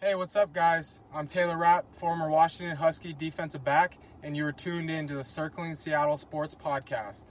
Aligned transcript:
Hey, 0.00 0.14
what's 0.14 0.36
up, 0.36 0.52
guys? 0.52 1.00
I'm 1.12 1.26
Taylor 1.26 1.56
Rapp, 1.56 1.92
former 1.92 2.30
Washington 2.30 2.76
Husky 2.76 3.12
defensive 3.12 3.64
back, 3.64 3.98
and 4.22 4.36
you 4.36 4.46
are 4.46 4.52
tuned 4.52 4.90
in 4.90 5.08
to 5.08 5.16
the 5.16 5.24
Circling 5.24 5.74
Seattle 5.74 6.16
Sports 6.16 6.54
Podcast. 6.54 7.24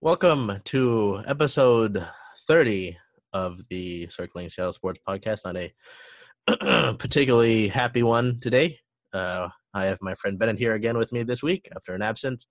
Welcome 0.00 0.52
to 0.64 1.20
episode 1.26 2.02
30 2.46 2.96
of 3.34 3.60
the 3.68 4.08
Circling 4.08 4.48
Seattle 4.48 4.72
Sports 4.72 5.00
Podcast. 5.06 5.40
Not 5.44 5.58
a 5.58 6.94
particularly 6.98 7.68
happy 7.68 8.02
one 8.02 8.40
today. 8.40 8.78
Uh, 9.12 9.50
I 9.74 9.84
have 9.84 9.98
my 10.00 10.14
friend 10.14 10.38
Bennett 10.38 10.58
here 10.58 10.72
again 10.72 10.96
with 10.96 11.12
me 11.12 11.24
this 11.24 11.42
week 11.42 11.68
after 11.76 11.92
an 11.92 12.00
absence 12.00 12.46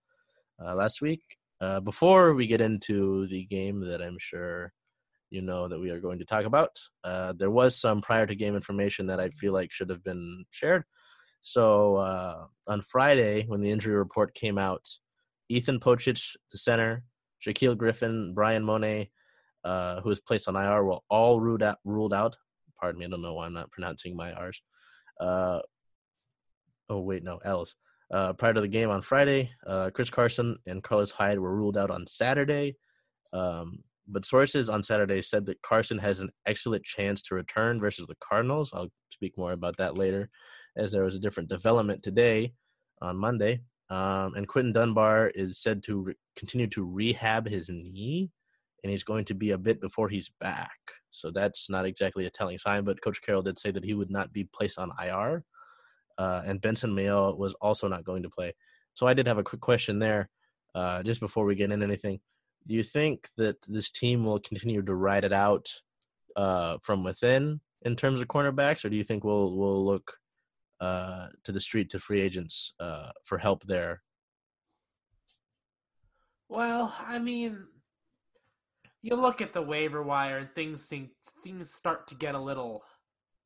uh, 0.63 0.75
last 0.75 1.01
week. 1.01 1.23
Uh, 1.59 1.79
before 1.79 2.35
we 2.35 2.45
get 2.45 2.61
into 2.61 3.25
the 3.25 3.45
game 3.45 3.79
that 3.79 4.03
I'm 4.03 4.19
sure 4.19 4.71
you 5.29 5.41
know 5.41 5.67
that 5.67 5.79
we 5.79 5.89
are 5.89 5.99
going 5.99 6.19
to 6.19 6.25
talk 6.25 6.45
about. 6.45 6.71
Uh, 7.03 7.33
there 7.33 7.51
was 7.51 7.75
some 7.75 8.01
prior 8.01 8.25
to 8.25 8.35
game 8.35 8.55
information 8.55 9.07
that 9.07 9.19
I 9.19 9.29
feel 9.29 9.53
like 9.53 9.71
should 9.71 9.89
have 9.89 10.03
been 10.03 10.45
shared. 10.51 10.83
So 11.41 11.95
uh, 11.97 12.45
on 12.67 12.81
Friday, 12.81 13.45
when 13.47 13.61
the 13.61 13.71
injury 13.71 13.95
report 13.95 14.33
came 14.33 14.57
out, 14.57 14.85
Ethan 15.49 15.79
Pocic, 15.79 16.35
the 16.51 16.57
center, 16.57 17.03
Shaquill 17.45 17.77
Griffin, 17.77 18.33
Bryan 18.33 18.63
Mone, 18.63 19.07
uh, 19.63 20.01
who 20.01 20.09
was 20.09 20.19
placed 20.19 20.47
on 20.47 20.55
IR, 20.55 20.83
were 20.83 20.99
all 21.09 21.39
ruled 21.39 21.63
out. 21.63 21.77
Ruled 21.85 22.13
out. 22.13 22.37
Pardon 22.79 22.99
me, 22.99 23.05
I 23.05 23.09
don't 23.09 23.21
know 23.21 23.33
why 23.33 23.45
I'm 23.45 23.53
not 23.53 23.71
pronouncing 23.71 24.15
my 24.15 24.31
R's. 24.33 24.61
Uh, 25.19 25.59
oh 26.89 27.01
wait, 27.01 27.23
no 27.23 27.37
L's. 27.43 27.75
Uh, 28.13 28.33
prior 28.33 28.53
to 28.53 28.61
the 28.61 28.67
game 28.67 28.89
on 28.89 29.01
Friday, 29.01 29.51
uh, 29.65 29.89
Chris 29.93 30.09
Carson 30.09 30.57
and 30.65 30.83
Carlos 30.83 31.11
Hyde 31.11 31.39
were 31.39 31.55
ruled 31.55 31.77
out 31.77 31.91
on 31.91 32.07
Saturday. 32.07 32.77
Um, 33.33 33.83
but 34.07 34.25
sources 34.25 34.69
on 34.69 34.83
Saturday 34.83 35.21
said 35.21 35.45
that 35.45 35.61
Carson 35.61 35.97
has 35.97 36.21
an 36.21 36.29
excellent 36.45 36.83
chance 36.83 37.21
to 37.23 37.35
return 37.35 37.79
versus 37.79 38.07
the 38.07 38.15
Cardinals. 38.21 38.71
I'll 38.73 38.91
speak 39.11 39.37
more 39.37 39.51
about 39.51 39.77
that 39.77 39.97
later, 39.97 40.29
as 40.77 40.91
there 40.91 41.03
was 41.03 41.15
a 41.15 41.19
different 41.19 41.49
development 41.49 42.03
today 42.03 42.53
on 43.01 43.17
Monday. 43.17 43.61
Um, 43.89 44.35
and 44.35 44.47
Quinton 44.47 44.73
Dunbar 44.73 45.27
is 45.27 45.59
said 45.59 45.83
to 45.83 46.01
re- 46.01 46.15
continue 46.35 46.67
to 46.67 46.85
rehab 46.85 47.47
his 47.47 47.69
knee, 47.69 48.31
and 48.83 48.91
he's 48.91 49.03
going 49.03 49.25
to 49.25 49.33
be 49.33 49.51
a 49.51 49.57
bit 49.57 49.81
before 49.81 50.09
he's 50.09 50.31
back. 50.39 50.77
So 51.09 51.31
that's 51.31 51.69
not 51.69 51.85
exactly 51.85 52.25
a 52.25 52.29
telling 52.29 52.57
sign, 52.57 52.83
but 52.83 53.01
Coach 53.01 53.21
Carroll 53.21 53.41
did 53.41 53.59
say 53.59 53.71
that 53.71 53.85
he 53.85 53.93
would 53.93 54.11
not 54.11 54.33
be 54.33 54.47
placed 54.53 54.77
on 54.77 54.91
IR. 55.01 55.43
Uh, 56.17 56.41
and 56.45 56.61
Benson 56.61 56.95
Mayowa 56.95 57.37
was 57.37 57.53
also 57.55 57.87
not 57.87 58.03
going 58.03 58.23
to 58.23 58.29
play. 58.29 58.53
So 58.93 59.05
I 59.05 59.13
did 59.13 59.27
have 59.27 59.37
a 59.37 59.43
quick 59.43 59.61
question 59.61 59.99
there, 59.99 60.29
uh, 60.75 61.03
just 61.03 61.19
before 61.19 61.45
we 61.45 61.55
get 61.55 61.71
into 61.71 61.85
anything 61.85 62.19
do 62.67 62.73
you 62.73 62.83
think 62.83 63.29
that 63.37 63.57
this 63.67 63.89
team 63.89 64.23
will 64.23 64.39
continue 64.39 64.81
to 64.81 64.93
ride 64.93 65.23
it 65.23 65.33
out 65.33 65.67
uh, 66.35 66.77
from 66.83 67.03
within 67.03 67.59
in 67.83 67.95
terms 67.95 68.21
of 68.21 68.27
cornerbacks, 68.27 68.83
or 68.83 68.89
do 68.89 68.95
you 68.95 69.03
think 69.03 69.23
we'll 69.23 69.55
we'll 69.55 69.85
look 69.85 70.13
uh, 70.79 71.27
to 71.43 71.51
the 71.51 71.59
street 71.59 71.89
to 71.91 71.99
free 71.99 72.21
agents 72.21 72.73
uh, 72.79 73.09
for 73.23 73.37
help 73.37 73.63
there? 73.63 74.01
Well, 76.49 76.95
I 77.05 77.19
mean, 77.19 77.65
you 79.01 79.15
look 79.15 79.41
at 79.41 79.53
the 79.53 79.61
waiver 79.61 80.01
wire 80.01 80.37
and 80.37 80.53
things 80.53 80.87
think, 80.87 81.09
things 81.43 81.73
start 81.73 82.07
to 82.07 82.15
get 82.15 82.35
a 82.35 82.39
little 82.39 82.83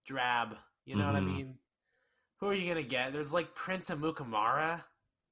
drab. 0.06 0.56
You 0.86 0.96
know 0.96 1.04
mm-hmm. 1.04 1.14
what 1.14 1.16
I 1.16 1.26
mm-hmm. 1.26 1.36
mean? 1.36 1.56
Who 2.40 2.48
are 2.48 2.54
you 2.54 2.68
gonna 2.68 2.84
get? 2.84 3.14
There's 3.14 3.34
like 3.34 3.56
Prince 3.56 3.90
and 3.90 4.02
Amukamara, 4.02 4.82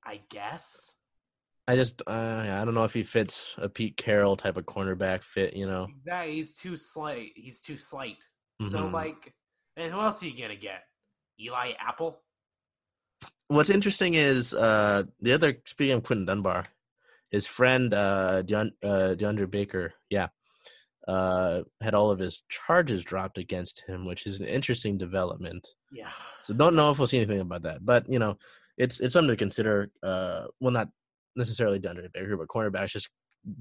I 0.06 0.22
guess. 0.30 0.94
I 1.70 1.76
just 1.76 2.02
uh, 2.08 2.48
I 2.50 2.66
don't 2.66 2.74
know 2.74 2.84
if 2.84 2.96
he 2.96 3.04
fits 3.04 3.54
a 3.60 3.70
Pete 3.70 3.96
Carroll 3.96 4.36
type 4.36 4.58
of 4.58 4.66
cornerback 4.66 5.22
fit. 5.22 5.56
You 5.56 5.68
know, 5.68 5.88
that 6.04 6.28
he's 6.28 6.52
too 6.52 6.76
slight. 6.76 7.34
He's 7.36 7.62
too 7.62 7.78
slight. 7.78 8.18
Mm-hmm. 8.60 8.72
So 8.72 8.88
like, 8.88 9.36
and 9.78 9.94
who 9.94 10.00
else 10.00 10.24
are 10.24 10.26
you 10.26 10.36
gonna 10.36 10.56
get? 10.56 10.82
Eli 11.40 11.74
Apple. 11.80 12.22
What's 13.50 13.70
interesting 13.70 14.16
is 14.16 14.56
uh, 14.56 15.04
the 15.22 15.34
other 15.34 15.62
speaking 15.66 15.94
of 15.94 16.04
Quinton 16.04 16.26
Dunbar, 16.26 16.64
his 17.30 17.46
friend 17.46 17.94
uh, 17.94 18.42
Deon, 18.42 18.72
uh, 18.84 19.14
DeAndre 19.16 19.52
Baker, 19.52 19.94
yeah, 20.10 20.30
uh, 21.08 21.62
had 21.82 21.94
all 21.94 22.10
of 22.10 22.18
his 22.18 22.42
charges 22.50 23.04
dropped 23.04 23.38
against 23.38 23.84
him, 23.88 24.08
which 24.08 24.26
is 24.26 24.40
an 24.40 24.48
interesting 24.48 24.98
development. 24.98 25.68
Yeah. 25.92 26.10
So 26.46 26.56
don't 26.56 26.76
know 26.76 26.90
if 26.90 26.98
we'll 26.98 27.06
see 27.06 27.18
anything 27.18 27.42
about 27.42 27.62
that, 27.62 27.86
but 27.86 28.10
you 28.10 28.18
know, 28.18 28.40
it's 28.80 29.00
it's 29.02 29.14
something 29.14 29.30
to 29.30 29.36
consider. 29.36 29.92
Uh, 30.02 30.46
well, 30.60 30.72
not 30.72 30.90
necessarily 31.40 31.80
done 31.80 31.96
DeAndre 31.96 32.14
Baker, 32.14 32.38
but 32.38 32.48
cornerbacks 32.48 32.92
just 32.92 33.10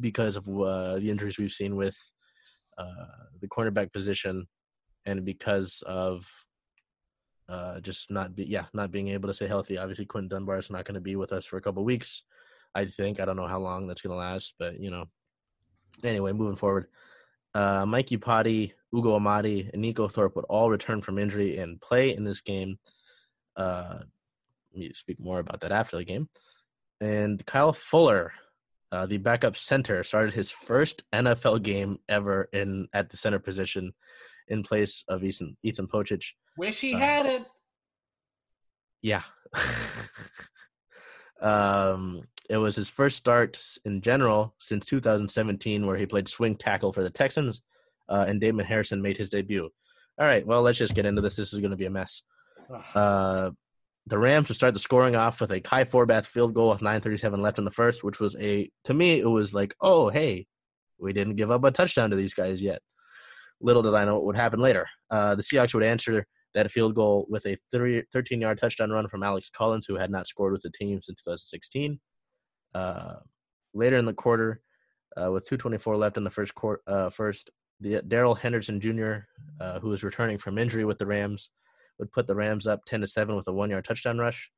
because 0.00 0.37
of 0.37 0.47
uh, 0.49 0.97
the 0.97 1.11
injuries 1.11 1.39
we've 1.39 1.53
seen 1.53 1.77
with 1.77 1.97
uh, 2.77 3.25
the 3.41 3.49
cornerback 3.49 3.93
position, 3.93 4.47
and 5.06 5.25
because 5.25 5.83
of 5.87 6.31
uh, 7.49 7.81
just 7.81 8.11
not 8.11 8.34
be 8.37 8.44
yeah 8.44 8.66
not 8.75 8.91
being 8.91 9.09
able 9.09 9.28
to 9.28 9.34
stay 9.34 9.47
healthy. 9.47 9.78
Obviously, 9.78 10.05
Quinton 10.05 10.28
Dunbar 10.28 10.59
is 10.59 10.71
not 10.71 10.84
going 10.84 10.94
to 10.94 11.00
be 11.00 11.16
with 11.16 11.33
us 11.33 11.47
for 11.47 11.56
a 11.56 11.62
couple 11.62 11.84
weeks. 11.84 12.22
I 12.75 12.84
think 12.84 13.21
I 13.21 13.25
don't 13.25 13.37
know 13.37 13.47
how 13.47 13.59
long 13.59 13.87
that's 13.87 14.03
going 14.03 14.12
to 14.12 14.19
last, 14.19 14.55
but 14.59 14.78
you 14.78 14.91
know. 14.91 15.06
Anyway, 16.05 16.33
moving 16.33 16.55
forward, 16.55 16.87
uh, 17.55 17.87
Mike 17.87 18.09
Iupati, 18.09 18.72
Ugo 18.95 19.19
Amadi, 19.19 19.71
and 19.72 19.83
Neiko 19.83 20.10
Thorpe 20.10 20.37
would 20.37 20.45
all 20.45 20.71
return 20.71 21.00
from 21.00 21.19
injury 21.19 21.56
and 21.56 21.81
play 21.81 22.15
in 22.15 22.25
this 22.25 22.43
game. 22.43 22.78
Uh, 23.56 24.00
let 24.72 24.78
me 24.78 24.93
speak 24.93 25.19
more 25.19 25.39
about 25.39 25.60
that 25.60 25.72
after 25.72 25.97
the 25.97 26.05
game. 26.05 26.28
And 27.00 27.44
Kyle 27.47 27.72
Fuller, 27.72 28.32
uh, 28.91 29.06
the 29.06 29.19
backup 29.19 29.56
center, 29.56 30.03
started 30.03 30.34
his 30.34 30.50
first 30.50 31.03
NFL 31.12 31.62
game 31.62 31.98
ever 32.09 32.48
in 32.53 32.88
at 32.92 33.10
the 33.10 33.16
center 33.16 33.38
position 33.38 33.92
in 34.48 34.62
place 34.62 35.04
of 35.09 35.22
Ethan 35.22 35.56
Ethan 35.62 35.86
Pocic. 35.86 36.25
Wish 36.56 36.81
he 36.81 36.94
uh, 36.94 36.98
had 36.98 37.26
it. 37.26 37.44
Yeah. 39.03 39.22
um, 41.41 42.22
it 42.50 42.56
was 42.56 42.75
his 42.75 42.88
first 42.88 43.16
start 43.16 43.60
in 43.84 44.00
general 44.00 44.54
since 44.59 44.86
2017, 44.86 45.86
where 45.86 45.97
he 45.97 46.06
played 46.06 46.28
swing 46.28 46.56
tackle 46.56 46.92
for 46.92 47.03
the 47.03 47.10
Texans, 47.10 47.62
uh, 48.09 48.25
and 48.26 48.41
Damon 48.41 48.66
Harrison 48.66 49.03
made 49.03 49.16
his 49.16 49.28
debut. 49.28 49.69
All 50.19 50.26
right, 50.26 50.44
well, 50.44 50.62
let's 50.62 50.78
just 50.78 50.94
get 50.94 51.06
into 51.06 51.22
this. 51.22 51.36
This 51.36 51.53
is 51.53 51.60
going 51.60 51.70
to 51.70 51.76
be 51.76 51.86
a 51.86 51.91
mess. 51.91 52.22
Uh, 52.94 53.53
the 54.08 54.19
Rams 54.19 54.48
would 54.48 54.56
start 54.56 54.74
the 54.74 54.80
scoring 54.80 55.16
off 55.16 55.41
with 55.41 55.50
a 55.50 55.60
Kai 55.60 55.84
Forbath 55.84 56.26
field 56.26 56.54
goal 56.54 56.70
with 56.70 56.80
9:37 56.80 57.41
left 57.41 57.58
in 57.58 57.64
the 57.64 57.70
first, 57.70 58.02
which 58.02 58.20
was 58.20 58.36
a 58.41 58.70
to 58.84 58.94
me 58.94 59.20
it 59.20 59.28
was 59.28 59.54
like, 59.54 59.74
oh 59.80 60.08
hey, 60.08 60.46
we 60.98 61.12
didn't 61.12 61.36
give 61.36 61.50
up 61.50 61.64
a 61.64 61.70
touchdown 61.70 62.10
to 62.10 62.16
these 62.16 62.34
guys 62.34 62.62
yet. 62.62 62.80
Little 63.60 63.82
did 63.82 63.94
I 63.94 64.04
know 64.04 64.14
what 64.14 64.24
would 64.26 64.36
happen 64.36 64.60
later. 64.60 64.86
Uh, 65.10 65.34
the 65.34 65.42
Seahawks 65.42 65.74
would 65.74 65.82
answer 65.82 66.26
that 66.54 66.70
field 66.70 66.94
goal 66.94 67.26
with 67.28 67.47
a 67.47 67.56
13 67.72 68.41
yard 68.41 68.58
touchdown 68.58 68.91
run 68.91 69.08
from 69.08 69.22
Alex 69.22 69.50
Collins, 69.50 69.86
who 69.86 69.97
had 69.97 70.10
not 70.10 70.26
scored 70.26 70.52
with 70.52 70.62
the 70.62 70.70
team 70.70 71.02
since 71.02 71.22
2016. 71.22 72.00
Uh, 72.74 73.14
later 73.74 73.97
in 73.97 74.06
the 74.06 74.14
quarter, 74.14 74.60
uh, 75.16 75.30
with 75.30 75.48
2:24 75.48 75.98
left 75.98 76.16
in 76.16 76.24
the 76.24 76.30
first 76.30 76.54
quarter, 76.54 76.82
uh, 76.86 77.10
first 77.10 77.50
the 77.80 78.02
Darrell 78.02 78.34
Henderson 78.34 78.80
Jr., 78.80 79.18
uh, 79.60 79.78
who 79.80 79.88
was 79.88 80.02
returning 80.02 80.38
from 80.38 80.58
injury 80.58 80.84
with 80.84 80.98
the 80.98 81.06
Rams, 81.06 81.50
would 81.98 82.12
put 82.12 82.26
the 82.26 82.34
Rams 82.34 82.66
up 82.66 82.84
10 82.86 83.00
to 83.00 83.06
7 83.06 83.34
with 83.34 83.48
a 83.48 83.53
one 83.53 83.70
yard 83.70 83.84
touchdown 83.84 84.19
rush. 84.19 84.50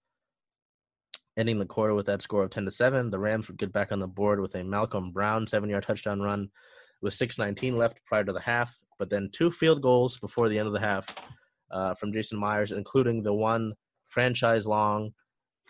Ending 1.36 1.58
the 1.58 1.66
quarter 1.66 1.94
with 1.94 2.06
that 2.06 2.22
score 2.22 2.42
of 2.42 2.50
10 2.50 2.64
to 2.64 2.70
7, 2.70 3.10
the 3.10 3.18
Rams 3.18 3.48
would 3.48 3.58
get 3.58 3.72
back 3.72 3.92
on 3.92 4.00
the 4.00 4.06
board 4.06 4.40
with 4.40 4.54
a 4.56 4.64
Malcolm 4.64 5.12
Brown 5.12 5.46
seven 5.46 5.70
yard 5.70 5.84
touchdown 5.84 6.20
run 6.20 6.50
with 7.02 7.14
6.19 7.14 7.76
left 7.76 8.04
prior 8.04 8.24
to 8.24 8.32
the 8.32 8.40
half, 8.40 8.78
but 8.98 9.08
then 9.08 9.30
two 9.32 9.50
field 9.50 9.80
goals 9.80 10.18
before 10.18 10.48
the 10.48 10.58
end 10.58 10.66
of 10.66 10.74
the 10.74 10.80
half 10.80 11.06
uh, 11.70 11.94
from 11.94 12.12
Jason 12.12 12.38
Myers, 12.38 12.72
including 12.72 13.22
the 13.22 13.32
one 13.32 13.72
franchise 14.08 14.66
long 14.66 15.12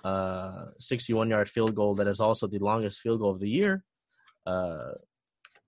61 0.03 1.27
uh, 1.27 1.37
yard 1.37 1.49
field 1.49 1.75
goal 1.75 1.95
that 1.95 2.07
is 2.07 2.21
also 2.21 2.47
the 2.47 2.59
longest 2.59 3.01
field 3.01 3.21
goal 3.21 3.31
of 3.31 3.41
the 3.41 3.49
year 3.49 3.85
uh, 4.47 4.93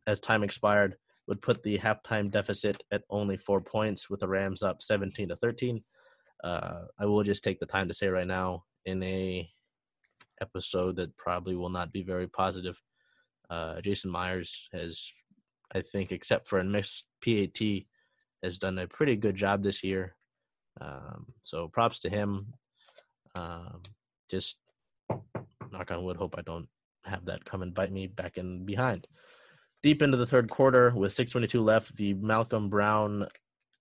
as 0.06 0.20
time 0.20 0.42
expired 0.42 0.96
would 1.28 1.40
put 1.40 1.62
the 1.62 1.78
halftime 1.78 2.30
deficit 2.30 2.82
at 2.90 3.02
only 3.10 3.36
four 3.36 3.60
points 3.60 4.10
with 4.10 4.20
the 4.20 4.28
Rams 4.28 4.62
up 4.62 4.82
17 4.82 5.28
to 5.28 5.36
13 5.36 5.82
uh, 6.42 6.82
I 6.98 7.06
will 7.06 7.22
just 7.22 7.44
take 7.44 7.60
the 7.60 7.66
time 7.66 7.88
to 7.88 7.94
say 7.94 8.08
right 8.08 8.26
now 8.26 8.64
in 8.84 9.02
a 9.02 9.48
episode 10.40 10.96
that 10.96 11.16
probably 11.16 11.54
will 11.54 11.68
not 11.68 11.92
be 11.92 12.02
very 12.02 12.26
positive. 12.26 12.80
Uh, 13.48 13.80
Jason 13.80 14.10
Myers 14.10 14.68
has, 14.72 15.12
I 15.74 15.82
think, 15.82 16.10
except 16.10 16.48
for 16.48 16.58
a 16.58 16.64
missed 16.64 17.04
PAT, 17.24 17.60
has 18.42 18.58
done 18.58 18.78
a 18.78 18.88
pretty 18.88 19.14
good 19.14 19.36
job 19.36 19.62
this 19.62 19.84
year. 19.84 20.16
Um, 20.80 21.26
so 21.42 21.68
props 21.68 22.00
to 22.00 22.10
him. 22.10 22.54
Um, 23.36 23.82
just 24.28 24.56
knock 25.70 25.90
on 25.90 26.02
wood, 26.02 26.16
hope 26.16 26.34
I 26.36 26.42
don't 26.42 26.68
have 27.04 27.24
that 27.26 27.44
come 27.44 27.62
and 27.62 27.74
bite 27.74 27.92
me 27.92 28.08
back 28.08 28.36
in 28.36 28.64
behind. 28.64 29.06
Deep 29.82 30.00
into 30.00 30.16
the 30.16 30.26
third 30.26 30.48
quarter, 30.48 30.92
with 30.94 31.12
6:22 31.12 31.62
left, 31.62 31.96
the 31.96 32.14
Malcolm 32.14 32.68
Brown 32.68 33.26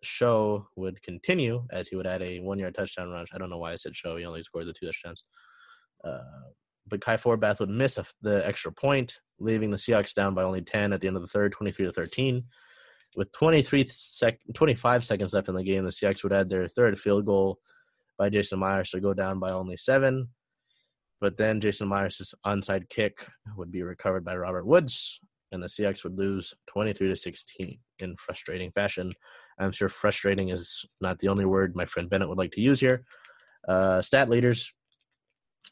show 0.04 0.68
would 0.76 1.02
continue 1.04 1.64
as 1.72 1.88
he 1.88 1.96
would 1.96 2.08
add 2.08 2.24
a 2.24 2.40
one 2.40 2.58
yard 2.58 2.76
touchdown 2.76 3.10
run. 3.10 3.26
I 3.34 3.38
don't 3.38 3.50
know 3.50 3.60
why 3.60 3.72
I 3.72 3.76
said 3.76 3.96
show. 3.96 4.16
He 4.16 4.26
only 4.26 4.42
scored 4.42 4.66
the 4.66 4.74
two 4.74 4.88
touchdowns. 4.88 5.24
Uh, 6.04 6.20
but 6.88 7.02
Kai 7.02 7.18
Forbath 7.18 7.60
would 7.60 7.70
miss 7.70 8.00
the 8.22 8.46
extra 8.46 8.72
point, 8.72 9.20
leaving 9.40 9.70
the 9.70 9.78
Seahawks 9.78 10.16
down 10.16 10.34
by 10.34 10.44
only 10.44 10.62
10 10.62 10.92
at 10.92 11.02
the 11.02 11.08
end 11.08 11.16
of 11.16 11.22
the 11.22 11.28
third, 11.28 11.52
23 11.52 11.86
to 11.86 11.92
13. 11.92 12.44
With 13.16 13.32
23 13.34 13.86
sec- 13.88 14.40
25 14.54 15.06
seconds 15.06 15.34
left 15.34 15.50
in 15.50 15.56
the 15.56 15.64
game, 15.64 15.84
the 15.84 15.92
Seahawks 15.92 16.24
would 16.24 16.34
add 16.34 16.50
their 16.50 16.68
third 16.68 17.00
field 17.00 17.26
goal 17.26 17.60
by 18.18 18.30
Jason 18.30 18.60
Myers 18.60 18.90
to 18.92 19.00
go 19.00 19.14
down 19.14 19.40
by 19.40 19.52
only 19.52 19.78
seven. 19.78 20.30
But 21.20 21.38
then 21.38 21.62
Jason 21.62 21.88
Myers' 21.88 22.34
onside 22.46 22.90
kick 22.90 23.28
would 23.56 23.72
be 23.72 23.84
recovered 23.84 24.26
by 24.26 24.36
Robert 24.36 24.66
Woods, 24.66 25.20
and 25.52 25.62
the 25.62 25.68
Seahawks 25.68 26.04
would 26.04 26.18
lose 26.18 26.54
23 26.68 27.10
to 27.10 27.16
16 27.16 27.80
in 28.00 28.16
frustrating 28.18 28.72
fashion. 28.72 29.14
I'm 29.60 29.72
sure 29.72 29.90
frustrating 29.90 30.50
is 30.50 30.86
not 31.02 31.20
the 31.20 31.28
only 31.28 31.46
word 31.46 31.76
my 31.76 31.86
friend 31.86 32.10
Bennett 32.10 32.30
would 32.30 32.38
like 32.38 32.52
to 32.54 32.62
use 32.62 32.80
here. 32.80 33.04
Uh, 33.68 34.02
stat 34.02 34.30
leaders 34.30 34.74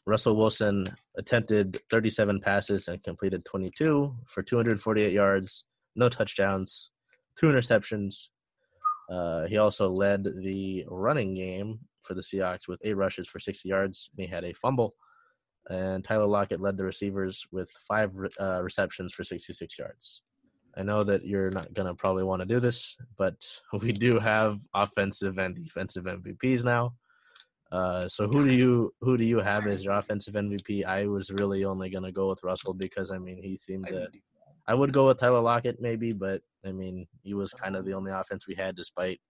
Russell 0.06 0.36
Wilson 0.36 0.88
attempted 1.16 1.80
37 1.90 2.40
passes 2.40 2.88
and 2.88 3.02
completed 3.02 3.44
22 3.44 4.14
for 4.26 4.42
248 4.42 5.12
yards, 5.12 5.64
no 5.94 6.08
touchdowns, 6.08 6.90
two 7.38 7.46
interceptions. 7.46 8.28
Uh, 9.10 9.46
he 9.46 9.58
also 9.58 9.88
led 9.88 10.24
the 10.24 10.84
running 10.88 11.34
game 11.34 11.80
for 12.02 12.14
the 12.14 12.22
Seahawks 12.22 12.66
with 12.68 12.80
eight 12.82 12.96
rushes 12.96 13.28
for 13.28 13.38
60 13.38 13.68
yards, 13.68 14.10
and 14.16 14.26
he 14.26 14.32
had 14.32 14.44
a 14.44 14.52
fumble. 14.54 14.94
And 15.68 16.02
Tyler 16.02 16.26
Lockett 16.26 16.60
led 16.60 16.76
the 16.76 16.84
receivers 16.84 17.46
with 17.52 17.70
five 17.86 18.12
uh, 18.40 18.62
receptions 18.62 19.12
for 19.12 19.24
66 19.24 19.78
yards. 19.78 20.22
I 20.76 20.82
know 20.82 21.02
that 21.04 21.24
you're 21.24 21.50
not 21.50 21.72
going 21.74 21.86
to 21.88 21.94
probably 21.94 22.22
want 22.22 22.40
to 22.42 22.46
do 22.46 22.60
this, 22.60 22.96
but 23.18 23.34
we 23.80 23.92
do 23.92 24.18
have 24.18 24.60
offensive 24.74 25.38
and 25.38 25.54
defensive 25.54 26.04
MVPs 26.04 26.64
now. 26.64 26.94
Uh, 27.72 28.08
so 28.08 28.26
who 28.26 28.44
do 28.44 28.52
you 28.52 28.92
who 29.00 29.16
do 29.16 29.22
you 29.22 29.38
have 29.38 29.68
as 29.68 29.84
your 29.84 29.94
offensive 29.94 30.34
MVP? 30.34 30.84
I 30.84 31.06
was 31.06 31.30
really 31.30 31.64
only 31.64 31.88
going 31.88 32.02
to 32.02 32.10
go 32.10 32.28
with 32.28 32.42
Russell 32.42 32.74
because 32.74 33.12
I 33.12 33.18
mean 33.18 33.40
he 33.40 33.56
seemed 33.56 33.86
to. 33.86 34.08
I 34.66 34.74
would 34.74 34.92
go 34.92 35.06
with 35.06 35.18
Tyler 35.18 35.40
Lockett 35.40 35.80
maybe, 35.80 36.12
but 36.12 36.42
I 36.66 36.72
mean 36.72 37.06
he 37.22 37.32
was 37.34 37.52
kind 37.52 37.76
of 37.76 37.84
the 37.84 37.94
only 37.94 38.10
offense 38.10 38.48
we 38.48 38.56
had 38.56 38.74
despite 38.74 39.20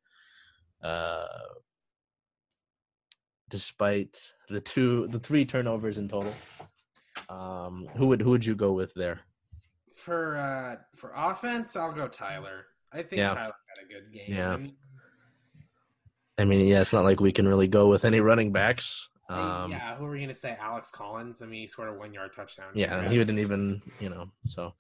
uh, 0.83 1.27
despite 3.51 4.19
the 4.49 4.61
two 4.61 5.07
the 5.09 5.19
three 5.19 5.45
turnovers 5.45 5.99
in 5.99 6.09
total. 6.09 6.35
Um, 7.29 7.87
who 7.97 8.07
would 8.07 8.23
who 8.23 8.31
would 8.31 8.47
you 8.47 8.55
go 8.55 8.73
with 8.73 8.95
there? 8.95 9.21
For 9.95 10.37
uh 10.39 10.77
for 10.97 11.13
offense, 11.15 11.77
I'll 11.77 11.93
go 11.93 12.09
Tyler. 12.09 12.67
I 12.93 13.03
think 13.03 13.19
Yeah. 13.19 13.35
Tyler 13.35 13.55
had 13.77 13.85
a 13.85 13.89
good 13.89 14.13
game. 14.13 14.25
Yeah. 14.29 14.57
I 16.39 16.45
mean, 16.47 16.67
yeah, 16.67 16.81
it's 16.81 16.93
not 16.95 17.05
like 17.05 17.21
we 17.21 17.33
can 17.33 17.47
really 17.47 17.69
go 17.69 17.89
with 17.89 18.07
any 18.07 18.21
running 18.21 18.51
backs. 18.51 19.09
Um, 19.29 19.71
yeah, 19.71 19.95
who 19.97 20.07
are 20.07 20.11
we 20.11 20.21
gonna 20.21 20.35
say? 20.35 20.57
Alex 20.59 20.91
Collins. 20.91 21.43
I 21.43 21.47
mean, 21.47 21.61
he 21.61 21.67
scored 21.69 21.91
a 21.91 21.93
one 21.93 22.13
yard 22.15 22.31
touchdown. 22.35 22.73
Yeah, 22.75 22.99
and 22.99 23.09
he 23.09 23.19
didn't 23.19 23.39
even, 23.39 23.83
you 24.01 24.09
know, 24.09 24.31
so 24.47 24.75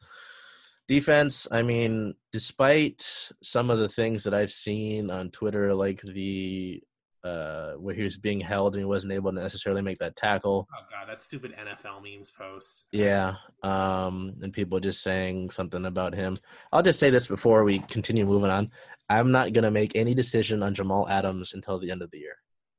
defense, 0.88 1.46
I 1.52 1.62
mean, 1.62 2.14
despite 2.32 3.08
some 3.42 3.70
of 3.70 3.78
the 3.78 3.88
things 3.88 4.24
that 4.24 4.34
I've 4.34 4.50
seen 4.50 5.08
on 5.10 5.30
Twitter, 5.30 5.72
like 5.72 6.00
the 6.00 6.82
uh 7.24 7.72
where 7.74 7.94
he 7.94 8.02
was 8.02 8.16
being 8.16 8.40
held 8.40 8.74
and 8.74 8.80
he 8.80 8.84
wasn't 8.86 9.12
able 9.12 9.30
to 9.32 9.40
necessarily 9.40 9.82
make 9.82 9.98
that 9.98 10.16
tackle. 10.16 10.66
Oh 10.74 10.84
god, 10.90 11.08
that 11.08 11.20
stupid 11.20 11.54
NFL 11.54 12.02
memes 12.02 12.30
post. 12.30 12.86
Yeah. 12.92 13.34
Um 13.62 14.34
and 14.42 14.52
people 14.52 14.80
just 14.80 15.02
saying 15.02 15.50
something 15.50 15.84
about 15.86 16.14
him. 16.14 16.38
I'll 16.72 16.82
just 16.82 16.98
say 16.98 17.10
this 17.10 17.26
before 17.28 17.64
we 17.64 17.80
continue 17.80 18.24
moving 18.24 18.50
on. 18.50 18.70
I'm 19.10 19.30
not 19.32 19.52
gonna 19.52 19.70
make 19.70 19.96
any 19.96 20.14
decision 20.14 20.62
on 20.62 20.74
Jamal 20.74 21.08
Adams 21.08 21.52
until 21.52 21.78
the 21.78 21.90
end 21.90 22.00
of 22.02 22.10
the 22.10 22.18
year. 22.18 22.36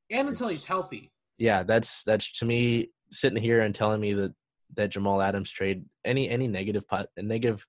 And 0.10 0.28
until 0.30 0.48
he's 0.48 0.66
healthy. 0.66 1.12
yeah, 1.38 1.64
that's 1.64 2.04
that's 2.04 2.32
to 2.40 2.46
me 2.46 2.90
sitting 3.12 3.42
here 3.42 3.62
and 3.62 3.76
telling 3.76 4.02
me 4.02 4.14
that 4.14 4.34
that 4.76 4.90
Jamal 4.90 5.22
Adams 5.22 5.52
trade 5.52 5.86
any 6.06 6.30
any 6.30 6.48
negative 6.48 6.88
pot 6.88 7.08
negative 7.18 7.66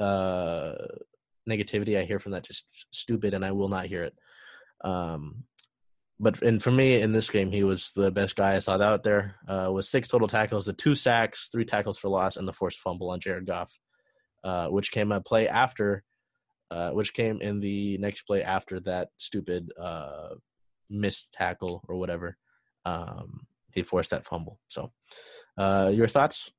uh 0.00 0.72
negativity 1.48 1.98
I 1.98 2.02
hear 2.04 2.18
from 2.18 2.32
that 2.32 2.44
just 2.44 2.66
stupid 2.92 3.34
and 3.34 3.44
I 3.44 3.52
will 3.52 3.68
not 3.68 3.86
hear 3.86 4.02
it. 4.04 4.14
Um 4.84 5.44
but 6.22 6.40
and 6.42 6.62
for 6.62 6.70
me 6.70 7.00
in 7.02 7.12
this 7.12 7.28
game 7.28 7.50
he 7.50 7.64
was 7.64 7.90
the 7.94 8.10
best 8.10 8.36
guy 8.36 8.54
I 8.54 8.58
saw 8.60 8.80
out 8.80 9.02
there. 9.02 9.34
Uh 9.46 9.70
with 9.72 9.84
six 9.84 10.08
total 10.08 10.28
tackles, 10.28 10.64
the 10.64 10.72
two 10.72 10.94
sacks, 10.94 11.50
three 11.52 11.66
tackles 11.66 11.98
for 11.98 12.08
loss, 12.08 12.36
and 12.38 12.48
the 12.48 12.52
forced 12.52 12.80
fumble 12.80 13.10
on 13.10 13.20
Jared 13.20 13.46
Goff. 13.46 13.78
Uh 14.42 14.68
which 14.68 14.90
came 14.90 15.12
a 15.12 15.20
play 15.20 15.48
after 15.48 16.04
uh 16.70 16.90
which 16.92 17.12
came 17.12 17.40
in 17.42 17.60
the 17.60 17.98
next 17.98 18.22
play 18.22 18.42
after 18.42 18.80
that 18.80 19.08
stupid 19.18 19.70
uh 19.78 20.30
missed 20.88 21.32
tackle 21.32 21.82
or 21.88 21.96
whatever 21.96 22.38
um, 22.84 23.46
he 23.72 23.82
forced 23.82 24.10
that 24.10 24.26
fumble. 24.26 24.58
So, 24.68 24.92
uh, 25.56 25.90
your 25.94 26.08
thoughts 26.08 26.50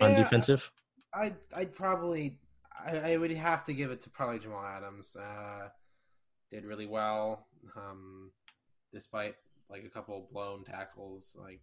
on 0.00 0.10
Yeah, 0.10 0.22
defensive? 0.22 0.70
I'd 1.14 1.36
I'd 1.54 1.74
probably 1.74 2.38
I, 2.84 3.12
I 3.12 3.16
would 3.16 3.30
have 3.32 3.64
to 3.64 3.72
give 3.72 3.90
it 3.90 4.00
to 4.02 4.10
probably 4.10 4.38
Jamal 4.40 4.64
Adams. 4.64 5.16
Uh, 5.16 5.68
did 6.50 6.64
really 6.64 6.86
well, 6.86 7.46
um, 7.76 8.30
despite 8.94 9.34
like 9.68 9.84
a 9.84 9.90
couple 9.90 10.28
blown 10.32 10.64
tackles. 10.64 11.36
Like 11.38 11.60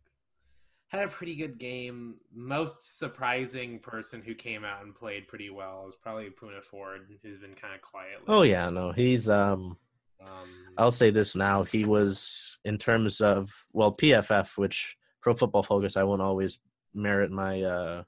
had 0.89 1.07
a 1.07 1.07
pretty 1.07 1.35
good 1.35 1.57
game. 1.57 2.15
Most 2.33 2.99
surprising 2.99 3.79
person 3.79 4.21
who 4.21 4.35
came 4.35 4.65
out 4.65 4.83
and 4.83 4.93
played 4.93 5.27
pretty 5.27 5.49
well 5.49 5.85
is 5.87 5.95
probably 5.95 6.29
Poona 6.29 6.63
Ford, 6.63 7.07
who's 7.23 7.37
been 7.37 7.55
kind 7.55 7.73
of 7.73 7.81
quiet. 7.81 8.19
Oh 8.27 8.43
yeah, 8.43 8.69
no, 8.69 8.91
he's. 8.91 9.29
Um, 9.29 9.77
Um, 10.21 10.49
I'll 10.77 10.91
say 10.91 11.09
this 11.09 11.35
now: 11.35 11.63
he 11.63 11.85
was 11.85 12.59
in 12.65 12.77
terms 12.77 13.21
of 13.21 13.49
well 13.73 13.95
PFF, 13.95 14.57
which 14.57 14.97
Pro 15.21 15.33
Football 15.33 15.63
Focus, 15.63 15.97
I 15.97 16.03
won't 16.03 16.21
always 16.21 16.59
merit 16.93 17.31
my 17.31 17.61
uh, 17.61 18.03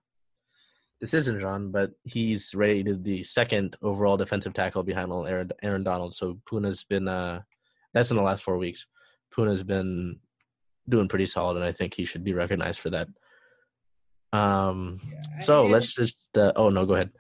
decisions 1.00 1.44
on, 1.44 1.72
but 1.72 1.92
he's 2.04 2.54
rated 2.54 3.04
the 3.04 3.24
second 3.24 3.76
overall 3.82 4.18
defensive 4.18 4.54
tackle 4.54 4.84
behind 4.84 5.12
Aaron, 5.12 5.52
Aaron 5.62 5.84
Donald. 5.84 6.14
So 6.14 6.40
Poona's 6.50 6.84
been 6.84 7.08
uh, 7.08 7.42
that's 7.94 8.12
in 8.12 8.18
the 8.18 8.24
last 8.24 8.44
four 8.44 8.58
weeks. 8.58 8.86
Poona's 9.36 9.64
been 9.64 10.20
doing 10.88 11.08
pretty 11.08 11.26
solid, 11.26 11.58
and 11.58 11.66
I 11.66 11.72
think 11.72 11.94
he 11.94 12.06
should 12.06 12.24
be 12.24 12.34
recognized 12.34 12.80
for 12.80 12.90
that. 12.92 13.08
Um, 14.32 15.00
so 15.42 15.66
let's 15.66 15.94
just. 15.94 16.38
Uh, 16.38 16.52
oh 16.56 16.70
no, 16.70 16.86
go 16.86 16.96
ahead. 16.96 17.12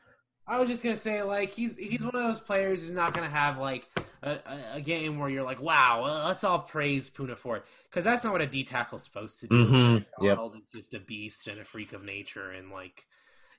I 0.45 0.59
was 0.59 0.67
just 0.67 0.83
gonna 0.83 0.97
say, 0.97 1.23
like 1.23 1.51
he's 1.51 1.77
he's 1.77 2.03
one 2.03 2.15
of 2.15 2.23
those 2.23 2.39
players 2.39 2.81
who's 2.81 2.91
not 2.91 3.13
gonna 3.13 3.29
have 3.29 3.59
like 3.59 3.87
a, 4.23 4.39
a, 4.73 4.81
game 4.81 5.17
where 5.17 5.29
you're 5.29 5.43
like, 5.43 5.61
wow, 5.61 6.03
uh, 6.03 6.27
let's 6.27 6.43
all 6.43 6.59
praise 6.59 7.09
Poona 7.09 7.37
Ford 7.37 7.63
because 7.89 8.03
that's 8.03 8.23
not 8.23 8.33
what 8.33 8.41
a 8.41 8.47
D 8.47 8.63
tackle's 8.63 9.03
supposed 9.03 9.39
to 9.41 9.47
do. 9.47 9.65
Mhm, 9.65 10.05
yep. 10.21 10.37
Is 10.57 10.67
just 10.67 10.93
a 10.95 10.99
beast 10.99 11.47
and 11.47 11.59
a 11.59 11.63
freak 11.63 11.93
of 11.93 12.03
nature, 12.03 12.51
and 12.51 12.71
like 12.71 13.05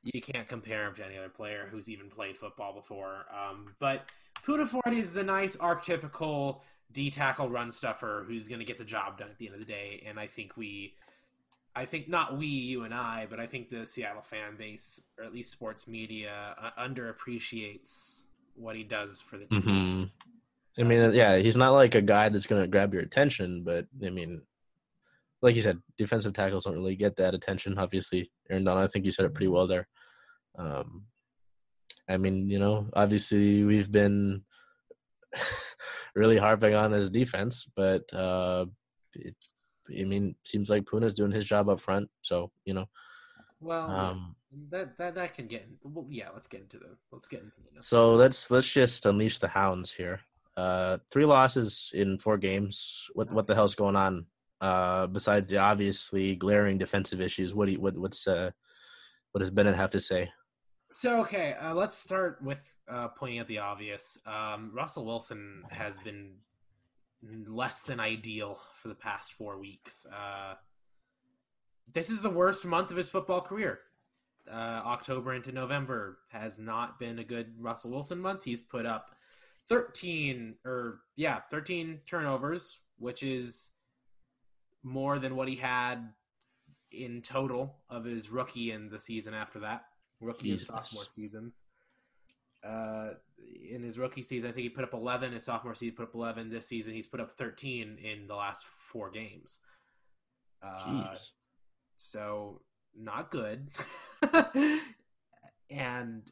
you 0.03 0.21
can't 0.21 0.47
compare 0.47 0.87
him 0.87 0.95
to 0.97 1.05
any 1.05 1.17
other 1.17 1.31
player 1.31 1.67
who's 1.71 1.89
even 1.89 2.11
played 2.11 2.37
football 2.37 2.75
before. 2.75 3.25
Um, 3.33 3.75
but 3.81 4.11
Poona 4.47 4.67
Ford 4.67 4.93
is 4.93 5.15
the 5.15 5.25
nice 5.25 5.56
archetypical 5.56 6.61
D 6.92 7.10
tackle 7.10 7.48
run 7.48 7.72
stuffer 7.72 8.25
who's 8.26 8.48
gonna 8.48 8.64
get 8.64 8.79
the 8.79 8.84
job 8.84 9.19
done 9.19 9.29
at 9.31 9.38
the 9.38 9.46
end 9.46 9.55
of 9.55 9.60
the 9.60 9.67
day, 9.67 10.03
and 10.06 10.19
I 10.19 10.26
think 10.26 10.56
we. 10.56 10.94
I 11.76 11.86
think 11.86 12.08
not 12.08 12.38
we, 12.38 12.46
you 12.46 12.84
and 12.84 12.94
I, 12.94 13.26
but 13.29 13.41
I 13.41 13.48
think 13.48 13.69
the 13.69 13.84
Seattle 13.84 14.22
fan 14.22 14.56
base, 14.56 15.00
or 15.19 15.24
at 15.24 15.34
least 15.34 15.50
sports 15.50 15.88
media, 15.88 16.55
uh, 16.62 16.70
underappreciates 16.81 18.26
what 18.55 18.76
he 18.76 18.84
does 18.84 19.20
for 19.20 19.38
the 19.38 19.46
team. 19.46 19.62
hmm 19.62 20.05
I 20.79 20.82
mean, 20.82 21.12
yeah, 21.12 21.36
he's 21.36 21.56
not 21.56 21.70
like 21.70 21.94
a 21.94 22.03
guy 22.03 22.29
that's 22.29 22.46
going 22.46 22.62
to 22.62 22.69
grab 22.69 22.93
your 22.93 23.03
attention, 23.03 23.62
but 23.64 23.86
I 24.05 24.10
mean, 24.10 24.43
like 25.41 25.55
you 25.55 25.62
said, 25.62 25.81
defensive 25.96 26.32
tackles 26.32 26.64
don't 26.64 26.74
really 26.74 26.96
get 26.96 27.17
that 27.17 27.34
attention. 27.34 27.79
Obviously, 27.79 28.31
Aaron 28.50 28.64
Donald, 28.64 28.84
I 28.84 28.88
think 28.88 29.05
you 29.05 29.12
said 29.12 29.24
it 29.24 29.34
pretty 29.34 29.48
well 29.48 29.67
there. 29.69 29.86
Um, 30.56 31.05
I 32.08 32.17
mean, 32.17 32.50
you 32.50 32.58
know, 32.58 32.88
obviously 32.94 33.62
we've 33.62 33.91
been 33.91 34.43
really 36.14 36.36
harping 36.36 36.74
on 36.74 36.93
his 36.93 37.08
defense, 37.08 37.67
but 37.76 38.12
uh, 38.12 38.67
it, 39.14 39.34
I 39.88 40.05
mean, 40.05 40.34
seems 40.44 40.70
like 40.70 40.84
Poona's 40.84 41.14
doing 41.14 41.32
his 41.32 41.44
job 41.44 41.69
up 41.69 41.81
front. 41.81 42.08
So 42.22 42.50
you 42.64 42.74
know, 42.74 42.86
Well, 43.60 43.91
um, 43.91 44.36
that 44.70 44.96
that 44.98 45.14
that 45.14 45.34
can 45.34 45.46
get. 45.46 45.69
Well, 45.82 46.06
yeah, 46.08 46.29
let's 46.32 46.46
get 46.46 46.62
into 46.62 46.79
the 46.79 46.96
let's 47.12 47.29
get 47.29 47.41
into 47.41 47.56
the. 47.56 47.82
So 47.82 48.14
let's 48.14 48.50
let's 48.50 48.72
just 48.72 49.06
unleash 49.06 49.38
the 49.38 49.48
hounds 49.48 49.93
here. 49.93 50.20
Uh, 50.56 50.98
three 51.10 51.24
losses 51.24 51.91
in 51.94 52.19
four 52.19 52.38
games. 52.38 53.08
What 53.14 53.32
what 53.32 53.46
the 53.46 53.55
hell's 53.55 53.74
going 53.74 53.96
on? 53.96 54.26
Uh, 54.60 55.06
besides 55.08 55.48
the 55.48 55.58
obviously 55.58 56.36
glaring 56.36 56.79
defensive 56.79 57.20
issues, 57.20 57.55
what 57.55 57.67
do 57.67 57.72
you, 57.72 57.81
what 57.81 57.96
what's 57.98 58.26
uh, 58.26 58.50
what 59.32 59.41
does 59.41 59.50
Bennett 59.50 59.76
have 59.76 59.91
to 59.91 60.00
say? 60.00 60.31
So 60.91 61.20
okay, 61.22 61.55
uh, 61.60 61.74
let's 61.74 61.96
start 61.96 62.41
with 62.41 62.73
uh, 62.88 63.08
pointing 63.08 63.38
out 63.38 63.46
the 63.46 63.58
obvious. 63.58 64.19
Um, 64.26 64.70
Russell 64.72 65.05
Wilson 65.05 65.64
has 65.70 65.98
been 66.00 66.32
less 67.46 67.82
than 67.82 68.00
ideal 68.00 68.58
for 68.74 68.88
the 68.88 68.94
past 68.94 69.32
four 69.32 69.58
weeks. 69.58 70.06
Uh, 70.06 70.55
this 71.93 72.10
is 72.10 72.22
the 72.22 72.31
worst 72.31 72.64
month 72.64 72.91
of 72.91 72.96
his 72.96 73.08
football 73.08 73.41
career. 73.41 73.81
Uh, 74.50 74.82
October 74.84 75.32
into 75.32 75.53
November 75.53 76.19
has 76.31 76.58
not 76.58 76.98
been 76.98 77.19
a 77.19 77.24
good 77.24 77.55
Russell 77.58 77.91
Wilson 77.91 78.20
month. 78.20 78.44
He's 78.44 78.60
put 78.60 78.84
up 78.84 79.10
thirteen 79.69 80.56
or 80.67 81.00
yeah, 81.17 81.41
thirteen 81.50 82.00
turnovers, 82.06 82.79
which 82.98 83.22
is 83.22 83.70
more 84.82 85.19
than 85.19 85.34
what 85.34 85.48
he 85.48 85.56
had 85.56 86.10
in 86.93 87.22
total 87.22 87.76
of 87.88 88.05
his 88.05 88.31
rookie 88.31 88.70
and 88.70 88.91
the 88.91 88.98
season 88.98 89.32
after 89.32 89.60
that, 89.60 89.86
rookie 90.20 90.50
Jesus. 90.50 90.69
and 90.69 90.79
sophomore 90.79 91.05
seasons. 91.06 91.62
Uh, 92.65 93.11
in 93.71 93.83
his 93.83 93.99
rookie 93.99 94.23
season, 94.23 94.51
I 94.51 94.53
think 94.53 94.63
he 94.63 94.69
put 94.69 94.85
up 94.85 94.94
11. 94.94 95.33
His 95.33 95.44
sophomore 95.44 95.75
season, 95.75 95.89
he 95.89 95.91
put 95.93 96.05
up 96.05 96.15
11. 96.15 96.51
This 96.51 96.67
season, 96.67 96.94
he's 96.94 97.06
put 97.06 97.21
up 97.21 97.33
13 97.33 97.99
in 98.03 98.27
the 98.27 98.35
last 98.35 98.67
four 98.67 99.11
games. 99.11 99.59
Uh, 100.63 100.81
Jeez. 100.87 101.31
so 101.97 102.63
not 102.97 103.31
good. 103.31 103.69
and 105.71 106.23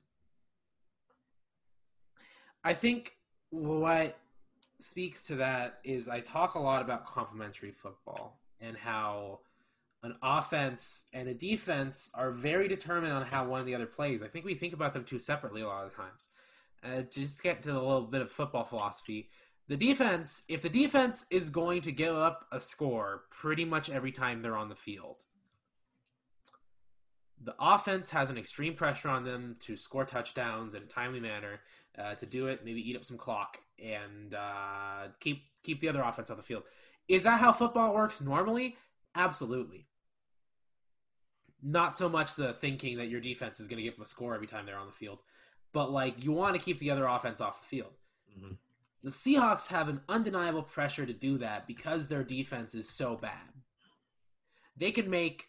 I 2.64 2.74
think 2.74 3.12
what 3.50 4.18
speaks 4.80 5.26
to 5.26 5.36
that 5.36 5.80
is 5.84 6.08
I 6.08 6.20
talk 6.20 6.54
a 6.54 6.60
lot 6.60 6.82
about 6.82 7.06
complementary 7.06 7.72
football 7.72 8.40
and 8.60 8.76
how 8.76 9.40
an 10.02 10.16
offense 10.22 11.04
and 11.12 11.28
a 11.28 11.34
defense 11.34 12.10
are 12.14 12.32
very 12.32 12.66
determined 12.68 13.12
on 13.12 13.24
how 13.24 13.46
one 13.46 13.60
of 13.60 13.66
the 13.66 13.74
other 13.74 13.86
plays. 13.86 14.22
I 14.22 14.28
think 14.28 14.44
we 14.44 14.54
think 14.54 14.72
about 14.72 14.92
them 14.92 15.04
two 15.04 15.18
separately 15.18 15.62
a 15.62 15.66
lot 15.66 15.86
of 15.86 15.94
times. 15.94 16.26
Uh, 16.84 17.02
just 17.02 17.42
get 17.42 17.62
to 17.62 17.70
a 17.70 17.74
little 17.74 18.02
bit 18.02 18.20
of 18.20 18.30
football 18.30 18.64
philosophy. 18.64 19.28
The 19.68 19.76
defense, 19.76 20.42
if 20.48 20.62
the 20.62 20.68
defense 20.68 21.26
is 21.30 21.48
going 21.48 21.82
to 21.82 21.92
give 21.92 22.16
up 22.16 22.46
a 22.50 22.60
score 22.60 23.22
pretty 23.30 23.64
much 23.64 23.90
every 23.90 24.10
time 24.10 24.42
they're 24.42 24.56
on 24.56 24.68
the 24.68 24.74
field, 24.74 25.22
the 27.44 27.54
offense 27.60 28.10
has 28.10 28.30
an 28.30 28.38
extreme 28.38 28.74
pressure 28.74 29.08
on 29.08 29.24
them 29.24 29.56
to 29.60 29.76
score 29.76 30.04
touchdowns 30.04 30.74
in 30.74 30.82
a 30.82 30.86
timely 30.86 31.20
manner. 31.20 31.60
Uh, 31.98 32.14
to 32.14 32.24
do 32.24 32.46
it, 32.46 32.64
maybe 32.64 32.80
eat 32.80 32.96
up 32.96 33.04
some 33.04 33.18
clock 33.18 33.58
and 33.78 34.34
uh, 34.34 35.08
keep 35.20 35.42
keep 35.62 35.78
the 35.80 35.88
other 35.88 36.00
offense 36.00 36.30
off 36.30 36.38
the 36.38 36.42
field. 36.42 36.62
Is 37.06 37.24
that 37.24 37.38
how 37.38 37.52
football 37.52 37.94
works 37.94 38.22
normally? 38.22 38.76
Absolutely. 39.14 39.86
Not 41.62 41.96
so 41.96 42.08
much 42.08 42.34
the 42.34 42.52
thinking 42.54 42.96
that 42.98 43.08
your 43.08 43.20
defense 43.20 43.60
is 43.60 43.68
going 43.68 43.76
to 43.76 43.82
give 43.82 43.94
them 43.94 44.02
a 44.02 44.06
score 44.06 44.34
every 44.34 44.46
time 44.48 44.66
they're 44.66 44.76
on 44.76 44.86
the 44.86 44.92
field, 44.92 45.20
but 45.72 45.90
like 45.90 46.24
you 46.24 46.32
want 46.32 46.56
to 46.56 46.60
keep 46.60 46.78
the 46.78 46.90
other 46.90 47.06
offense 47.06 47.40
off 47.40 47.60
the 47.60 47.66
field. 47.66 47.92
Mhm. 48.36 48.56
The 49.04 49.10
Seahawks 49.10 49.66
have 49.68 49.88
an 49.88 50.00
undeniable 50.08 50.62
pressure 50.62 51.06
to 51.06 51.12
do 51.12 51.38
that 51.38 51.66
because 51.66 52.08
their 52.08 52.24
defense 52.24 52.74
is 52.74 52.88
so 52.88 53.16
bad. 53.16 53.48
They 54.76 54.92
can 54.92 55.08
make 55.10 55.48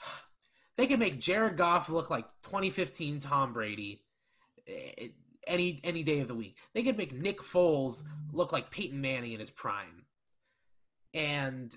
they 0.76 0.86
can 0.86 1.00
make 1.00 1.18
Jared 1.18 1.56
Goff 1.56 1.88
look 1.88 2.10
like 2.10 2.26
2015 2.42 3.20
Tom 3.20 3.52
Brady 3.52 4.04
eh, 4.66 5.08
any 5.46 5.80
any 5.82 6.02
day 6.02 6.20
of 6.20 6.28
the 6.28 6.34
week. 6.34 6.56
They 6.74 6.82
could 6.82 6.96
make 6.98 7.12
Nick 7.12 7.40
Foles 7.40 8.02
look 8.32 8.52
like 8.52 8.70
Peyton 8.70 9.00
Manning 9.00 9.32
in 9.32 9.40
his 9.40 9.50
prime. 9.50 10.04
And 11.14 11.74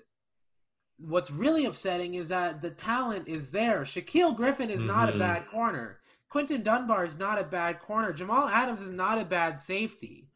what's 1.07 1.31
really 1.31 1.65
upsetting 1.65 2.15
is 2.15 2.29
that 2.29 2.61
the 2.61 2.69
talent 2.69 3.27
is 3.27 3.51
there. 3.51 3.81
Shaquill 3.81 4.35
Griffin 4.35 4.69
is 4.69 4.83
not 4.83 5.09
a 5.09 5.13
Mhm. 5.13 5.19
bad 5.19 5.47
corner. 5.49 5.99
Quinton 6.29 6.61
Dunbar 6.63 7.03
is 7.05 7.17
not 7.17 7.39
a 7.39 7.43
bad 7.43 7.79
corner. 7.79 8.13
Jamal 8.13 8.47
Adams 8.47 8.81
is 8.81 8.91
not 8.91 9.17
a 9.19 9.25
bad 9.25 9.59
safety. 9.59 10.27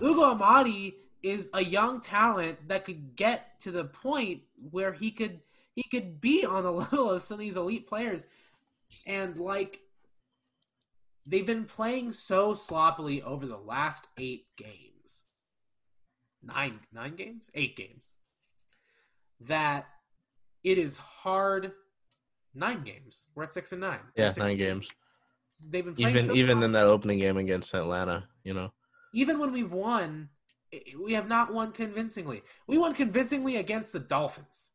Ugo 0.00 0.34
Amadi 0.34 0.94
is 1.22 1.50
a 1.54 1.62
young 1.62 2.00
talent 2.00 2.68
that 2.68 2.84
could 2.84 3.16
get 3.16 3.58
to 3.60 3.70
the 3.70 3.84
point 3.84 4.42
where 4.70 4.92
he 4.92 5.10
could 5.10 5.40
he 5.74 5.82
could 5.82 6.20
be 6.20 6.44
on 6.44 6.62
the 6.62 6.72
level 6.82 7.10
of 7.10 7.20
some 7.22 7.34
of 7.34 7.40
these 7.40 7.56
elite 7.56 7.86
players. 7.86 8.26
And 9.06 9.36
like 9.38 9.80
they've 11.26 11.46
been 11.46 11.64
playing 11.64 12.12
so 12.12 12.54
sloppily 12.54 13.22
over 13.22 13.46
the 13.46 13.56
last 13.58 14.06
eight 14.16 14.46
games. 14.56 15.24
Nine 16.42 16.80
nine 16.92 17.16
games? 17.16 17.50
Eight 17.54 17.76
games. 17.76 18.18
That 19.46 19.86
it 20.62 20.78
is 20.78 20.96
hard 20.96 21.72
nine 22.54 22.82
games. 22.84 23.26
We're 23.34 23.44
at 23.44 23.52
six 23.52 23.72
and 23.72 23.80
nine. 23.80 24.00
Yeah, 24.16 24.32
nine 24.36 24.50
and 24.50 24.58
games. 24.58 24.88
They've 25.70 25.84
been 25.84 25.94
playing 25.94 26.16
Even 26.16 26.26
so 26.26 26.34
even 26.34 26.62
in 26.62 26.72
that 26.72 26.86
opening 26.86 27.18
game 27.18 27.36
against 27.36 27.74
Atlanta, 27.74 28.24
you 28.42 28.54
know. 28.54 28.72
even 29.12 29.38
when 29.38 29.52
we've 29.52 29.72
won, 29.72 30.30
we 31.00 31.12
have 31.12 31.28
not 31.28 31.52
won 31.52 31.72
convincingly. 31.72 32.42
We 32.66 32.78
won 32.78 32.94
convincingly 32.94 33.56
against 33.56 33.92
the 33.92 34.00
Dolphins. 34.00 34.70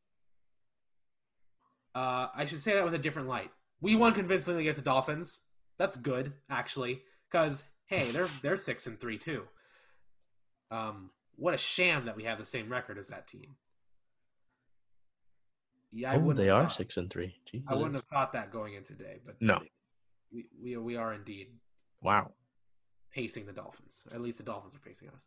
Uh, 1.93 2.27
I 2.33 2.45
should 2.45 2.61
say 2.61 2.75
that 2.75 2.85
with 2.85 2.93
a 2.93 2.99
different 2.99 3.27
light. 3.27 3.51
We 3.81 3.95
won 3.95 4.13
convincingly 4.13 4.61
against 4.61 4.79
the 4.79 4.85
Dolphins. 4.85 5.39
That's 5.77 5.97
good, 5.97 6.33
actually, 6.49 7.01
because 7.29 7.63
hey, 7.87 8.11
they're 8.11 8.29
they're 8.41 8.57
six 8.57 8.87
and 8.87 8.99
three 8.99 9.17
too. 9.17 9.43
Um, 10.71 11.09
what 11.35 11.53
a 11.53 11.57
sham 11.57 12.05
that 12.05 12.15
we 12.15 12.23
have 12.23 12.37
the 12.37 12.45
same 12.45 12.69
record 12.69 12.97
as 12.97 13.07
that 13.07 13.27
team. 13.27 13.55
Yeah, 15.91 16.11
I 16.11 16.15
oh, 16.15 16.19
wouldn't. 16.19 16.37
they 16.37 16.49
are 16.49 16.63
thought- 16.63 16.73
six 16.73 16.97
and 16.97 17.09
three. 17.09 17.35
Jesus. 17.45 17.67
I 17.69 17.75
wouldn't 17.75 17.95
have 17.95 18.05
thought 18.05 18.33
that 18.33 18.51
going 18.51 18.75
in 18.75 18.83
today, 18.83 19.19
but 19.25 19.41
No. 19.41 19.59
we 20.31 20.45
we, 20.61 20.77
we 20.77 20.95
are 20.95 21.13
indeed 21.13 21.47
Wow. 22.01 22.31
pacing 23.11 23.45
the 23.45 23.53
Dolphins. 23.53 24.05
At 24.11 24.21
least 24.21 24.37
the 24.37 24.43
Dolphins 24.43 24.75
are 24.75 24.79
pacing 24.79 25.09
us. 25.09 25.25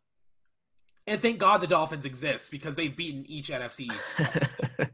And 1.05 1.21
thank 1.21 1.37
God 1.39 1.59
the 1.59 1.67
Dolphins 1.67 2.05
exist 2.05 2.49
because 2.49 2.75
they've 2.75 2.95
beaten 2.95 3.25
each 3.29 3.49
NFC 3.49 3.89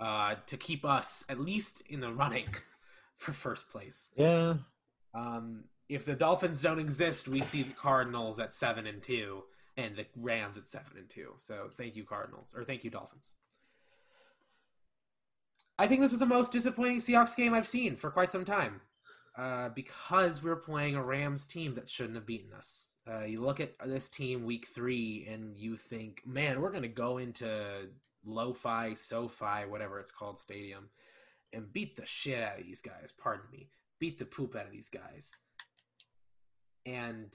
uh, 0.00 0.34
to 0.46 0.56
keep 0.56 0.84
us 0.84 1.24
at 1.28 1.40
least 1.40 1.80
in 1.88 2.00
the 2.00 2.12
running 2.12 2.48
for 3.18 3.32
first 3.32 3.70
place. 3.70 4.10
yeah. 4.16 4.54
Um, 5.14 5.64
if 5.88 6.06
the 6.06 6.14
Dolphins 6.14 6.62
don't 6.62 6.78
exist, 6.78 7.28
we 7.28 7.42
see 7.42 7.62
the 7.64 7.74
Cardinals 7.74 8.40
at 8.40 8.54
seven 8.54 8.86
and 8.86 9.02
two, 9.02 9.42
and 9.76 9.94
the 9.94 10.06
Rams 10.16 10.56
at 10.56 10.66
seven 10.66 10.92
and 10.96 11.08
two. 11.08 11.34
So 11.36 11.68
thank 11.70 11.96
you, 11.96 12.04
Cardinals, 12.04 12.54
or 12.56 12.64
thank 12.64 12.82
you, 12.82 12.90
Dolphins. 12.90 13.32
I 15.82 15.88
think 15.88 16.00
this 16.00 16.12
is 16.12 16.20
the 16.20 16.26
most 16.26 16.52
disappointing 16.52 16.98
Seahawks 16.98 17.34
game 17.34 17.54
I've 17.54 17.66
seen 17.66 17.96
for 17.96 18.08
quite 18.08 18.30
some 18.30 18.44
time, 18.44 18.82
uh, 19.36 19.70
because 19.70 20.40
we're 20.40 20.54
playing 20.54 20.94
a 20.94 21.02
Rams 21.02 21.44
team 21.44 21.74
that 21.74 21.88
shouldn't 21.88 22.14
have 22.14 22.24
beaten 22.24 22.52
us. 22.52 22.86
Uh, 23.04 23.24
you 23.24 23.40
look 23.40 23.58
at 23.58 23.74
this 23.84 24.08
team 24.08 24.44
week 24.44 24.68
three, 24.72 25.26
and 25.28 25.58
you 25.58 25.76
think, 25.76 26.22
man, 26.24 26.60
we're 26.60 26.70
going 26.70 26.82
to 26.82 26.88
go 26.88 27.18
into 27.18 27.88
Lo-Fi, 28.24 28.94
SoFi, 28.94 29.66
whatever 29.68 29.98
it's 29.98 30.12
called, 30.12 30.38
stadium, 30.38 30.88
and 31.52 31.72
beat 31.72 31.96
the 31.96 32.06
shit 32.06 32.40
out 32.40 32.60
of 32.60 32.64
these 32.64 32.80
guys. 32.80 33.12
Pardon 33.20 33.46
me, 33.50 33.68
beat 33.98 34.20
the 34.20 34.24
poop 34.24 34.54
out 34.54 34.66
of 34.66 34.70
these 34.70 34.88
guys, 34.88 35.32
and 36.86 37.34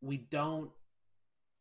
we 0.00 0.16
don't. 0.16 0.72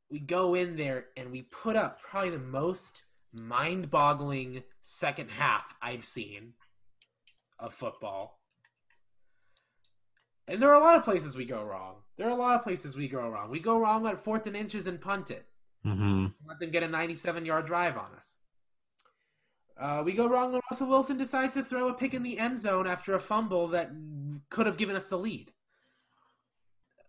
We 0.10 0.18
go 0.18 0.56
in 0.56 0.76
there 0.76 1.06
and 1.16 1.32
we 1.32 1.44
put 1.44 1.76
up 1.76 2.02
probably 2.02 2.32
the 2.32 2.40
most 2.40 3.04
mind-boggling 3.36 4.64
second 4.82 5.30
half 5.30 5.76
I've 5.82 6.06
seen 6.06 6.54
of 7.60 7.74
football. 7.74 8.40
And 10.48 10.62
there 10.62 10.70
are 10.70 10.80
a 10.80 10.84
lot 10.84 10.98
of 10.98 11.04
places 11.04 11.36
we 11.36 11.46
go 11.46 11.64
wrong. 11.64 11.96
There 12.18 12.28
are 12.28 12.32
a 12.32 12.36
lot 12.36 12.56
of 12.56 12.64
places 12.64 12.96
we 12.96 13.08
go 13.08 13.28
wrong. 13.28 13.50
We 13.50 13.60
go 13.60 13.80
wrong 13.80 14.08
at 14.08 14.20
fourth 14.20 14.48
and 14.48 14.56
inches 14.56 14.88
and 14.88 15.02
punt 15.02 15.32
it. 15.32 15.46
Mm-hmm. 15.86 16.28
Let 16.48 16.60
them 16.60 16.72
get 16.72 16.84
a 16.84 16.88
97 16.88 17.46
yard 17.46 17.66
drive 17.66 17.98
on 17.98 18.10
us. 18.16 18.38
Uh, 19.78 20.02
we 20.06 20.14
go 20.14 20.28
wrong 20.28 20.54
when 20.54 20.62
Russell 20.72 20.88
Wilson 20.88 21.18
decides 21.18 21.54
to 21.56 21.64
throw 21.64 21.90
a 21.90 21.94
pick 21.94 22.14
in 22.14 22.24
the 22.24 22.40
end 22.40 22.60
zone 22.60 22.88
after 22.88 23.14
a 23.14 23.20
fumble 23.20 23.68
that 23.70 23.92
could 24.50 24.66
have 24.66 24.78
given 24.78 24.96
us 24.96 25.10
the 25.10 25.18
lead. 25.18 25.52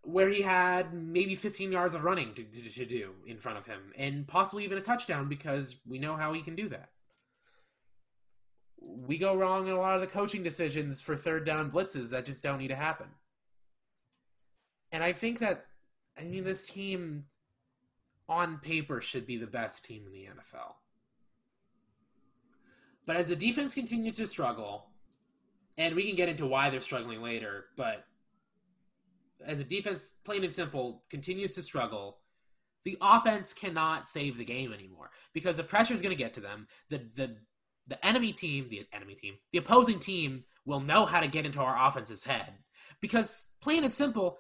Where 0.07 0.29
he 0.29 0.43
had 0.43 0.95
maybe 0.95 1.35
15 1.35 1.73
yards 1.73 1.95
of 1.95 2.05
running 2.05 2.33
to, 2.35 2.45
to, 2.45 2.71
to 2.71 2.87
do 2.87 3.11
in 3.27 3.39
front 3.39 3.59
of 3.59 3.67
him, 3.67 3.93
and 3.99 4.27
possibly 4.27 4.63
even 4.65 4.79
a 4.79 4.83
touchdown 4.83 5.29
because 5.29 5.77
we 5.85 5.99
know 5.99 6.15
how 6.15 6.33
he 6.33 6.43
can 6.43 6.55
do 6.55 6.69
that. 6.69 6.91
We 8.79 9.19
go 9.19 9.35
wrong 9.35 9.67
in 9.67 9.73
a 9.73 9.81
lot 9.81 9.97
of 9.97 10.01
the 10.01 10.07
coaching 10.07 10.45
decisions 10.45 11.01
for 11.01 11.17
third 11.17 11.45
down 11.45 11.73
blitzes 11.73 12.11
that 12.11 12.25
just 12.25 12.43
don't 12.43 12.59
need 12.59 12.69
to 12.69 12.77
happen. 12.77 13.09
And 14.93 15.03
I 15.03 15.13
think 15.13 15.41
that, 15.41 15.67
I 16.17 16.23
mean, 16.23 16.45
this 16.45 16.65
team 16.65 17.25
on 18.29 18.59
paper 18.59 19.01
should 19.01 19.27
be 19.27 19.37
the 19.37 19.47
best 19.47 19.85
team 19.85 20.05
in 20.07 20.13
the 20.13 20.27
NFL. 20.27 20.75
But 23.07 23.17
as 23.17 23.29
the 23.29 23.37
defense 23.37 23.75
continues 23.75 24.17
to 24.17 24.27
struggle, 24.27 24.87
and 25.79 25.95
we 25.95 26.07
can 26.07 26.17
get 26.17 26.29
into 26.29 26.47
why 26.47 26.71
they're 26.71 26.81
struggling 26.81 27.23
later, 27.23 27.67
but 27.77 28.05
as 29.45 29.61
a 29.61 29.65
defense, 29.65 30.15
plain 30.25 30.45
and 30.45 30.53
simple, 30.53 31.03
continues 31.11 31.55
to 31.55 31.63
struggle, 31.63 32.19
the 32.85 32.97
offense 33.01 33.53
cannot 33.53 34.07
save 34.07 34.37
the 34.37 34.45
game 34.45 34.73
anymore 34.73 35.11
because 35.33 35.57
the 35.57 35.65
pressure 35.65 35.95
is 35.95 36.03
going 36.03 36.17
to 36.17 36.23
get 36.23 36.35
to 36.35 36.41
them. 36.41 36.67
The 36.91 36.99
the 37.15 37.37
the 37.89 38.05
enemy 38.05 38.33
team, 38.33 38.69
the 38.69 38.87
enemy 38.93 39.15
team, 39.15 39.35
the 39.53 39.59
opposing 39.59 39.99
team 39.99 40.45
will 40.65 40.81
know 40.81 41.07
how 41.07 41.21
to 41.21 41.29
get 41.29 41.47
into 41.47 41.61
our 41.61 41.89
offense's 41.89 42.25
head 42.25 42.53
because 43.01 43.47
plain 43.61 43.85
and 43.85 43.95
simple, 43.95 44.39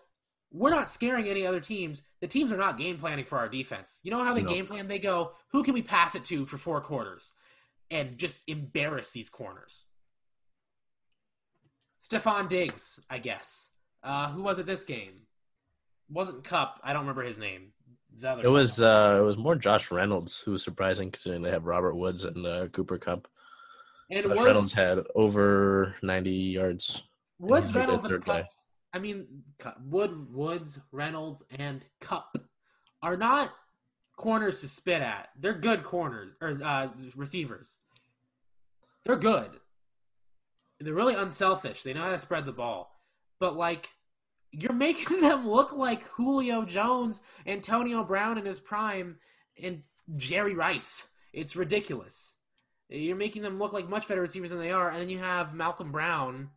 we're 0.50 0.70
not 0.70 0.90
scaring 0.90 1.28
any 1.28 1.46
other 1.46 1.60
teams. 1.60 2.02
The 2.20 2.26
teams 2.28 2.50
are 2.50 2.56
not 2.56 2.78
game 2.78 2.98
planning 2.98 3.24
for 3.24 3.38
our 3.38 3.48
defense. 3.48 4.00
You 4.02 4.10
know 4.10 4.24
how 4.24 4.34
they 4.34 4.42
No. 4.42 4.48
game 4.48 4.66
plan? 4.66 4.88
They 4.88 4.98
go, 4.98 5.32
who 5.50 5.62
can 5.62 5.74
we 5.74 5.82
pass 5.82 6.14
it 6.14 6.24
to 6.24 6.46
for 6.46 6.58
four 6.58 6.80
quarters? 6.80 7.32
And 7.90 8.18
just 8.18 8.42
embarrass 8.48 9.10
these 9.10 9.28
corners. 9.28 9.84
Stefon 12.00 12.48
Diggs, 12.48 13.00
I 13.10 13.18
guess. 13.18 13.72
Uh, 14.06 14.28
who 14.28 14.42
was 14.42 14.60
it 14.60 14.66
this 14.66 14.84
game? 14.84 15.22
Wasn't 16.08 16.44
Kupp. 16.44 16.80
I 16.84 16.92
don't 16.92 17.02
remember 17.02 17.24
his 17.24 17.40
name. 17.40 17.72
It 18.22 18.48
was 18.48 18.80
uh, 18.80 19.18
it 19.20 19.24
was 19.24 19.36
more 19.36 19.56
Josh 19.56 19.90
Reynolds 19.90 20.40
who 20.40 20.52
was 20.52 20.62
surprising 20.62 21.10
considering 21.10 21.42
they 21.42 21.50
have 21.50 21.66
Robert 21.66 21.96
Woods 21.96 22.24
and 22.24 22.46
uh, 22.46 22.68
Cooper 22.68 22.96
Kupp. 22.96 23.28
and 24.10 24.26
Woods, 24.26 24.42
Reynolds 24.42 24.72
had 24.72 25.00
over 25.14 25.94
ninety 26.02 26.30
yards. 26.30 27.02
Woods, 27.38 27.66
he's 27.66 27.70
a 27.70 27.72
good 27.72 27.80
Reynolds, 27.80 28.04
and 28.04 28.10
third 28.12 28.24
guy. 28.24 28.48
I 28.94 28.98
mean, 29.00 29.26
Wood, 29.84 30.32
Woods, 30.32 30.80
Reynolds, 30.92 31.44
and 31.58 31.84
Kupp 32.00 32.38
are 33.02 33.16
not 33.16 33.52
corners 34.16 34.62
to 34.62 34.68
spit 34.68 35.02
at. 35.02 35.28
They're 35.38 35.52
good 35.52 35.82
corners 35.82 36.36
or 36.40 36.58
uh, 36.64 36.88
receivers. 37.14 37.80
They're 39.04 39.16
good. 39.16 39.50
And 40.78 40.86
They're 40.86 40.94
really 40.94 41.14
unselfish. 41.14 41.82
They 41.82 41.92
know 41.92 42.02
how 42.02 42.10
to 42.10 42.18
spread 42.18 42.46
the 42.46 42.52
ball. 42.52 42.95
But 43.38 43.56
like, 43.56 43.90
you're 44.50 44.72
making 44.72 45.20
them 45.20 45.48
look 45.48 45.72
like 45.72 46.04
Julio 46.04 46.64
Jones, 46.64 47.20
Antonio 47.46 48.02
Brown 48.04 48.38
in 48.38 48.44
his 48.46 48.60
prime, 48.60 49.18
and 49.62 49.82
Jerry 50.16 50.54
Rice. 50.54 51.08
It's 51.32 51.56
ridiculous. 51.56 52.36
You're 52.88 53.16
making 53.16 53.42
them 53.42 53.58
look 53.58 53.72
like 53.72 53.88
much 53.88 54.06
better 54.06 54.20
receivers 54.20 54.50
than 54.50 54.60
they 54.60 54.70
are, 54.70 54.88
and 54.90 55.00
then 55.00 55.08
you 55.08 55.18
have 55.18 55.54
Malcolm 55.54 55.90
Brown. 55.90 56.50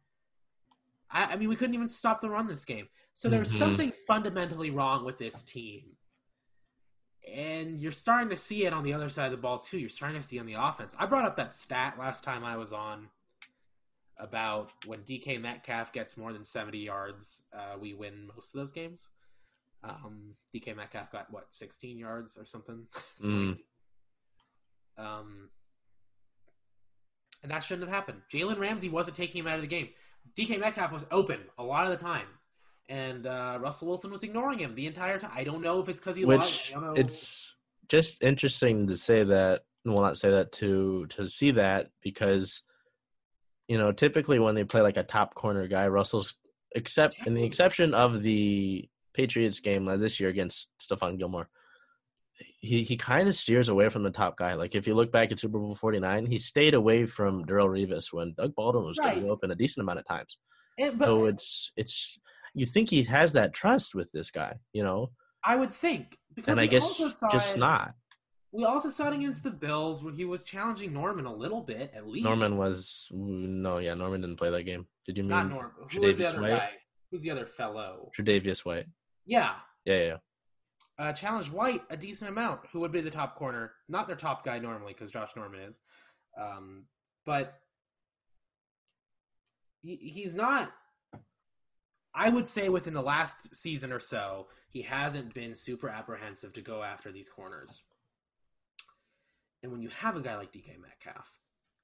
I, 1.10 1.34
I 1.34 1.36
mean, 1.38 1.50
we 1.50 1.56
couldn't 1.56 1.74
even 1.74 1.90
stop 1.90 2.22
the 2.22 2.30
run 2.30 2.48
this 2.48 2.66
game. 2.66 2.88
So 3.16 3.30
there's 3.30 3.52
Mhm. 3.52 3.58
something 3.58 3.92
fundamentally 4.08 4.70
wrong 4.70 5.04
with 5.04 5.18
this 5.18 5.44
team. 5.44 5.98
And 7.28 7.82
you're 7.82 7.92
starting 7.92 8.30
to 8.30 8.36
see 8.36 8.66
it 8.66 8.74
on 8.74 8.84
the 8.84 8.94
other 8.94 9.10
side 9.10 9.26
of 9.26 9.32
the 9.32 9.38
ball, 9.38 9.60
too. 9.60 9.78
You're 9.80 9.90
starting 9.90 10.22
to 10.22 10.26
see 10.26 10.38
it 10.38 10.42
on 10.42 10.46
the 10.46 10.54
offense. 10.54 10.96
I 10.98 11.06
brought 11.06 11.26
up 11.26 11.36
that 11.38 11.56
stat 11.56 11.98
last 12.00 12.24
time 12.24 12.44
I 12.46 12.58
was 12.58 12.72
on 12.72 13.10
about 14.20 14.72
when 14.86 15.00
DK 15.02 15.42
Metcalf 15.42 15.94
gets 15.94 16.18
more 16.18 16.34
than 16.34 16.44
70 16.44 16.78
yards, 16.78 17.44
uh, 17.54 17.78
we 17.80 17.94
win 17.94 18.28
most 18.36 18.54
of 18.54 18.60
those 18.60 18.72
games. 18.72 19.08
Um, 19.84 20.36
DK 20.54 20.76
Metcalf 20.76 21.12
got, 21.12 21.32
what, 21.32 21.48
16 21.52 21.98
yards 21.98 22.38
or 22.38 22.46
something? 22.46 22.86
Mm. 23.24 23.58
Um, 24.98 25.50
and 27.42 27.52
that 27.52 27.64
shouldn't 27.64 27.88
have 27.88 27.96
happened. 27.96 28.22
Jalen 28.34 28.60
Ramsey 28.60 28.90
wasn't 28.90 29.16
taking 29.16 29.40
him 29.42 29.48
out 29.48 29.56
of 29.56 29.62
the 29.62 29.68
game. 29.68 29.90
DK 30.38 30.60
Metcalf 30.60 30.92
was 30.92 31.06
open 31.12 31.40
a 31.58 31.64
lot 31.64 31.86
of 31.86 31.98
the 31.98 32.04
time, 32.04 32.28
and 32.88 33.26
uh, 33.26 33.58
Russell 33.62 33.88
Wilson 33.88 34.12
was 34.12 34.24
ignoring 34.24 34.60
him 34.60 34.76
the 34.76 34.88
entire 34.88 35.20
time. 35.20 35.32
I 35.34 35.44
don't 35.44 35.62
know 35.62 35.80
if 35.80 35.90
it's 35.90 36.00
because 36.00 36.16
he 36.16 36.26
Which 36.26 36.40
lost. 36.40 36.72
I 36.72 36.74
don't 36.74 36.84
know. 36.84 36.94
it's 36.96 37.56
just 37.88 38.24
interesting 38.24 38.88
to 38.88 38.98
say 38.98 39.24
that. 39.24 39.64
Well, 39.86 40.02
not 40.02 40.18
say 40.18 40.30
that 40.30 40.52
to 40.54 41.08
to 41.08 41.30
see 41.30 41.52
that 41.52 41.90
because 42.02 42.62
you 43.70 43.78
know 43.78 43.94
typically 43.94 44.40
when 44.40 44.56
they 44.56 44.66
play 44.66 44.82
like 44.82 44.98
a 44.98 45.04
top 45.04 45.36
corner 45.36 45.68
guy, 45.68 45.88
Russell's 45.88 46.34
except 46.76 47.26
in 47.26 47.34
the 47.36 47.46
exception 47.46 47.94
of 47.94 48.22
the 48.22 48.90
Patriots 49.14 49.60
game 49.60 49.86
like 49.86 50.00
this 50.00 50.20
year 50.20 50.30
against 50.30 50.68
Stephon 50.82 51.18
Gilmore, 51.18 51.50
he 52.62 52.84
he 52.84 52.98
kind 52.98 53.28
of 53.28 53.36
steers 53.36 53.70
away 53.70 53.90
from 53.90 54.04
the 54.04 54.12
top 54.12 54.38
guy. 54.38 54.56
Like 54.56 54.76
if 54.76 54.88
you 54.88 54.96
look 54.96 55.12
back 55.12 55.32
at 55.32 55.40
Super 55.40 55.60
Bowl 55.60 55.76
Forty 55.76 56.00
Nine, 56.00 56.26
he 56.26 56.40
stayed 56.40 56.74
away 56.74 57.06
from 57.06 57.46
Darrelle 57.46 57.70
Revis 57.70 58.12
when 58.12 58.34
Doug 58.38 58.56
Baldwin 58.56 58.86
was 58.86 58.98
Right. 58.98 59.24
open 59.24 59.52
a 59.52 59.56
decent 59.56 59.84
amount 59.84 60.00
of 60.00 60.08
times. 60.08 60.38
But 60.78 61.06
so 61.06 61.26
it's 61.26 61.72
it's 61.78 62.20
you 62.54 62.66
think 62.66 62.90
he 62.90 63.04
has 63.04 63.34
that 63.34 63.54
trust 63.54 63.94
with 63.94 64.12
this 64.12 64.32
guy, 64.32 64.56
you 64.74 64.84
know, 64.84 65.12
I 65.44 65.56
would 65.56 65.74
think 65.74 66.18
because 66.34 66.52
and 66.52 66.60
I 66.60 66.66
guess 66.66 67.02
just 67.32 67.56
it, 67.56 67.60
not. 67.60 67.94
We 68.52 68.66
also 68.66 68.90
saw 68.90 69.10
it 69.10 69.16
against 69.16 69.44
the 69.44 69.52
Bills 69.52 70.04
where 70.04 70.14
he 70.14 70.26
was 70.26 70.44
challenging 70.44 70.92
Norman 70.94 71.26
a 71.26 71.34
little 71.34 71.62
bit, 71.62 71.92
at 71.96 72.08
least. 72.08 72.24
Norman 72.26 72.58
was 72.58 73.08
no, 73.12 73.78
yeah, 73.78 73.94
Norman 73.94 74.22
didn't 74.22 74.38
play 74.38 74.50
that 74.50 74.64
game. 74.64 74.88
Did 75.06 75.18
you 75.18 75.24
mean 75.24 75.30
not 75.30 75.50
Norman. 75.50 75.72
Who 75.92 76.02
was 76.02 76.18
the 76.18 76.28
other 76.28 76.42
White? 76.42 76.50
guy? 76.50 76.70
Who's 77.12 77.22
the 77.22 77.32
other 77.32 77.46
fellow? 77.46 78.12
Tre'Davious 78.18 78.66
White? 78.66 78.86
Yeah, 79.26 79.54
Yeah, 79.86 79.96
yeah, 79.96 80.06
yeah. 80.08 80.18
uh, 81.06 81.14
challenged 81.14 81.52
White 81.52 81.82
a 81.92 81.98
decent 81.98 82.32
amount, 82.32 82.62
who 82.72 82.80
would 82.80 82.92
be 82.92 83.02
the 83.02 83.12
top 83.12 83.36
corner. 83.36 83.74
Not 83.88 84.08
their 84.08 84.16
top 84.16 84.44
guy 84.44 84.58
normally, 84.60 84.94
because 84.94 85.12
Josh 85.12 85.30
Norman 85.36 85.62
is. 85.62 85.80
Um, 86.40 86.86
but 87.26 87.60
he, 89.82 89.96
he's 89.96 90.36
not. 90.36 90.72
I 92.16 92.30
would 92.30 92.48
say 92.48 92.70
within 92.70 92.96
the 92.96 93.04
last 93.04 93.56
season 93.56 93.92
or 93.92 94.00
so, 94.00 94.48
he 94.70 94.82
hasn't 94.82 95.34
been 95.36 95.54
super 95.54 95.90
apprehensive 95.90 96.54
to 96.54 96.62
go 96.62 96.82
after 96.82 97.12
these 97.12 97.30
corners. 97.30 97.82
And 99.62 99.72
when 99.72 99.82
you 99.82 99.90
have 99.90 100.16
a 100.16 100.22
guy 100.22 100.36
like 100.38 100.52
DK 100.52 100.80
Metcalf, 100.82 101.40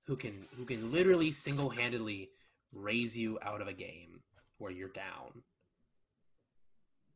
who 0.06 0.15
can 0.15 0.45
who 0.56 0.65
can 0.65 0.91
literally 0.91 1.32
single 1.32 1.69
handedly 1.69 2.30
raise 2.73 3.17
you 3.17 3.39
out 3.41 3.62
of 3.62 3.67
a 3.67 3.73
game 3.73 4.21
where 4.58 4.71
you're 4.71 4.89
down, 4.89 5.43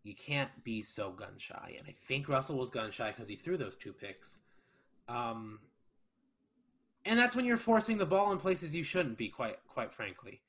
you 0.04 0.14
can't 0.16 0.50
be 0.64 0.82
so 0.82 1.12
gun 1.12 1.34
shy. 1.38 1.76
And 1.78 1.88
I 1.88 1.94
think 2.08 2.28
Russell 2.28 2.58
was 2.58 2.70
gun 2.70 2.92
shy 2.92 3.12
because 3.12 3.28
he 3.28 3.36
threw 3.36 3.58
those 3.58 3.78
two 3.78 3.94
picks. 3.94 4.40
Um, 5.08 5.60
and 7.06 7.18
that's 7.18 7.36
when 7.36 7.46
you're 7.46 7.58
forcing 7.58 7.98
the 7.98 8.06
ball 8.06 8.32
in 8.32 8.38
places 8.38 8.76
you 8.76 8.84
shouldn't 8.84 9.18
be. 9.18 9.30
Quite 9.30 9.58
quite 9.68 9.94
frankly, 9.94 10.42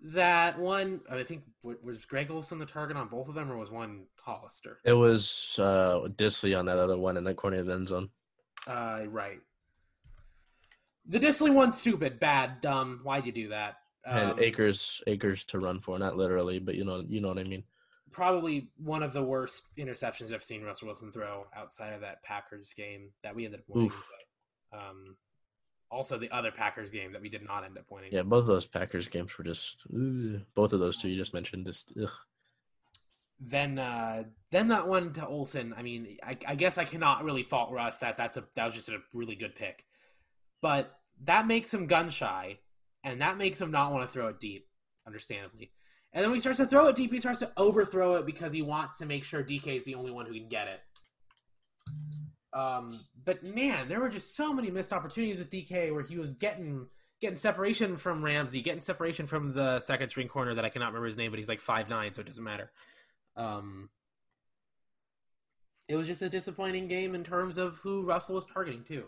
that 0.00 0.58
one 0.58 1.00
I 1.10 1.22
think 1.22 1.42
was 1.62 2.04
Greg 2.04 2.30
Olsen 2.30 2.58
the 2.58 2.66
target 2.66 2.96
on 2.96 3.08
both 3.08 3.28
of 3.28 3.34
them, 3.34 3.50
or 3.50 3.56
was 3.56 3.70
one 3.70 4.04
Hollister? 4.20 4.78
It 4.84 4.92
was 4.92 5.58
uh 5.58 6.08
Dissly 6.08 6.58
on 6.58 6.66
that 6.66 6.78
other 6.78 6.96
one 6.96 7.16
in 7.16 7.24
the 7.24 7.34
corner 7.34 7.58
of 7.58 7.66
the 7.66 7.72
end 7.72 7.88
zone. 7.88 8.10
Uh, 8.66 9.02
right. 9.08 9.40
The 11.08 11.20
Dissly 11.20 11.52
one's 11.52 11.78
stupid, 11.78 12.18
bad, 12.18 12.60
dumb. 12.60 13.00
Why'd 13.02 13.26
you 13.26 13.32
do 13.32 13.48
that? 13.50 13.76
Um, 14.04 14.38
acres 14.38 15.02
acres 15.06 15.44
to 15.44 15.58
run 15.58 15.80
for, 15.80 15.98
not 15.98 16.16
literally, 16.16 16.58
but 16.58 16.74
you 16.74 16.84
know 16.84 17.04
you 17.08 17.20
know 17.20 17.28
what 17.28 17.38
I 17.38 17.44
mean. 17.44 17.64
probably 18.10 18.68
one 18.78 19.02
of 19.02 19.12
the 19.12 19.22
worst 19.22 19.76
interceptions 19.76 20.32
I've 20.32 20.42
seen 20.42 20.62
Russell 20.62 20.88
Wilson 20.88 21.12
throw 21.12 21.46
outside 21.54 21.92
of 21.92 22.00
that 22.00 22.22
Packers 22.22 22.72
game 22.72 23.10
that 23.22 23.34
we 23.34 23.44
ended 23.44 23.60
up 23.60 23.66
winning. 23.68 23.92
But, 24.72 24.78
um, 24.78 25.16
also 25.90 26.18
the 26.18 26.30
other 26.30 26.50
Packers 26.50 26.90
game 26.90 27.12
that 27.12 27.22
we 27.22 27.28
did 27.28 27.46
not 27.46 27.64
end 27.64 27.78
up 27.78 27.84
winning. 27.90 28.10
Yeah, 28.12 28.22
both 28.22 28.40
of 28.40 28.46
those 28.46 28.66
Packers 28.66 29.06
games 29.08 29.36
were 29.36 29.44
just 29.44 29.84
ugh. 29.94 30.40
both 30.54 30.72
of 30.72 30.80
those 30.80 30.96
two 30.96 31.08
you 31.08 31.16
just 31.16 31.34
mentioned 31.34 31.66
just 31.66 31.92
ugh. 32.02 32.10
Then, 33.38 33.78
uh, 33.78 34.24
then 34.50 34.68
that 34.68 34.88
one 34.88 35.12
to 35.12 35.26
Olsen. 35.26 35.74
I 35.76 35.82
mean, 35.82 36.16
I, 36.22 36.38
I 36.48 36.54
guess 36.54 36.78
I 36.78 36.84
cannot 36.84 37.22
really 37.22 37.42
fault 37.42 37.70
Russ 37.70 37.98
that 37.98 38.16
that's 38.16 38.38
a 38.38 38.44
that 38.54 38.64
was 38.64 38.74
just 38.74 38.88
a 38.88 38.98
really 39.12 39.34
good 39.36 39.54
pick, 39.54 39.84
but 40.62 40.98
that 41.24 41.46
makes 41.46 41.72
him 41.72 41.86
gun 41.86 42.10
shy, 42.10 42.58
and 43.04 43.20
that 43.20 43.38
makes 43.38 43.60
him 43.60 43.70
not 43.70 43.92
want 43.92 44.08
to 44.08 44.12
throw 44.12 44.28
it 44.28 44.40
deep, 44.40 44.66
understandably. 45.06 45.70
And 46.12 46.22
then 46.22 46.30
when 46.30 46.36
he 46.36 46.40
starts 46.40 46.58
to 46.58 46.66
throw 46.66 46.88
it 46.88 46.96
deep, 46.96 47.12
he 47.12 47.20
starts 47.20 47.40
to 47.40 47.52
overthrow 47.56 48.14
it 48.16 48.26
because 48.26 48.52
he 48.52 48.62
wants 48.62 48.98
to 48.98 49.06
make 49.06 49.24
sure 49.24 49.42
DK 49.42 49.76
is 49.76 49.84
the 49.84 49.94
only 49.94 50.10
one 50.10 50.26
who 50.26 50.34
can 50.34 50.48
get 50.48 50.68
it. 50.68 50.80
Um, 52.58 53.00
but 53.24 53.44
man, 53.44 53.88
there 53.88 54.00
were 54.00 54.08
just 54.08 54.34
so 54.34 54.52
many 54.52 54.70
missed 54.70 54.92
opportunities 54.92 55.38
with 55.38 55.50
DK 55.50 55.92
where 55.92 56.02
he 56.02 56.16
was 56.16 56.32
getting 56.34 56.86
getting 57.20 57.36
separation 57.36 57.96
from 57.96 58.24
Ramsey, 58.24 58.62
getting 58.62 58.80
separation 58.80 59.26
from 59.26 59.52
the 59.52 59.78
second 59.80 60.08
screen 60.08 60.28
corner 60.28 60.54
that 60.54 60.64
I 60.64 60.68
cannot 60.68 60.88
remember 60.88 61.06
his 61.06 61.16
name, 61.16 61.30
but 61.30 61.38
he's 61.38 61.48
like 61.48 61.60
five 61.60 61.88
nine, 61.88 62.14
so 62.14 62.22
it 62.22 62.26
doesn't 62.26 62.42
matter. 62.42 62.70
Um, 63.36 63.90
it 65.88 65.96
was 65.96 66.06
just 66.06 66.22
a 66.22 66.28
disappointing 66.28 66.88
game 66.88 67.14
in 67.14 67.24
terms 67.24 67.58
of 67.58 67.78
who 67.78 68.04
Russell 68.04 68.36
was 68.36 68.44
targeting 68.46 68.84
too. 68.84 69.04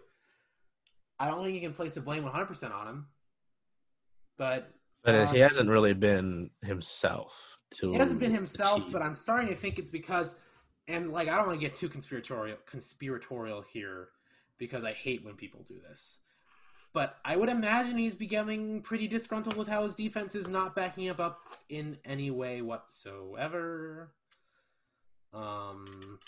I 1.19 1.29
don't 1.29 1.43
think 1.43 1.55
you 1.55 1.61
can 1.61 1.75
place 1.75 1.95
the 1.95 2.01
blame 2.01 2.23
100 2.25 2.47
percent 2.47 2.73
on 2.73 2.87
him, 2.89 3.07
but 4.37 4.73
But 5.03 5.15
Um, 5.15 5.35
he 5.35 5.41
hasn't 5.41 5.69
really 5.69 5.95
been 5.95 6.51
himself. 6.63 7.59
To 7.73 7.95
It 7.95 8.01
hasn't 8.01 8.21
been 8.21 8.33
himself, 8.33 8.79
achieve. 8.81 8.93
but 8.93 9.03
I'm 9.03 9.15
starting 9.15 9.49
to 9.49 9.55
think 9.55 9.79
it's 9.79 9.91
because, 9.91 10.37
and 10.87 11.13
like 11.13 11.29
I 11.29 11.37
don't 11.37 11.47
want 11.47 11.61
to 11.61 11.67
get 11.67 11.75
too 11.75 11.89
conspiratorial 11.89 12.57
conspiratorial 12.67 13.63
here 13.63 14.09
because 14.59 14.85
I 14.85 14.93
hate 14.93 15.25
when 15.25 15.35
people 15.35 15.63
do 15.63 15.79
this. 15.81 16.19
But 16.95 17.17
I 17.25 17.37
would 17.37 17.49
imagine 17.51 17.99
he's 17.99 18.15
becoming 18.15 18.81
pretty 18.81 19.07
disgruntled 19.07 19.57
with 19.57 19.69
how 19.69 19.83
his 19.85 19.95
defense 19.95 20.35
is 20.35 20.49
not 20.49 20.75
backing 20.75 21.09
up 21.11 21.21
up 21.21 21.41
in 21.69 21.99
any 22.05 22.31
way 22.31 22.63
whatsoever. 22.63 24.15
Um, 25.35 26.19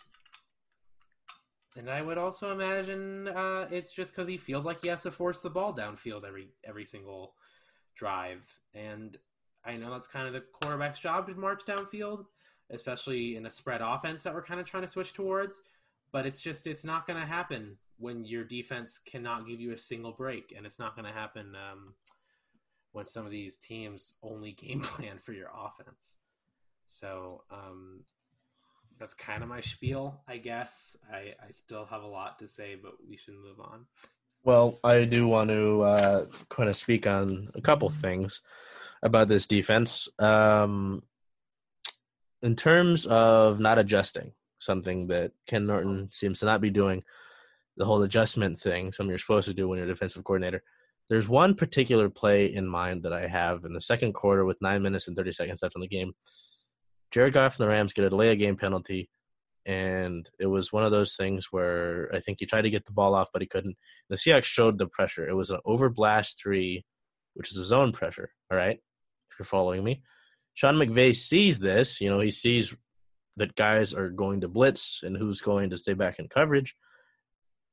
and 1.77 1.89
I 1.89 2.03
would 2.03 2.19
also 2.19 2.53
imagine 2.53 3.29
uh, 3.29 3.69
it's 3.71 3.93
just 3.93 4.13
because 4.13 4.29
he 4.29 4.37
feels 4.37 4.65
like 4.65 4.83
he 4.83 4.89
has 4.89 5.03
to 5.05 5.11
force 5.11 5.41
the 5.41 5.51
ball 5.51 5.75
downfield 5.75 6.25
every 6.25 6.49
every 6.65 6.85
single 6.85 7.35
drive, 7.95 8.43
and 8.75 9.17
I 9.65 9.77
know 9.77 9.91
that's 9.91 10.07
kind 10.07 10.27
of 10.27 10.33
the 10.33 10.41
quarterback's 10.41 11.01
job 11.01 11.27
to 11.29 11.35
march 11.35 11.63
downfield, 11.67 12.25
especially 12.71 13.37
in 13.37 13.47
a 13.47 13.51
spread 13.51 13.81
offense 13.83 14.23
that 14.23 14.35
we're 14.35 14.43
kind 14.43 14.61
of 14.61 14.67
trying 14.67 14.83
to 14.83 14.89
switch 14.89 15.13
towards. 15.13 15.63
But 16.13 16.27
it's 16.27 16.41
just 16.41 16.67
it's 16.67 16.85
not 16.85 17.07
going 17.07 17.21
to 17.21 17.27
happen 17.27 17.77
when 17.99 18.25
your 18.25 18.45
defense 18.45 18.99
cannot 18.99 19.47
give 19.47 19.61
you 19.61 19.73
a 19.73 19.79
single 19.79 20.13
break, 20.13 20.53
and 20.57 20.67
it's 20.67 20.79
not 20.79 20.97
going 20.97 21.07
to 21.07 21.19
happen 21.19 21.55
um, 21.55 21.95
when 22.93 23.07
some 23.07 23.25
of 23.25 23.31
these 23.31 23.57
teams 23.57 24.15
only 24.23 24.53
game 24.61 24.81
plan 24.81 25.19
for 25.23 25.33
your 25.33 25.51
offense. 25.55 26.17
So 26.87 27.45
um, 27.51 28.01
that's 29.01 29.15
kind 29.15 29.43
of 29.43 29.49
my 29.49 29.63
spiel, 29.63 30.21
I 30.29 30.37
guess. 30.37 30.95
I, 31.11 31.35
I 31.43 31.51
still 31.53 31.87
have 31.87 32.03
a 32.03 32.07
lot 32.07 32.39
to 32.41 32.47
say, 32.47 32.77
but 32.81 32.93
we 33.09 33.17
should 33.17 33.35
move 33.35 33.59
on. 33.59 33.87
Well, 34.45 34.79
I 34.85 35.05
do 35.05 35.27
want 35.27 35.49
to 35.51 35.83
uh, 35.83 36.27
kind 36.51 36.69
of 36.69 36.77
speak 36.77 37.07
on 37.07 37.49
a 37.55 37.63
couple 37.63 37.89
things 37.89 38.43
about 39.03 39.29
this 39.29 39.47
defense. 39.47 40.09
Um, 40.19 41.03
in 42.43 42.57
terms 42.57 43.07
of 43.07 43.59
not 43.59 43.79
adjusting, 43.79 44.33
something 44.59 45.09
that 45.09 45.33
Ken 45.47 45.67
Norton 45.67 46.11
seems 46.13 46.41
to 46.41 46.47
not 46.47 46.61
be 46.61 46.71
doing, 46.71 47.03
the 47.79 47.87
whole 47.87 48.03
adjustment 48.03 48.61
thing, 48.61 48.93
something 48.93 49.09
you're 49.11 49.19
supposed 49.19 49.49
to 49.49 49.55
do 49.55 49.67
when 49.67 49.79
you're 49.79 49.87
a 49.87 49.91
defensive 49.91 50.25
coordinator. 50.25 50.63
There's 51.09 51.29
one 51.29 51.55
particular 51.55 52.11
play 52.11 52.47
in 52.47 52.67
mind 52.67 53.03
that 53.05 53.13
I 53.13 53.27
have 53.27 53.65
in 53.65 53.73
the 53.73 53.81
second 53.81 54.13
quarter 54.13 54.45
with 54.45 54.61
nine 54.61 54.83
minutes 54.83 55.09
and 55.09 55.17
30 55.17 55.33
seconds 55.33 55.63
left 55.63 55.75
in 55.75 55.81
the 55.81 55.89
game. 55.89 56.13
Jared 57.11 57.35
Goff 57.35 57.59
and 57.59 57.65
the 57.65 57.69
Rams 57.69 57.93
get 57.93 58.05
a 58.05 58.11
delay 58.11 58.33
of 58.33 58.39
game 58.39 58.57
penalty, 58.57 59.09
and 59.67 60.29
it 60.39 60.47
was 60.47 60.73
one 60.73 60.85
of 60.85 60.91
those 60.91 61.17
things 61.17 61.49
where 61.51 62.11
I 62.15 62.21
think 62.21 62.39
he 62.41 62.47
tried 62.47 62.63
to 62.63 62.71
get 62.71 62.85
the 62.85 62.93
ball 62.93 63.15
off, 63.15 63.31
but 63.33 63.43
he 63.43 63.49
couldn't. 63.49 63.77
The 64.09 64.17
Seahawks 64.17 64.45
showed 64.45 64.79
the 64.79 64.87
pressure. 64.87 65.29
It 65.29 65.35
was 65.35 65.51
an 65.51 65.61
overblast 65.67 66.39
three, 66.41 66.85
which 67.35 67.51
is 67.51 67.59
a 67.59 67.65
zone 67.65 67.93
pressure. 67.93 68.31
All 68.51 68.59
right, 68.59 68.79
if 69.31 69.39
you're 69.39 69.47
following 69.47 69.85
me, 69.85 70.03
Sean 70.55 70.77
McVay 70.77 71.15
sees 71.15 71.59
this. 71.59 72.01
You 72.01 72.11
know, 72.11 72.21
he 72.21 72.31
sees 72.31 72.77
that 73.37 73.55
guys 73.55 73.95
are 73.95 74.11
going 74.11 74.43
to 74.43 74.49
blitz 74.49 75.03
and 75.03 75.17
who's 75.17 75.41
going 75.41 75.71
to 75.71 75.77
stay 75.77 75.95
back 75.95 76.19
in 76.19 76.29
coverage 76.29 76.77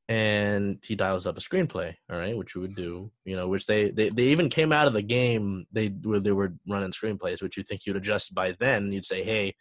and 0.09 0.79
he 0.83 0.95
dials 0.95 1.27
up 1.27 1.37
a 1.37 1.41
screenplay 1.41 1.93
all 2.09 2.17
right 2.17 2.37
which 2.37 2.55
you 2.55 2.61
would 2.61 2.75
do 2.75 3.11
you 3.25 3.35
know 3.35 3.47
which 3.47 3.65
they 3.65 3.89
they, 3.91 4.09
they 4.09 4.23
even 4.23 4.47
came 4.47 4.71
out 4.71 4.87
of 4.87 4.93
the 4.93 5.01
game 5.01 5.65
they 5.73 5.87
where 5.87 6.21
they 6.21 6.31
were 6.31 6.53
running 6.67 6.91
screenplays 6.91 7.41
which 7.41 7.57
you 7.57 7.63
think 7.63 7.85
you'd 7.85 7.97
adjust 7.97 8.33
by 8.33 8.53
then 8.59 8.91
you'd 8.91 9.03
say 9.03 9.21
hey 9.21 9.53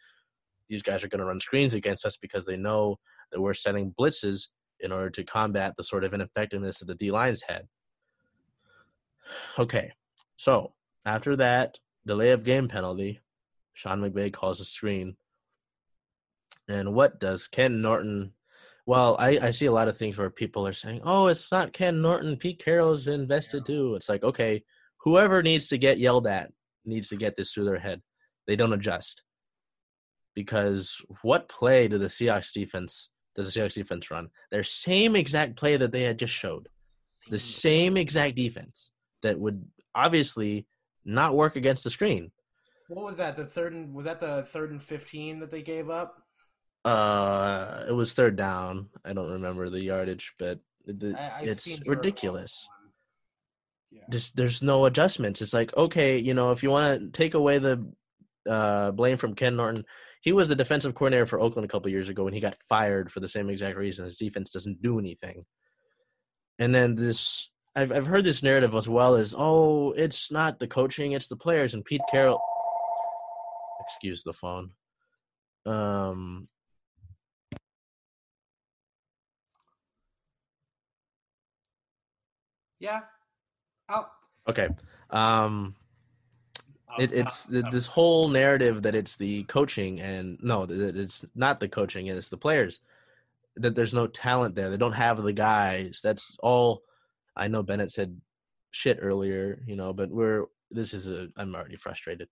these 0.69 0.81
guys 0.81 1.03
are 1.03 1.07
going 1.07 1.19
to 1.19 1.25
run 1.25 1.39
screens 1.39 1.73
against 1.73 2.05
us 2.05 2.17
because 2.17 2.45
they 2.45 2.57
know 2.57 2.97
that 3.31 3.41
we're 3.41 3.53
setting 3.53 3.93
blitzes 3.99 4.47
in 4.79 4.91
order 4.91 5.09
to 5.09 5.23
combat 5.23 5.73
the 5.77 5.83
sort 5.83 6.03
of 6.03 6.13
ineffectiveness 6.13 6.79
that 6.79 6.85
the 6.85 6.95
D 6.95 7.11
lines 7.11 7.41
had. 7.47 7.67
Okay, 9.57 9.91
so 10.35 10.73
after 11.05 11.35
that 11.37 11.77
delay 12.05 12.31
of 12.31 12.43
game 12.43 12.67
penalty, 12.67 13.19
Sean 13.73 14.01
McVay 14.01 14.31
calls 14.31 14.61
a 14.61 14.65
screen. 14.65 15.15
And 16.69 16.93
what 16.93 17.19
does 17.19 17.47
Ken 17.47 17.81
Norton 17.81 18.33
well, 18.87 19.17
I, 19.19 19.37
I 19.41 19.51
see 19.51 19.65
a 19.65 19.71
lot 19.71 19.89
of 19.89 19.97
things 19.97 20.17
where 20.17 20.29
people 20.29 20.65
are 20.65 20.73
saying, 20.73 21.01
"Oh, 21.03 21.27
it's 21.27 21.51
not 21.51 21.73
Ken 21.73 22.01
Norton. 22.01 22.37
Pete 22.37 22.63
Carroll's 22.63 23.07
invested 23.07 23.65
too." 23.65 23.95
It's 23.95 24.07
like, 24.07 24.23
okay, 24.23 24.63
whoever 25.01 25.43
needs 25.43 25.67
to 25.67 25.77
get 25.77 25.99
yelled 25.99 26.25
at 26.25 26.51
needs 26.85 27.09
to 27.09 27.17
get 27.17 27.35
this 27.35 27.51
through 27.51 27.65
their 27.65 27.77
head. 27.77 28.01
They 28.47 28.55
don't 28.55 28.71
adjust 28.71 29.23
because 30.35 31.01
what 31.21 31.49
play 31.49 31.89
do 31.89 31.97
the 31.97 32.07
Seahawks 32.07 32.53
defense 32.53 33.09
does 33.35 33.53
the 33.53 33.59
Seahawks 33.59 33.73
defense 33.73 34.09
run? 34.09 34.29
Their 34.51 34.63
same 34.63 35.17
exact 35.17 35.57
play 35.57 35.75
that 35.75 35.91
they 35.91 36.03
had 36.03 36.17
just 36.17 36.33
showed, 36.33 36.63
the 37.29 37.39
same 37.39 37.97
exact 37.97 38.37
defense 38.37 38.91
that 39.21 39.37
would 39.37 39.65
obviously 39.95 40.65
not 41.03 41.35
work 41.35 41.57
against 41.57 41.83
the 41.83 41.89
screen. 41.89 42.31
What 42.87 43.03
was 43.03 43.17
that? 43.17 43.35
The 43.35 43.45
third 43.45 43.73
and 43.73 43.93
was 43.93 44.05
that 44.05 44.21
the 44.21 44.43
third 44.43 44.71
and 44.71 44.81
fifteen 44.81 45.39
that 45.41 45.51
they 45.51 45.61
gave 45.61 45.89
up? 45.89 46.23
Uh, 46.87 47.83
it 47.89 47.91
was 47.91 48.13
third 48.13 48.37
down. 48.37 48.87
I 49.03 49.11
don't 49.11 49.31
remember 49.31 49.69
the 49.69 49.81
yardage, 49.81 50.33
but 50.39 50.59
the, 50.85 51.15
I, 51.19 51.43
it's 51.43 51.85
ridiculous. 51.85 52.65
Yeah. 53.91 54.03
Just 54.09 54.37
there's 54.37 54.63
no 54.63 54.85
adjustments. 54.85 55.41
It's 55.41 55.53
like 55.53 55.75
okay, 55.75 56.17
you 56.17 56.33
know, 56.33 56.51
if 56.51 56.63
you 56.63 56.69
want 56.69 56.99
to 56.99 57.09
take 57.09 57.33
away 57.33 57.59
the 57.59 57.85
uh, 58.47 58.91
blame 58.91 59.17
from 59.17 59.35
Ken 59.35 59.57
Norton, 59.57 59.83
he 60.21 60.31
was 60.31 60.47
the 60.47 60.55
defensive 60.55 60.95
coordinator 60.95 61.25
for 61.25 61.41
Oakland 61.41 61.65
a 61.65 61.67
couple 61.67 61.91
years 61.91 62.07
ago, 62.07 62.25
and 62.25 62.33
he 62.33 62.39
got 62.39 62.57
fired 62.57 63.11
for 63.11 63.19
the 63.19 63.27
same 63.27 63.49
exact 63.49 63.75
reason. 63.75 64.05
His 64.05 64.17
defense 64.17 64.49
doesn't 64.51 64.81
do 64.81 64.97
anything. 64.97 65.45
And 66.59 66.73
then 66.73 66.95
this, 66.95 67.49
I've 67.75 67.91
I've 67.91 68.07
heard 68.07 68.23
this 68.23 68.43
narrative 68.43 68.75
as 68.75 68.87
well 68.87 69.15
as, 69.15 69.35
oh, 69.37 69.91
it's 69.91 70.31
not 70.31 70.59
the 70.59 70.67
coaching, 70.67 71.11
it's 71.11 71.27
the 71.27 71.35
players. 71.35 71.73
And 71.73 71.83
Pete 71.83 72.01
Carroll, 72.09 72.39
excuse 73.81 74.23
the 74.23 74.33
phone. 74.33 74.71
Um, 75.65 76.47
Yeah. 82.79 83.01
I'll... 83.89 84.11
Okay. 84.47 84.69
Um, 85.09 85.75
it, 86.99 87.11
it's 87.11 87.45
the, 87.45 87.61
this 87.71 87.85
whole 87.85 88.27
narrative 88.27 88.81
that 88.83 88.95
it's 88.95 89.17
the 89.17 89.43
coaching 89.43 89.99
and 90.01 90.37
no, 90.41 90.65
that 90.65 90.95
it's 90.95 91.25
not 91.35 91.59
the 91.59 91.67
coaching 91.67 92.09
and 92.09 92.17
it's 92.17 92.29
the 92.29 92.37
players. 92.37 92.79
That 93.55 93.75
there's 93.75 93.93
no 93.93 94.07
talent 94.07 94.55
there. 94.55 94.69
They 94.69 94.77
don't 94.77 94.93
have 94.93 95.21
the 95.21 95.33
guys. 95.33 95.99
That's 96.03 96.37
all. 96.41 96.83
I 97.35 97.47
know 97.47 97.63
Bennett 97.63 97.91
said 97.91 98.19
shit 98.71 98.99
earlier, 99.01 99.61
you 99.65 99.75
know, 99.75 99.93
but 99.93 100.09
we're 100.09 100.45
this 100.71 100.93
is 100.93 101.07
a. 101.07 101.29
I'm 101.35 101.55
already 101.55 101.75
frustrated. 101.75 102.29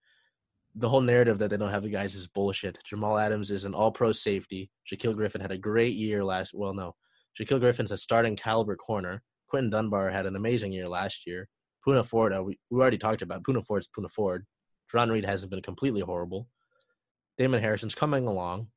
The 0.75 0.89
whole 0.89 1.01
narrative 1.01 1.39
that 1.39 1.49
they 1.49 1.57
don't 1.57 1.71
have 1.71 1.83
the 1.83 1.89
guys 1.89 2.15
is 2.15 2.27
bullshit. 2.27 2.77
Jamal 2.83 3.17
Adams 3.17 3.49
is 3.49 3.65
an 3.65 3.73
All-Pro 3.73 4.11
safety. 4.11 4.69
Shaquill 4.91 5.15
Griffin 5.15 5.41
had 5.41 5.51
a 5.51 5.57
great 5.57 5.95
year 5.95 6.23
last. 6.23 6.53
Well, 6.53 6.73
no, 6.73 6.95
Shaquill 7.39 7.59
Griffin's 7.59 7.91
a 7.91 7.97
starting 7.97 8.35
caliber 8.35 8.75
corner. 8.75 9.23
Quinton 9.47 9.69
Dunbar 9.69 10.09
had 10.09 10.25
an 10.25 10.35
amazing 10.35 10.71
year 10.71 10.87
last 10.87 11.25
year. 11.27 11.47
Poona 11.85 12.05
Ford, 12.05 12.33
uh, 12.33 12.43
we, 12.43 12.57
we 12.69 12.79
already 12.79 12.97
talked 12.97 13.21
about. 13.21 13.43
Poona 13.43 13.63
Ford's 13.65 13.87
Poona 13.87 14.09
Ford. 14.11 14.45
Jarran 14.91 15.11
Reed 15.11 15.25
hasn't 15.25 15.51
been 15.51 15.61
completely 15.61 16.01
horrible. 16.01 16.47
Damon 17.37 17.61
Harrison's 17.61 17.95
coming 17.95 18.27
along, 18.27 18.67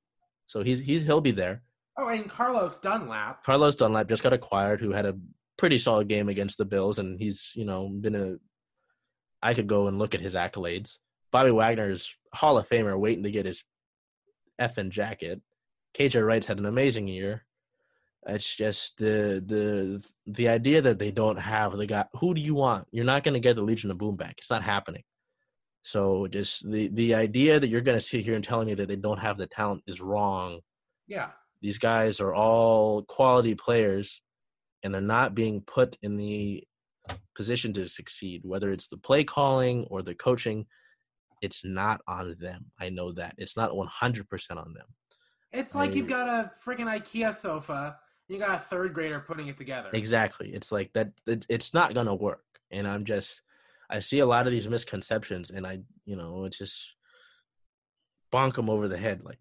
so 0.46 0.62
he's 0.62 0.80
he's 0.80 1.04
he'll 1.04 1.20
be 1.20 1.30
there. 1.30 1.62
Oh, 1.96 2.08
and 2.08 2.28
Carlos 2.28 2.78
Dunlap. 2.80 3.42
Carlos 3.42 3.76
Dunlap 3.76 4.08
just 4.08 4.22
got 4.22 4.32
acquired, 4.32 4.80
who 4.80 4.92
had 4.92 5.06
a 5.06 5.18
pretty 5.56 5.78
solid 5.78 6.08
game 6.08 6.28
against 6.28 6.58
the 6.58 6.64
Bills, 6.64 6.98
and 6.98 7.18
he's 7.20 7.52
you 7.54 7.64
know 7.64 7.88
been 7.88 8.14
a. 8.14 8.36
I 9.42 9.54
could 9.54 9.68
go 9.68 9.86
and 9.86 9.98
look 9.98 10.14
at 10.14 10.20
his 10.20 10.34
accolades. 10.34 10.96
Bobby 11.30 11.50
Wagner's 11.50 12.14
Hall 12.32 12.58
of 12.58 12.68
Famer, 12.68 12.98
waiting 12.98 13.24
to 13.24 13.30
get 13.30 13.46
his 13.46 13.62
effing 14.60 14.90
jacket. 14.90 15.40
KJ 15.96 16.24
Wright's 16.26 16.46
had 16.46 16.58
an 16.58 16.66
amazing 16.66 17.06
year. 17.06 17.44
It's 18.28 18.54
just 18.54 18.98
the 18.98 19.42
the 19.46 20.04
the 20.26 20.48
idea 20.48 20.82
that 20.82 20.98
they 20.98 21.10
don't 21.10 21.38
have 21.38 21.76
the 21.76 21.86
guy. 21.86 22.04
Who 22.20 22.34
do 22.34 22.40
you 22.40 22.54
want? 22.54 22.86
You're 22.92 23.04
not 23.04 23.24
going 23.24 23.34
to 23.34 23.40
get 23.40 23.56
the 23.56 23.62
Legion 23.62 23.90
of 23.90 23.98
Boom 23.98 24.16
back. 24.16 24.34
It's 24.38 24.50
not 24.50 24.62
happening. 24.62 25.02
So 25.82 26.26
just 26.26 26.68
the 26.70 26.88
the 26.88 27.14
idea 27.14 27.58
that 27.58 27.68
you're 27.68 27.80
going 27.80 27.96
to 27.96 28.04
sit 28.04 28.24
here 28.24 28.34
and 28.34 28.44
telling 28.44 28.66
me 28.66 28.74
that 28.74 28.88
they 28.88 28.96
don't 28.96 29.20
have 29.20 29.38
the 29.38 29.46
talent 29.46 29.82
is 29.86 30.00
wrong. 30.00 30.60
Yeah, 31.06 31.30
these 31.62 31.78
guys 31.78 32.20
are 32.20 32.34
all 32.34 33.02
quality 33.04 33.54
players, 33.54 34.20
and 34.82 34.94
they're 34.94 35.00
not 35.00 35.34
being 35.34 35.62
put 35.62 35.96
in 36.02 36.16
the 36.16 36.62
position 37.34 37.72
to 37.72 37.88
succeed. 37.88 38.42
Whether 38.44 38.72
it's 38.72 38.88
the 38.88 38.98
play 38.98 39.24
calling 39.24 39.84
or 39.84 40.02
the 40.02 40.14
coaching, 40.14 40.66
it's 41.40 41.64
not 41.64 42.02
on 42.06 42.36
them. 42.38 42.66
I 42.78 42.90
know 42.90 43.12
that 43.12 43.34
it's 43.38 43.56
not 43.56 43.70
100% 43.70 44.50
on 44.50 44.74
them. 44.74 44.86
It's 45.52 45.74
like 45.74 45.92
I, 45.92 45.94
you've 45.94 46.08
got 46.08 46.28
a 46.28 46.50
freaking 46.62 46.86
IKEA 46.86 47.34
sofa 47.34 47.96
you 48.28 48.38
got 48.38 48.56
a 48.56 48.58
third 48.58 48.92
grader 48.92 49.20
putting 49.20 49.48
it 49.48 49.56
together. 49.56 49.88
Exactly. 49.92 50.50
It's 50.50 50.70
like 50.70 50.92
that. 50.92 51.12
It's 51.26 51.72
not 51.72 51.94
gonna 51.94 52.14
work. 52.14 52.44
And 52.70 52.86
I'm 52.86 53.04
just, 53.04 53.40
I 53.88 54.00
see 54.00 54.18
a 54.18 54.26
lot 54.26 54.46
of 54.46 54.52
these 54.52 54.68
misconceptions, 54.68 55.50
and 55.50 55.66
I, 55.66 55.80
you 56.04 56.16
know, 56.16 56.44
it's 56.44 56.58
just 56.58 56.94
bonk 58.30 58.54
them 58.54 58.68
over 58.68 58.86
the 58.88 58.98
head. 58.98 59.22
Like, 59.24 59.38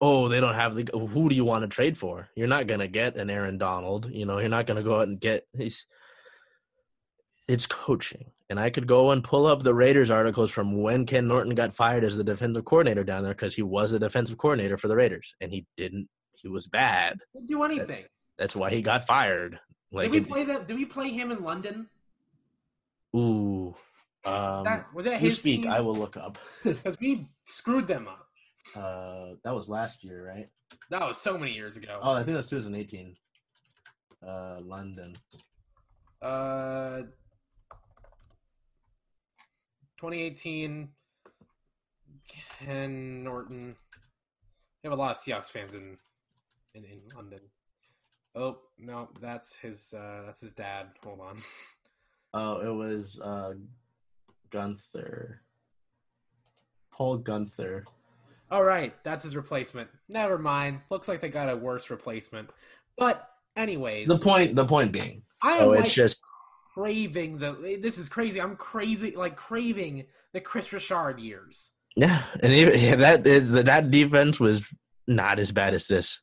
oh, 0.00 0.28
they 0.28 0.40
don't 0.40 0.54
have 0.54 0.76
the. 0.76 0.88
Who 0.92 1.28
do 1.28 1.34
you 1.34 1.44
want 1.44 1.62
to 1.62 1.68
trade 1.68 1.98
for? 1.98 2.28
You're 2.36 2.46
not 2.46 2.68
gonna 2.68 2.86
get 2.86 3.16
an 3.16 3.30
Aaron 3.30 3.58
Donald. 3.58 4.08
You 4.10 4.26
know, 4.26 4.38
you're 4.38 4.48
not 4.48 4.66
gonna 4.66 4.84
go 4.84 5.00
out 5.00 5.08
and 5.08 5.20
get. 5.20 5.46
these. 5.54 5.86
It's 7.46 7.66
coaching, 7.66 8.30
and 8.48 8.58
I 8.58 8.70
could 8.70 8.86
go 8.86 9.10
and 9.10 9.22
pull 9.22 9.46
up 9.46 9.62
the 9.62 9.74
Raiders 9.74 10.10
articles 10.10 10.50
from 10.50 10.80
when 10.80 11.04
Ken 11.04 11.28
Norton 11.28 11.54
got 11.54 11.74
fired 11.74 12.02
as 12.02 12.16
the 12.16 12.24
defensive 12.24 12.64
coordinator 12.64 13.04
down 13.04 13.22
there 13.22 13.34
because 13.34 13.54
he 13.54 13.60
was 13.60 13.92
a 13.92 13.98
defensive 13.98 14.38
coordinator 14.38 14.78
for 14.78 14.88
the 14.88 14.96
Raiders, 14.96 15.34
and 15.42 15.52
he 15.52 15.66
didn't 15.76 16.08
he 16.44 16.50
was 16.50 16.66
bad. 16.66 17.18
Didn't 17.32 17.48
do 17.48 17.62
anything. 17.64 18.04
That's, 18.38 18.52
that's 18.52 18.56
why 18.56 18.70
he 18.70 18.82
got 18.82 19.06
fired. 19.06 19.58
Like, 19.90 20.12
did 20.12 20.22
we 20.22 20.28
play 20.28 20.44
that? 20.44 20.66
Did 20.66 20.76
we 20.76 20.84
play 20.84 21.08
him 21.08 21.32
in 21.32 21.42
London? 21.42 21.88
Ooh, 23.16 23.74
um, 24.24 24.64
that, 24.64 24.86
was 24.94 25.06
that 25.06 25.20
his 25.20 25.38
speak? 25.38 25.62
Team? 25.62 25.72
I 25.72 25.80
will 25.80 25.96
look 25.96 26.16
up 26.16 26.38
because 26.64 27.00
we 27.00 27.28
screwed 27.46 27.86
them 27.86 28.08
up. 28.08 28.28
Uh, 28.76 29.36
that 29.42 29.54
was 29.54 29.68
last 29.68 30.04
year, 30.04 30.26
right? 30.26 30.48
That 30.90 31.00
was 31.00 31.16
so 31.16 31.38
many 31.38 31.52
years 31.52 31.76
ago. 31.76 31.98
Oh, 32.02 32.12
I 32.12 32.24
think 32.24 32.36
that's 32.36 32.50
2018. 32.50 33.16
Uh, 34.26 34.58
London. 34.62 35.16
Uh, 36.20 37.02
2018. 40.00 40.88
Ken 42.58 43.22
Norton. 43.22 43.76
We 44.82 44.90
have 44.90 44.98
a 44.98 45.00
lot 45.00 45.12
of 45.12 45.16
Seahawks 45.18 45.50
fans 45.50 45.74
in 45.74 45.96
in, 46.74 46.84
in 46.84 47.00
London. 47.14 47.40
Oh 48.34 48.58
no, 48.78 49.08
that's 49.20 49.56
his 49.56 49.94
uh, 49.96 50.22
that's 50.26 50.40
his 50.40 50.52
dad. 50.52 50.88
Hold 51.04 51.20
on. 51.20 51.42
Oh, 52.32 52.60
it 52.60 52.74
was 52.74 53.20
uh, 53.22 53.54
Guenther. 54.50 55.36
Paul 56.92 57.20
Guenther. 57.20 57.84
All 58.50 58.64
right, 58.64 58.92
that's 59.04 59.24
his 59.24 59.36
replacement. 59.36 59.88
Never 60.08 60.38
mind. 60.38 60.80
Looks 60.90 61.08
like 61.08 61.20
they 61.20 61.28
got 61.28 61.48
a 61.48 61.56
worse 61.56 61.90
replacement. 61.90 62.50
But 62.98 63.28
anyways, 63.56 64.08
the 64.08 64.18
point 64.18 64.54
the 64.56 64.64
point 64.64 64.92
being, 64.92 65.22
I 65.42 65.58
so 65.58 65.72
it's 65.72 65.90
like 65.90 65.94
just 65.94 66.20
craving 66.74 67.38
the. 67.38 67.78
This 67.80 67.98
is 67.98 68.08
crazy. 68.08 68.40
I'm 68.40 68.56
crazy, 68.56 69.14
like 69.16 69.36
craving 69.36 70.06
the 70.32 70.40
Kris 70.40 70.72
Richard 70.72 71.20
years. 71.20 71.70
Yeah, 71.96 72.22
and 72.42 72.52
even 72.52 72.80
yeah, 72.80 72.96
that 72.96 73.26
is 73.26 73.52
that 73.52 73.90
defense 73.90 74.40
was 74.40 74.68
not 75.06 75.38
as 75.38 75.52
bad 75.52 75.74
as 75.74 75.86
this. 75.86 76.20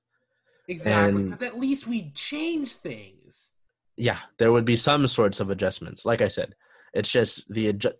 Exactly, 0.71 1.23
because 1.23 1.41
at 1.41 1.59
least 1.59 1.87
we 1.87 2.11
change 2.11 2.73
things. 2.73 3.49
yeah, 3.97 4.19
there 4.39 4.51
would 4.51 4.65
be 4.65 4.77
some 4.77 5.05
sorts 5.07 5.39
of 5.39 5.49
adjustments. 5.49 6.05
Like 6.05 6.21
I 6.21 6.27
said, 6.29 6.55
it's 6.93 7.11
just 7.11 7.43
the 7.53 7.73
adju- 7.73 7.93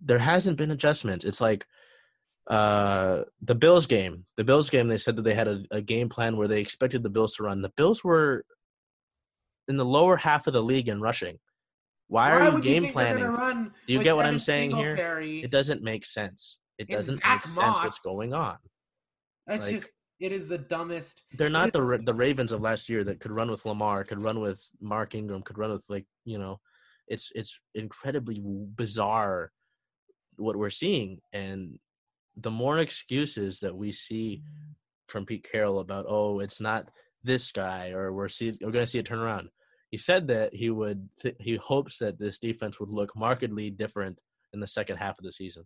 there 0.00 0.18
hasn't 0.18 0.56
been 0.58 0.70
adjustments. 0.70 1.24
It's 1.24 1.40
like 1.40 1.66
uh 2.48 3.22
the 3.40 3.54
Bills 3.54 3.86
game. 3.86 4.24
The 4.36 4.44
Bills 4.44 4.68
game 4.70 4.88
they 4.88 4.98
said 4.98 5.16
that 5.16 5.22
they 5.22 5.34
had 5.34 5.48
a, 5.48 5.62
a 5.70 5.80
game 5.80 6.08
plan 6.08 6.36
where 6.36 6.48
they 6.48 6.60
expected 6.60 7.02
the 7.02 7.10
Bills 7.10 7.36
to 7.36 7.44
run. 7.44 7.62
The 7.62 7.72
Bills 7.76 8.02
were 8.02 8.44
in 9.68 9.76
the 9.76 9.84
lower 9.84 10.16
half 10.16 10.46
of 10.48 10.52
the 10.52 10.62
league 10.62 10.88
in 10.88 11.00
rushing. 11.00 11.38
Why, 12.08 12.32
are 12.32 12.50
you 12.52 12.60
game 12.60 12.82
think 12.82 12.94
planning? 12.94 13.24
Run 13.24 13.72
Do 13.86 13.92
you 13.94 14.02
get 14.02 14.16
what 14.16 14.26
I'm 14.26 14.38
saying 14.40 14.74
here? 14.76 14.96
It 15.44 15.50
doesn't 15.50 15.82
make 15.82 16.04
sense. 16.04 16.58
It 16.78 16.88
doesn't 16.88 17.16
Zach 17.16 17.44
make 17.44 17.44
sense 17.44 17.78
what's 17.78 18.00
going 18.00 18.34
on. 18.34 18.56
That's 19.46 19.64
like- 19.64 19.74
just 19.76 19.90
it 20.22 20.30
is 20.30 20.46
the 20.46 20.58
dumbest. 20.58 21.24
They're 21.36 21.50
not 21.50 21.72
the 21.72 22.00
the 22.04 22.14
Ravens 22.14 22.52
of 22.52 22.62
last 22.62 22.88
year 22.88 23.02
that 23.04 23.18
could 23.18 23.32
run 23.32 23.50
with 23.50 23.66
Lamar, 23.66 24.04
could 24.04 24.22
run 24.22 24.40
with 24.40 24.64
Mark 24.80 25.16
Ingram, 25.16 25.42
could 25.42 25.58
run 25.58 25.72
with 25.72 25.84
like 25.88 26.06
you 26.24 26.38
know, 26.38 26.60
it's 27.08 27.32
it's 27.34 27.60
incredibly 27.74 28.40
bizarre 28.40 29.50
what 30.36 30.56
we're 30.56 30.70
seeing, 30.70 31.18
and 31.32 31.78
the 32.36 32.52
more 32.52 32.78
excuses 32.78 33.60
that 33.60 33.76
we 33.76 33.90
see 33.90 34.42
from 35.08 35.26
Pete 35.26 35.46
Carroll 35.50 35.80
about 35.80 36.06
oh 36.08 36.38
it's 36.38 36.60
not 36.60 36.88
this 37.24 37.52
guy 37.52 37.90
or 37.90 38.12
we're 38.12 38.28
see 38.28 38.56
we're 38.62 38.70
going 38.70 38.86
to 38.86 38.90
see 38.90 39.00
a 39.00 39.02
turnaround. 39.02 39.48
He 39.90 39.98
said 39.98 40.28
that 40.28 40.54
he 40.54 40.70
would 40.70 41.08
th- 41.20 41.36
he 41.40 41.56
hopes 41.56 41.98
that 41.98 42.18
this 42.18 42.38
defense 42.38 42.78
would 42.78 42.90
look 42.90 43.14
markedly 43.16 43.70
different 43.70 44.18
in 44.52 44.60
the 44.60 44.68
second 44.68 44.98
half 44.98 45.18
of 45.18 45.24
the 45.24 45.32
season. 45.32 45.64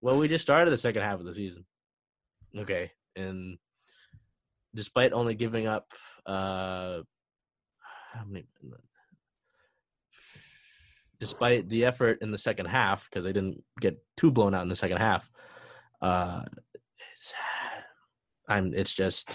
Well, 0.00 0.16
we 0.16 0.28
just 0.28 0.44
started 0.44 0.70
the 0.70 0.76
second 0.76 1.02
half 1.02 1.18
of 1.18 1.26
the 1.26 1.34
season. 1.34 1.66
Okay, 2.56 2.92
and 3.16 3.58
despite 4.74 5.12
only 5.12 5.34
giving 5.34 5.66
up 5.66 5.92
uh 6.26 7.00
how 8.12 8.24
many 8.26 8.44
despite 11.20 11.68
the 11.68 11.84
effort 11.84 12.18
in 12.22 12.30
the 12.30 12.38
second 12.38 12.66
half 12.66 13.08
because 13.08 13.24
they 13.24 13.32
didn't 13.32 13.62
get 13.80 13.98
too 14.16 14.30
blown 14.30 14.54
out 14.54 14.62
in 14.62 14.68
the 14.68 14.76
second 14.76 14.98
half 14.98 15.28
uh 16.02 16.44
it's 17.14 17.34
i'm 18.48 18.72
it's 18.74 18.92
just 18.92 19.30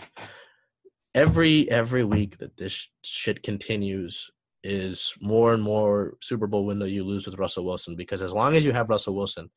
every 1.15 1.69
every 1.69 2.03
week 2.03 2.37
that 2.37 2.55
this 2.57 2.89
shit 3.03 3.43
continues 3.43 4.29
is 4.63 5.13
more 5.19 5.53
and 5.53 5.61
more 5.61 6.15
super 6.21 6.47
bowl 6.47 6.65
window 6.65 6.85
you 6.85 7.03
lose 7.03 7.25
with 7.25 7.37
russell 7.37 7.65
wilson 7.65 7.95
because 7.95 8.21
as 8.21 8.33
long 8.33 8.55
as 8.55 8.63
you 8.63 8.71
have 8.71 8.89
russell 8.89 9.15
wilson 9.15 9.49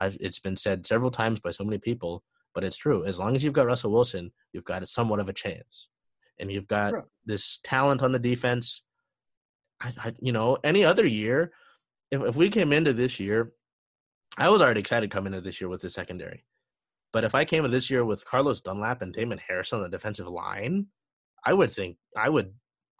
I've, 0.00 0.16
it's 0.20 0.38
been 0.38 0.56
said 0.56 0.86
several 0.86 1.10
times 1.10 1.40
by 1.40 1.50
so 1.50 1.64
many 1.64 1.78
people 1.78 2.22
but 2.54 2.64
it's 2.64 2.76
true. 2.76 3.04
As 3.04 3.18
long 3.18 3.36
as 3.36 3.44
you've 3.44 3.52
got 3.52 3.66
Russell 3.66 3.92
Wilson, 3.92 4.32
you've 4.52 4.64
got 4.64 4.86
somewhat 4.88 5.20
of 5.20 5.28
a 5.28 5.32
chance, 5.32 5.88
and 6.38 6.50
you've 6.50 6.68
got 6.68 6.90
True. 6.90 7.04
this 7.24 7.58
talent 7.62 8.02
on 8.02 8.12
the 8.12 8.18
defense. 8.18 8.82
I, 9.80 9.92
I, 9.98 10.14
you 10.20 10.32
know, 10.32 10.58
any 10.64 10.84
other 10.84 11.06
year, 11.06 11.52
if 12.10 12.22
if 12.22 12.36
we 12.36 12.50
came 12.50 12.72
into 12.72 12.92
this 12.92 13.20
year, 13.20 13.52
I 14.36 14.48
was 14.48 14.62
already 14.62 14.80
excited 14.80 15.10
coming 15.10 15.32
into 15.32 15.44
this 15.44 15.60
year 15.60 15.68
with 15.68 15.82
the 15.82 15.90
secondary. 15.90 16.44
But 17.12 17.24
if 17.24 17.34
I 17.34 17.44
came 17.44 17.64
into 17.64 17.74
this 17.74 17.90
year 17.90 18.04
with 18.04 18.24
Carlos 18.24 18.60
Dunlap 18.60 19.02
and 19.02 19.12
Damon 19.12 19.40
Harris 19.46 19.72
on 19.72 19.82
the 19.82 19.88
defensive 19.88 20.28
line, 20.28 20.86
I 21.44 21.52
would 21.54 21.70
think 21.70 21.96
I 22.16 22.28
would. 22.28 22.52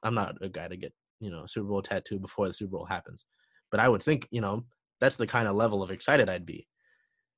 I'm 0.03 0.15
not 0.15 0.37
a 0.41 0.49
guy 0.49 0.69
to 0.69 0.77
get 0.77 0.93
you 1.21 1.31
know 1.31 1.47
Super 1.47 1.69
Bowl 1.69 1.83
tattoo 1.83 2.19
before 2.19 2.47
the 2.49 2.55
Super 2.55 2.73
Bowl 2.73 2.87
happens, 2.87 3.25
but 3.71 3.81
I 3.81 3.89
would 3.89 4.03
think 4.03 4.29
you 4.31 4.41
know 4.41 4.65
that's 5.01 5.17
the 5.17 5.27
kind 5.27 5.49
of 5.49 5.57
level 5.57 5.83
of 5.83 5.91
excited 5.91 6.29
I'd 6.29 6.47
be. 6.47 6.67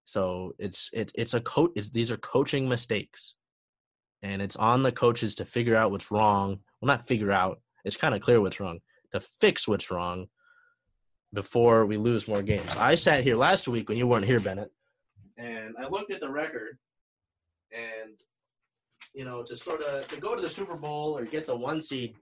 So 0.05 0.55
it's 0.59 0.91
it's 0.93 1.13
it's 1.15 1.35
a 1.35 1.41
coach. 1.41 1.73
These 1.93 2.11
are 2.11 2.17
coaching 2.17 2.69
mistakes, 2.69 3.35
and 4.23 4.43
it's 4.43 4.57
on 4.57 4.83
the 4.83 4.93
coaches 4.93 5.35
to 5.37 5.45
figure 5.45 5.77
out 5.77 5.91
what's 5.91 6.11
wrong. 6.11 6.61
Well, 6.81 6.87
not 6.87 7.07
figure 7.07 7.33
out. 7.33 7.61
It's 7.85 7.97
kind 7.97 8.15
of 8.15 8.21
clear 8.21 8.41
what's 8.41 8.61
wrong. 8.61 8.81
To 9.13 9.21
fix 9.21 9.67
what's 9.69 9.91
wrong 9.91 10.27
before 11.33 11.87
we 11.87 11.97
lose 11.97 12.27
more 12.27 12.43
games. 12.43 12.77
I 12.77 12.95
sat 12.95 13.23
here 13.23 13.37
last 13.37 13.69
week 13.69 13.89
when 13.89 13.99
you 13.99 14.07
weren't 14.07 14.25
here, 14.27 14.41
Bennett, 14.41 14.73
and 15.37 15.75
I 15.79 15.89
looked 15.89 16.13
at 16.13 16.21
the 16.21 16.31
record, 16.31 16.79
and 17.73 18.15
you 19.15 19.25
know 19.25 19.43
to 19.45 19.57
sort 19.57 19.83
of 19.83 20.09
to 20.09 20.17
go 20.17 20.35
to 20.35 20.43
the 20.43 20.51
Super 20.51 20.77
Bowl 20.77 21.17
or 21.17 21.25
get 21.25 21.47
the 21.47 21.57
one 21.57 21.81
seed 21.81 22.15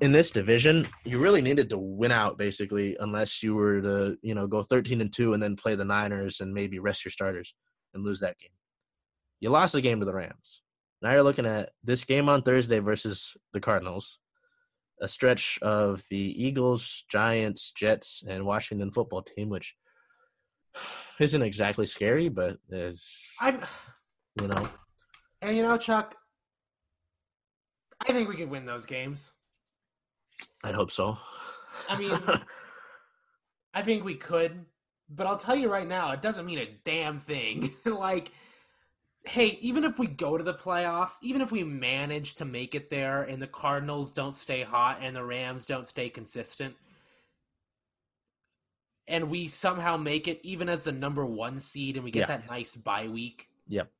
in 0.00 0.12
this 0.12 0.30
division, 0.30 0.88
you 1.04 1.18
really 1.18 1.42
needed 1.42 1.68
to 1.70 1.78
win 1.78 2.12
out 2.12 2.38
basically, 2.38 2.96
unless 3.00 3.42
you 3.42 3.54
were 3.54 3.80
to, 3.82 4.16
you 4.22 4.34
know, 4.34 4.46
go 4.46 4.62
13 4.62 5.00
and 5.00 5.12
2 5.12 5.34
and 5.34 5.42
then 5.42 5.56
play 5.56 5.74
the 5.74 5.84
Niners 5.84 6.40
and 6.40 6.52
maybe 6.52 6.78
rest 6.78 7.04
your 7.04 7.12
starters 7.12 7.54
and 7.94 8.04
lose 8.04 8.20
that 8.20 8.38
game. 8.38 8.50
You 9.40 9.50
lost 9.50 9.72
the 9.72 9.80
game 9.80 10.00
to 10.00 10.06
the 10.06 10.14
Rams. 10.14 10.62
Now 11.02 11.12
you're 11.12 11.22
looking 11.22 11.46
at 11.46 11.70
this 11.82 12.04
game 12.04 12.28
on 12.28 12.42
Thursday 12.42 12.78
versus 12.78 13.34
the 13.52 13.60
Cardinals, 13.60 14.18
a 15.00 15.08
stretch 15.08 15.58
of 15.62 16.02
the 16.10 16.16
Eagles, 16.16 17.04
Giants, 17.10 17.72
Jets, 17.72 18.22
and 18.26 18.44
Washington 18.44 18.92
football 18.92 19.22
team, 19.22 19.48
which 19.48 19.74
isn't 21.18 21.42
exactly 21.42 21.86
scary, 21.86 22.28
but 22.28 22.58
is, 22.70 23.08
I'm, 23.40 23.60
you 24.40 24.46
know, 24.46 24.68
and 25.42 25.56
you 25.56 25.62
know, 25.62 25.78
Chuck, 25.78 26.14
I 28.06 28.12
think 28.12 28.28
we 28.28 28.36
could 28.36 28.50
win 28.50 28.66
those 28.66 28.86
games. 28.86 29.32
I'd 30.64 30.74
hope 30.74 30.90
so. 30.90 31.18
I 31.88 31.98
mean, 31.98 32.12
I 33.74 33.82
think 33.82 34.04
we 34.04 34.14
could, 34.14 34.64
but 35.08 35.26
I'll 35.26 35.36
tell 35.36 35.56
you 35.56 35.70
right 35.70 35.88
now, 35.88 36.12
it 36.12 36.22
doesn't 36.22 36.46
mean 36.46 36.58
a 36.58 36.78
damn 36.84 37.18
thing. 37.18 37.70
like, 37.84 38.30
hey, 39.24 39.58
even 39.60 39.84
if 39.84 39.98
we 39.98 40.06
go 40.06 40.36
to 40.36 40.44
the 40.44 40.54
playoffs, 40.54 41.16
even 41.22 41.40
if 41.40 41.52
we 41.52 41.62
manage 41.62 42.34
to 42.34 42.44
make 42.44 42.74
it 42.74 42.90
there 42.90 43.22
and 43.22 43.40
the 43.40 43.46
Cardinals 43.46 44.12
don't 44.12 44.34
stay 44.34 44.62
hot 44.62 44.98
and 45.02 45.14
the 45.14 45.24
Rams 45.24 45.66
don't 45.66 45.86
stay 45.86 46.08
consistent, 46.08 46.74
and 49.06 49.28
we 49.28 49.48
somehow 49.48 49.96
make 49.96 50.28
it 50.28 50.40
even 50.42 50.68
as 50.68 50.84
the 50.84 50.92
number 50.92 51.26
one 51.26 51.58
seed 51.58 51.96
and 51.96 52.04
we 52.04 52.10
get 52.10 52.20
Yeah. 52.20 52.38
that 52.38 52.48
nice 52.48 52.76
bye 52.76 53.08
week. 53.08 53.48
Yep. 53.66 53.90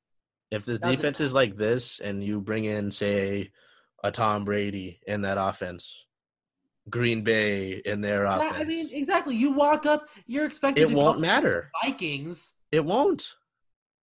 If 0.50 0.64
the 0.64 0.79
defense 0.79 1.20
is 1.20 1.35
like 1.35 1.57
this 1.57 2.00
and 2.00 2.22
you 2.24 2.40
bring 2.40 2.64
in, 2.64 2.90
say, 2.90 3.50
a 4.03 4.11
Tom 4.11 4.44
Brady 4.44 5.00
in 5.07 5.22
that 5.22 5.37
offense, 5.38 6.07
Green 6.90 7.22
Bay 7.22 7.74
in 7.85 8.00
their 8.00 8.24
Yeah, 8.24 8.37
offense, 8.37 8.55
I 8.57 8.64
mean, 8.64 8.88
exactly. 8.92 9.35
You 9.37 9.53
walk 9.53 9.87
up, 9.87 10.09
you're 10.26 10.44
expected 10.46 10.85
it 10.85 10.88
to 10.88 10.96
won't 10.96 11.20
matter. 11.20 11.70
Vikings. 11.83 12.53
It 12.72 12.85
won't. 12.85 13.33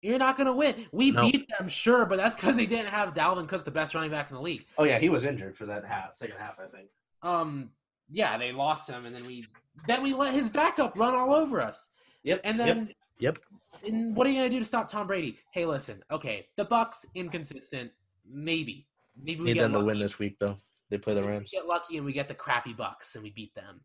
You're 0.01 0.19
not 0.19 0.37
going 0.37 0.47
to 0.47 0.53
win. 0.53 0.85
We 0.91 1.11
No. 1.11 1.29
beat 1.29 1.47
them, 1.57 1.67
sure, 1.67 2.05
but 2.05 2.17
that's 2.17 2.35
because 2.35 2.55
they 2.55 2.65
didn't 2.67 2.87
have 2.89 3.13
Dalvin 3.13 3.47
Cook, 3.47 3.65
the 3.65 3.71
best 3.71 3.95
running 3.95 4.11
back 4.11 4.29
in 4.29 4.35
the 4.35 4.41
league. 4.41 4.65
Oh 4.77 4.83
yeah, 4.83 4.99
he 4.99 5.09
was 5.09 5.25
injured 5.25 5.57
for 5.57 5.65
that 5.65 5.85
half, 5.85 6.15
second 6.15 6.37
half, 6.37 6.59
I 6.59 6.67
think. 6.67 6.89
Um, 7.23 7.71
yeah, 8.09 8.37
they 8.37 8.51
lost 8.51 8.89
him, 8.89 9.05
and 9.05 9.15
then 9.15 9.25
we 9.25 9.45
then 9.87 10.01
we 10.03 10.13
let 10.13 10.33
his 10.33 10.49
backup 10.49 10.97
run 10.97 11.13
all 11.13 11.33
over 11.33 11.59
us. 11.61 11.89
Yep. 12.23 12.41
And 12.43 12.59
then, 12.59 12.93
Yep. 13.19 13.39
and 13.85 14.15
what 14.15 14.25
are 14.27 14.29
you 14.29 14.37
gonna 14.39 14.49
do 14.49 14.59
to 14.59 14.65
stop 14.65 14.87
Tom 14.89 15.07
Brady? 15.07 15.37
Hey, 15.51 15.65
listen, 15.65 16.01
okay, 16.11 16.47
the 16.57 16.65
Bucs 16.65 17.05
inconsistent, 17.15 17.91
maybe, 18.25 18.87
maybe 19.15 19.39
we 19.39 19.45
need 19.47 19.53
get 19.55 19.63
them 19.63 19.73
to 19.73 19.79
win 19.81 19.97
this 19.97 20.19
week 20.19 20.37
though. 20.39 20.57
They 20.89 20.97
play 20.97 21.13
the 21.13 21.21
Maybe 21.21 21.33
Rams. 21.33 21.49
We 21.51 21.57
get 21.59 21.67
lucky 21.67 21.97
and 21.97 22.05
we 22.05 22.13
get 22.13 22.27
the 22.27 22.33
crappy 22.33 22.73
Bucs 22.73 23.15
and 23.15 23.23
we 23.23 23.29
beat 23.31 23.53
them. 23.55 23.81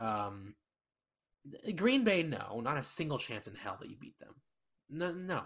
Um, 0.00 0.54
Green 1.76 2.04
Bay, 2.04 2.22
no, 2.22 2.60
not 2.62 2.76
a 2.78 2.82
single 2.82 3.18
chance 3.18 3.46
in 3.48 3.54
hell 3.54 3.76
that 3.80 3.88
you 3.90 3.96
beat 4.00 4.18
them. 4.18 4.34
No, 4.88 5.12
no, 5.12 5.42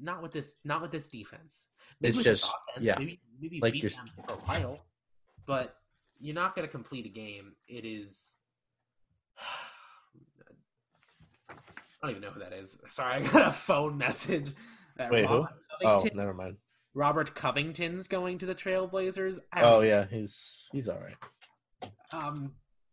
not 0.00 0.22
with 0.22 0.32
this, 0.32 0.56
not 0.64 0.82
with 0.82 0.90
this 0.90 1.08
defense. 1.08 1.68
It's 2.02 2.16
with 2.16 2.24
just- 2.26 2.44
offense, 2.44 2.84
yeah. 2.86 2.98
maybe, 2.98 3.20
maybe 3.40 3.60
Like 3.60 3.72
beat 3.72 3.82
you're- 3.84 3.94
them 3.94 4.10
for 4.26 4.32
a 4.32 4.36
while, 4.36 4.80
but 5.46 5.76
you're 6.18 6.34
not 6.34 6.54
going 6.56 6.66
to 6.66 6.70
complete 6.72 7.06
a 7.06 7.10
game. 7.10 7.52
It 7.68 7.84
is. 7.84 8.34
I 11.48 11.54
don't 12.02 12.10
even 12.10 12.22
know 12.22 12.30
who 12.30 12.40
that 12.40 12.52
is. 12.52 12.78
Sorry, 12.88 13.14
I 13.16 13.20
got 13.22 13.48
a 13.48 13.52
phone 13.52 13.96
message. 13.98 14.52
that 14.96 15.10
Wait, 15.10 15.26
who? 15.26 15.46
Oh, 15.84 16.04
never 16.14 16.34
mind. 16.34 16.56
Robert 16.96 17.34
Covington's 17.34 18.08
going 18.08 18.38
to 18.38 18.46
the 18.46 18.54
Trailblazers. 18.54 19.38
I 19.52 19.60
Oh 19.62 19.80
mean, 19.80 19.90
yeah, 19.90 20.06
he's 20.10 20.66
he's 20.72 20.88
all 20.88 20.98
right. 20.98 21.92
Um, 22.14 22.52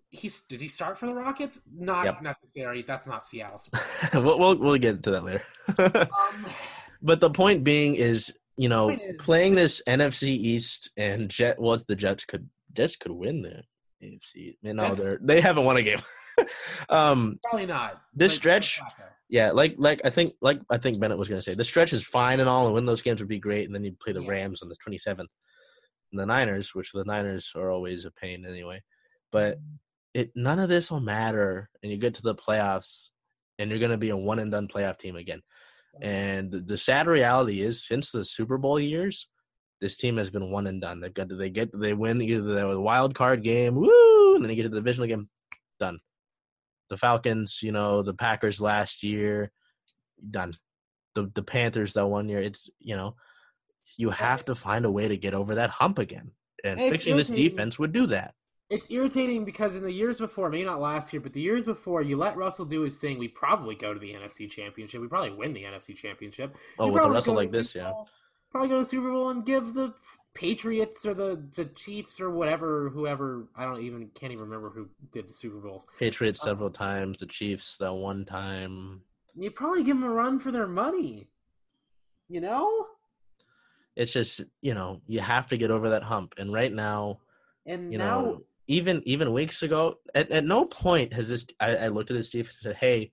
he's 0.10 0.42
did 0.42 0.60
he 0.60 0.68
start 0.68 0.98
for 0.98 1.08
the 1.08 1.16
Rockets? 1.16 1.62
Not 1.74 2.06
Yep. 2.06 2.22
necessary. 2.22 2.84
That's 2.86 3.08
not 3.08 3.24
Seattle. 3.24 3.62
We'll, 4.14 4.38
we'll 4.38 4.58
we'll 4.58 4.78
get 4.78 5.02
to 5.04 5.12
that 5.12 5.24
later. 5.24 5.44
um, 6.12 6.46
but 7.02 7.22
the 7.22 7.30
point 7.30 7.64
being 7.64 7.96
is, 7.96 8.38
you 8.58 8.68
know, 8.70 8.90
is- 8.90 9.00
playing 9.20 9.56
this 9.56 9.82
NFC 9.88 10.24
East 10.30 10.92
and 10.98 11.30
Jet 11.30 11.58
was 11.60 11.86
the 11.86 11.96
Jets 11.96 12.26
could 12.26 12.50
Jets 12.74 12.98
could 12.98 13.14
win 13.14 13.42
the 13.42 13.64
AFC. 14.06 14.58
No, 14.64 14.88
Jets- 14.90 15.00
they're 15.02 15.20
they 15.22 15.40
haven't 15.40 15.64
won 15.64 15.78
a 15.78 15.82
game. 15.82 16.00
um, 16.90 17.40
probably 17.44 17.68
not. 17.68 18.02
This 18.14 18.34
Like, 18.34 18.38
stretch- 18.38 18.82
Flacco. 18.82 19.04
Yeah, 19.34 19.50
like 19.50 19.74
like 19.80 20.00
I 20.06 20.12
think 20.12 20.34
like 20.42 20.60
I 20.70 20.78
think 20.78 21.00
Bennett 21.00 21.18
was 21.18 21.28
going 21.28 21.40
to 21.40 21.42
say, 21.42 21.56
the 21.56 21.64
stretch 21.64 21.92
is 21.92 22.04
fine 22.06 22.40
and 22.40 22.48
all, 22.48 22.68
and 22.68 22.76
win 22.76 22.86
those 22.86 23.02
games 23.02 23.20
would 23.20 23.28
be 23.28 23.40
great, 23.40 23.66
and 23.66 23.74
then 23.74 23.84
you 23.84 23.92
play 24.00 24.14
the 24.14 24.22
Yeah. 24.22 24.30
Rams 24.30 24.62
on 24.62 24.70
the 24.70 24.76
twenty 24.76 25.00
seventh, 25.00 25.32
and 26.12 26.22
the 26.22 26.28
Niners, 26.28 26.76
which 26.76 26.92
the 26.92 27.04
Niners 27.04 27.52
are 27.56 27.72
always 27.72 28.06
a 28.06 28.12
pain 28.12 28.46
anyway. 28.46 28.84
But 29.32 29.58
it 30.14 30.30
none 30.36 30.60
of 30.60 30.70
this 30.70 30.92
will 30.92 31.00
matter, 31.00 31.68
and 31.82 31.92
you 31.92 31.98
get 31.98 32.14
to 32.14 32.22
the 32.22 32.36
playoffs, 32.36 33.10
and 33.58 33.72
you're 33.72 33.80
going 33.80 33.90
to 33.90 33.98
be 33.98 34.12
a 34.12 34.16
one 34.16 34.38
and 34.38 34.52
done 34.52 34.68
playoff 34.68 35.00
team 35.00 35.16
again. 35.16 35.42
And 36.00 36.52
the, 36.52 36.60
the 36.60 36.78
sad 36.78 37.08
reality 37.08 37.62
is, 37.62 37.84
since 37.84 38.12
the 38.12 38.24
Super 38.24 38.60
Bowl 38.60 38.80
years, 38.80 39.30
this 39.82 39.96
team 39.96 40.18
has 40.18 40.30
been 40.30 40.52
one 40.52 40.68
and 40.68 40.80
done. 40.80 41.00
They've 41.00 41.12
got 41.12 41.30
they 41.36 41.50
get 41.50 41.72
they 41.74 41.96
win 41.96 42.22
either 42.22 42.44
the 42.44 42.80
wild 42.80 43.16
card 43.16 43.42
game, 43.42 43.74
woo, 43.74 44.36
and 44.36 44.44
then 44.44 44.50
they 44.50 44.56
get 44.56 44.64
to 44.64 44.70
the 44.70 44.80
divisional 44.80 45.08
game, 45.08 45.28
done. 45.80 45.98
The 46.90 46.98
Falcons, 46.98 47.60
you 47.62 47.72
know, 47.72 48.02
the 48.02 48.14
Packers 48.14 48.62
last 48.62 49.04
year, 49.04 49.52
done. 50.30 50.52
The 51.16 51.32
the 51.34 51.44
Panthers 51.44 51.94
that 51.94 52.08
one 52.08 52.30
year, 52.30 52.42
it's 52.42 52.70
you 52.80 52.96
know, 52.96 53.16
you 53.98 54.10
have 54.10 54.46
to 54.46 54.56
find 54.56 54.86
a 54.86 54.92
way 54.92 55.08
to 55.08 55.18
get 55.18 55.34
over 55.34 55.56
that 55.56 55.70
hump 55.70 56.00
again, 56.00 56.32
and 56.64 56.80
fixing 56.80 57.18
this 57.18 57.30
defense 57.30 57.78
would 57.78 57.92
do 57.92 58.08
that. 58.08 58.34
It's 58.70 58.90
irritating 58.90 59.46
because 59.46 59.76
in 59.76 59.84
the 59.84 59.92
years 59.92 60.18
before, 60.18 60.50
maybe 60.50 60.66
not 60.66 60.82
last 60.82 61.14
year, 61.14 61.22
but 61.22 61.34
the 61.34 61.42
years 61.42 61.66
before, 61.68 62.02
you 62.02 62.18
let 62.18 62.36
Russell 62.36 62.66
do 62.66 62.82
his 62.82 62.98
thing. 62.98 63.20
We 63.20 63.28
probably 63.28 63.76
go 63.76 63.94
to 63.94 64.00
the 64.00 64.14
NFC 64.14 64.50
Championship. 64.50 65.00
We 65.00 65.08
probably 65.08 65.32
win 65.32 65.54
the 65.54 65.64
NFC 65.64 65.96
Championship. 65.96 66.56
Oh, 66.80 66.88
You 66.88 66.94
with 66.94 67.06
a 67.06 67.10
Russell 67.12 67.36
like 67.36 67.52
this, 67.52 67.72
Super 67.72 67.86
yeah. 67.86 67.94
Probably 68.52 68.70
go 68.70 68.76
to 68.76 68.80
the 68.80 68.86
Super 68.86 69.12
Bowl 69.12 69.30
and 69.30 69.46
give 69.46 69.76
the 69.76 69.94
Patriots 70.34 71.06
or 71.06 71.14
the 71.14 71.44
the 71.56 71.66
Chiefs 71.66 72.20
or 72.20 72.30
whatever, 72.32 72.90
whoever 72.90 73.48
I 73.56 73.66
don't 73.66 73.82
even 73.82 74.10
can't 74.16 74.32
even 74.32 74.46
remember 74.46 74.70
who 74.70 74.90
did 75.12 75.30
the 75.30 75.34
Super 75.34 75.58
Bowls. 75.58 75.86
Patriots 76.00 76.42
Uh, 76.42 76.46
several 76.46 76.70
times, 76.72 77.20
the 77.20 77.26
Chiefs 77.26 77.78
that 77.78 77.94
one 77.94 78.26
time. 78.26 79.02
You 79.36 79.52
probably 79.52 79.84
give 79.84 80.00
them 80.00 80.10
a 80.10 80.14
run 80.14 80.40
for 80.40 80.52
their 80.52 80.68
money. 80.68 81.28
You 82.30 82.42
know, 82.42 82.88
It's 83.96 84.14
just 84.14 84.42
you 84.62 84.74
know 84.74 85.02
you 85.08 85.20
have 85.20 85.48
to 85.48 85.58
get 85.58 85.70
over 85.72 85.90
that 85.90 86.04
hump, 86.04 86.34
and 86.38 86.52
right 86.52 86.74
now, 86.74 87.20
and 87.66 87.92
you 87.92 88.00
now 88.00 88.22
know, 88.22 88.44
even 88.68 89.04
even 89.06 89.34
weeks 89.34 89.62
ago, 89.62 90.00
at, 90.16 90.32
at 90.32 90.46
no 90.46 90.66
point 90.66 91.14
has 91.14 91.30
this. 91.30 91.46
I, 91.60 91.76
I 91.76 91.88
looked 91.90 92.10
at 92.10 92.18
this 92.18 92.30
defense 92.30 92.56
and 92.56 92.72
said, 92.74 92.78
"Hey, 92.78 93.12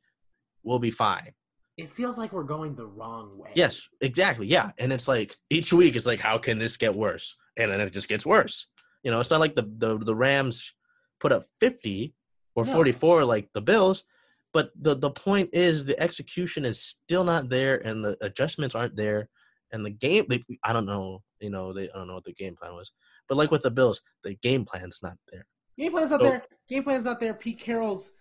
we'll 0.62 0.78
be 0.78 0.90
fine." 0.90 1.32
It 1.80 1.90
feels 1.90 2.18
like 2.18 2.32
we're 2.32 2.42
going 2.44 2.74
the 2.74 2.86
wrong 2.86 3.32
way. 3.38 3.50
Yes, 3.54 3.88
exactly. 4.00 4.46
Yeah, 4.46 4.70
and 4.78 4.92
it's 4.92 5.08
like 5.08 5.34
each 5.50 5.72
week 5.72 5.96
it's 5.96 6.06
like, 6.06 6.20
how 6.20 6.38
can 6.38 6.58
this 6.58 6.76
get 6.76 6.94
worse? 6.94 7.34
And 7.56 7.70
then 7.70 7.80
it 7.80 7.92
just 7.92 8.08
gets 8.08 8.24
worse. 8.26 8.66
You 9.02 9.10
know, 9.10 9.20
it's 9.20 9.30
not 9.30 9.40
like 9.40 9.54
the 9.54 9.66
the, 9.78 9.98
the 9.98 10.14
Rams 10.14 10.74
put 11.20 11.32
up 11.32 11.44
fifty 11.58 12.14
or 12.54 12.64
No. 12.64 12.72
forty 12.72 12.92
four 12.92 13.24
like 13.24 13.48
the 13.54 13.62
Bills, 13.62 14.04
but 14.52 14.70
the 14.80 14.94
the 14.94 15.10
point 15.10 15.50
is 15.52 15.84
the 15.84 15.98
execution 16.00 16.64
is 16.64 16.82
still 16.82 17.24
not 17.24 17.48
there, 17.48 17.76
and 17.86 18.04
the 18.04 18.16
adjustments 18.20 18.74
aren't 18.74 18.96
there, 18.96 19.28
and 19.72 19.84
the 19.84 19.90
game. 19.90 20.24
They, 20.28 20.42
I 20.64 20.72
don't 20.72 20.86
know. 20.86 21.22
You 21.40 21.50
know, 21.50 21.72
they 21.72 21.84
I 21.90 21.94
don't 21.96 22.06
know 22.08 22.14
what 22.14 22.24
the 22.24 22.34
game 22.34 22.56
plan 22.56 22.74
was, 22.74 22.92
but 23.28 23.38
like 23.38 23.50
with 23.50 23.62
the 23.62 23.70
Bills, 23.70 24.02
the 24.24 24.34
game 24.42 24.64
plan's 24.64 25.00
not 25.02 25.16
there. 25.32 25.46
Game 25.78 25.92
plan's 25.92 26.10
not 26.10 26.20
So- 26.20 26.26
there. 26.28 26.44
Game 26.68 26.84
plan's 26.84 27.04
not 27.06 27.18
there. 27.20 27.34
Pete 27.34 27.58
Carroll's 27.58 28.12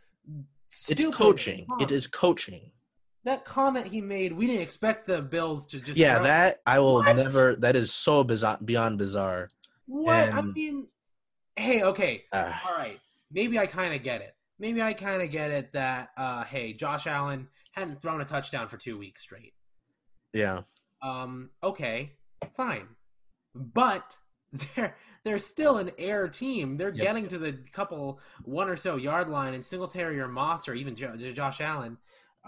stupid. 0.70 1.06
It's 1.06 1.16
coaching. 1.16 1.60
It 1.80 1.90
comment. 1.90 2.12
coaching. 2.12 2.72
That 3.26 3.46
comment 3.46 3.88
he 3.88 4.02
made. 4.02 4.34
We 4.34 4.48
didn't 4.48 4.62
expect 4.62 5.06
the 5.08 5.22
Bills 5.22 5.66
to 5.68 5.80
just 5.80 5.98
Yeah, 6.00 6.16
throw- 6.16 6.24
that 6.26 6.58
I 6.66 6.80
will 6.80 6.96
What? 6.96 7.16
never. 7.16 7.56
That 7.56 7.76
is 7.76 7.94
so 7.94 8.24
bizarre, 8.24 8.58
beyond 8.64 8.98
bizarre. 8.98 9.50
What 9.86 10.32
I 10.34 10.42
mean, 10.42 10.88
hey, 11.56 11.84
okay, 11.84 12.24
Ah. 12.32 12.62
all 12.70 12.78
right. 12.78 13.00
Maybe 13.32 13.60
I 13.60 13.66
kind 13.68 13.94
of 13.94 14.02
get 14.04 14.22
it. 14.22 14.36
Maybe 14.60 14.82
I 14.82 14.94
kind 14.94 15.22
of 15.22 15.32
get 15.32 15.52
it 15.52 15.74
that 15.74 16.10
uh, 16.18 16.44
hey, 16.44 16.74
Josh 16.74 17.08
Allen 17.08 17.48
hadn't 17.72 18.02
thrown 18.02 18.22
a 18.22 18.26
touchdown 18.26 18.68
for 18.68 18.78
two 18.78 18.98
weeks 18.98 19.22
straight. 19.24 19.54
yeah. 20.34 20.62
Um, 21.02 21.52
okay, 21.64 22.12
fine, 22.58 22.88
but 23.56 24.18
they're 24.76 24.98
they're 25.24 25.38
still 25.38 25.78
an 25.78 25.92
air 25.98 26.28
team. 26.28 26.76
They're 26.78 26.90
Yep. 26.94 27.02
getting 27.02 27.28
to 27.30 27.38
the 27.38 27.54
couple 27.72 28.20
one 28.44 28.68
or 28.70 28.76
so 28.78 28.96
yard 28.98 29.30
line, 29.30 29.54
and 29.54 29.64
Singletary 29.64 30.20
or 30.20 30.28
Moss 30.28 30.68
or 30.68 30.74
even 30.74 30.96
jo- 30.96 31.16
Josh 31.16 31.62
Allen, 31.62 31.98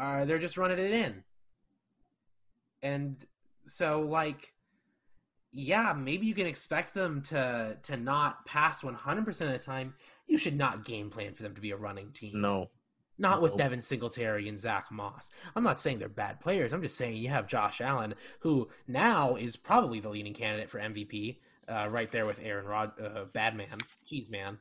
uh, 0.02 0.26
they're 0.26 0.40
just 0.40 0.58
running 0.58 0.80
it 0.80 0.92
in. 0.92 1.24
And 2.82 3.24
so, 3.66 4.02
like, 4.02 4.54
yeah, 5.52 5.94
maybe 5.96 6.26
you 6.26 6.34
can 6.34 6.48
expect 6.48 6.94
them 6.96 7.22
to 7.24 7.78
to 7.84 7.98
not 7.98 8.46
pass 8.46 8.84
one 8.84 8.96
hundred 8.96 9.26
percent 9.26 9.54
of 9.54 9.60
the 9.60 9.64
time. 9.64 9.94
You 10.28 10.38
should 10.38 10.58
not 10.58 10.86
game 10.86 11.10
plan 11.12 11.34
for 11.34 11.44
them 11.44 11.54
to 11.54 11.62
be 11.62 11.72
a 11.72 11.78
running 11.78 12.12
team. 12.12 12.42
No. 12.42 12.72
Not 13.20 13.44
with. 13.44 13.56
Devin 13.56 13.82
Singletary 13.82 14.50
and 14.50 14.60
Zach 14.60 14.88
Moss. 14.92 15.30
I'm 15.56 15.64
not 15.64 15.80
saying 15.80 16.00
they're 16.00 16.10
bad 16.10 16.40
players. 16.40 16.74
I'm 16.74 16.82
just 16.82 16.98
saying 16.98 17.18
you 17.18 17.30
have 17.30 17.46
Josh 17.46 17.80
Allen, 17.80 18.16
who 18.40 18.70
now 18.88 19.36
is 19.36 19.56
probably 19.56 20.00
the 20.00 20.10
leading 20.10 20.34
candidate 20.34 20.72
for 20.72 20.80
MVP, 20.80 21.38
uh, 21.68 21.88
right 21.92 22.10
there 22.10 22.26
with 22.26 22.40
Aaron 22.42 22.66
Rod, 22.66 22.94
uh, 23.00 23.26
Badman, 23.26 23.78
Cheese 24.08 24.32
Man. 24.32 24.58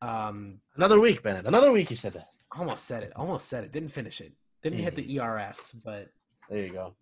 Um, 0.00 0.60
Another 0.76 0.98
week, 0.98 1.22
Bennett. 1.22 1.44
Another 1.44 1.72
week. 1.72 1.90
He 1.90 1.94
said 1.94 2.14
that. 2.14 2.28
almost 2.56 2.86
said 2.86 3.02
it. 3.02 3.12
Almost 3.16 3.48
said 3.48 3.64
it. 3.64 3.72
Didn't 3.72 3.90
finish 3.90 4.22
it. 4.22 4.32
Didn't 4.64 4.80
hit 4.80 4.94
the 4.96 5.20
ERS, 5.20 5.76
but 5.84 6.08
There 6.50 6.58
you 6.58 6.72
go. 6.72 6.94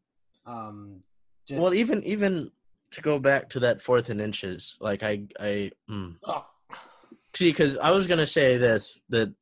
um, 0.47 1.01
just, 1.47 1.61
Well, 1.61 1.73
even 1.73 2.03
even 2.03 2.51
to 2.91 3.01
go 3.01 3.19
back 3.19 3.49
to 3.51 3.61
that 3.61 3.81
fourth 3.81 4.11
and 4.11 4.21
inches, 4.21 4.77
like 4.81 5.03
I 5.03 5.23
I 5.41 5.71
mm. 5.91 6.17
oh, 6.25 6.45
see 7.35 7.51
because 7.51 7.79
I 7.79 7.91
was 7.91 8.07
gonna 8.07 8.27
say 8.27 8.59
this 8.59 8.99
that 9.09 9.33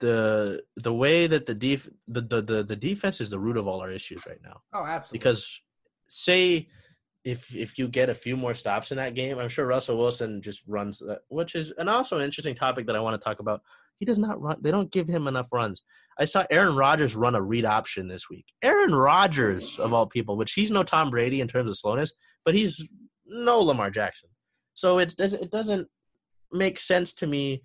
the 0.00 0.62
the 0.76 0.92
way 0.92 1.26
that 1.26 1.46
the 1.46 1.54
def 1.54 1.88
the, 2.06 2.20
the 2.20 2.42
the 2.42 2.62
the 2.64 2.76
defense 2.76 3.20
is 3.20 3.30
the 3.30 3.38
root 3.38 3.56
of 3.56 3.66
all 3.66 3.80
our 3.80 3.90
issues 3.90 4.26
right 4.26 4.42
now. 4.42 4.60
oh, 4.72 4.84
absolutely. 4.84 5.18
Because 5.18 5.60
say 6.06 6.68
if 7.24 7.54
if 7.54 7.78
you 7.78 7.88
get 7.88 8.10
a 8.10 8.14
few 8.14 8.36
more 8.36 8.54
stops 8.54 8.90
in 8.90 8.98
that 8.98 9.14
game, 9.14 9.38
I'm 9.38 9.48
sure 9.48 9.66
Russell 9.66 9.98
Wilson 9.98 10.42
just 10.42 10.62
runs 10.66 10.98
that, 10.98 11.20
which 11.28 11.54
is 11.54 11.70
and 11.72 11.88
also 11.88 12.18
an 12.18 12.24
interesting 12.24 12.54
topic 12.54 12.86
that 12.86 12.96
I 12.96 13.00
want 13.00 13.20
to 13.20 13.24
talk 13.24 13.40
about. 13.40 13.62
He 13.98 14.04
does 14.04 14.18
not 14.18 14.40
run. 14.40 14.58
They 14.60 14.70
don't 14.70 14.90
give 14.90 15.08
him 15.08 15.26
enough 15.28 15.52
runs. 15.52 15.84
I 16.18 16.24
saw 16.26 16.44
Aaron 16.50 16.76
Rodgers 16.76 17.14
run 17.16 17.34
a 17.34 17.42
read 17.42 17.64
option 17.64 18.08
this 18.08 18.28
week. 18.30 18.46
Aaron 18.62 18.94
Rodgers 18.94 19.78
of 19.78 19.92
all 19.92 20.06
people, 20.06 20.36
which 20.36 20.52
he's 20.52 20.70
no 20.70 20.82
Tom 20.82 21.10
Brady 21.10 21.40
in 21.40 21.48
terms 21.48 21.68
of 21.68 21.76
slowness, 21.76 22.12
but 22.44 22.54
he's 22.54 22.88
no 23.26 23.60
Lamar 23.60 23.90
Jackson. 23.90 24.30
So 24.74 24.98
it 24.98 25.16
doesn't 25.16 25.42
it 25.42 25.50
doesn't 25.50 25.88
make 26.52 26.78
sense 26.78 27.12
to 27.14 27.26
me 27.26 27.62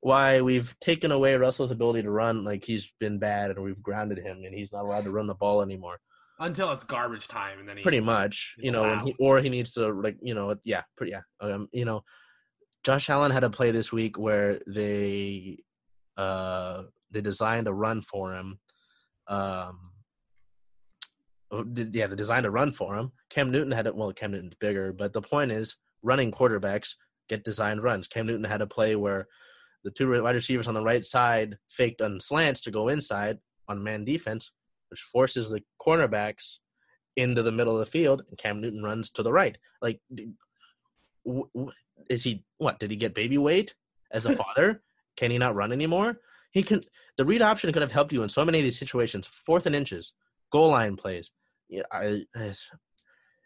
why 0.00 0.40
we've 0.40 0.74
taken 0.80 1.12
away 1.12 1.34
Russell's 1.36 1.70
ability 1.70 2.02
to 2.02 2.10
run 2.10 2.44
like 2.44 2.64
he's 2.64 2.92
been 2.98 3.18
bad 3.18 3.50
and 3.50 3.62
we've 3.62 3.82
grounded 3.82 4.18
him 4.18 4.42
and 4.44 4.54
he's 4.54 4.72
not 4.72 4.84
allowed 4.84 5.04
to 5.04 5.10
run 5.12 5.26
the 5.26 5.34
ball 5.34 5.62
anymore 5.62 5.98
until 6.40 6.72
it's 6.72 6.82
garbage 6.82 7.28
time, 7.28 7.60
and 7.60 7.68
then 7.68 7.76
he 7.76 7.82
pretty 7.84 8.00
much 8.00 8.56
you 8.58 8.72
know 8.72 8.82
Wow. 8.82 9.04
he 9.04 9.14
or 9.20 9.40
he 9.40 9.48
needs 9.48 9.72
to 9.74 9.92
like 9.92 10.16
you 10.22 10.34
know 10.34 10.56
yeah 10.64 10.82
pretty 10.96 11.12
yeah 11.12 11.20
um 11.40 11.68
you 11.72 11.84
know 11.84 12.02
josh 12.84 13.08
allen 13.10 13.30
had 13.30 13.44
a 13.44 13.50
play 13.50 13.70
this 13.70 13.92
week 13.92 14.18
where 14.18 14.58
they 14.66 15.58
uh 16.16 16.82
they 17.12 17.20
designed 17.20 17.68
a 17.68 17.72
run 17.72 18.02
for 18.02 18.34
him 18.34 18.58
um 19.28 19.80
oh, 21.50 21.64
yeah 21.92 22.06
they 22.06 22.16
designed 22.16 22.46
a 22.46 22.50
run 22.50 22.72
for 22.72 22.96
him 22.96 23.12
cam 23.30 23.50
newton 23.50 23.72
had 23.72 23.86
it 23.86 23.94
well 23.94 24.12
cam 24.12 24.32
newton's 24.32 24.54
bigger 24.60 24.92
but 24.92 25.12
the 25.12 25.22
point 25.22 25.52
is 25.52 25.76
running 26.02 26.32
quarterbacks 26.32 26.94
get 27.28 27.44
designed 27.44 27.82
runs 27.82 28.06
cam 28.06 28.26
newton 28.26 28.44
had 28.44 28.62
a 28.62 28.66
play 28.66 28.96
where 28.96 29.26
the 29.84 29.90
two 29.90 30.22
wide 30.22 30.34
receivers 30.34 30.68
on 30.68 30.74
the 30.74 30.82
right 30.82 31.04
side 31.04 31.56
faked 31.68 32.02
on 32.02 32.20
slants 32.20 32.60
to 32.60 32.70
go 32.70 32.88
inside 32.88 33.38
on 33.68 33.82
man 33.82 34.04
defense 34.04 34.52
which 34.90 35.00
forces 35.00 35.48
the 35.48 35.62
cornerbacks 35.80 36.58
into 37.16 37.42
the 37.42 37.52
middle 37.52 37.74
of 37.74 37.80
the 37.80 37.90
field, 37.90 38.22
and 38.28 38.38
Cam 38.38 38.60
Newton 38.60 38.82
runs 38.82 39.10
to 39.10 39.22
the 39.22 39.32
right. 39.32 39.56
Like, 39.80 40.00
d- 40.14 40.32
w- 41.26 41.48
w- 41.54 41.72
is 42.08 42.24
he 42.24 42.44
what? 42.58 42.78
Did 42.78 42.90
he 42.90 42.96
get 42.96 43.14
baby 43.14 43.38
weight 43.38 43.74
as 44.10 44.26
a 44.26 44.36
father? 44.56 44.82
can 45.14 45.30
he 45.30 45.36
not 45.36 45.54
run 45.54 45.72
anymore? 45.72 46.16
He 46.52 46.62
can. 46.62 46.80
The 47.18 47.24
read 47.24 47.42
option 47.42 47.72
could 47.72 47.82
have 47.82 47.92
helped 47.92 48.12
you 48.12 48.22
in 48.22 48.28
so 48.28 48.44
many 48.44 48.58
of 48.58 48.64
these 48.64 48.78
situations. 48.78 49.26
Fourth 49.26 49.66
and 49.66 49.74
inches, 49.74 50.12
goal 50.50 50.70
line 50.70 50.96
plays. 50.96 51.30
Yeah, 51.68 51.82
I, 51.90 52.22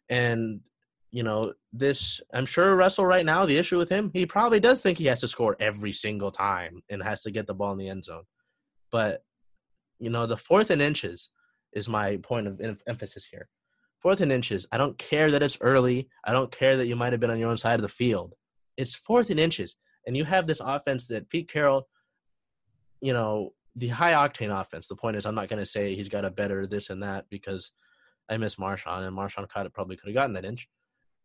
and 0.08 0.60
you 1.10 1.22
know 1.22 1.54
this. 1.72 2.20
I'm 2.34 2.46
sure 2.46 2.76
Russell 2.76 3.06
right 3.06 3.24
now. 3.24 3.46
The 3.46 3.58
issue 3.58 3.78
with 3.78 3.88
him, 3.88 4.10
he 4.12 4.26
probably 4.26 4.60
does 4.60 4.80
think 4.80 4.98
he 4.98 5.06
has 5.06 5.20
to 5.20 5.28
score 5.28 5.56
every 5.60 5.92
single 5.92 6.30
time 6.30 6.82
and 6.90 7.02
has 7.02 7.22
to 7.22 7.30
get 7.30 7.46
the 7.46 7.54
ball 7.54 7.72
in 7.72 7.78
the 7.78 7.88
end 7.88 8.04
zone. 8.04 8.24
But 8.90 9.22
you 9.98 10.10
know, 10.10 10.26
the 10.26 10.36
fourth 10.36 10.70
and 10.70 10.82
inches 10.82 11.30
is 11.72 11.88
my 11.88 12.16
point 12.18 12.46
of 12.46 12.60
em- 12.60 12.78
emphasis 12.86 13.26
here. 13.30 13.48
Fourth 14.02 14.20
and 14.20 14.32
inches. 14.32 14.66
I 14.72 14.78
don't 14.78 14.98
care 14.98 15.30
that 15.30 15.42
it's 15.42 15.58
early. 15.60 16.08
I 16.24 16.32
don't 16.32 16.52
care 16.52 16.76
that 16.76 16.86
you 16.86 16.96
might 16.96 17.12
have 17.12 17.20
been 17.20 17.30
on 17.30 17.38
your 17.38 17.50
own 17.50 17.56
side 17.56 17.76
of 17.76 17.82
the 17.82 17.88
field. 17.88 18.34
It's 18.76 18.94
fourth 18.94 19.30
and 19.30 19.40
inches. 19.40 19.74
And 20.06 20.16
you 20.16 20.24
have 20.24 20.46
this 20.46 20.60
offense 20.60 21.06
that 21.08 21.28
Pete 21.28 21.50
Carroll, 21.50 21.88
you 23.00 23.12
know, 23.12 23.52
the 23.74 23.88
high 23.88 24.12
octane 24.12 24.58
offense. 24.58 24.88
The 24.88 24.96
point 24.96 25.16
is, 25.16 25.26
I'm 25.26 25.34
not 25.34 25.48
going 25.48 25.58
to 25.58 25.66
say 25.66 25.94
he's 25.94 26.08
got 26.08 26.24
a 26.24 26.30
better 26.30 26.66
this 26.66 26.90
and 26.90 27.02
that 27.02 27.26
because 27.30 27.72
I 28.28 28.36
miss 28.38 28.56
Marshawn, 28.56 29.06
and 29.06 29.16
Marshawn 29.16 29.48
caught 29.48 29.66
it 29.66 29.74
probably 29.74 29.96
could 29.96 30.08
have 30.08 30.14
gotten 30.14 30.32
that 30.34 30.44
inch 30.44 30.68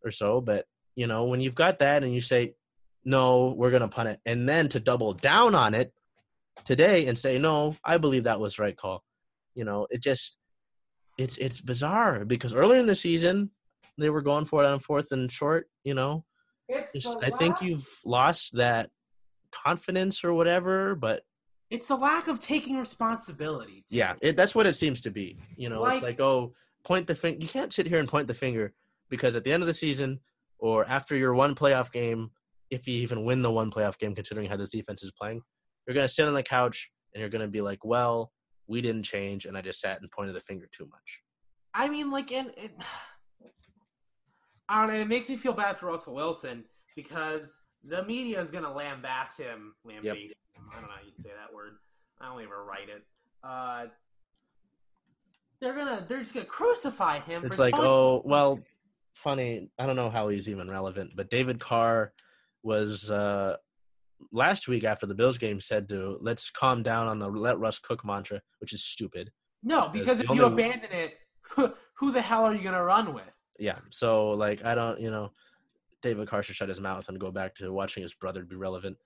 or 0.03 0.11
so. 0.11 0.41
But, 0.41 0.65
you 0.95 1.07
know, 1.07 1.25
when 1.25 1.41
you've 1.41 1.55
got 1.55 1.79
that 1.79 2.03
and 2.03 2.13
you 2.13 2.21
say, 2.21 2.53
no, 3.03 3.55
we're 3.57 3.71
going 3.71 3.81
to 3.81 3.87
punt 3.87 4.09
it, 4.09 4.19
and 4.25 4.47
then 4.47 4.67
to 4.69 4.79
double 4.79 5.13
down 5.13 5.55
on 5.55 5.73
it 5.73 5.93
today 6.65 7.07
and 7.07 7.17
say, 7.17 7.37
no, 7.37 7.75
I 7.83 7.97
believe 7.97 8.25
that 8.25 8.39
was 8.39 8.55
the 8.57 8.63
right 8.63 8.77
call. 8.77 9.03
You 9.55 9.63
know, 9.65 9.87
it 9.89 10.01
just 10.01 10.37
it's 11.17 11.37
it's 11.37 11.61
bizarre 11.61 12.25
because 12.25 12.53
earlier 12.53 12.79
in 12.79 12.87
the 12.87 12.95
season 12.95 13.51
they 13.97 14.09
were 14.09 14.21
going 14.21 14.45
for 14.45 14.63
it 14.63 14.67
on 14.67 14.79
fourth 14.79 15.11
and 15.11 15.31
short. 15.31 15.67
You 15.83 15.93
know, 15.93 16.25
It's 16.93 17.05
Just- 17.05 17.23
I 17.23 17.29
think 17.31 17.61
you've 17.61 17.87
lost 18.05 18.55
that 18.55 18.89
confidence 19.51 20.23
or 20.23 20.33
whatever. 20.33 20.95
But 20.95 21.23
It's 21.71 21.87
the 21.87 21.95
lack 21.95 22.27
of 22.27 22.39
taking 22.39 22.77
responsibility. 22.77 23.83
too. 23.89 23.95
yeah, 23.97 24.13
it, 24.21 24.35
that's 24.35 24.53
what 24.53 24.67
it 24.67 24.75
seems 24.75 25.01
to 25.01 25.09
be. 25.09 25.37
You 25.57 25.69
know, 25.69 25.83
it's 25.85 25.95
Like- 25.95 26.03
like 26.03 26.19
oh, 26.19 26.53
point 26.83 27.07
the 27.07 27.15
finger. 27.15 27.41
You 27.41 27.47
can't 27.47 27.73
sit 27.73 27.87
here 27.87 27.99
and 27.99 28.07
point 28.07 28.27
the 28.27 28.33
finger. 28.35 28.73
because 29.09 29.35
at 29.35 29.43
the 29.43 29.51
end 29.51 29.61
of 29.63 29.67
the 29.67 29.73
season 29.73 30.19
or 30.57 30.85
after 30.87 31.17
your 31.17 31.33
one 31.33 31.53
playoff 31.55 31.91
game, 31.91 32.29
if 32.69 32.87
you 32.87 32.93
even 32.95 33.25
win 33.25 33.41
the 33.41 33.51
one 33.51 33.69
playoff 33.71 33.97
game, 33.97 34.15
considering 34.15 34.47
how 34.49 34.55
this 34.55 34.69
defense 34.69 35.03
is 35.03 35.11
playing, 35.11 35.41
you're 35.85 35.93
going 35.93 36.07
to 36.07 36.13
sit 36.13 36.25
on 36.27 36.33
the 36.33 36.41
couch 36.43 36.89
and 37.13 37.19
you're 37.19 37.29
going 37.29 37.41
to 37.41 37.47
be 37.49 37.59
like, 37.61 37.83
well, 37.83 38.31
we 38.67 38.79
didn't 38.81 39.03
change, 39.03 39.45
and 39.45 39.57
I 39.57 39.61
just 39.61 39.81
sat 39.81 39.99
and 39.99 40.09
pointed 40.11 40.33
the 40.35 40.39
finger 40.39 40.67
too 40.71 40.85
much. 40.85 41.21
I 41.73 41.89
mean, 41.89 42.09
like, 42.09 42.31
and 42.31 42.51
it, 42.55 42.71
I 44.69 44.85
don't 44.85 44.93
know. 44.95 45.01
It 45.01 45.07
makes 45.09 45.29
me 45.29 45.35
feel 45.35 45.53
bad 45.53 45.77
for 45.77 45.87
Russell 45.87 46.15
Wilson 46.15 46.63
because 46.95 47.59
the 47.83 48.03
media 48.03 48.39
is 48.39 48.51
going 48.51 48.63
to 48.63 48.69
lambaste 48.69 49.37
him, 49.37 49.73
lambaste 49.85 50.03
Yep. 50.03 50.15
him. 50.55 50.63
I 50.71 50.75
don't 50.75 50.83
know 50.83 50.95
how 50.95 51.05
you 51.05 51.13
say 51.13 51.29
that 51.29 51.53
word. 51.53 51.73
I 52.19 52.25
don't 52.27 52.39
even 52.41 52.51
write 52.51 52.89
it. 52.89 53.03
Uh, 53.43 53.87
they're 55.59 55.75
gonna, 55.75 56.05
they're 56.07 56.19
just 56.19 56.33
gonna 56.33 56.45
crucify 56.45 57.19
him. 57.19 57.45
It's 57.45 57.55
for 57.55 57.63
like, 57.63 57.77
oh, 57.77 58.21
well, 58.25 58.59
funny. 59.13 59.69
I 59.77 59.85
don't 59.85 59.95
know 59.95 60.09
how 60.09 60.29
he's 60.29 60.49
even 60.49 60.69
relevant, 60.69 61.13
but 61.15 61.29
David 61.29 61.59
Carr 61.59 62.13
was 62.63 63.09
uh, 63.11 63.57
last 64.31 64.67
week 64.67 64.83
after 64.83 65.05
the 65.05 65.15
Bills 65.15 65.37
game 65.37 65.59
said 65.59 65.89
to 65.89 66.17
let's 66.21 66.49
calm 66.49 66.83
down 66.83 67.07
on 67.07 67.19
the 67.19 67.27
let 67.27 67.59
Russ 67.59 67.79
cook 67.79 68.05
mantra, 68.05 68.41
which 68.59 68.73
is 68.73 68.83
stupid. 68.83 69.31
no, 69.63 69.87
because 69.87 70.19
if 70.19 70.29
you 70.29 70.45
abandon 70.45 70.91
it, 70.91 71.13
who 71.95 72.11
the 72.11 72.21
hell 72.21 72.43
are 72.43 72.55
you 72.55 72.63
gonna 72.63 72.83
run 72.83 73.13
with? 73.13 73.23
Yeah. 73.59 73.77
So 73.91 74.31
like, 74.31 74.65
I 74.65 74.73
don't, 74.75 74.99
you 74.99 75.11
know, 75.11 75.31
David 76.01 76.27
Carr 76.27 76.43
should 76.43 76.55
shut 76.55 76.69
his 76.69 76.79
mouth 76.79 77.07
and 77.09 77.19
go 77.19 77.31
back 77.31 77.55
to 77.55 77.71
watching 77.71 78.03
his 78.03 78.13
brother 78.13 78.43
be 78.43 78.55
relevant. 78.55 78.97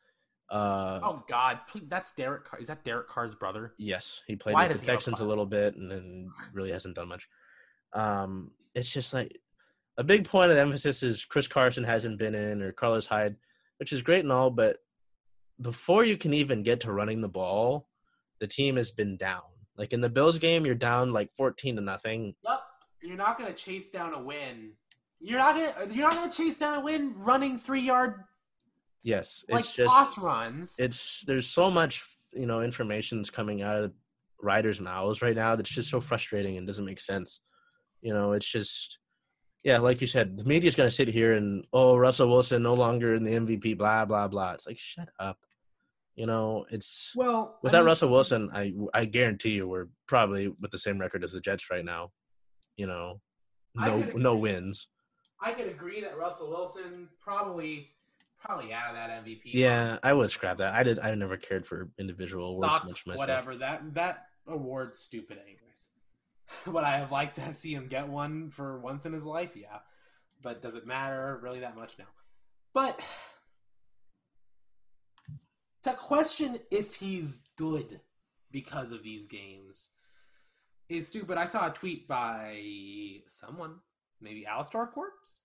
Uh, 0.50 1.00
Oh 1.04 1.24
God, 1.28 1.60
please, 1.70 1.86
that's 1.88 2.12
Derek. 2.14 2.46
Carr. 2.46 2.60
Is 2.60 2.68
that 2.68 2.84
Derek 2.84 3.08
Carr's 3.10 3.36
brother? 3.36 3.74
Yes, 3.78 4.22
he 4.28 4.36
played 4.36 4.54
Why 4.54 4.68
with 4.68 4.80
the 4.80 4.86
Texans 4.86 5.20
a 5.20 5.26
little 5.26 5.46
bit, 5.46 5.76
and 5.76 5.89
then 5.89 6.30
really 6.54 6.72
hasn't 6.72 6.96
done 6.96 7.08
much. 7.08 7.28
Um, 7.93 8.52
it's 8.76 8.89
just 8.89 9.14
like 9.14 9.38
a 9.98 10.04
big 10.04 10.28
point 10.28 10.52
of 10.52 10.58
emphasis 10.58 11.02
is 11.04 11.26
Chris 11.26 11.48
Carson 11.48 11.84
hasn't 11.84 12.20
been 12.20 12.36
in 12.36 12.62
or 12.62 12.72
Carlos 12.72 13.08
Hyde, 13.08 13.36
which 13.80 13.93
is 13.93 14.02
great 14.02 14.24
and 14.24 14.32
all, 14.32 14.50
but 14.50 14.78
before 15.62 16.04
you 16.04 16.18
can 16.18 16.34
even 16.34 16.64
get 16.64 16.82
to 16.82 16.91
running 16.91 17.22
the 17.22 17.30
ball, 17.30 17.88
the 18.39 18.48
team 18.48 18.76
has 18.76 18.91
been 18.91 19.16
down. 19.18 19.41
Like 19.78 19.93
in 19.93 20.02
the 20.02 20.10
Bills 20.10 20.38
game, 20.38 20.66
you're 20.66 20.76
down 20.76 21.14
like 21.14 21.30
fourteen 21.36 21.76
to 21.76 21.82
nothing. 21.82 22.36
Yep. 22.48 22.60
You're 23.02 23.18
not 23.18 23.38
gonna 23.38 23.54
chase 23.54 23.89
down 23.89 24.14
a 24.14 24.22
win. 24.22 24.72
You're 25.26 25.39
not 25.39 25.55
gonna. 25.55 25.93
You're 25.93 26.03
not 26.03 26.13
gonna 26.13 26.32
chase 26.32 26.59
down 26.59 26.80
a 26.80 26.82
win 26.82 27.13
running 27.17 27.57
three 27.57 27.82
yard 27.82 28.23
Yes, 29.05 29.45
like 29.49 29.59
it's 29.59 29.71
just 29.71 29.95
toss 29.95 30.17
runs. 30.17 30.78
it's 30.80 31.23
there's 31.28 31.47
so 31.47 31.69
much 31.69 32.03
you 32.34 32.47
know 32.47 32.61
information's 32.61 33.30
coming 33.30 33.61
out 33.61 33.84
of 33.84 33.93
riders' 34.41 34.82
mouths 34.82 35.21
right 35.21 35.36
now 35.36 35.55
that's 35.55 35.69
just 35.69 35.91
so 35.91 36.01
frustrating 36.01 36.57
and 36.57 36.65
doesn't 36.65 36.86
make 36.86 36.99
sense. 36.99 37.39
You 38.01 38.13
know, 38.13 38.32
it's 38.32 38.47
just 38.47 38.97
yeah, 39.63 39.78
like 39.78 40.01
you 40.01 40.07
said, 40.07 40.39
the 40.39 40.43
media's 40.43 40.73
gonna 40.73 40.89
sit 40.89 41.07
here 41.07 41.34
and 41.34 41.67
oh 41.71 41.97
Russell 41.97 42.30
Wilson 42.30 42.63
no 42.63 42.73
longer 42.73 43.13
in 43.13 43.23
the 43.23 43.34
MVP, 43.34 43.78
blah 43.78 44.05
blah 44.05 44.28
blah. 44.28 44.53
It's 44.53 44.65
like 44.65 44.80
shut 44.80 45.09
up. 45.19 45.38
You 46.15 46.26
know, 46.26 46.65
it's 46.71 47.11
well 47.15 47.59
without 47.61 47.78
I 47.78 47.82
mean, 47.82 47.86
Russell 47.86 48.09
Wilson, 48.09 48.49
I 48.51 48.73
I 48.91 49.05
guarantee 49.05 49.51
you 49.51 49.67
we're 49.67 49.89
probably 50.07 50.47
with 50.47 50.71
the 50.71 50.80
same 50.80 50.97
record 50.97 51.23
as 51.23 51.34
the 51.34 51.41
Jets 51.41 51.69
right 51.69 51.86
now. 51.86 52.09
You 52.76 52.88
know, 52.88 53.21
no 53.76 53.99
no 54.15 54.36
wins. 54.36 54.88
I 55.46 55.54
could 55.54 55.68
agree 55.68 56.02
that 56.02 56.18
Russell 56.18 56.50
Wilson 56.50 57.08
probably 57.22 57.91
probably 58.43 58.74
out 58.74 58.89
of 58.89 58.96
that 58.96 59.24
MVP. 59.24 59.41
Yeah, 59.46 60.00
I 60.02 60.12
would 60.12 60.32
scrap 60.32 60.58
that. 60.58 60.74
I 60.74 60.82
did. 60.82 60.98
I 61.00 61.14
never 61.14 61.38
cared 61.38 61.68
for 61.68 61.89
individual 62.00 62.56
awards 62.56 62.74
Suck, 62.74 62.86
much 62.86 63.06
myself. 63.06 63.20
whatever. 63.20 63.56
That 63.56 63.93
that 63.93 64.26
award's 64.48 64.98
stupid, 64.98 65.38
anyways. 65.38 65.88
Would 66.66 66.84
I 66.84 66.98
have 66.98 67.12
liked 67.12 67.36
to 67.36 67.54
see 67.54 67.74
him 67.74 67.88
get 67.88 68.08
one 68.08 68.50
for 68.50 68.80
once 68.80 69.06
in 69.06 69.14
his 69.14 69.24
life? 69.24 69.56
Yeah, 69.56 69.78
but 70.41 70.64
does 70.64 70.76
it 70.76 70.88
matter 70.88 71.39
really 71.41 71.60
that 71.60 71.76
much? 71.76 71.93
No. 72.00 72.06
But 72.74 73.00
to 75.84 75.93
question 75.93 76.58
if 76.72 76.96
he's 76.96 77.43
good 77.56 78.02
because 78.52 78.91
of 78.91 79.04
these 79.04 79.28
games 79.28 79.91
is 80.89 81.08
stupid. 81.08 81.38
I 81.38 81.46
saw 81.46 81.68
a 81.68 81.74
tweet 81.74 82.08
by 82.08 82.62
someone, 83.28 83.76
maybe 84.26 84.45
Alistair 84.45 84.88
Corpse, 84.88 85.39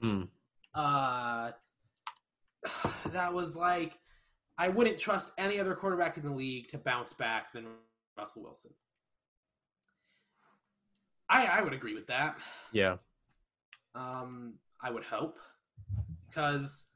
Hmm. 0.00 0.24
uh, 0.74 1.52
that 3.12 3.32
was 3.32 3.56
like, 3.56 3.98
I 4.58 4.68
wouldn't 4.68 4.98
trust 4.98 5.32
any 5.38 5.58
other 5.60 5.74
quarterback 5.74 6.16
in 6.18 6.24
the 6.24 6.32
league 6.32 6.68
to 6.68 6.78
bounce 6.78 7.12
back 7.14 7.52
than 7.52 7.66
Russell 8.18 8.42
Wilson. 8.42 8.72
I 11.30 11.46
I 11.46 11.62
would 11.62 11.72
agree 11.72 11.94
with 11.94 12.06
that. 12.08 12.36
Yeah. 12.72 12.96
Um, 13.94 14.54
I 14.82 14.90
would 14.90 15.04
hope 15.04 15.38
because 16.28 16.86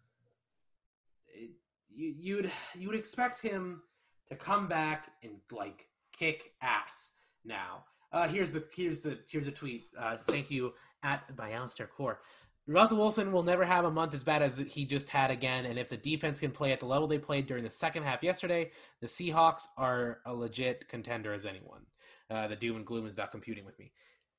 it, 1.29 1.51
you, 1.89 2.15
you'd 2.19 2.51
you 2.75 2.89
would 2.89 2.99
expect 2.99 3.41
him 3.41 3.83
to 4.29 4.35
come 4.37 4.67
back 4.69 5.09
and 5.23 5.35
like 5.51 5.87
kick 6.13 6.53
ass. 6.61 7.13
Now, 7.45 7.85
uh, 8.13 8.29
here's 8.29 8.53
the 8.53 8.65
here's 8.75 9.03
the 9.03 9.19
here's 9.31 9.49
a 9.49 9.53
tweet. 9.53 9.85
Uh, 9.99 10.19
thank 10.27 10.51
you 10.51 10.75
at 11.03 11.37
by 11.37 11.53
Alistair 11.53 11.87
Corp. 11.87 12.23
Russell 12.69 12.99
Wilson 12.99 13.33
will 13.33 13.45
never 13.45 13.65
have 13.65 13.85
a 13.85 13.91
month 13.91 14.13
as 14.13 14.25
bad 14.25 14.43
as 14.43 14.59
he 14.59 14.85
just 14.85 15.09
had 15.09 15.31
again, 15.31 15.67
and 15.67 15.79
if 15.79 15.89
the 15.89 15.97
defense 15.97 16.41
can 16.41 16.51
play 16.51 16.73
at 16.73 16.81
the 16.81 16.87
level 16.87 17.07
they 17.07 17.19
played 17.19 17.47
during 17.47 17.63
the 17.63 17.71
second 17.71 18.03
half 18.03 18.25
yesterday, 18.25 18.73
the 19.01 19.07
Seahawks 19.07 19.67
are 19.77 20.19
a 20.27 20.35
legit 20.35 20.89
contender 20.89 21.33
as 21.33 21.47
anyone. 21.47 21.83
Uh, 22.29 22.49
the 22.49 22.57
doom 22.57 22.77
and 22.77 22.85
gloom 22.85 23.07
is 23.07 23.17
not 23.17 23.31
computing 23.31 23.65
with 23.65 23.79
me. 23.79 23.93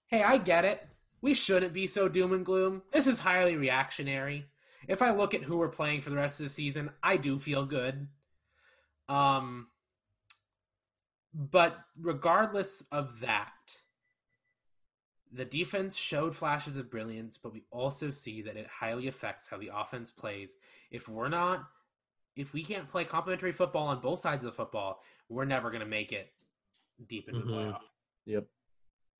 Hey, 0.07 0.23
I 0.23 0.37
get 0.39 0.65
it. 0.65 0.85
We 1.21 1.33
shouldn't 1.33 1.73
be 1.73 1.87
so 1.87 2.09
doom 2.09 2.33
and 2.33 2.45
gloom. 2.45 2.81
This 2.91 3.07
is 3.07 3.19
highly 3.19 3.55
reactionary. 3.55 4.45
If 4.89 5.01
I 5.01 5.11
look 5.11 5.33
at 5.33 5.43
who 5.43 5.57
we're 5.57 5.69
playing 5.69 6.01
for 6.01 6.09
the 6.09 6.17
rest 6.17 6.39
of 6.39 6.45
the 6.45 6.49
season, 6.49 6.91
I 7.01 7.17
do 7.17 7.39
feel 7.39 7.65
good. 7.65 8.07
Um, 9.09 9.67
but 11.33 11.77
regardless 11.99 12.83
of 12.91 13.21
that, 13.21 13.51
the 15.31 15.45
defense 15.45 15.95
showed 15.95 16.35
flashes 16.35 16.77
of 16.77 16.89
brilliance, 16.89 17.37
but 17.37 17.53
we 17.53 17.63
also 17.71 18.11
see 18.11 18.41
that 18.43 18.57
it 18.57 18.67
highly 18.67 19.07
affects 19.07 19.47
how 19.47 19.57
the 19.57 19.71
offense 19.73 20.11
plays. 20.11 20.55
If 20.91 21.07
we're 21.07 21.29
not, 21.29 21.67
if 22.35 22.53
we 22.53 22.63
can't 22.63 22.87
play 22.89 23.03
complementary 23.03 23.51
football 23.51 23.87
on 23.87 23.99
both 23.99 24.19
sides 24.19 24.43
of 24.43 24.51
the 24.51 24.55
football, 24.55 25.01
we're 25.29 25.45
never 25.45 25.69
going 25.69 25.81
to 25.81 25.87
make 25.87 26.11
it 26.11 26.33
deep 27.07 27.27
into 27.27 27.41
the 27.41 27.51
Mhm. 27.51 27.71
playoffs. 27.71 27.95
Yep. 28.25 28.47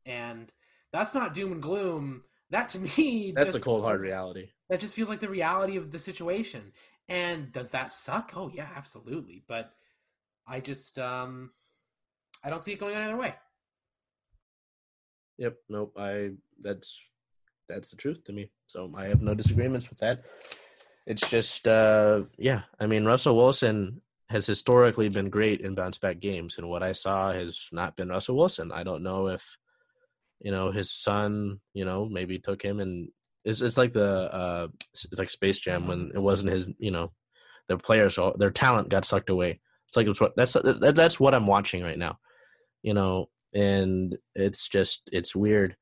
And 0.05 0.53
that's 0.91 1.13
not 1.13 1.33
doom 1.33 1.51
and 1.53 1.61
gloom. 1.61 2.23
That 2.49 2.69
to 2.69 2.79
me, 2.79 3.31
That's 3.31 3.53
the 3.53 3.59
cold 3.59 3.83
hard 3.83 4.01
reality. 4.01 4.49
That 4.69 4.79
just 4.79 4.93
feels 4.93 5.09
like 5.09 5.19
the 5.19 5.29
reality 5.29 5.77
of 5.77 5.91
the 5.91 5.99
situation. 5.99 6.73
And 7.09 7.51
does 7.51 7.71
that 7.71 7.91
suck? 7.91 8.33
Oh 8.35 8.49
yeah, 8.49 8.69
absolutely. 8.75 9.43
But 9.47 9.73
I 10.45 10.59
just 10.59 10.99
um 10.99 11.51
I 12.43 12.49
don't 12.49 12.63
see 12.63 12.73
it 12.73 12.79
going 12.79 12.95
any 12.95 13.05
other 13.05 13.17
way. 13.17 13.35
Yep. 15.37 15.55
Nope. 15.69 15.93
I 15.97 16.31
that's 16.61 17.01
that's 17.69 17.89
the 17.89 17.97
truth 17.97 18.23
to 18.25 18.33
me. 18.33 18.49
So 18.67 18.91
I 18.95 19.07
have 19.07 19.21
no 19.21 19.33
disagreements 19.33 19.89
with 19.89 19.99
that. 19.99 20.23
It's 21.05 21.29
just 21.29 21.67
uh 21.67 22.23
yeah, 22.37 22.61
I 22.79 22.87
mean 22.87 23.05
Russell 23.05 23.37
Wilson 23.37 24.01
has 24.29 24.45
historically 24.45 25.09
been 25.09 25.29
great 25.29 25.61
in 25.61 25.75
bounce 25.75 25.97
back 25.97 26.19
games 26.19 26.57
and 26.57 26.69
what 26.69 26.83
I 26.83 26.91
saw 26.91 27.31
has 27.31 27.69
not 27.71 27.95
been 27.95 28.09
Russell 28.09 28.35
Wilson. 28.35 28.71
I 28.71 28.83
don't 28.83 29.03
know 29.03 29.27
if 29.27 29.57
you 30.41 30.51
know 30.51 30.71
his 30.71 30.91
son, 30.91 31.59
you 31.73 31.85
know, 31.85 32.07
maybe 32.07 32.39
took 32.39 32.61
him 32.61 32.79
and 32.79 33.09
it's 33.45 33.61
it's 33.61 33.77
like 33.77 33.93
the 33.93 34.33
uh 34.33 34.67
it's 34.93 35.17
like 35.17 35.29
Space 35.29 35.59
Jam 35.59 35.87
when 35.87 36.11
it 36.13 36.19
wasn't 36.21 36.51
his, 36.51 36.67
you 36.77 36.91
know, 36.91 37.11
their 37.67 37.77
players 37.77 38.19
their 38.37 38.51
talent 38.51 38.89
got 38.89 39.05
sucked 39.05 39.29
away. 39.29 39.55
It's 39.87 39.95
like 39.95 40.07
it's 40.07 40.19
what 40.19 40.35
that's 40.35 40.53
that, 40.53 40.95
that's 40.95 41.19
what 41.19 41.33
I'm 41.33 41.47
watching 41.47 41.83
right 41.83 41.97
now. 41.97 42.19
You 42.83 42.93
know, 42.93 43.29
and 43.57 44.15
it's 44.35 44.69
just 44.69 45.09
it's 45.11 45.35
weird. 45.35 45.75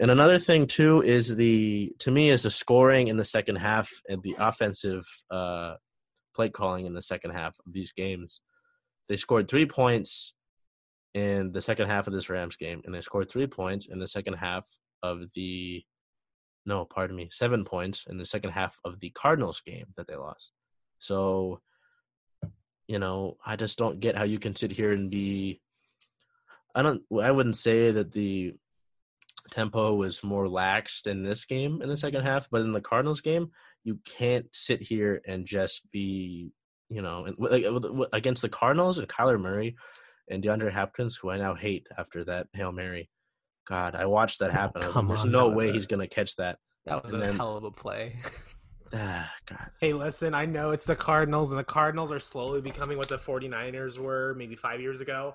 And 0.00 0.10
another 0.10 0.38
thing 0.38 0.66
too 0.66 1.02
is 1.02 1.34
the 1.34 1.92
to 1.98 2.10
me 2.10 2.30
is 2.30 2.42
the 2.42 2.50
scoring 2.50 3.08
in 3.08 3.16
the 3.16 3.24
second 3.24 3.56
half 3.56 3.90
and 4.08 4.22
the 4.22 4.36
offensive 4.38 5.04
uh 5.30 5.74
play 6.34 6.48
calling 6.48 6.86
in 6.86 6.94
the 6.94 7.02
second 7.02 7.32
half 7.32 7.54
of 7.66 7.72
these 7.72 7.92
games. 7.92 8.40
They 9.08 9.16
scored 9.16 9.48
three 9.48 9.66
points 9.66 10.34
in 11.14 11.52
the 11.52 11.60
second 11.60 11.88
half 11.88 12.06
of 12.06 12.12
this 12.12 12.30
Rams 12.30 12.56
game, 12.56 12.80
and 12.84 12.94
they 12.94 13.00
scored 13.00 13.30
three 13.30 13.46
points 13.46 13.86
in 13.86 13.98
the 13.98 14.08
second 14.08 14.34
half 14.34 14.66
of 15.02 15.22
the 15.34 15.84
no, 16.64 16.84
pardon 16.84 17.16
me, 17.16 17.28
seven 17.32 17.64
points 17.64 18.04
in 18.08 18.18
the 18.18 18.26
second 18.26 18.50
half 18.50 18.78
of 18.84 19.00
the 19.00 19.10
Cardinals 19.10 19.60
game 19.60 19.86
that 19.96 20.06
they 20.06 20.16
lost. 20.16 20.52
So, 20.98 21.60
you 22.86 22.98
know, 22.98 23.36
I 23.44 23.56
just 23.56 23.78
don't 23.78 24.00
get 24.00 24.16
how 24.16 24.24
you 24.24 24.38
can 24.38 24.54
sit 24.54 24.72
here 24.72 24.92
and 24.92 25.10
be 25.10 25.60
I 26.78 26.82
don't. 26.82 27.02
I 27.20 27.30
wouldn't 27.32 27.56
say 27.56 27.90
that 27.90 28.12
the 28.12 28.54
tempo 29.50 29.94
was 29.94 30.22
more 30.22 30.46
laxed 30.46 31.06
in 31.06 31.22
this 31.22 31.44
game 31.44 31.82
in 31.82 31.88
the 31.88 31.96
second 31.96 32.22
half, 32.22 32.48
but 32.50 32.60
in 32.60 32.72
the 32.72 32.80
Cardinals 32.80 33.20
game, 33.20 33.50
you 33.82 33.98
can't 34.04 34.46
sit 34.54 34.80
here 34.82 35.20
and 35.26 35.46
just 35.46 35.90
be, 35.90 36.52
you 36.88 37.02
know, 37.02 37.24
and 37.24 37.34
like 37.38 37.64
against 38.12 38.42
the 38.42 38.48
Cardinals 38.48 38.98
and 38.98 39.08
Kyler 39.08 39.40
Murray 39.40 39.76
and 40.30 40.42
DeAndre 40.44 40.70
Hopkins, 40.70 41.16
who 41.16 41.30
I 41.30 41.38
now 41.38 41.54
hate 41.54 41.86
after 41.96 42.22
that 42.24 42.46
hail 42.52 42.70
mary. 42.72 43.08
God, 43.66 43.94
I 43.94 44.06
watched 44.06 44.38
that 44.40 44.52
happen. 44.52 44.82
I 44.82 44.86
was 44.86 44.94
like, 44.96 45.08
There's 45.08 45.24
on, 45.24 45.30
no 45.32 45.48
way 45.48 45.70
a- 45.70 45.72
he's 45.72 45.86
gonna 45.86 46.06
catch 46.06 46.36
that. 46.36 46.58
That 46.86 47.02
was 47.02 47.12
And 47.12 47.22
a 47.22 47.26
then- 47.26 47.36
hell 47.36 47.56
of 47.56 47.64
a 47.64 47.70
play. 47.70 48.18
Ah, 48.94 49.30
God. 49.44 49.68
hey, 49.82 49.92
listen, 49.92 50.32
I 50.32 50.46
know 50.46 50.70
it's 50.70 50.86
the 50.86 50.96
Cardinals, 50.96 51.50
and 51.50 51.58
the 51.60 51.64
Cardinals 51.64 52.10
are 52.10 52.18
slowly 52.18 52.62
becoming 52.62 52.96
what 52.96 53.10
the 53.10 53.18
49ers 53.18 53.98
were 53.98 54.34
maybe 54.38 54.56
five 54.56 54.80
years 54.80 55.02
ago. 55.02 55.34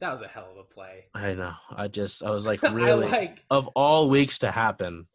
That 0.00 0.12
was 0.12 0.22
a 0.22 0.28
hell 0.28 0.48
of 0.50 0.58
a 0.58 0.64
play. 0.64 1.04
I 1.14 1.34
know. 1.34 1.54
I 1.70 1.88
just 1.88 2.22
I 2.22 2.30
was 2.30 2.46
like 2.50 2.62
really 2.62 3.08
like, 3.08 3.44
of 3.50 3.68
all 3.68 4.08
weeks 4.08 4.38
to 4.40 4.50
happen. 4.50 5.06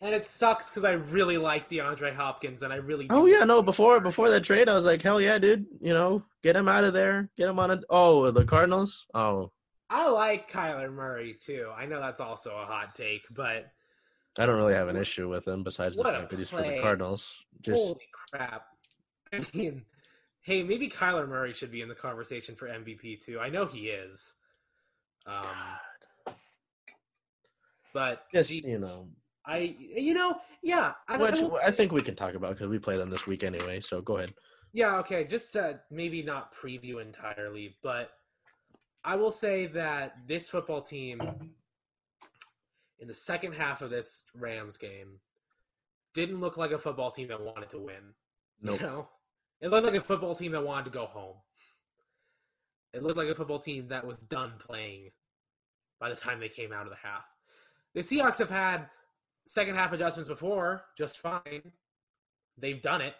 and 0.00 0.14
it 0.14 0.26
sucks 0.26 0.70
because 0.70 0.84
I 0.84 0.92
really 0.92 1.38
like 1.38 1.68
DeAndre 1.68 2.14
Hopkins, 2.14 2.62
and 2.62 2.72
I 2.72 2.76
really. 2.76 3.06
Oh 3.10 3.26
yeah, 3.26 3.44
no. 3.44 3.62
Before 3.62 4.00
before 4.00 4.30
that 4.30 4.44
trade, 4.44 4.68
I 4.68 4.74
was 4.74 4.84
like, 4.84 5.02
hell 5.02 5.20
yeah, 5.20 5.38
dude. 5.38 5.66
You 5.80 5.92
know, 5.92 6.24
get 6.42 6.56
him 6.56 6.68
out 6.68 6.84
of 6.84 6.92
there. 6.92 7.30
Get 7.36 7.48
him 7.48 7.58
on 7.58 7.70
a. 7.70 7.80
Oh, 7.90 8.30
the 8.30 8.44
Cardinals. 8.44 9.06
Oh, 9.14 9.52
I 9.90 10.08
like 10.08 10.50
Kyler 10.50 10.92
Murray 10.92 11.36
too. 11.38 11.70
I 11.76 11.86
know 11.86 12.00
that's 12.00 12.20
also 12.20 12.56
a 12.56 12.66
hot 12.66 12.94
take, 12.94 13.26
but 13.30 13.70
I 14.38 14.46
don't 14.46 14.56
really 14.56 14.74
have 14.74 14.88
an 14.88 14.96
issue 14.96 15.28
with 15.28 15.46
him 15.46 15.62
besides 15.62 15.96
the 15.96 16.04
fact 16.04 16.30
that 16.30 16.38
he's 16.38 16.50
for 16.50 16.62
the. 16.62 16.80
Cardinals. 16.80 17.44
Just 17.60 17.82
holy 17.82 18.08
crap! 18.12 18.66
I 19.32 19.44
mean, 19.54 19.82
hey, 20.48 20.62
maybe 20.62 20.88
Kyler 20.88 21.28
Murray 21.28 21.52
should 21.52 21.70
be 21.70 21.82
in 21.82 21.88
the 21.88 21.94
conversation 21.94 22.56
for 22.56 22.68
MVP 22.68 23.22
too. 23.22 23.38
I 23.38 23.50
know 23.50 23.66
he 23.66 23.88
is. 23.88 24.32
Um, 25.26 25.44
but 27.92 28.22
just 28.32 28.48
gee, 28.48 28.64
you 28.66 28.78
know, 28.78 29.08
I, 29.44 29.76
you 29.78 30.14
know, 30.14 30.38
yeah, 30.62 30.94
I, 31.06 31.16
I 31.16 31.18
which 31.18 31.40
will- 31.40 31.60
I 31.62 31.70
think 31.70 31.92
we 31.92 32.00
can 32.00 32.16
talk 32.16 32.32
about 32.32 32.52
because 32.52 32.68
we 32.68 32.78
play 32.78 32.96
them 32.96 33.10
this 33.10 33.26
week 33.26 33.44
anyway. 33.44 33.80
So 33.80 34.00
go 34.00 34.16
ahead. 34.16 34.32
Yeah, 34.72 34.96
okay, 35.00 35.24
just 35.24 35.52
to 35.52 35.80
maybe 35.90 36.22
not 36.22 36.54
preview 36.54 37.02
entirely, 37.02 37.76
but 37.82 38.08
I 39.04 39.16
will 39.16 39.30
say 39.30 39.66
that 39.66 40.16
this 40.26 40.48
football 40.48 40.80
team 40.80 41.20
in 43.00 43.06
the 43.06 43.14
second 43.14 43.52
half 43.52 43.82
of 43.82 43.90
this 43.90 44.24
Rams 44.34 44.78
game 44.78 45.20
didn't 46.14 46.40
look 46.40 46.56
like 46.56 46.70
a 46.70 46.78
football 46.78 47.10
team 47.10 47.28
that 47.28 47.40
wanted 47.42 47.68
to 47.70 47.78
win. 47.78 48.14
Nope. 48.62 48.80
You 48.80 48.86
know? 48.86 49.08
It 49.60 49.70
looked 49.70 49.86
like 49.86 49.94
a 49.94 50.00
football 50.00 50.34
team 50.34 50.52
that 50.52 50.64
wanted 50.64 50.86
to 50.86 50.90
go 50.90 51.06
home. 51.06 51.36
It 52.92 53.02
looked 53.02 53.16
like 53.16 53.28
a 53.28 53.34
football 53.34 53.58
team 53.58 53.88
that 53.88 54.06
was 54.06 54.18
done 54.18 54.52
playing 54.58 55.10
by 56.00 56.08
the 56.08 56.14
time 56.14 56.40
they 56.40 56.48
came 56.48 56.72
out 56.72 56.84
of 56.84 56.90
the 56.90 56.96
half. 56.96 57.24
The 57.94 58.00
Seahawks 58.00 58.38
have 58.38 58.50
had 58.50 58.86
second 59.46 59.74
half 59.74 59.92
adjustments 59.92 60.28
before, 60.28 60.84
just 60.96 61.18
fine. 61.18 61.72
They've 62.56 62.80
done 62.80 63.00
it. 63.00 63.14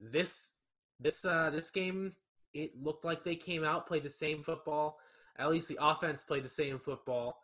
This 0.00 0.56
this 0.98 1.24
uh 1.24 1.50
this 1.50 1.70
game 1.70 2.12
it 2.54 2.72
looked 2.82 3.04
like 3.04 3.24
they 3.24 3.36
came 3.36 3.64
out, 3.64 3.86
played 3.86 4.02
the 4.02 4.10
same 4.10 4.42
football. 4.42 4.98
At 5.38 5.50
least 5.50 5.68
the 5.68 5.78
offense 5.80 6.22
played 6.22 6.44
the 6.44 6.50
same 6.50 6.78
football. 6.78 7.40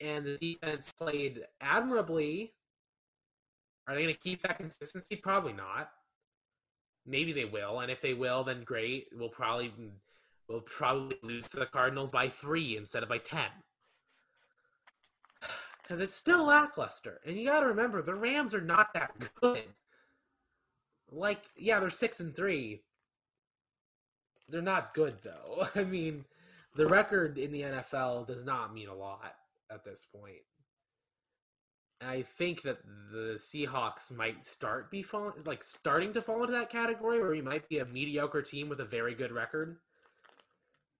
And 0.00 0.26
the 0.26 0.36
defense 0.36 0.92
played 0.92 1.44
admirably. 1.60 2.52
Are 3.86 3.94
they 3.94 4.02
going 4.02 4.14
to 4.14 4.20
keep 4.20 4.42
that 4.42 4.58
consistency? 4.58 5.16
Probably 5.16 5.52
not. 5.52 5.90
Maybe 7.06 7.32
they 7.32 7.44
will, 7.44 7.80
and 7.80 7.90
if 7.90 8.00
they 8.00 8.14
will, 8.14 8.44
then 8.44 8.62
great. 8.62 9.08
We'll 9.12 9.28
probably 9.28 9.72
we'll 10.48 10.60
probably 10.60 11.16
lose 11.22 11.48
to 11.50 11.58
the 11.58 11.66
Cardinals 11.66 12.12
by 12.12 12.28
three 12.28 12.76
instead 12.76 13.02
of 13.02 13.08
by 13.08 13.18
ten. 13.18 13.48
Because 15.82 15.98
it's 15.98 16.14
still 16.14 16.46
lackluster, 16.46 17.18
and 17.26 17.36
you 17.36 17.44
got 17.44 17.60
to 17.60 17.66
remember 17.66 18.02
the 18.02 18.14
Rams 18.14 18.54
are 18.54 18.60
not 18.60 18.94
that 18.94 19.10
good. 19.40 19.64
Like, 21.10 21.42
yeah, 21.56 21.80
they're 21.80 21.90
six 21.90 22.20
and 22.20 22.34
three. 22.34 22.82
They're 24.48 24.62
not 24.62 24.94
good 24.94 25.16
though. 25.22 25.66
I 25.74 25.82
mean, 25.82 26.24
the 26.76 26.86
record 26.86 27.36
in 27.36 27.50
the 27.50 27.62
NFL 27.62 28.28
does 28.28 28.44
not 28.44 28.72
mean 28.72 28.88
a 28.88 28.94
lot 28.94 29.34
at 29.70 29.84
this 29.84 30.04
point. 30.04 30.42
I 32.06 32.22
think 32.22 32.62
that 32.62 32.78
the 33.10 33.34
Seahawks 33.36 34.14
might 34.14 34.44
start 34.44 34.90
be 34.90 35.02
fall, 35.02 35.32
like 35.46 35.62
starting 35.62 36.12
to 36.14 36.22
fall 36.22 36.40
into 36.40 36.52
that 36.52 36.70
category 36.70 37.20
where 37.20 37.30
we 37.30 37.42
might 37.42 37.68
be 37.68 37.78
a 37.78 37.84
mediocre 37.84 38.42
team 38.42 38.68
with 38.68 38.80
a 38.80 38.84
very 38.84 39.14
good 39.14 39.32
record. 39.32 39.78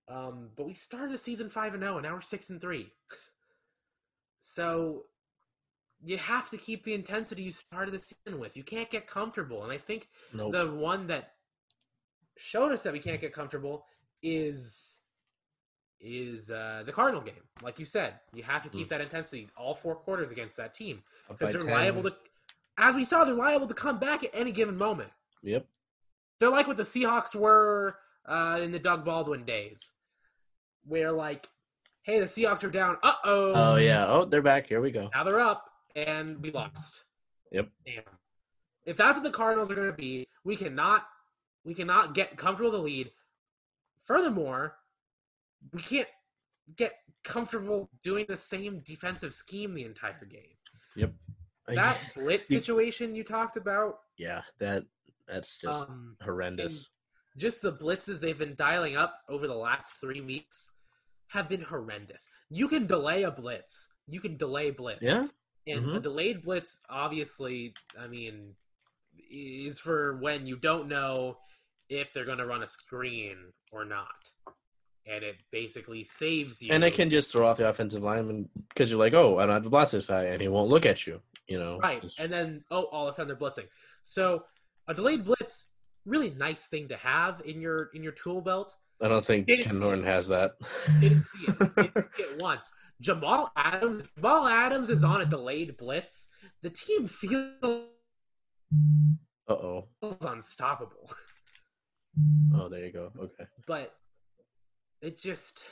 Um, 0.09 0.51
but 0.57 0.67
we 0.67 0.75
started 0.75 1.13
the 1.13 1.19
season 1.19 1.49
five 1.49 1.75
and 1.75 1.83
zero, 1.83 1.97
and 1.97 2.05
now 2.05 2.15
we're 2.15 2.21
six 2.21 2.51
and 2.51 2.61
three. 2.61 2.93
So 4.45 5.05
you 6.05 6.19
have 6.19 6.51
to 6.51 6.57
keep 6.57 6.83
the 6.83 6.95
intensity 6.95 7.45
you 7.45 7.53
started 7.53 7.95
the 7.95 8.03
season 8.03 8.41
with. 8.41 8.57
You 8.57 8.65
can't 8.65 8.91
get 8.91 9.07
comfortable, 9.07 9.63
and 9.63 9.71
I 9.73 9.79
think 9.79 10.09
Nope. 10.35 10.53
the 10.53 10.67
one 10.67 11.07
that 11.07 11.35
showed 12.37 12.73
us 12.73 12.83
that 12.83 12.93
we 12.93 12.99
can't 12.99 13.21
get 13.21 13.33
comfortable 13.33 13.87
is 14.21 14.99
is 16.03 16.51
uh, 16.51 16.83
the 16.85 16.93
Cardinal 16.93 17.21
game. 17.23 17.35
Like 17.63 17.79
you 17.79 17.85
said, 17.85 18.15
you 18.35 18.43
have 18.43 18.63
to 18.65 18.69
keep 18.69 18.89
that 18.89 19.01
intensity 19.01 19.49
all 19.57 19.75
four 19.75 19.95
quarters 19.95 20.33
against 20.33 20.57
that 20.57 20.75
team 20.75 21.03
because 21.29 21.53
they're 21.53 21.63
10. 21.63 21.71
liable 21.71 22.03
to. 22.03 22.15
As 22.77 22.95
we 22.95 23.05
saw, 23.05 23.25
they're 23.25 23.35
liable 23.35 23.69
to 23.69 23.75
come 23.75 23.99
back 23.99 24.25
at 24.25 24.31
any 24.35 24.51
given 24.51 24.77
moment. 24.77 25.11
Yep. 25.43 25.67
They're 26.41 26.51
like 26.51 26.67
what 26.67 26.77
the 26.77 26.83
Seahawks 26.83 27.35
were 27.35 27.97
uh, 28.27 28.59
in 28.61 28.73
the 28.73 28.79
Doug 28.79 29.05
Baldwin 29.05 29.45
days, 29.45 29.91
where 30.87 31.13
like, 31.13 31.49
hey, 32.03 32.19
the 32.19 32.27
Seahawks 32.27 32.65
are 32.65 32.71
down. 32.71 32.97
Uh 33.03 33.15
oh. 33.25 33.53
Oh 33.55 33.77
yeah. 33.77 34.07
Oh, 34.09 34.25
they're 34.25 34.43
back. 34.43 34.67
Here 34.67 34.81
we 34.81 34.91
go. 34.91 35.09
Now 35.15 35.23
they're 35.23 35.41
up, 35.41 35.71
and 35.95 36.43
we 36.43 36.51
lost. 36.51 37.05
Yep. 37.53 37.69
Damn. 37.87 38.03
If 38.85 38.97
that's 38.97 39.19
what 39.19 39.25
the 39.25 39.31
Cardinals 39.31 39.71
are 39.71 39.77
going 39.77 39.91
to 39.91 39.93
be, 39.93 40.27
we 40.43 40.57
cannot, 40.57 41.07
we 41.65 41.75
cannot 41.75 42.15
get 42.15 42.37
comfortable 42.37 42.73
with 42.73 42.81
the 42.81 42.85
lead. 42.85 43.13
Furthermore, 44.03 44.77
we 45.73 45.81
can't 45.83 46.09
get 46.77 46.95
comfortable 47.25 47.89
doing 48.03 48.27
the 48.29 48.37
same 48.37 48.81
defensive 48.81 49.33
scheme 49.33 49.75
the 49.75 49.85
entire 49.85 50.25
game. 50.31 50.57
Yep. 50.97 51.13
That 51.69 51.99
blitz 52.17 52.49
situation 52.49 53.15
you 53.15 53.25
talked 53.25 53.57
about, 53.57 53.99
yeah. 54.19 54.43
That 54.59 54.85
that's 55.27 55.57
just 55.59 55.89
um, 55.89 56.17
horrendous. 56.23 56.89
just 57.37 57.63
the 57.63 57.73
blitzes 57.73 58.21
they've 58.21 58.39
been 58.39 58.55
dialing 58.57 58.97
up 58.97 59.15
over 59.29 59.47
the 59.47 59.55
last 59.55 59.93
three 60.01 60.21
weeks 60.21 60.69
have 61.29 61.49
been 61.49 61.63
horrendous. 61.63 62.29
You 62.51 62.69
can 62.69 62.87
delay 62.87 63.23
a 63.23 63.31
blitz. 63.31 63.89
You 64.09 64.21
can 64.21 64.37
delay 64.37 64.71
blitz. 64.71 65.01
Yeah. 65.03 65.27
And 65.67 65.91
a 65.91 65.99
Mhm. 65.99 66.03
delayed 66.03 66.43
blitz, 66.43 66.81
obviously, 66.91 67.73
I 67.99 68.09
mean, 68.09 68.57
is 69.31 69.79
for 69.79 70.17
when 70.17 70.47
you 70.47 70.57
don't 70.57 70.89
know 70.89 71.39
if 71.89 72.13
they're 72.13 72.25
going 72.25 72.39
to 72.39 72.47
run 72.47 72.63
a 72.63 72.67
screen 72.67 73.53
or 73.71 73.85
not. 73.85 74.31
And 75.07 75.25
it 75.25 75.37
basically 75.51 76.05
saves 76.05 76.63
you. 76.63 76.73
And 76.73 76.85
it 76.85 76.95
can 76.95 77.11
just 77.11 77.33
throw 77.33 77.47
off 77.49 77.57
the 77.57 77.69
offensive 77.69 78.03
lineman 78.03 78.49
because 78.69 78.89
you're 78.91 78.99
like, 79.01 79.15
oh, 79.15 79.39
I 79.39 79.47
don't 79.47 79.55
have 79.55 79.63
to 79.65 79.71
blast 79.71 79.93
this 79.93 80.07
guy, 80.07 80.25
and 80.25 80.41
he 80.41 80.47
won't 80.49 80.71
look 80.71 80.87
at 80.87 81.07
you. 81.07 81.21
You 81.49 81.59
know. 81.59 81.79
Right. 81.79 82.01
Just- 82.03 82.21
And 82.21 82.33
then, 82.33 82.65
oh, 82.71 82.85
all 82.85 83.09
of 83.09 83.11
a 83.11 83.15
sudden 83.15 83.29
they're 83.29 83.37
blitzing. 83.51 83.67
So 84.05 84.45
a 84.87 84.95
delayed 84.95 85.25
blitz, 85.25 85.67
really 86.07 86.31
nice 86.31 86.67
thing 86.67 86.89
to 86.89 86.97
have 86.97 87.43
in 87.45 87.61
your 87.61 87.91
in 87.95 88.03
your 88.03 88.13
tool 88.13 88.41
belt. 88.41 88.77
I 89.01 89.09
don't 89.09 89.25
think 89.25 89.49
Didn't 89.49 89.65
Ken 89.65 89.81
Norton 89.81 90.05
it. 90.05 90.07
has 90.07 90.29
that. 90.29 90.53
Didn't 91.01 91.23
see 91.25 91.47
it. 91.49 91.59
Didn't 91.77 92.03
see 92.15 92.23
it 92.23 92.41
once. 92.41 92.71
Jamal 93.01 93.51
Adams. 93.57 94.09
Jamal 94.17 94.47
Adams 94.47 94.89
is 94.91 95.03
on 95.03 95.21
a 95.21 95.27
delayed 95.27 95.77
blitz. 95.77 96.29
The 96.63 96.71
team 96.71 97.09
feels 97.09 97.89
Uh 99.49 99.53
oh. 99.53 99.89
unstoppable. 100.23 101.11
Oh, 102.55 102.69
there 102.69 102.85
you 102.85 102.93
go. 102.93 103.11
Okay. 103.19 103.45
but 103.67 103.93
it 105.03 105.19
just 105.21 105.65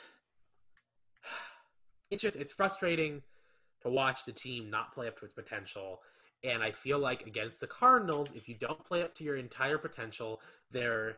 it's 2.11 2.21
just 2.21 2.35
it's 2.35 2.53
frustrating 2.53 3.21
to 3.81 3.89
watch 3.89 4.25
the 4.25 4.31
team 4.31 4.69
not 4.69 4.93
play 4.93 5.07
up 5.07 5.17
to 5.17 5.25
its 5.25 5.33
potential 5.33 5.99
and 6.43 6.61
i 6.61 6.71
feel 6.71 6.99
like 6.99 7.25
against 7.25 7.59
the 7.59 7.67
cardinals 7.67 8.31
if 8.35 8.47
you 8.47 8.55
don't 8.55 8.85
play 8.85 9.01
up 9.01 9.15
to 9.15 9.23
your 9.23 9.37
entire 9.37 9.77
potential 9.77 10.39
they're 10.71 11.17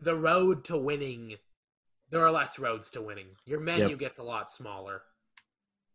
the 0.00 0.14
road 0.14 0.64
to 0.64 0.76
winning 0.76 1.34
there 2.10 2.24
are 2.24 2.30
less 2.30 2.58
roads 2.58 2.90
to 2.90 3.02
winning 3.02 3.26
your 3.44 3.60
menu 3.60 3.90
Yep. 3.90 3.98
gets 3.98 4.18
a 4.18 4.22
lot 4.22 4.48
smaller 4.48 5.02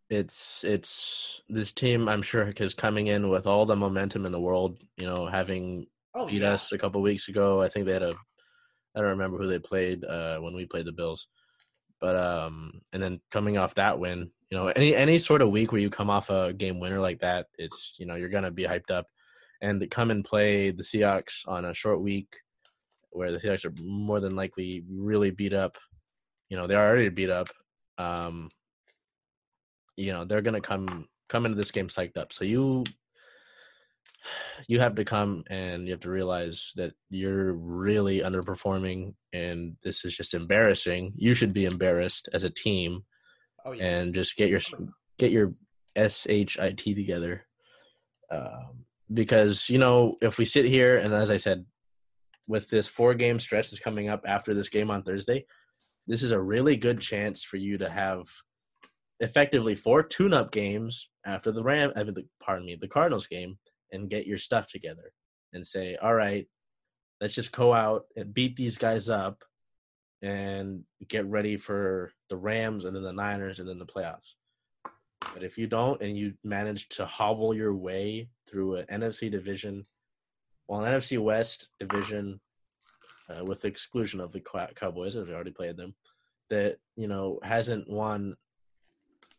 It's 0.10 0.64
it's 0.64 1.42
this 1.50 1.72
team. 1.72 2.08
I'm 2.08 2.22
sure 2.22 2.52
is 2.58 2.74
coming 2.74 3.08
in 3.08 3.30
with 3.30 3.48
all 3.48 3.66
the 3.66 3.76
momentum 3.76 4.26
in 4.26 4.32
the 4.32 4.40
world. 4.40 4.78
You 4.98 5.08
know, 5.08 5.26
having 5.26 5.88
oh 6.14 6.28
beat 6.28 6.42
yeah 6.42 6.52
us 6.54 6.72
a 6.72 6.78
couple 6.78 7.02
weeks 7.02 7.30
ago. 7.30 7.62
I 7.64 7.70
think 7.70 7.86
they 7.86 7.94
had 7.94 8.04
a. 8.04 8.14
I 8.96 9.00
don't 9.00 9.10
remember 9.10 9.38
who 9.38 9.48
they 9.48 9.60
played 9.60 10.04
uh, 10.06 10.40
when 10.40 10.56
we 10.56 10.66
played 10.66 10.86
the 10.86 10.92
Bills, 10.92 11.28
but 12.00 12.16
um, 12.16 12.82
and 12.92 13.02
then 13.02 13.20
coming 13.32 13.58
off 13.58 13.76
that 13.76 14.00
win, 14.00 14.30
you 14.50 14.58
know, 14.58 14.68
any 14.68 14.96
any 14.96 15.20
sort 15.20 15.42
of 15.42 15.50
week 15.50 15.72
where 15.72 15.82
you 15.82 15.90
come 15.90 16.10
off 16.10 16.30
a 16.30 16.54
game 16.54 16.80
winner 16.80 17.00
like 17.00 17.20
that, 17.20 17.48
it's 17.58 17.96
you 17.98 18.06
know 18.06 18.16
you're 18.16 18.30
gonna 18.30 18.52
be 18.52 18.64
hyped 18.64 18.92
up, 18.92 19.08
and 19.62 19.80
to 19.80 19.88
come 19.88 20.12
and 20.12 20.24
play 20.24 20.72
the 20.72 20.84
Seahawks 20.84 21.48
on 21.48 21.66
a 21.66 21.74
short 21.74 22.02
week, 22.02 22.28
where 23.12 23.32
the 23.32 23.40
Seahawks 23.40 23.66
are 23.66 23.74
more 23.82 24.20
than 24.20 24.36
likely 24.36 24.84
really 24.90 25.32
beat 25.32 25.54
up, 25.54 25.78
you 26.50 26.58
know 26.58 26.68
they're 26.68 26.86
already 26.86 27.10
beat 27.10 27.30
up, 27.32 27.50
um, 27.98 28.50
you 29.98 30.14
know 30.14 30.26
they're 30.26 30.42
gonna 30.42 30.62
come 30.62 31.08
come 31.30 31.46
into 31.46 31.58
this 31.58 31.72
game 31.72 31.88
psyched 31.88 32.18
up. 32.18 32.32
So 32.32 32.46
you 32.46 32.84
you 34.68 34.80
have 34.80 34.96
to 34.96 35.06
come 35.06 35.44
and 35.50 35.86
you 35.86 35.92
have 35.92 36.00
to 36.02 36.10
realize 36.10 36.72
that 36.76 36.94
you're 37.10 37.54
really 37.54 38.20
underperforming 38.20 39.14
and 39.34 39.76
this 39.84 40.06
is 40.06 40.16
just 40.16 40.34
embarrassing. 40.34 41.14
You 41.16 41.34
should 41.34 41.54
be 41.54 41.66
embarrassed 41.66 42.30
as 42.34 42.44
a 42.44 42.50
team 42.50 43.04
oh 43.66 43.72
yeah 43.72 43.86
and 43.86 44.14
just 44.14 44.36
get 44.36 44.50
your 44.50 44.62
get 45.18 45.32
your 45.32 45.52
S 45.96 46.26
H 46.30 46.60
I 46.60 46.72
T 46.72 46.94
together. 46.94 47.46
Um, 48.32 48.86
because 49.14 49.70
you 49.70 49.78
know, 49.78 50.16
if 50.22 50.38
we 50.38 50.46
sit 50.46 50.66
here 50.66 50.98
and 50.98 51.14
as 51.14 51.30
I 51.30 51.38
said, 51.38 51.66
with 52.48 52.70
this 52.70 52.88
four 52.88 53.14
game 53.14 53.40
stretch 53.40 53.70
that's 53.70 53.82
coming 53.82 54.10
up 54.10 54.22
after 54.28 54.54
this 54.54 54.70
game 54.70 54.92
on 54.92 55.04
Thursday, 55.04 55.46
this 56.08 56.22
is 56.24 56.32
a 56.32 56.42
really 56.42 56.76
good 56.76 57.00
chance 57.00 57.44
for 57.44 57.58
you 57.58 57.78
to 57.78 57.90
have 57.90 58.28
effectively 59.20 59.76
four 59.76 60.04
tune 60.04 60.34
up 60.34 60.52
games 60.52 61.10
after 61.26 61.52
the 61.52 61.64
Ram 61.64 61.94
I 61.96 62.04
mean, 62.04 62.14
the, 62.14 62.26
pardon 62.42 62.66
me, 62.66 62.78
the 62.80 62.88
Cardinals 62.88 63.28
game 63.28 63.58
and 63.94 64.10
get 64.10 64.28
your 64.28 64.38
stuff 64.38 64.70
together 64.70 65.14
and 65.54 65.66
say, 65.66 65.96
all 65.96 66.14
right, 66.14 66.48
let's 67.22 67.36
just 67.36 67.54
go 67.54 67.74
out 67.74 68.06
and 68.18 68.34
beat 68.34 68.58
these 68.58 68.78
guys 68.78 69.10
up 69.10 69.44
and 70.22 70.84
get 71.08 71.26
ready 71.28 71.58
for 71.58 72.12
the 72.30 72.36
Rams 72.36 72.86
and 72.86 72.96
then 72.96 73.04
the 73.04 73.14
Niners 73.14 73.60
and 73.60 73.70
then 73.70 73.80
the 73.80 73.86
playoffs. 73.86 74.34
But 75.34 75.44
if 75.44 75.58
you 75.58 75.68
don't 75.68 76.02
and 76.02 76.18
you 76.18 76.34
manage 76.44 76.90
to 76.90 77.06
hobble 77.06 77.54
your 77.54 77.74
way 77.74 78.30
through 78.50 78.76
an 78.76 78.86
NFC 78.88 79.32
division, 79.32 79.86
well, 80.68 80.84
an 80.84 80.94
NFC 80.94 81.20
West 81.20 81.70
division, 81.80 82.40
uh, 83.30 83.46
with 83.46 83.62
the 83.62 83.68
exclusion 83.68 84.20
of 84.20 84.32
the 84.32 84.42
Cowboys, 84.76 85.16
we 85.16 85.34
already 85.34 85.52
played 85.52 85.78
them, 85.78 85.96
that 86.50 86.78
you 86.96 87.08
know 87.08 87.40
hasn't 87.44 87.90
won. 87.90 88.36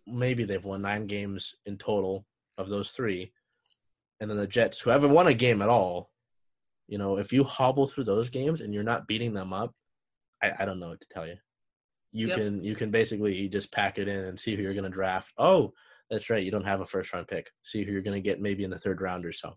Maybe 0.07 0.45
they've 0.45 0.65
won 0.65 0.83
nine 0.83 1.07
games 1.07 1.55
in 1.67 1.77
total 1.79 2.27
of 2.59 2.69
those 2.69 2.91
three, 2.91 3.33
and 4.21 4.31
then 4.31 4.37
the 4.37 4.47
Jets, 4.47 4.81
who 4.81 4.91
haven't 4.91 5.13
won 5.13 5.27
a 5.27 5.35
game 5.35 5.63
at 5.63 5.69
all. 5.69 6.11
You 6.87 6.99
know, 6.99 7.17
if 7.19 7.33
you 7.33 7.45
hobble 7.45 7.87
through 7.87 8.05
those 8.05 8.29
games 8.29 8.61
and 8.61 8.75
you're 8.75 8.83
not 8.83 9.07
beating 9.07 9.33
them 9.33 9.53
up, 9.53 9.73
I, 10.43 10.53
I 10.59 10.65
don't 10.65 10.79
know 10.79 10.91
what 10.91 11.01
to 11.01 11.09
tell 11.09 11.27
you 11.27 11.37
you 12.15 12.29
yep. 12.29 12.37
can 12.37 12.65
you 12.65 12.75
can 12.75 12.91
basically 12.91 13.49
just 13.49 13.73
pack 13.73 13.99
it 13.99 14.09
in 14.09 14.25
and 14.25 14.39
see 14.39 14.55
who 14.55 14.63
you're 14.63 14.73
going 14.73 14.85
to 14.85 14.91
draft. 14.91 15.33
Oh, 15.37 15.73
that's 16.09 16.31
right, 16.31 16.43
you 16.43 16.53
don't 16.53 16.65
have 16.65 16.81
a 16.81 16.87
first 16.87 17.13
round 17.13 17.27
pick. 17.27 17.51
See 17.65 17.85
who 17.85 17.93
you're 17.93 18.03
going 18.03 18.15
to 18.15 18.27
get 18.27 18.41
maybe 18.41 18.63
in 18.63 18.71
the 18.71 18.79
third 18.79 19.01
round 19.03 19.27
or 19.27 19.33
so. 19.33 19.57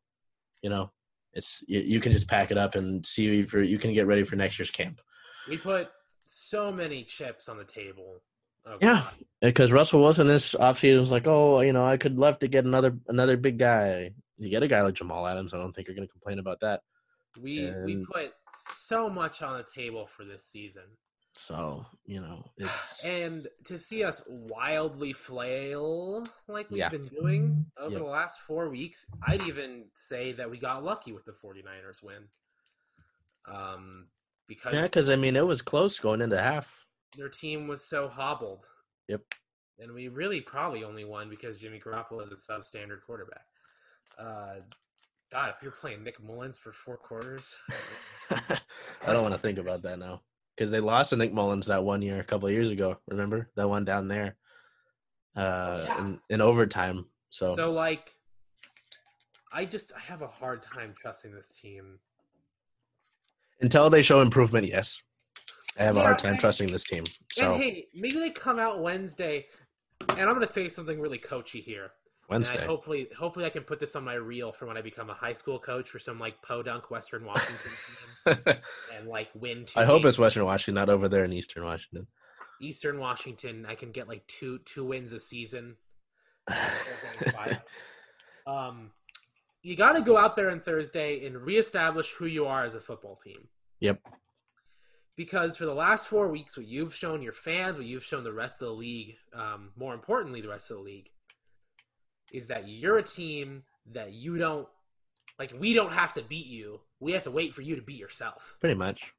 You 0.63 0.71
know, 0.71 0.91
it's 1.33 1.63
you, 1.67 1.79
you 1.81 1.99
can 1.99 2.11
just 2.11 2.27
pack 2.27 2.49
it 2.49 2.57
up 2.57 2.73
and 2.73 3.05
see 3.05 3.43
for 3.43 3.61
you 3.61 3.77
can 3.77 3.93
get 3.93 4.07
ready 4.07 4.23
for 4.23 4.35
next 4.35 4.57
year's 4.57 4.71
camp. 4.71 4.99
We 5.47 5.57
put 5.57 5.89
so 6.27 6.71
many 6.71 7.03
chips 7.03 7.47
on 7.47 7.57
the 7.57 7.63
table. 7.63 8.21
Oh, 8.65 8.77
yeah, 8.81 9.03
because 9.39 9.71
Russell 9.71 10.01
Wilson 10.01 10.27
this 10.27 10.55
offseason 10.55 10.99
was 10.99 11.11
like, 11.11 11.27
oh, 11.27 11.61
you 11.61 11.73
know, 11.73 11.85
I 11.85 11.97
could 11.97 12.17
love 12.17 12.39
to 12.39 12.47
get 12.47 12.65
another 12.65 12.97
another 13.07 13.37
big 13.37 13.59
guy. 13.59 14.13
You 14.37 14.49
get 14.49 14.63
a 14.63 14.67
guy 14.67 14.81
like 14.81 14.93
Jamal 14.93 15.25
Adams, 15.27 15.53
I 15.53 15.57
don't 15.57 15.73
think 15.73 15.87
you're 15.87 15.95
going 15.95 16.07
to 16.07 16.11
complain 16.11 16.39
about 16.39 16.59
that. 16.61 16.81
We 17.41 17.65
and... 17.65 17.85
we 17.85 18.05
put 18.05 18.33
so 18.53 19.09
much 19.09 19.41
on 19.41 19.57
the 19.57 19.65
table 19.73 20.05
for 20.05 20.23
this 20.23 20.43
season. 20.45 20.83
So 21.33 21.85
you 22.05 22.19
know, 22.19 22.49
it's 22.57 23.01
and 23.05 23.47
to 23.65 23.77
see 23.77 24.03
us 24.03 24.23
wildly 24.27 25.13
flail 25.13 26.23
like 26.47 26.69
we've 26.71 26.79
yeah. 26.79 26.89
been 26.89 27.07
doing 27.07 27.65
over 27.79 27.97
the 27.97 28.03
last 28.03 28.41
four 28.41 28.69
weeks, 28.69 29.05
I'd 29.27 29.43
even 29.43 29.85
say 29.93 30.33
that 30.33 30.49
we 30.49 30.57
got 30.57 30.83
lucky 30.83 31.13
with 31.13 31.25
the 31.25 31.33
49ers 31.33 32.03
win. 32.03 32.23
Um, 33.47 34.07
because 34.47 34.73
yeah, 34.73 34.83
because 34.83 35.09
I 35.09 35.15
mean 35.15 35.35
it 35.35 35.45
was 35.45 35.61
close 35.61 35.99
going 35.99 36.21
into 36.21 36.41
half. 36.41 36.85
Their 37.15 37.29
team 37.29 37.67
was 37.67 37.83
so 37.83 38.09
hobbled. 38.09 38.65
Yep. 39.07 39.21
And 39.79 39.93
we 39.93 40.07
really 40.07 40.41
probably 40.41 40.83
only 40.83 41.05
won 41.05 41.29
because 41.29 41.57
Jimmy 41.57 41.79
Garoppolo 41.79 42.23
is 42.23 42.31
a 42.31 42.51
substandard 42.51 43.01
quarterback. 43.05 43.45
Uh, 44.17 44.55
God, 45.31 45.53
if 45.55 45.61
you're 45.61 45.71
playing 45.71 46.03
Nick 46.03 46.23
Mullens 46.23 46.57
for 46.57 46.71
four 46.71 46.97
quarters, 46.97 47.55
I 48.31 48.57
don't 49.07 49.21
want 49.23 49.33
to 49.33 49.39
think 49.39 49.57
about 49.57 49.81
that 49.83 49.99
now 49.99 50.21
because 50.55 50.71
they 50.71 50.79
lost 50.79 51.09
to 51.09 51.17
Nick 51.17 51.33
Mullens 51.33 51.67
that 51.67 51.83
one 51.83 52.01
year 52.01 52.19
a 52.19 52.23
couple 52.23 52.47
of 52.47 52.53
years 52.53 52.69
ago. 52.69 52.97
Remember 53.07 53.49
that 53.55 53.67
one 53.67 53.85
down 53.85 54.07
there 54.07 54.37
uh, 55.35 55.83
yeah. 55.85 55.99
in, 55.99 56.19
in 56.29 56.41
overtime. 56.41 57.05
So 57.29 57.55
so 57.55 57.71
like, 57.71 58.15
I 59.51 59.65
just 59.65 59.91
I 59.95 59.99
have 59.99 60.21
a 60.21 60.27
hard 60.27 60.61
time 60.61 60.95
trusting 60.99 61.33
this 61.33 61.51
team 61.51 61.99
until 63.61 63.89
they 63.89 64.01
show 64.01 64.21
improvement. 64.21 64.65
Yes, 64.65 65.01
I 65.77 65.83
have 65.83 65.95
yeah, 65.95 66.01
a 66.01 66.05
hard 66.05 66.19
time 66.19 66.35
I, 66.35 66.37
trusting 66.37 66.71
this 66.71 66.85
team. 66.85 67.03
So 67.33 67.53
and 67.53 67.61
hey, 67.61 67.87
maybe 67.93 68.19
they 68.19 68.29
come 68.29 68.59
out 68.59 68.81
Wednesday, 68.81 69.45
and 70.11 70.21
I'm 70.21 70.33
gonna 70.33 70.47
say 70.47 70.69
something 70.69 70.99
really 71.01 71.17
coachy 71.17 71.59
here. 71.59 71.91
Wednesday. 72.29 72.55
And 72.55 72.63
I 72.63 72.65
hopefully, 72.65 73.07
hopefully, 73.17 73.45
I 73.45 73.49
can 73.49 73.63
put 73.63 73.79
this 73.79 73.95
on 73.95 74.03
my 74.03 74.15
reel 74.15 74.51
for 74.51 74.65
when 74.65 74.77
I 74.77 74.81
become 74.81 75.09
a 75.09 75.13
high 75.13 75.33
school 75.33 75.59
coach 75.59 75.89
for 75.89 75.99
some 75.99 76.17
like 76.17 76.41
podunk 76.41 76.91
Western 76.91 77.25
Washington 77.25 77.71
team 78.25 78.37
and 78.95 79.07
like 79.07 79.29
win. 79.33 79.65
I 79.75 79.85
hope 79.85 80.03
it's 80.05 80.19
Western 80.19 80.45
Washington, 80.45 80.75
not 80.75 80.89
over 80.89 81.07
there 81.07 81.23
in 81.23 81.33
Eastern 81.33 81.63
Washington. 81.63 82.07
Eastern 82.59 82.99
Washington, 82.99 83.65
I 83.67 83.75
can 83.75 83.91
get 83.91 84.07
like 84.07 84.25
two 84.27 84.59
two 84.59 84.85
wins 84.85 85.13
a 85.13 85.19
season. 85.19 85.77
um, 88.47 88.91
you 89.61 89.75
got 89.75 89.93
to 89.93 90.01
go 90.01 90.17
out 90.17 90.35
there 90.35 90.49
on 90.49 90.59
Thursday 90.59 91.25
and 91.25 91.37
reestablish 91.37 92.11
who 92.11 92.25
you 92.25 92.45
are 92.45 92.63
as 92.63 92.73
a 92.73 92.79
football 92.79 93.15
team. 93.15 93.47
Yep. 93.79 93.99
Because 95.15 95.57
for 95.57 95.65
the 95.65 95.73
last 95.73 96.07
four 96.07 96.27
weeks, 96.29 96.55
what 96.55 96.67
you've 96.67 96.93
shown 96.93 97.21
your 97.21 97.33
fans, 97.33 97.75
what 97.77 97.85
you've 97.85 98.03
shown 98.03 98.23
the 98.23 98.33
rest 98.33 98.61
of 98.61 98.67
the 98.67 98.73
league, 98.73 99.15
um, 99.33 99.71
more 99.75 99.93
importantly, 99.93 100.41
the 100.41 100.49
rest 100.49 100.69
of 100.69 100.77
the 100.77 100.83
league, 100.83 101.09
is 102.33 102.47
that 102.47 102.67
you're 102.67 102.97
a 102.97 103.03
team 103.03 103.63
that 103.93 104.13
you 104.13 104.37
don't 104.37 104.67
like 105.39 105.53
we 105.57 105.73
don't 105.73 105.93
have 105.93 106.13
to 106.13 106.21
beat 106.21 106.47
you. 106.47 106.81
We 106.99 107.13
have 107.13 107.23
to 107.23 107.31
wait 107.31 107.53
for 107.53 107.61
you 107.61 107.75
to 107.75 107.81
beat 107.81 107.99
yourself. 107.99 108.57
Pretty 108.59 108.75
much. 108.75 109.13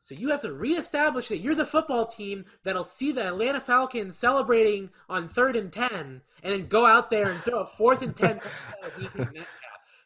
So 0.00 0.16
you 0.16 0.30
have 0.30 0.40
to 0.40 0.52
reestablish 0.52 1.28
that 1.28 1.38
you're 1.38 1.54
the 1.54 1.64
football 1.64 2.06
team 2.06 2.44
that'll 2.64 2.82
see 2.82 3.12
the 3.12 3.28
Atlanta 3.28 3.60
Falcons 3.60 4.18
celebrating 4.18 4.90
on 5.08 5.28
third 5.28 5.54
and 5.54 5.72
ten, 5.72 6.22
and 6.42 6.52
then 6.52 6.66
go 6.66 6.84
out 6.84 7.08
there 7.08 7.30
and 7.30 7.40
throw 7.40 7.60
a 7.60 7.66
fourth 7.66 8.02
and 8.02 8.16
ten 8.16 8.40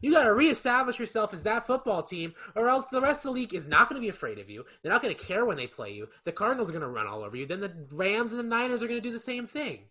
You 0.03 0.12
got 0.12 0.24
to 0.24 0.35
reestablish 0.35 0.99
yourself 0.99 1.33
as 1.33 1.45
that 1.45 1.66
football 1.66 2.03
team, 2.03 2.35
or 2.55 2.68
else 2.68 2.85
the 2.87 3.01
rest 3.01 3.24
of 3.24 3.31
the 3.31 3.41
league 3.41 3.55
is 3.55 3.66
not 3.66 3.89
going 3.89 4.01
to 4.01 4.05
be 4.05 4.11
afraid 4.11 4.39
of 4.39 4.51
you. 4.51 4.64
They're 4.83 4.93
not 4.93 5.03
going 5.03 5.14
to 5.14 5.24
care 5.24 5.47
when 5.47 5.57
they 5.57 5.66
play 5.66 5.93
you. 5.93 6.09
The 6.24 6.33
Cardinals 6.33 6.68
are 6.68 6.74
going 6.74 6.83
to 6.83 6.89
run 6.89 7.07
all 7.07 7.22
over 7.24 7.37
you. 7.37 7.47
Then 7.47 7.61
the 7.61 7.72
Rams 7.91 8.33
and 8.33 8.39
the 8.39 8.45
Niners 8.45 8.83
are 8.83 8.89
going 8.89 9.01
to 9.01 9.09
do 9.09 9.12
the 9.12 9.18
same 9.18 9.47
thing. 9.47 9.85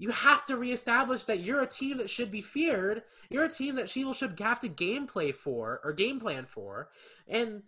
You 0.00 0.08
have 0.12 0.46
to 0.46 0.56
reestablish 0.56 1.24
that 1.24 1.40
you're 1.40 1.60
a 1.60 1.66
team 1.66 1.98
that 1.98 2.08
should 2.08 2.30
be 2.30 2.40
feared. 2.40 3.02
You're 3.28 3.44
a 3.44 3.50
team 3.50 3.74
that 3.74 3.90
people 3.90 4.14
should 4.14 4.40
have 4.40 4.58
to 4.60 4.68
game 4.68 5.06
gameplay 5.06 5.34
for 5.34 5.78
or 5.84 5.92
game 5.92 6.18
plan 6.18 6.46
for. 6.46 6.88
And 7.28 7.64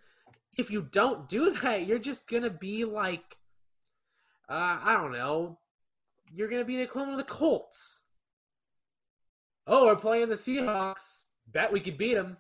if 0.57 0.71
you 0.71 0.81
don't 0.81 1.29
do 1.29 1.51
that, 1.63 1.87
you're 1.87 1.99
just 1.99 2.31
gonna 2.31 2.49
be 2.49 2.87
like, 2.87 3.37
uh, 4.49 4.79
I 4.83 4.95
don't 4.95 5.13
know, 5.13 5.59
you're 6.33 6.49
gonna 6.49 6.65
be 6.65 6.77
the 6.77 6.85
equivalent 6.85 7.21
of 7.21 7.27
the 7.27 7.31
Colts. 7.31 8.07
Oh, 9.67 9.85
we're 9.85 9.97
playing 9.97 10.31
the 10.31 10.37
Seahawks. 10.37 11.27
Bet 11.47 11.71
we 11.71 11.81
could 11.81 11.99
beat 11.99 12.15
them. 12.15 12.39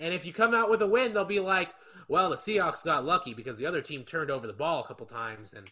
And 0.00 0.12
if 0.12 0.26
you 0.26 0.32
come 0.32 0.52
out 0.52 0.68
with 0.68 0.82
a 0.82 0.88
win, 0.88 1.14
they'll 1.14 1.24
be 1.24 1.38
like, 1.38 1.72
well, 2.08 2.30
the 2.30 2.36
Seahawks 2.36 2.84
got 2.84 3.04
lucky 3.04 3.34
because 3.34 3.56
the 3.58 3.66
other 3.66 3.80
team 3.80 4.02
turned 4.02 4.32
over 4.32 4.48
the 4.48 4.52
ball 4.52 4.82
a 4.82 4.86
couple 4.88 5.06
times 5.06 5.54
and 5.54 5.70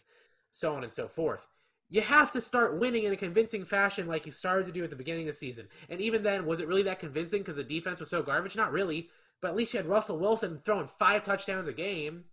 so 0.53 0.73
on 0.73 0.85
and 0.85 0.93
so 0.93 1.09
forth 1.09 1.45
you 1.89 2.01
have 2.01 2.31
to 2.31 2.41
start 2.41 2.79
winning 2.79 3.03
in 3.03 3.13
a 3.13 3.17
convincing 3.17 3.63
fashion 3.63 4.07
like 4.07 4.25
you 4.25 4.31
started 4.31 4.65
to 4.65 4.71
do 4.71 4.83
at 4.83 4.89
the 4.89 4.95
beginning 4.95 5.27
of 5.27 5.33
the 5.33 5.37
season. 5.37 5.67
And 5.89 6.01
even 6.01 6.23
then, 6.23 6.45
was 6.45 6.59
it 6.59 6.67
really 6.67 6.83
that 6.83 6.99
convincing 6.99 7.41
because 7.41 7.57
the 7.57 7.63
defense 7.63 7.99
was 7.99 8.09
so 8.09 8.23
garbage? 8.23 8.55
Not 8.55 8.71
really. 8.71 9.09
But 9.41 9.49
at 9.49 9.55
least 9.55 9.73
you 9.73 9.77
had 9.77 9.85
Russell 9.85 10.17
Wilson 10.17 10.61
throwing 10.65 10.87
five 10.87 11.23
touchdowns 11.23 11.67
a 11.67 11.73
game. 11.73 12.25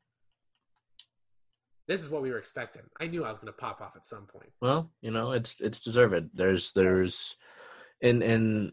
This 1.87 2.01
is 2.01 2.09
what 2.09 2.23
we 2.23 2.31
were 2.31 2.39
expecting. 2.39 2.83
I 3.01 3.09
knew 3.09 3.25
I 3.25 3.29
was 3.29 3.39
going 3.39 3.53
to 3.53 3.59
pop 3.59 3.81
off 3.83 3.97
at 3.97 4.07
some 4.07 4.27
point. 4.27 4.51
Well, 4.61 4.91
you 5.03 5.11
know, 5.11 5.33
it's 5.33 5.61
it's 5.61 5.81
deserved. 5.81 6.31
There's 6.33 6.73
there's 6.73 7.37
in 8.01 8.23
in 8.23 8.73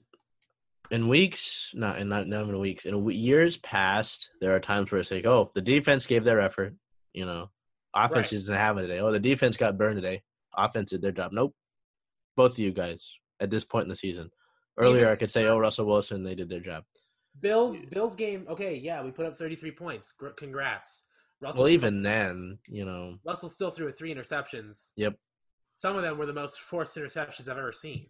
in 0.92 1.08
weeks, 1.08 1.72
not 1.74 2.00
in 2.00 2.08
not, 2.08 2.28
not 2.28 2.44
even 2.44 2.60
weeks, 2.60 2.86
in 2.86 3.10
years 3.10 3.58
past, 3.58 4.30
there 4.40 4.56
are 4.56 4.60
times 4.60 4.92
where 4.92 5.02
it's 5.02 5.12
like, 5.12 5.26
oh, 5.26 5.52
the 5.54 5.62
defense 5.62 6.06
gave 6.06 6.24
their 6.24 6.40
effort. 6.40 6.76
You 7.14 7.26
know, 7.26 7.50
offense 7.94 8.32
right. 8.32 8.40
doesn't 8.40 8.56
have 8.56 8.78
it 8.78 8.84
today. 8.84 9.00
Oh, 9.00 9.12
the 9.12 9.20
defense 9.20 9.58
got 9.58 9.78
burned 9.78 9.98
today 9.98 10.22
offense 10.66 10.92
did 10.92 11.02
their 11.02 11.12
job. 11.12 11.32
Nope. 11.32 11.56
Both 12.36 12.54
of 12.54 12.60
you 12.60 12.72
guys 12.72 13.16
at 13.40 13.50
this 13.50 13.66
point 13.66 13.84
in 13.84 13.90
the 13.90 13.96
season. 13.96 14.30
Earlier, 14.78 15.10
I 15.10 15.18
could 15.18 15.30
say, 15.30 15.46
oh, 15.46 15.58
Russell 15.58 15.86
Wilson, 15.86 16.24
they 16.24 16.36
did 16.36 16.50
their 16.50 16.62
job. 16.62 16.84
Bills, 17.42 17.78
Bills 17.92 18.16
game. 18.16 18.46
Okay, 18.50 18.76
yeah, 18.76 19.04
we 19.04 19.12
put 19.12 19.26
up 19.26 19.36
33 19.36 19.72
points. 19.72 20.14
Congrats. 20.38 21.04
Russell 21.42 21.64
well, 21.64 21.72
even 21.72 22.02
then, 22.02 22.60
you 22.68 22.86
know, 22.86 23.16
Russell 23.26 23.50
still 23.50 23.72
threw 23.72 23.92
three 23.92 24.14
interceptions. 24.14 24.90
Yep. 24.96 25.16
Some 25.76 25.96
of 25.96 26.04
them 26.04 26.18
were 26.18 26.26
the 26.26 26.34
most 26.34 26.60
forced 26.60 26.98
interceptions 26.98 27.48
I've 27.48 27.58
ever 27.58 27.72
seen. 27.72 28.08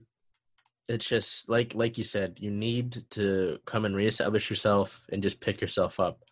It's 0.87 1.05
just 1.05 1.47
like 1.47 1.75
like 1.75 1.99
you 1.99 2.03
said, 2.03 2.39
you 2.39 2.49
need 2.49 3.03
to 3.11 3.59
come 3.65 3.85
and 3.85 3.95
reestablish 3.95 4.49
yourself 4.49 5.05
and 5.11 5.21
just 5.21 5.39
pick 5.39 5.61
yourself 5.61 5.99
up. 5.99 6.23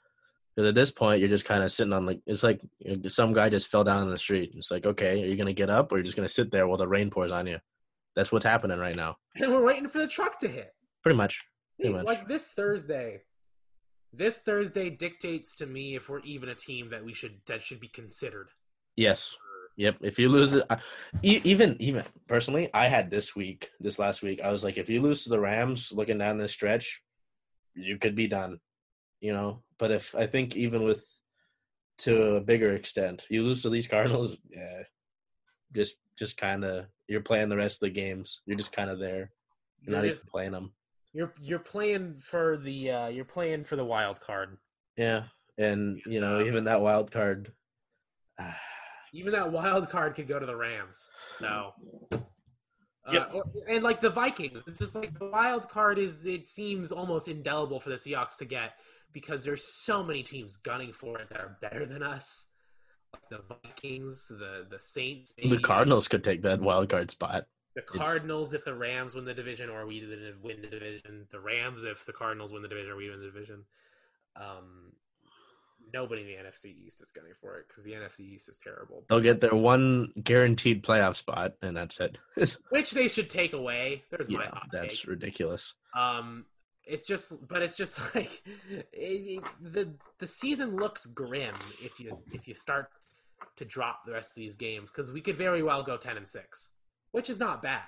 Because 0.57 0.69
at 0.69 0.75
this 0.75 0.89
point, 0.89 1.19
you're 1.19 1.29
just 1.29 1.45
kind 1.45 1.63
of 1.63 1.71
sitting 1.71 1.93
on 1.93 2.07
like 2.07 2.19
it's 2.25 2.41
like 2.41 2.59
some 3.07 3.31
guy 3.31 3.47
just 3.47 3.67
fell 3.67 3.83
down 3.83 4.01
in 4.01 4.09
the 4.09 4.17
street. 4.17 4.55
It's 4.57 4.71
like, 4.71 4.87
okay, 4.87 5.21
are 5.21 5.27
you 5.27 5.35
gonna 5.35 5.53
get 5.53 5.69
up 5.69 5.91
or 5.91 5.95
are 5.95 5.97
you 5.99 6.03
just 6.03 6.15
gonna 6.15 6.27
sit 6.27 6.49
there 6.49 6.67
while 6.67 6.79
the 6.79 6.87
rain 6.87 7.11
pours 7.11 7.29
on 7.29 7.45
you? 7.45 7.59
That's 8.15 8.31
what's 8.31 8.43
happening 8.45 8.79
right 8.79 8.95
now. 8.95 9.17
And 9.35 9.51
we're 9.51 9.63
waiting 9.63 9.87
for 9.87 9.99
the 9.99 10.07
truck 10.07 10.39
to 10.39 10.47
hit. 10.47 10.73
Pretty 11.03 11.15
much. 11.15 11.45
Pretty 11.79 11.93
much. 11.93 12.05
Like 12.05 12.27
this 12.27 12.47
Thursday, 12.47 13.21
this 14.11 14.39
Thursday 14.39 14.89
dictates 14.89 15.53
to 15.57 15.67
me 15.67 15.95
if 15.95 16.09
we're 16.09 16.21
even 16.21 16.49
a 16.49 16.55
team 16.55 16.89
that 16.89 17.05
we 17.05 17.13
should 17.13 17.39
that 17.45 17.61
should 17.61 17.79
be 17.79 17.89
considered. 17.89 18.49
Yes. 18.95 19.35
Yep. 19.75 19.97
If 20.01 20.17
you 20.17 20.27
lose 20.27 20.55
it, 20.55 20.65
I- 20.71 20.79
even 21.21 21.79
even 21.79 22.03
personally, 22.27 22.71
I 22.73 22.87
had 22.87 23.11
this 23.11 23.35
week, 23.35 23.69
this 23.79 23.99
last 23.99 24.23
week, 24.23 24.41
I 24.41 24.51
was 24.51 24.63
like, 24.63 24.79
if 24.79 24.89
you 24.89 25.03
lose 25.03 25.23
to 25.25 25.29
the 25.29 25.39
Rams, 25.39 25.91
looking 25.91 26.17
down 26.17 26.39
this 26.39 26.51
stretch, 26.51 27.03
you 27.75 27.99
could 27.99 28.15
be 28.15 28.25
done. 28.25 28.59
You 29.21 29.33
know. 29.33 29.61
But 29.79 29.91
if 29.91 30.15
I 30.15 30.25
think 30.25 30.55
even 30.55 30.83
with 30.83 31.05
to 31.99 32.33
a 32.35 32.41
bigger 32.41 32.75
extent, 32.75 33.25
you 33.29 33.43
lose 33.43 33.61
to 33.63 33.69
these 33.69 33.87
Cardinals, 33.87 34.37
yeah, 34.49 34.83
just 35.75 35.95
just 36.17 36.37
kind 36.37 36.63
of 36.63 36.85
you're 37.07 37.21
playing 37.21 37.49
the 37.49 37.57
rest 37.57 37.77
of 37.77 37.87
the 37.87 37.93
games. 37.93 38.41
You're 38.45 38.57
just 38.57 38.71
kind 38.71 38.89
of 38.89 38.99
there. 38.99 39.31
You're, 39.81 39.93
You're 39.93 39.95
not 40.01 40.07
just 40.07 40.21
even 40.21 40.29
playing 40.31 40.51
them. 40.51 40.73
you're 41.13 41.33
you're 41.39 41.59
playing 41.59 42.15
for 42.19 42.57
the 42.57 42.91
uh, 42.91 43.07
you're 43.07 43.25
playing 43.25 43.63
for 43.63 43.75
the 43.75 43.85
wild 43.85 44.19
card. 44.19 44.57
Yeah, 44.97 45.23
and 45.57 46.01
you 46.05 46.21
know 46.21 46.41
even 46.41 46.63
that 46.65 46.81
wild 46.81 47.11
card. 47.11 47.51
ah, 48.39 48.59
Even 49.13 49.31
that 49.31 49.51
wild 49.51 49.89
card 49.89 50.15
could 50.15 50.27
go 50.27 50.37
to 50.37 50.45
the 50.45 50.55
Rams. 50.55 51.07
So. 51.37 51.71
Uh, 52.11 52.21
Yep. 53.13 53.31
or- 53.33 53.43
and 53.69 53.83
like 53.85 54.01
the 54.01 54.09
Vikings, 54.09 54.63
it's 54.67 54.79
just 54.79 54.93
like 54.93 55.17
the 55.17 55.29
wild 55.29 55.69
card 55.69 55.97
is. 55.97 56.25
It 56.25 56.45
seems 56.45 56.91
almost 56.91 57.29
indelible 57.29 57.79
for 57.79 57.89
the 57.89 57.95
Seahawks 57.95 58.37
to 58.39 58.45
get 58.45 58.73
because 59.13 59.43
there's 59.43 59.63
so 59.83 60.03
many 60.03 60.23
teams 60.23 60.57
gunning 60.57 60.93
for 60.93 61.19
it 61.19 61.29
that 61.29 61.39
are 61.39 61.57
better 61.61 61.85
than 61.85 62.03
us. 62.03 62.47
Like 63.13 63.29
the 63.29 63.55
Vikings, 63.63 64.27
the 64.27 64.67
the 64.69 64.79
Saints, 64.79 65.33
the 65.37 65.59
Cardinals 65.59 66.07
could 66.07 66.23
take 66.23 66.41
that 66.43 66.59
wild 66.59 66.89
card 66.89 67.09
spot. 67.09 67.47
the 67.75 67.81
Cardinals 67.81 68.53
if 68.53 68.65
the 68.65 68.73
Rams 68.73 69.15
win 69.15 69.25
the 69.25 69.33
division 69.33 69.69
or 69.69 69.85
we 69.85 70.01
didn't 70.01 70.41
win 70.41 70.61
the 70.61 70.67
division. 70.67 71.27
The 71.31 71.39
Rams 71.39 71.83
if 71.83 72.05
the 72.05 72.13
Cardinals 72.13 72.51
win 72.51 72.61
the 72.61 72.67
division 72.67 72.91
or 72.91 72.97
we 72.97 73.09
win 73.09 73.19
the 73.19 73.27
division. 73.27 73.63
Um, 74.35 74.91
nobody 75.93 76.21
in 76.21 76.27
the 76.27 76.33
NFC 76.33 76.75
East 76.85 77.01
is 77.01 77.11
gunning 77.11 77.33
for 77.39 77.57
it 77.59 77.67
because 77.67 77.83
the 77.83 77.91
NFC 77.91 78.21
East 78.21 78.49
is 78.49 78.57
terrible. 78.57 79.03
They'll 79.09 79.19
get 79.19 79.41
their 79.41 79.55
one 79.55 80.11
guaranteed 80.21 80.83
playoff 80.83 81.15
spot, 81.15 81.53
and 81.61 81.75
that's 81.75 81.99
it. 81.99 82.17
which 82.69 82.91
they 82.91 83.07
should 83.07 83.29
take 83.29 83.53
away. 83.53 84.03
There's 84.11 84.29
my 84.29 84.43
yeah, 84.43 84.49
hot 84.49 84.67
that's 84.71 85.01
take. 85.01 85.09
ridiculous. 85.09 85.73
Um, 85.97 86.45
it's 86.87 87.05
just, 87.07 87.47
but 87.47 87.61
it's 87.61 87.75
just 87.75 87.99
like 88.15 88.41
it, 88.69 88.87
it- 88.93 89.43
the 89.61 89.93
the 90.19 90.27
season 90.27 90.75
looks 90.75 91.05
grim 91.05 91.55
if 91.81 91.99
you 91.99 92.17
if 92.31 92.47
you 92.47 92.53
start 92.53 92.89
to 93.57 93.65
drop 93.65 94.05
the 94.05 94.13
rest 94.13 94.31
of 94.31 94.35
these 94.35 94.55
games 94.55 94.89
because 94.89 95.11
we 95.11 95.21
could 95.21 95.37
very 95.37 95.61
well 95.63 95.83
go 95.83 95.97
ten 95.97 96.17
and 96.17 96.27
six, 96.27 96.69
which 97.11 97.29
is 97.29 97.39
not 97.39 97.61
bad. 97.61 97.81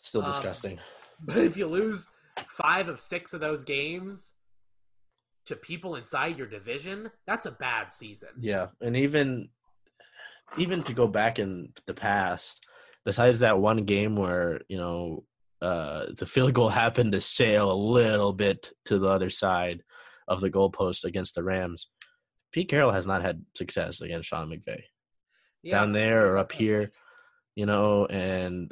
Still 0.00 0.22
Um, 0.22 0.30
disgusting. 0.30 0.78
But 1.24 1.38
if 1.38 1.56
you 1.56 1.66
lose 1.68 2.08
five 2.48 2.88
of 2.88 2.98
six 2.98 3.32
of 3.32 3.38
those 3.40 3.62
games 3.62 4.32
to 5.46 5.54
people 5.54 5.94
inside 5.94 6.36
your 6.36 6.48
division, 6.48 7.10
that's 7.26 7.46
a 7.46 7.52
bad 7.52 7.92
season. 7.92 8.30
Yeah, 8.40 8.68
and 8.80 8.96
even 8.96 9.48
even 10.58 10.82
to 10.82 10.92
go 10.92 11.06
back 11.06 11.38
in 11.38 11.72
the 11.86 11.94
past, 11.94 12.66
besides 13.04 13.38
that 13.38 13.58
one 13.60 13.84
game 13.84 14.16
where 14.16 14.60
you 14.68 14.78
know 14.78 15.24
uh, 15.62 16.06
the 16.18 16.26
field 16.26 16.52
goal 16.52 16.68
happened 16.68 17.12
to 17.12 17.20
sail 17.20 17.70
a 17.70 17.74
little 17.74 18.32
bit 18.32 18.72
to 18.86 18.98
the 18.98 19.08
other 19.08 19.30
side 19.30 19.82
of 20.26 20.40
the 20.40 20.50
goalpost 20.50 21.04
against 21.04 21.34
the 21.34 21.42
Rams, 21.42 21.88
Pete 22.52 22.68
Carroll 22.68 22.92
has 22.92 23.06
not 23.06 23.22
had 23.22 23.44
success 23.56 24.00
against 24.00 24.28
Sean 24.28 24.48
McVay 24.50 24.82
Yeah. 25.62 25.78
down 25.78 25.92
there 25.92 26.26
or 26.32 26.38
up 26.38 26.52
here, 26.52 26.90
you 27.54 27.66
know, 27.66 28.06
and 28.06 28.70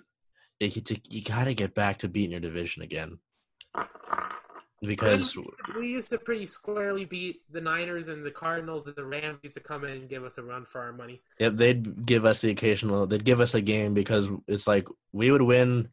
it, 0.59 0.76
you, 0.91 0.97
you 1.09 1.22
got 1.22 1.45
to 1.45 1.55
get 1.55 1.74
back 1.74 2.01
to 2.01 2.09
beating 2.09 2.32
your 2.32 2.41
division 2.41 2.82
again 2.82 3.18
because 4.82 5.36
we 5.78 5.88
used 5.88 6.11
to 6.11 6.18
pretty 6.18 6.47
squarely 6.47 7.05
beat 7.05 7.43
the 7.51 7.61
Niners 7.61 8.09
and 8.09 8.24
the 8.24 8.30
Cardinals 8.30 8.86
and 8.86 8.97
the 8.97 9.05
Rams 9.05 9.38
used 9.43 9.55
to 9.55 9.61
come 9.61 9.84
in 9.84 9.91
and 9.91 10.09
give 10.09 10.24
us 10.24 10.38
a 10.38 10.43
run 10.43 10.64
for 10.64 10.80
our 10.80 10.93
money. 10.93 11.20
Yep, 11.38 11.57
they'd 11.57 12.07
give 12.07 12.24
us 12.24 12.41
the 12.41 12.51
occasional. 12.51 13.07
They'd 13.07 13.24
give 13.24 13.41
us 13.41 13.55
a 13.55 13.61
game 13.61 13.95
because 13.95 14.28
it's 14.49 14.66
like 14.66 14.86
we 15.12 15.30
would 15.30 15.43
win 15.43 15.88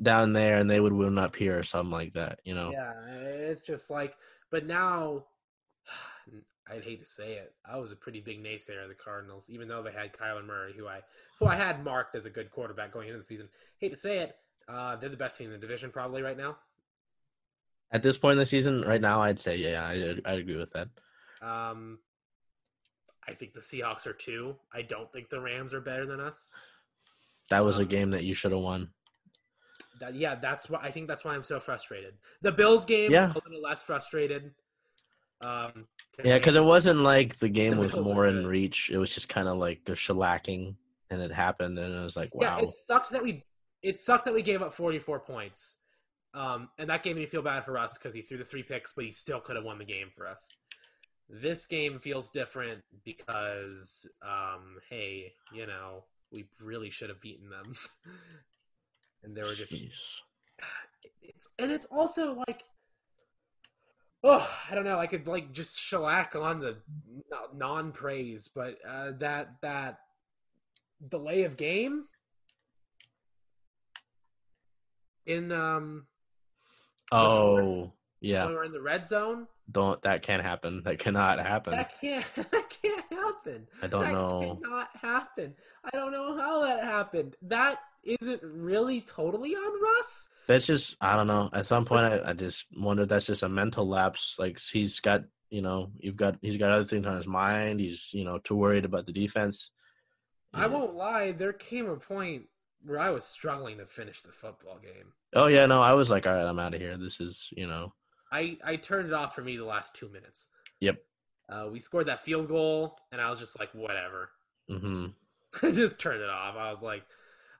down 0.00 0.32
there 0.32 0.58
and 0.58 0.70
they 0.70 0.80
would 0.80 0.92
win 0.92 1.18
up 1.18 1.36
here 1.36 1.58
or 1.58 1.62
something 1.62 1.90
like 1.90 2.14
that. 2.14 2.38
You 2.44 2.54
know. 2.54 2.70
Yeah, 2.72 2.92
it's 3.06 3.66
just 3.66 3.90
like, 3.90 4.14
but 4.50 4.66
now, 4.66 5.24
I'd 6.70 6.82
hate 6.84 7.00
to 7.00 7.06
say 7.06 7.34
it, 7.34 7.52
I 7.70 7.76
was 7.76 7.90
a 7.90 7.96
pretty 7.96 8.20
big 8.20 8.42
naysayer 8.42 8.82
of 8.82 8.88
the 8.88 8.94
Cardinals, 8.94 9.46
even 9.48 9.68
though 9.68 9.82
they 9.82 9.92
had 9.92 10.12
Kyler 10.12 10.44
Murray, 10.44 10.72
who 10.76 10.86
I 10.86 11.00
who 11.38 11.46
I 11.46 11.56
had 11.56 11.84
marked 11.84 12.14
as 12.14 12.26
a 12.26 12.30
good 12.30 12.50
quarterback 12.50 12.92
going 12.92 13.08
into 13.08 13.18
the 13.18 13.24
season. 13.24 13.48
Hate 13.80 13.90
to 13.90 13.96
say 13.96 14.18
it, 14.18 14.36
uh, 14.68 14.96
they're 14.96 15.10
the 15.10 15.16
best 15.16 15.36
team 15.36 15.48
in 15.48 15.52
the 15.52 15.58
division 15.58 15.90
probably 15.90 16.22
right 16.22 16.36
now. 16.38 16.56
At 17.90 18.02
this 18.02 18.16
point 18.18 18.32
in 18.32 18.38
the 18.38 18.46
season, 18.46 18.82
right 18.82 19.00
now, 19.00 19.20
I'd 19.20 19.38
say 19.40 19.56
yeah, 19.56 19.84
I 19.84 20.16
I 20.24 20.34
agree 20.34 20.56
with 20.56 20.72
that. 20.72 20.88
Um, 21.42 21.98
I 23.28 23.32
think 23.34 23.52
the 23.52 23.60
Seahawks 23.60 24.06
are 24.06 24.12
two. 24.12 24.56
I 24.72 24.82
don't 24.82 25.12
think 25.12 25.28
the 25.28 25.40
Rams 25.40 25.74
are 25.74 25.80
better 25.80 26.06
than 26.06 26.20
us. 26.20 26.50
That 27.50 27.64
was 27.64 27.78
a 27.78 27.82
Um, 27.82 27.88
game 27.88 28.10
that 28.10 28.24
you 28.24 28.32
should 28.34 28.52
have 28.52 28.60
won. 28.60 28.90
That, 30.00 30.14
yeah, 30.14 30.34
that's 30.34 30.68
why 30.68 30.80
I 30.82 30.90
think 30.90 31.08
that's 31.08 31.24
why 31.24 31.34
I'm 31.34 31.42
so 31.42 31.60
frustrated. 31.60 32.14
The 32.42 32.52
Bills 32.52 32.84
game, 32.84 33.12
Yeah. 33.12 33.32
a 33.32 33.34
little 33.34 33.62
less 33.62 33.82
frustrated. 33.82 34.52
Um, 35.40 35.86
Yeah, 36.24 36.38
because 36.38 36.54
it 36.54 36.64
wasn't 36.64 37.00
like 37.00 37.38
the 37.38 37.48
game 37.48 37.72
The 37.72 37.80
was 37.80 37.94
more 37.96 38.26
in 38.26 38.46
reach. 38.46 38.90
It 38.90 38.98
was 38.98 39.10
just 39.10 39.28
kind 39.28 39.48
of 39.48 39.58
like 39.58 39.80
a 39.88 39.92
shellacking, 39.92 40.76
and 41.10 41.22
it 41.22 41.32
happened, 41.32 41.78
and 41.78 41.94
it 41.94 42.02
was 42.02 42.16
like 42.16 42.34
wow. 42.34 42.58
Yeah, 42.58 42.64
it 42.64 42.72
sucked 42.72 43.10
that 43.10 43.22
we 43.22 43.44
it 43.82 43.98
sucked 43.98 44.24
that 44.24 44.34
we 44.34 44.42
gave 44.42 44.62
up 44.62 44.72
44 44.72 45.20
points. 45.20 45.76
Um, 46.32 46.70
and 46.78 46.88
that 46.90 47.02
gave 47.02 47.16
me 47.16 47.26
feel 47.26 47.42
bad 47.42 47.64
for 47.64 47.78
us 47.78 47.96
because 47.96 48.14
he 48.14 48.22
threw 48.22 48.38
the 48.38 48.44
three 48.44 48.62
picks, 48.62 48.92
but 48.92 49.04
he 49.04 49.12
still 49.12 49.40
could 49.40 49.54
have 49.56 49.64
won 49.64 49.78
the 49.78 49.84
game 49.84 50.08
for 50.16 50.26
us. 50.26 50.56
This 51.28 51.66
game 51.66 52.00
feels 52.00 52.28
different 52.28 52.82
because, 53.04 54.10
um, 54.22 54.78
hey, 54.90 55.34
you 55.52 55.66
know, 55.66 56.04
we 56.32 56.46
really 56.60 56.90
should 56.90 57.08
have 57.08 57.20
beaten 57.20 57.48
them, 57.50 57.74
and 59.24 59.36
they 59.36 59.42
were 59.42 59.54
just 59.54 59.72
Jeez. 59.72 59.92
it's 61.22 61.48
and 61.58 61.70
it's 61.72 61.86
also 61.86 62.42
like 62.46 62.62
oh 64.22 64.48
i 64.70 64.74
don't 64.74 64.84
know 64.84 64.98
i 64.98 65.06
could 65.06 65.26
like 65.26 65.52
just 65.52 65.78
shellac 65.78 66.36
on 66.36 66.60
the 66.60 66.76
non 67.54 67.92
praise 67.92 68.48
but 68.48 68.76
uh 68.88 69.12
that 69.18 69.54
that 69.62 69.98
delay 71.08 71.42
of 71.44 71.56
game 71.56 72.04
in 75.26 75.50
um 75.52 76.06
Oh 77.12 77.92
yeah, 78.20 78.46
when 78.46 78.54
we're 78.54 78.64
in 78.64 78.72
the 78.72 78.80
red 78.80 79.06
zone 79.06 79.46
don't 79.70 80.00
that 80.02 80.22
can't 80.22 80.42
happen. 80.42 80.82
That 80.84 80.98
cannot 80.98 81.38
happen. 81.38 81.72
that 81.72 81.92
can't 82.00 82.24
that 82.36 82.74
can't 82.82 83.04
happen 83.12 83.66
I 83.82 83.86
don't 83.86 84.02
that 84.02 84.12
know. 84.12 84.58
cannot 84.62 84.88
happen 85.00 85.54
i 85.84 85.90
don't 85.90 86.10
know 86.12 86.36
how 86.36 86.62
that 86.62 86.82
happened 86.82 87.36
that 87.42 87.78
isn't 88.04 88.40
really 88.42 89.00
totally 89.00 89.54
on 89.54 89.82
russ 89.82 90.28
That's 90.46 90.66
just 90.66 90.96
I 91.00 91.16
don't 91.16 91.26
know. 91.26 91.50
At 91.52 91.66
some 91.66 91.84
point, 91.84 92.04
I, 92.04 92.30
I 92.30 92.32
just 92.32 92.66
wonder 92.76 93.06
that's 93.06 93.26
just 93.26 93.42
a 93.42 93.48
mental 93.48 93.88
lapse. 93.88 94.36
Like 94.38 94.60
he's 94.60 95.00
got 95.00 95.24
you 95.50 95.62
know 95.62 95.90
you've 95.98 96.16
got 96.16 96.36
he's 96.42 96.56
got 96.56 96.72
other 96.72 96.84
things 96.84 97.06
on 97.06 97.16
his 97.16 97.26
mind. 97.26 97.80
He's 97.80 98.08
you 98.12 98.24
know 98.24 98.38
too 98.38 98.56
worried 98.56 98.84
about 98.84 99.06
the 99.06 99.12
defense. 99.12 99.70
I 100.52 100.68
won't 100.68 100.94
lie, 100.94 101.32
there 101.32 101.52
came 101.52 101.88
a 101.88 101.96
point 101.96 102.44
where 102.84 103.00
I 103.00 103.10
was 103.10 103.24
struggling 103.24 103.78
to 103.78 103.86
finish 103.86 104.22
the 104.22 104.30
football 104.30 104.78
game. 104.78 105.12
Oh 105.34 105.46
yeah, 105.46 105.66
no, 105.66 105.82
I 105.82 105.94
was 105.94 106.10
like, 106.10 106.26
all 106.26 106.34
right, 106.34 106.46
I'm 106.46 106.60
out 106.60 106.74
of 106.74 106.80
here. 106.80 106.96
This 106.96 107.20
is 107.20 107.48
you 107.56 107.66
know. 107.66 107.92
I, 108.34 108.58
I 108.64 108.76
turned 108.76 109.06
it 109.06 109.14
off 109.14 109.34
for 109.34 109.42
me 109.42 109.56
the 109.56 109.64
last 109.64 109.94
two 109.94 110.08
minutes. 110.08 110.48
Yep. 110.80 110.96
Uh, 111.48 111.68
we 111.70 111.78
scored 111.78 112.06
that 112.06 112.24
field 112.24 112.48
goal, 112.48 112.98
and 113.12 113.20
I 113.20 113.30
was 113.30 113.38
just 113.38 113.60
like, 113.60 113.70
whatever. 113.74 114.30
Mm-hmm. 114.68 115.06
I 115.62 115.70
just 115.70 116.00
turned 116.00 116.20
it 116.20 116.30
off. 116.30 116.56
I 116.56 116.70
was 116.70 116.82
like, 116.82 117.04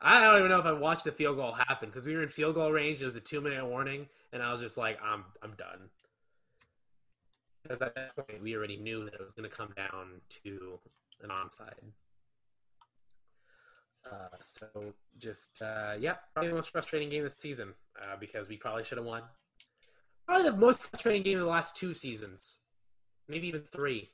I 0.07 0.21
don't 0.21 0.39
even 0.39 0.51
know 0.51 0.59
if 0.59 0.67
I 0.67 0.73
watched 0.73 1.05
the 1.05 1.13
field 1.13 1.37
goal 1.37 1.53
happen 1.53 1.89
because 1.89 2.07
we 2.07 2.15
were 2.15 2.23
in 2.23 2.29
field 2.29 2.57
goal 2.57 2.71
range. 2.71 3.01
It 3.01 3.07
was 3.07 3.17
a 3.17 3.21
two 3.21 3.41
minute 3.41 3.65
warning, 3.65 4.07
and 4.33 4.43
I 4.43 4.53
was 4.53 4.61
just 4.61 4.77
like, 4.77 4.99
I'm 5.03 5.25
I'm 5.43 5.53
done. 5.53 5.89
Because 7.63 7.81
at 7.81 7.95
that 7.95 8.15
point, 8.15 8.43
we 8.43 8.55
already 8.55 8.77
knew 8.77 9.05
that 9.07 9.15
it 9.15 9.21
was 9.23 9.33
going 9.33 9.49
to 9.49 9.57
come 9.57 9.71
down 9.75 10.21
to 10.45 10.79
an 11.23 11.31
onside. 11.31 11.93
Uh, 14.11 14.37
so 14.43 14.67
just 15.19 15.63
uh, 15.63 15.95
yep, 15.99 16.25
probably 16.35 16.51
the 16.51 16.57
most 16.57 16.71
frustrating 16.71 17.09
game 17.09 17.23
this 17.23 17.37
season 17.39 17.73
uh, 17.99 18.17
because 18.21 18.49
we 18.49 18.59
probably 18.59 18.85
should 18.85 18.99
have 18.99 19.07
won. 19.07 19.23
Probably 20.27 20.51
the 20.51 20.57
most 20.57 20.83
frustrating 20.83 21.23
game 21.23 21.39
of 21.39 21.45
the 21.45 21.51
last 21.51 21.75
two 21.75 21.95
seasons, 21.95 22.59
maybe 23.29 23.49
even 23.49 23.63
three. 23.63 24.11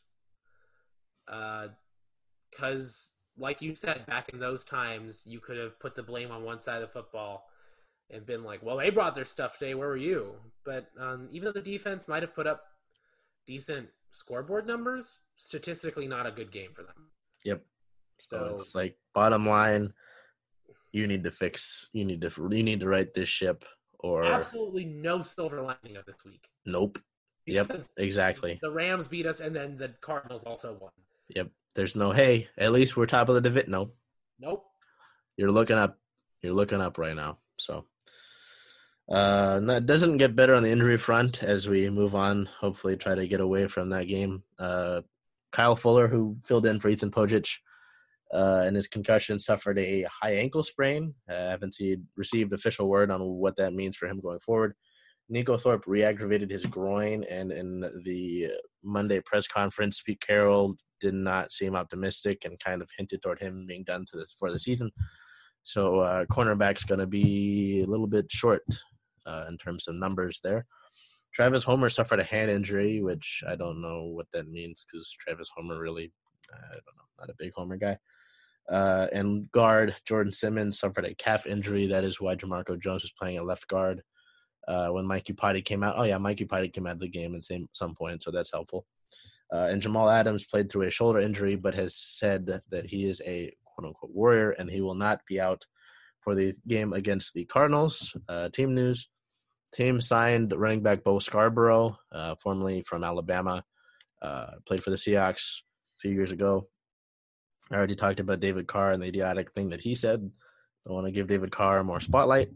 Because, 2.52 3.10
like 3.38 3.62
you 3.62 3.74
said, 3.74 4.06
back 4.06 4.28
in 4.30 4.38
those 4.38 4.64
times, 4.64 5.22
you 5.26 5.40
could 5.40 5.56
have 5.56 5.78
put 5.80 5.94
the 5.94 6.02
blame 6.02 6.30
on 6.30 6.44
one 6.44 6.60
side 6.60 6.82
of 6.82 6.88
the 6.88 6.92
football 6.92 7.48
and 8.10 8.26
been 8.26 8.44
like, 8.44 8.62
"Well, 8.62 8.76
they 8.76 8.90
brought 8.90 9.14
their 9.14 9.24
stuff 9.24 9.58
today. 9.58 9.74
Where 9.74 9.88
were 9.88 9.96
you?" 9.96 10.34
But 10.64 10.88
um, 10.98 11.28
even 11.32 11.46
though 11.46 11.52
the 11.52 11.62
defense 11.62 12.08
might 12.08 12.22
have 12.22 12.34
put 12.34 12.46
up 12.46 12.64
decent 13.46 13.88
scoreboard 14.10 14.66
numbers, 14.66 15.20
statistically 15.36 16.06
not 16.06 16.26
a 16.26 16.30
good 16.30 16.52
game 16.52 16.70
for 16.74 16.82
them. 16.82 17.10
Yep. 17.44 17.62
So 18.18 18.38
So 18.38 18.54
it's 18.54 18.74
like 18.74 18.96
bottom 19.14 19.46
line, 19.46 19.92
you 20.92 21.06
need 21.06 21.24
to 21.24 21.30
fix. 21.30 21.88
You 21.92 22.04
need 22.04 22.20
to 22.20 22.30
you 22.50 22.62
need 22.62 22.80
to 22.80 22.88
right 22.88 23.12
this 23.14 23.28
ship, 23.28 23.64
or 24.00 24.24
absolutely 24.24 24.84
no 24.84 25.22
silver 25.22 25.62
lining 25.62 25.96
of 25.96 26.04
this 26.06 26.24
week. 26.24 26.48
nope. 26.66 26.98
Yep. 27.46 27.80
Exactly. 27.96 28.58
The 28.62 28.70
Rams 28.70 29.08
beat 29.08 29.26
us, 29.26 29.40
and 29.40 29.56
then 29.56 29.76
the 29.76 29.88
Cardinals 30.00 30.44
also 30.44 30.76
won. 30.80 30.92
Yep. 31.30 31.48
There's 31.74 31.96
no 31.96 32.12
hey. 32.12 32.48
At 32.58 32.72
least 32.72 32.96
we're 32.96 33.06
top 33.06 33.28
of 33.28 33.34
the 33.34 33.40
division. 33.40 33.70
No, 33.70 33.92
Nope. 34.38 34.64
you're 35.36 35.52
looking 35.52 35.76
up. 35.76 35.98
You're 36.42 36.54
looking 36.54 36.80
up 36.80 36.98
right 36.98 37.14
now. 37.16 37.38
So, 37.58 37.84
uh, 39.10 39.60
it 39.68 39.86
doesn't 39.86 40.18
get 40.18 40.36
better 40.36 40.54
on 40.54 40.62
the 40.62 40.70
injury 40.70 40.96
front 40.96 41.42
as 41.42 41.68
we 41.68 41.88
move 41.90 42.14
on. 42.14 42.48
Hopefully, 42.60 42.96
try 42.96 43.14
to 43.14 43.26
get 43.26 43.40
away 43.40 43.66
from 43.66 43.90
that 43.90 44.04
game. 44.04 44.42
Uh, 44.58 45.02
Kyle 45.52 45.76
Fuller, 45.76 46.08
who 46.08 46.36
filled 46.42 46.66
in 46.66 46.78
for 46.80 46.88
Ethan 46.88 47.10
Pocic, 47.10 47.48
uh, 48.32 48.62
and 48.64 48.76
his 48.76 48.86
concussion 48.86 49.38
suffered 49.38 49.78
a 49.78 50.02
high 50.04 50.34
ankle 50.34 50.62
sprain. 50.62 51.14
Uh, 51.28 51.34
I 51.34 51.50
haven't 51.50 51.74
seen 51.74 52.06
received 52.16 52.52
official 52.52 52.88
word 52.88 53.10
on 53.10 53.20
what 53.20 53.56
that 53.56 53.74
means 53.74 53.96
for 53.96 54.06
him 54.06 54.20
going 54.20 54.40
forward. 54.40 54.74
Neiko 55.32 55.60
Thorpe 55.60 55.84
re-aggravated 55.86 56.50
his 56.50 56.66
groin, 56.66 57.24
and 57.24 57.52
in 57.52 57.80
the 58.04 58.50
Monday 58.82 59.20
press 59.20 59.46
conference, 59.46 60.02
Pete 60.02 60.20
Carroll 60.20 60.76
did 61.00 61.14
not 61.14 61.52
seem 61.52 61.76
optimistic 61.76 62.44
and 62.44 62.58
kind 62.58 62.82
of 62.82 62.90
hinted 62.96 63.22
toward 63.22 63.38
him 63.38 63.64
being 63.66 63.84
done 63.84 64.04
to 64.10 64.18
this 64.18 64.34
for 64.38 64.50
the 64.50 64.58
season. 64.58 64.90
So 65.62 66.00
uh, 66.00 66.24
cornerback's 66.26 66.84
going 66.84 67.00
to 67.00 67.06
be 67.06 67.82
a 67.82 67.86
little 67.86 68.06
bit 68.06 68.26
short 68.30 68.62
uh, 69.26 69.44
in 69.48 69.56
terms 69.56 69.86
of 69.86 69.94
numbers 69.94 70.40
there. 70.42 70.66
Travis 71.32 71.62
Homer 71.62 71.88
suffered 71.88 72.18
a 72.18 72.24
hand 72.24 72.50
injury, 72.50 73.02
which 73.02 73.42
I 73.48 73.54
don't 73.54 73.80
know 73.80 74.06
what 74.06 74.26
that 74.32 74.48
means 74.48 74.84
because 74.84 75.14
Travis 75.20 75.50
Homer 75.56 75.78
really, 75.78 76.12
I 76.52 76.72
don't 76.72 76.96
know, 76.96 77.04
not 77.20 77.30
a 77.30 77.34
big 77.38 77.52
Homer 77.54 77.76
guy. 77.76 77.98
Uh, 78.68 79.06
and 79.12 79.50
guard 79.52 79.94
Jordan 80.06 80.32
Simmons 80.32 80.80
suffered 80.80 81.04
a 81.04 81.14
calf 81.14 81.46
injury. 81.46 81.86
That 81.86 82.04
is 82.04 82.20
why 82.20 82.34
Jamarco 82.34 82.80
Jones 82.80 83.02
was 83.02 83.12
playing 83.18 83.36
at 83.36 83.46
left 83.46 83.68
guard 83.68 84.02
uh, 84.68 84.88
when 84.88 85.06
Mike 85.06 85.24
Iupati 85.24 85.64
came 85.64 85.82
out. 85.82 85.96
Oh 85.98 86.04
yeah, 86.04 86.18
Mike 86.18 86.38
Iupati 86.38 86.72
came 86.72 86.86
out 86.86 86.94
of 86.94 87.00
the 87.00 87.08
game 87.08 87.34
at 87.34 87.44
same 87.44 87.68
some 87.72 87.94
point, 87.94 88.22
so 88.22 88.30
that's 88.30 88.52
helpful. 88.52 88.86
Uh, 89.52 89.68
and 89.70 89.82
Jamal 89.82 90.08
Adams 90.08 90.44
played 90.44 90.70
through 90.70 90.86
a 90.86 90.90
shoulder 90.90 91.18
injury, 91.18 91.56
but 91.56 91.74
has 91.74 91.96
said 91.96 92.46
that 92.46 92.86
he 92.86 93.08
is 93.08 93.20
a 93.26 93.52
quote 93.64 93.88
unquote 93.88 94.12
warrior 94.14 94.50
and 94.52 94.70
he 94.70 94.80
will 94.80 94.94
not 94.94 95.20
be 95.26 95.40
out 95.40 95.64
for 96.20 96.34
the 96.34 96.54
game 96.68 96.92
against 96.92 97.34
the 97.34 97.44
Cardinals. 97.44 98.16
Uh, 98.28 98.48
team 98.50 98.74
news: 98.74 99.08
Team 99.74 100.00
signed 100.00 100.52
running 100.56 100.82
back 100.82 101.04
Bo 101.04 101.18
Scarborough, 101.18 101.96
uh, 102.12 102.34
formerly 102.42 102.82
from 102.82 103.04
Alabama, 103.04 103.64
uh, 104.20 104.52
played 104.66 104.82
for 104.82 104.90
the 104.90 104.96
Seahawks 104.96 105.60
a 105.96 105.98
few 106.00 106.12
years 106.12 106.32
ago. 106.32 106.68
I 107.70 107.76
already 107.76 107.94
talked 107.94 108.18
about 108.18 108.40
David 108.40 108.66
Carr 108.66 108.90
and 108.92 109.02
the 109.02 109.06
idiotic 109.06 109.52
thing 109.52 109.68
that 109.70 109.80
he 109.80 109.94
said. 109.94 110.28
I 110.88 110.92
want 110.92 111.06
to 111.06 111.12
give 111.12 111.28
David 111.28 111.52
Carr 111.52 111.84
more 111.84 112.00
spotlight. 112.00 112.50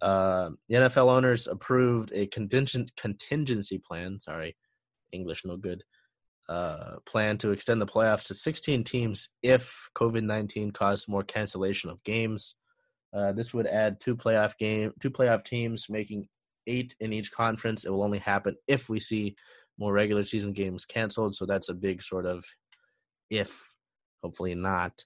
Uh, 0.00 0.50
the 0.68 0.76
NFL 0.76 1.10
owners 1.10 1.46
approved 1.46 2.12
a 2.14 2.26
contingency 2.26 3.78
plan. 3.78 4.20
Sorry, 4.20 4.56
English 5.12 5.44
no 5.44 5.56
good. 5.56 5.82
Uh, 6.48 6.96
plan 7.06 7.36
to 7.38 7.50
extend 7.50 7.82
the 7.82 7.86
playoffs 7.86 8.28
to 8.28 8.34
16 8.34 8.84
teams 8.84 9.30
if 9.42 9.88
COVID 9.96 10.22
19 10.22 10.70
caused 10.70 11.08
more 11.08 11.24
cancellation 11.24 11.90
of 11.90 12.02
games. 12.04 12.54
Uh, 13.12 13.32
this 13.32 13.52
would 13.52 13.66
add 13.66 13.98
two 13.98 14.16
playoff 14.16 14.56
game, 14.56 14.92
two 15.00 15.10
playoff 15.10 15.44
teams, 15.44 15.88
making 15.88 16.28
eight 16.66 16.94
in 17.00 17.12
each 17.12 17.32
conference. 17.32 17.84
It 17.84 17.90
will 17.90 18.02
only 18.02 18.18
happen 18.18 18.56
if 18.68 18.88
we 18.88 19.00
see 19.00 19.36
more 19.78 19.92
regular 19.92 20.24
season 20.24 20.52
games 20.52 20.84
canceled. 20.84 21.34
So 21.34 21.46
that's 21.46 21.68
a 21.68 21.74
big 21.74 22.02
sort 22.02 22.26
of 22.26 22.44
if, 23.30 23.74
hopefully 24.22 24.54
not. 24.54 25.04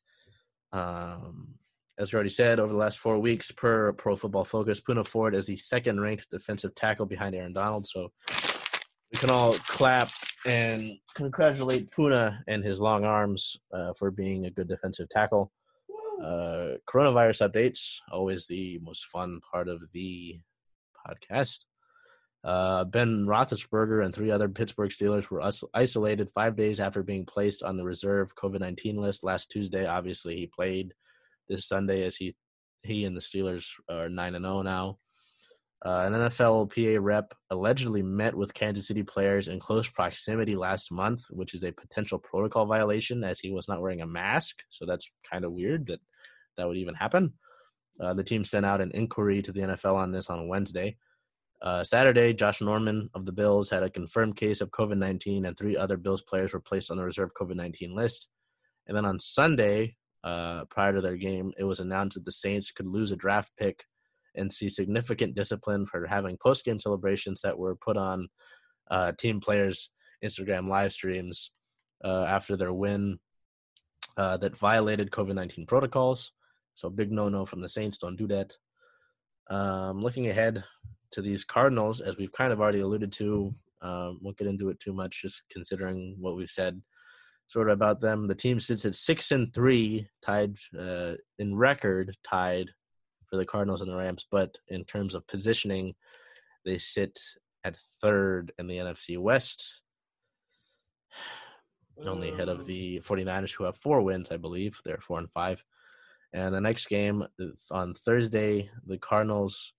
Um, 0.72 1.54
as 2.00 2.12
we 2.12 2.16
already 2.16 2.30
said, 2.30 2.58
over 2.58 2.72
the 2.72 2.78
last 2.78 2.98
four 2.98 3.18
weeks, 3.18 3.52
per 3.52 3.92
Pro 3.92 4.16
Football 4.16 4.46
Focus, 4.46 4.80
Poona 4.80 5.06
Ford 5.06 5.34
is 5.34 5.44
the 5.44 5.56
second 5.56 6.00
ranked 6.00 6.30
defensive 6.30 6.74
tackle 6.74 7.04
behind 7.04 7.34
Aaron 7.34 7.52
Donald. 7.52 7.86
So 7.86 8.10
we 9.12 9.18
can 9.18 9.30
all 9.30 9.52
clap 9.52 10.08
and 10.46 10.96
congratulate 11.14 11.90
Puna 11.90 12.42
and 12.48 12.64
his 12.64 12.80
long 12.80 13.04
arms 13.04 13.58
uh, 13.74 13.92
for 13.92 14.10
being 14.10 14.46
a 14.46 14.50
good 14.50 14.66
defensive 14.66 15.10
tackle. 15.10 15.52
Uh, 16.22 16.76
coronavirus 16.88 17.50
updates, 17.50 17.96
always 18.10 18.46
the 18.46 18.78
most 18.82 19.04
fun 19.06 19.38
part 19.52 19.68
of 19.68 19.82
the 19.92 20.40
podcast. 21.06 21.58
Uh, 22.42 22.84
ben 22.84 23.26
Roethlisberger 23.26 24.02
and 24.02 24.14
three 24.14 24.30
other 24.30 24.48
Pittsburgh 24.48 24.90
Steelers 24.90 25.28
were 25.28 25.42
us- 25.42 25.64
isolated 25.74 26.30
five 26.30 26.56
days 26.56 26.80
after 26.80 27.02
being 27.02 27.26
placed 27.26 27.62
on 27.62 27.76
the 27.76 27.84
reserve 27.84 28.34
COVID 28.36 28.60
nineteen 28.60 28.96
list 28.96 29.22
last 29.22 29.50
Tuesday. 29.50 29.86
Obviously, 29.86 30.36
he 30.36 30.46
played 30.46 30.94
this 31.50 31.68
Sunday 31.68 32.04
as 32.04 32.16
he 32.16 32.34
he 32.82 33.04
and 33.04 33.14
the 33.14 33.20
Steelers 33.20 33.66
are 33.90 34.08
nine 34.08 34.34
and 34.34 34.44
zero 34.44 34.62
now. 34.62 34.98
Uh, 35.84 36.04
an 36.06 36.12
NFLPA 36.12 36.98
rep 37.00 37.32
allegedly 37.50 38.02
met 38.02 38.34
with 38.34 38.52
Kansas 38.52 38.86
City 38.86 39.02
players 39.02 39.48
in 39.48 39.58
close 39.58 39.88
proximity 39.88 40.54
last 40.54 40.92
month, 40.92 41.24
which 41.30 41.54
is 41.54 41.64
a 41.64 41.72
potential 41.72 42.18
protocol 42.18 42.66
violation 42.66 43.24
as 43.24 43.40
he 43.40 43.50
was 43.50 43.66
not 43.66 43.80
wearing 43.80 44.02
a 44.02 44.06
mask. 44.06 44.62
So 44.68 44.84
that's 44.84 45.10
kind 45.30 45.44
of 45.44 45.52
weird 45.52 45.86
that 45.86 46.00
that 46.56 46.68
would 46.68 46.76
even 46.76 46.94
happen. 46.94 47.34
Uh, 47.98 48.14
the 48.14 48.24
team 48.24 48.44
sent 48.44 48.66
out 48.66 48.82
an 48.82 48.90
inquiry 48.92 49.42
to 49.42 49.52
the 49.52 49.60
NFL 49.60 49.94
on 49.94 50.12
this 50.12 50.28
on 50.28 50.48
Wednesday. 50.48 50.96
Uh, 51.62 51.84
Saturday, 51.84 52.32
Josh 52.32 52.60
Norman 52.60 53.08
of 53.14 53.26
the 53.26 53.32
Bills 53.32 53.68
had 53.68 53.82
a 53.82 53.90
confirmed 53.90 54.36
case 54.36 54.60
of 54.60 54.70
COVID 54.70 54.96
19, 54.98 55.44
and 55.44 55.56
three 55.56 55.76
other 55.76 55.96
Bills 55.96 56.22
players 56.22 56.52
were 56.52 56.60
placed 56.60 56.90
on 56.90 56.98
the 56.98 57.04
reserve 57.04 57.30
COVID 57.38 57.56
19 57.56 57.94
list. 57.94 58.28
And 58.86 58.96
then 58.96 59.04
on 59.04 59.18
Sunday, 59.18 59.96
uh, 60.24 60.64
prior 60.66 60.92
to 60.92 61.00
their 61.00 61.16
game, 61.16 61.52
it 61.58 61.64
was 61.64 61.80
announced 61.80 62.14
that 62.14 62.24
the 62.24 62.32
Saints 62.32 62.70
could 62.70 62.86
lose 62.86 63.12
a 63.12 63.16
draft 63.16 63.52
pick 63.58 63.84
and 64.34 64.52
see 64.52 64.68
significant 64.68 65.34
discipline 65.34 65.86
for 65.86 66.06
having 66.06 66.36
post 66.36 66.64
game 66.64 66.78
celebrations 66.78 67.40
that 67.40 67.58
were 67.58 67.74
put 67.76 67.96
on 67.96 68.28
uh, 68.90 69.12
team 69.18 69.40
players' 69.40 69.90
Instagram 70.24 70.68
live 70.68 70.92
streams 70.92 71.50
uh, 72.04 72.24
after 72.28 72.56
their 72.56 72.72
win 72.72 73.18
uh, 74.16 74.36
that 74.36 74.56
violated 74.56 75.10
COVID 75.10 75.34
19 75.34 75.66
protocols. 75.66 76.32
So, 76.74 76.90
big 76.90 77.10
no 77.10 77.28
no 77.28 77.44
from 77.44 77.60
the 77.60 77.68
Saints. 77.68 77.98
Don't 77.98 78.16
do 78.16 78.28
that. 78.28 78.56
Um, 79.48 80.00
looking 80.00 80.28
ahead 80.28 80.62
to 81.12 81.22
these 81.22 81.44
Cardinals, 81.44 82.00
as 82.00 82.16
we've 82.16 82.32
kind 82.32 82.52
of 82.52 82.60
already 82.60 82.80
alluded 82.80 83.10
to, 83.12 83.52
um, 83.82 84.18
won't 84.22 84.36
get 84.36 84.46
into 84.46 84.68
it 84.68 84.78
too 84.78 84.92
much, 84.92 85.22
just 85.22 85.42
considering 85.50 86.16
what 86.20 86.36
we've 86.36 86.50
said 86.50 86.80
sort 87.50 87.68
of 87.68 87.72
about 87.72 88.00
them. 88.00 88.28
The 88.28 88.34
team 88.36 88.60
sits 88.60 88.84
at 88.84 88.94
six 88.94 89.32
and 89.32 89.52
three, 89.52 90.06
tied 90.24 90.54
uh, 90.78 91.14
in 91.40 91.56
record, 91.56 92.16
tied 92.22 92.70
for 93.28 93.36
the 93.36 93.44
Cardinals 93.44 93.82
and 93.82 93.90
the 93.90 93.96
Rams. 93.96 94.24
But 94.30 94.56
in 94.68 94.84
terms 94.84 95.16
of 95.16 95.26
positioning, 95.26 95.90
they 96.64 96.78
sit 96.78 97.18
at 97.64 97.74
third 98.00 98.52
in 98.60 98.68
the 98.68 98.76
NFC 98.76 99.18
West, 99.18 99.80
only 102.06 102.30
ahead 102.30 102.48
of 102.48 102.66
the 102.66 103.00
49ers, 103.00 103.52
who 103.52 103.64
have 103.64 103.76
four 103.76 104.00
wins, 104.00 104.30
I 104.30 104.36
believe. 104.36 104.80
They're 104.84 104.98
four 104.98 105.18
and 105.18 105.30
five. 105.32 105.64
And 106.32 106.54
the 106.54 106.60
next 106.60 106.86
game 106.86 107.24
on 107.72 107.94
Thursday, 107.94 108.70
the 108.86 108.98
Cardinals 108.98 109.72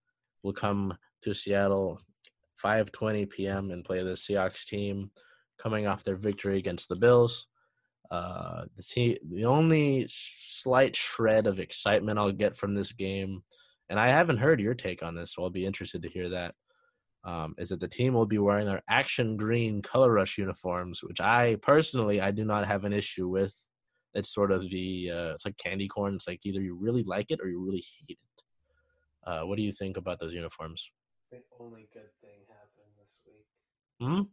will 0.44 0.52
come 0.52 0.98
to 1.22 1.34
Seattle 1.34 2.02
5:20 2.62 3.30
p.m. 3.30 3.72
and 3.72 3.86
play 3.86 4.04
the 4.04 4.12
Seahawks 4.12 4.66
team 4.66 5.12
coming 5.58 5.88
off 5.88 6.04
their 6.04 6.18
victory 6.18 6.58
against 6.58 6.90
the 6.90 6.98
Bills. 6.98 7.48
Uh, 8.12 8.66
the 8.76 8.84
team, 8.84 9.16
the 9.32 9.46
only 9.46 10.06
slight 10.10 10.98
shred 10.98 11.48
of 11.48 11.60
excitement 11.60 12.20
I'll 12.20 12.34
get 12.34 12.58
from 12.58 12.76
this 12.76 12.92
game, 12.92 13.42
and 13.90 13.98
I 13.98 14.10
haven't 14.10 14.38
heard 14.38 14.60
your 14.60 14.74
take 14.74 15.02
on 15.02 15.16
this, 15.16 15.34
so 15.34 15.44
I'll 15.44 15.50
be 15.50 15.66
interested 15.66 16.02
to 16.02 16.10
hear 16.10 16.28
that. 16.30 16.54
Um, 17.24 17.54
is 17.58 17.70
that 17.70 17.80
the 17.80 17.88
team 17.88 18.14
will 18.14 18.26
be 18.26 18.40
wearing 18.40 18.66
their 18.66 18.82
action 18.90 19.38
green 19.38 19.82
color 19.82 20.12
rush 20.12 20.38
uniforms, 20.38 21.04
which 21.04 21.22
I 21.22 21.56
personally 21.62 22.20
I 22.20 22.32
do 22.32 22.44
not 22.44 22.68
have 22.68 22.84
an 22.84 22.94
issue 22.94 23.28
with. 23.30 23.56
It's 24.14 24.34
sort 24.34 24.52
of 24.52 24.70
the 24.70 25.12
uh, 25.12 25.34
it's 25.36 25.46
like 25.46 25.56
candy 25.58 25.88
corn. 25.88 26.16
It's 26.16 26.28
like 26.28 26.42
either 26.44 26.60
you 26.60 26.76
really 26.76 27.04
like 27.04 27.32
it 27.32 27.40
or 27.42 27.48
you 27.48 27.64
really 27.64 27.84
hate 28.00 28.18
it. 28.22 28.44
Uh, 29.26 29.42
what 29.46 29.56
do 29.56 29.64
you 29.64 29.72
think 29.72 29.98
about 29.98 30.20
those 30.20 30.34
uniforms? 30.34 30.90
The 31.32 31.38
only 31.60 31.88
good 31.94 32.10
thing 32.22 32.42
happened 32.50 32.92
this 33.00 33.22
week. 33.26 33.46
Hmm? 34.02 34.24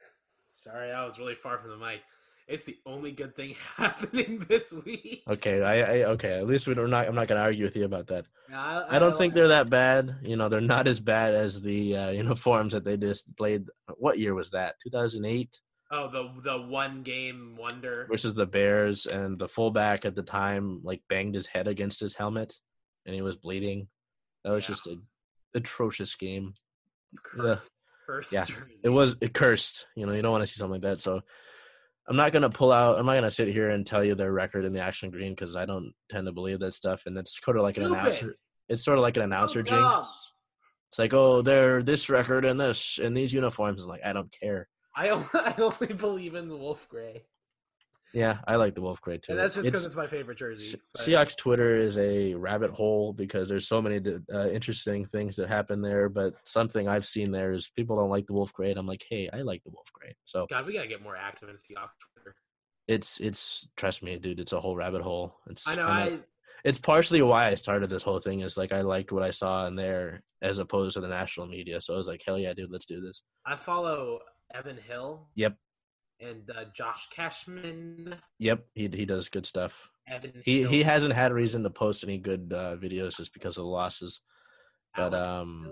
Sorry, 0.52 0.92
I 0.92 1.04
was 1.04 1.18
really 1.18 1.34
far 1.34 1.58
from 1.58 1.70
the 1.70 1.76
mic. 1.76 2.00
It's 2.48 2.64
the 2.64 2.76
only 2.86 3.10
good 3.12 3.34
thing 3.34 3.54
happening 3.76 4.44
this 4.48 4.72
week. 4.72 5.24
Okay, 5.28 5.62
I, 5.62 5.80
I 5.80 6.02
okay. 6.10 6.34
At 6.34 6.46
least 6.46 6.66
we're 6.68 6.86
not. 6.86 7.08
I'm 7.08 7.14
not 7.14 7.26
gonna 7.26 7.40
argue 7.40 7.64
with 7.64 7.76
you 7.76 7.84
about 7.84 8.06
that. 8.08 8.26
I, 8.54 8.84
I 8.88 8.98
don't 9.00 9.18
think 9.18 9.34
they're 9.34 9.48
that 9.48 9.68
bad. 9.68 10.16
You 10.22 10.36
know, 10.36 10.48
they're 10.48 10.60
not 10.60 10.86
as 10.86 11.00
bad 11.00 11.34
as 11.34 11.60
the 11.60 11.96
uh, 11.96 12.10
uniforms 12.22 12.72
that 12.72 12.84
they 12.84 12.96
displayed. 12.96 13.64
What 13.96 14.18
year 14.18 14.34
was 14.34 14.50
that? 14.50 14.76
2008 14.84 15.60
Oh, 15.90 16.08
the 16.10 16.30
the 16.42 16.58
one 16.66 17.02
game 17.02 17.56
wonder. 17.58 18.06
versus 18.10 18.34
the 18.34 18.46
Bears, 18.46 19.06
and 19.06 19.38
the 19.38 19.48
fullback 19.48 20.04
at 20.04 20.14
the 20.16 20.22
time 20.22 20.80
like 20.82 21.02
banged 21.08 21.34
his 21.34 21.46
head 21.46 21.66
against 21.68 22.00
his 22.00 22.14
helmet, 22.14 22.54
and 23.04 23.14
he 23.14 23.22
was 23.22 23.36
bleeding. 23.36 23.88
That 24.44 24.50
was 24.52 24.64
Yeah. 24.64 24.68
just 24.74 24.86
a 24.86 24.96
atrocious 25.54 26.14
game. 26.14 26.54
Cursed, 27.22 27.70
cursed 28.06 28.32
Yeah, 28.32 28.44
jersey. 28.44 28.78
It 28.84 28.88
was 28.88 29.16
it 29.20 29.32
cursed. 29.32 29.86
You 29.96 30.06
know, 30.06 30.12
you 30.12 30.22
don't 30.22 30.32
want 30.32 30.42
to 30.42 30.46
see 30.48 30.58
something 30.58 30.80
like 30.80 30.82
that. 30.82 31.00
So 31.00 31.22
I'm 32.08 32.16
not 32.16 32.32
gonna 32.32 32.50
pull 32.50 32.72
out. 32.72 32.98
I'm 32.98 33.06
not 33.06 33.14
gonna 33.14 33.30
sit 33.30 33.48
here 33.48 33.70
and 33.70 33.86
tell 33.86 34.04
you 34.04 34.14
their 34.14 34.32
record 34.32 34.64
in 34.64 34.72
the 34.72 34.82
action 34.82 35.10
green 35.10 35.32
because 35.32 35.56
I 35.56 35.66
don't 35.66 35.92
tend 36.10 36.26
to 36.26 36.32
believe 36.32 36.60
that 36.60 36.74
stuff. 36.74 37.04
And 37.06 37.18
it's 37.18 37.38
sort 37.42 37.56
of 37.56 37.64
like 37.64 37.76
an 37.76 37.84
announcer. 37.84 38.36
It's 38.68 38.84
sort 38.84 38.98
of 38.98 39.02
like 39.02 39.16
an 39.16 39.22
oh, 39.22 39.26
announcer 39.26 39.62
jinx. 39.62 39.80
dumb. 39.80 40.06
It's 40.90 40.98
like, 40.98 41.14
oh, 41.14 41.42
they're 41.42 41.82
this 41.82 42.08
record 42.08 42.44
and 42.44 42.60
this 42.60 42.98
and 43.02 43.16
these 43.16 43.32
uniforms. 43.32 43.82
I'm 43.82 43.88
like, 43.88 44.04
I 44.04 44.12
don't 44.12 44.32
care. 44.40 44.68
I 44.94 45.10
only, 45.10 45.26
I 45.34 45.54
only 45.58 45.94
believe 45.94 46.34
in 46.34 46.48
the 46.48 46.56
Wolf 46.56 46.88
Gray. 46.88 47.24
Yeah, 48.14 48.38
I 48.46 48.56
like 48.56 48.74
the 48.74 48.80
Wolf 48.80 49.00
Gray 49.02 49.18
too. 49.18 49.32
and 49.32 49.38
that's 49.40 49.54
just 49.54 49.66
because 49.66 49.82
It's- 49.82 49.86
it's, 49.92 49.96
my 49.96 50.06
favorite 50.06 50.38
jersey. 50.38 50.64
Se- 50.70 50.78
but- 50.92 51.00
Seahawks 51.02 51.36
Twitter 51.36 51.76
is 51.76 51.98
a 51.98 52.34
rabbit 52.34 52.70
hole 52.70 53.12
because 53.12 53.48
there's 53.48 53.68
so 53.68 53.82
many 53.82 54.00
uh, 54.32 54.48
interesting 54.48 55.04
things 55.06 55.36
that 55.36 55.48
happen 55.48 55.82
there. 55.82 56.08
But 56.08 56.34
something 56.44 56.88
I've 56.88 57.06
seen 57.06 57.30
there 57.30 57.52
is 57.52 57.68
people 57.76 57.96
don't 57.96 58.08
like 58.10 58.26
the 58.26 58.32
Wolf 58.32 58.52
Gray. 58.52 58.72
I'm 58.72 58.86
like, 58.86 59.04
hey, 59.10 59.28
I 59.32 59.42
like 59.42 59.62
the 59.64 59.70
Wolf 59.70 59.92
Gray. 59.92 60.14
So 60.24 60.46
God, 60.48 60.64
we 60.66 60.72
gotta 60.72 60.88
get 60.88 61.02
more 61.02 61.16
active 61.16 61.48
in 61.48 61.56
Seahawks 61.56 61.90
Twitter. 62.14 62.34
it's 62.88 63.18
it's 63.20 63.68
trust 63.76 64.02
me, 64.02 64.16
dude, 64.18 64.40
it's 64.40 64.52
a 64.52 64.60
whole 64.60 64.76
rabbit 64.76 65.02
hole. 65.02 65.34
It's 65.50 65.66
I 65.68 65.74
know. 65.74 65.86
kinda- 65.86 66.12
I 66.16 66.18
it's 66.64 66.78
partially 66.80 67.20
why 67.22 67.46
I 67.48 67.54
started 67.54 67.90
this 67.90 68.02
whole 68.02 68.18
thing. 68.18 68.40
Is 68.40 68.56
like 68.56 68.72
I 68.72 68.80
liked 68.80 69.12
what 69.12 69.22
I 69.22 69.30
saw 69.30 69.66
in 69.66 69.76
there 69.76 70.22
as 70.42 70.58
opposed 70.58 70.94
to 70.94 71.00
the 71.00 71.08
national 71.08 71.46
media. 71.46 71.80
So 71.80 71.94
I 71.94 71.96
was 71.96 72.06
like, 72.06 72.22
hell 72.26 72.38
yeah, 72.38 72.54
dude, 72.54 72.70
let's 72.72 72.86
do 72.86 73.00
this. 73.00 73.22
I 73.44 73.56
follow 73.56 74.20
Evan 74.54 74.76
Hill. 74.78 75.28
Yep. 75.34 75.56
And 76.20 76.50
uh, 76.50 76.64
Josh 76.74 77.08
Cashman. 77.10 78.16
Yep, 78.38 78.64
he 78.74 78.88
he 78.88 79.04
does 79.04 79.28
good 79.28 79.44
stuff. 79.46 79.90
Evan 80.08 80.40
He 80.44 80.60
Hill, 80.62 80.70
he 80.70 80.82
hasn't 80.82 81.12
had 81.12 81.32
reason 81.32 81.62
to 81.64 81.70
post 81.70 82.04
any 82.04 82.16
good 82.18 82.52
uh, 82.54 82.76
videos 82.76 83.16
just 83.16 83.34
because 83.34 83.56
of 83.58 83.64
the 83.64 83.70
losses. 83.70 84.20
But 84.96 85.12
um, 85.12 85.70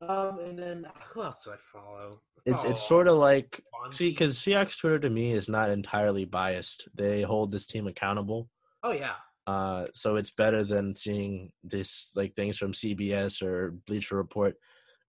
Um, 0.00 0.40
and 0.40 0.58
then 0.58 0.86
who 1.12 1.22
else 1.22 1.44
do 1.44 1.52
I 1.52 1.56
follow? 1.56 2.20
I 2.46 2.50
it's 2.50 2.64
it's 2.64 2.82
sort 2.88 3.06
of 3.06 3.18
like. 3.18 3.60
See, 3.92 4.10
because 4.10 4.36
Seahawks 4.36 4.78
Twitter 4.80 4.98
to 5.00 5.10
me 5.10 5.32
is 5.32 5.48
not 5.48 5.70
entirely 5.70 6.24
biased. 6.24 6.88
They 6.94 7.22
hold 7.22 7.52
this 7.52 7.66
team 7.66 7.86
accountable. 7.86 8.48
oh 8.82 8.92
yeah, 8.92 9.14
Uh, 9.46 9.86
so 9.94 10.16
it's 10.16 10.30
better 10.32 10.64
than 10.64 10.96
seeing 10.96 11.52
this 11.62 12.10
like 12.16 12.34
things 12.34 12.56
from 12.58 12.72
CBS 12.72 13.42
or 13.42 13.72
Bleacher 13.86 14.16
Report 14.16 14.56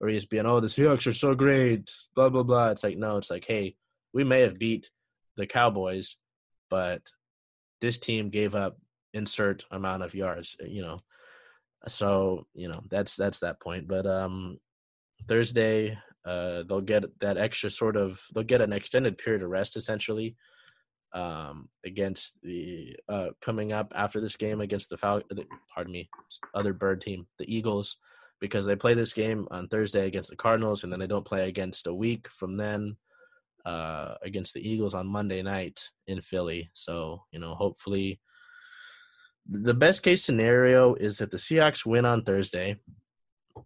or 0.00 0.08
ESPN. 0.08 0.44
Oh, 0.44 0.60
the 0.60 0.68
Seahawks 0.68 1.06
are 1.08 1.12
so 1.12 1.34
great. 1.34 1.90
Blah 2.14 2.28
blah 2.28 2.44
blah. 2.44 2.70
It's 2.70 2.84
like 2.84 2.98
no. 2.98 3.16
It's 3.16 3.30
like 3.30 3.46
hey, 3.46 3.74
we 4.14 4.24
may 4.24 4.40
have 4.40 4.58
beat 4.58 4.90
the 5.36 5.46
Cowboys, 5.46 6.16
but 6.70 7.02
this 7.80 7.98
team 7.98 8.30
gave 8.30 8.54
up 8.54 8.78
insert 9.12 9.64
amount 9.70 10.02
of 10.02 10.14
yards. 10.14 10.56
You 10.64 10.82
know, 10.82 11.00
so 11.88 12.46
you 12.54 12.68
know 12.68 12.80
that's 12.88 13.16
that's 13.16 13.40
that 13.40 13.60
point. 13.60 13.86
But 13.88 14.06
um, 14.06 14.58
Thursday, 15.28 15.98
uh, 16.24 16.62
they'll 16.62 16.80
get 16.80 17.04
that 17.20 17.36
extra 17.36 17.70
sort 17.70 17.96
of 17.96 18.22
they'll 18.34 18.44
get 18.44 18.62
an 18.62 18.72
extended 18.72 19.18
period 19.18 19.42
of 19.42 19.50
rest 19.50 19.76
essentially 19.76 20.36
um, 21.12 21.68
against 21.84 22.40
the 22.42 22.96
uh, 23.08 23.28
coming 23.42 23.72
up 23.72 23.92
after 23.96 24.20
this 24.20 24.36
game 24.36 24.60
against 24.60 24.88
the 24.90 24.96
Fal- 24.96 25.22
pardon 25.74 25.92
me, 25.92 26.08
other 26.54 26.72
bird 26.72 27.00
team, 27.02 27.26
the 27.38 27.54
Eagles, 27.54 27.96
because 28.40 28.64
they 28.64 28.76
play 28.76 28.94
this 28.94 29.12
game 29.12 29.48
on 29.50 29.66
Thursday 29.66 30.06
against 30.06 30.30
the 30.30 30.36
Cardinals, 30.36 30.84
and 30.84 30.92
then 30.92 31.00
they 31.00 31.06
don't 31.08 31.26
play 31.26 31.48
against 31.48 31.88
a 31.88 31.94
week 31.94 32.28
from 32.28 32.56
then 32.56 32.96
uh, 33.64 34.14
against 34.22 34.54
the 34.54 34.68
Eagles 34.68 34.94
on 34.94 35.06
Monday 35.06 35.42
night 35.42 35.80
in 36.06 36.20
Philly. 36.20 36.70
So 36.72 37.22
you 37.32 37.38
know, 37.38 37.54
hopefully, 37.54 38.20
the 39.48 39.74
best 39.74 40.02
case 40.02 40.24
scenario 40.24 40.94
is 40.94 41.18
that 41.18 41.30
the 41.30 41.38
Seahawks 41.38 41.86
win 41.86 42.04
on 42.04 42.22
Thursday. 42.22 42.80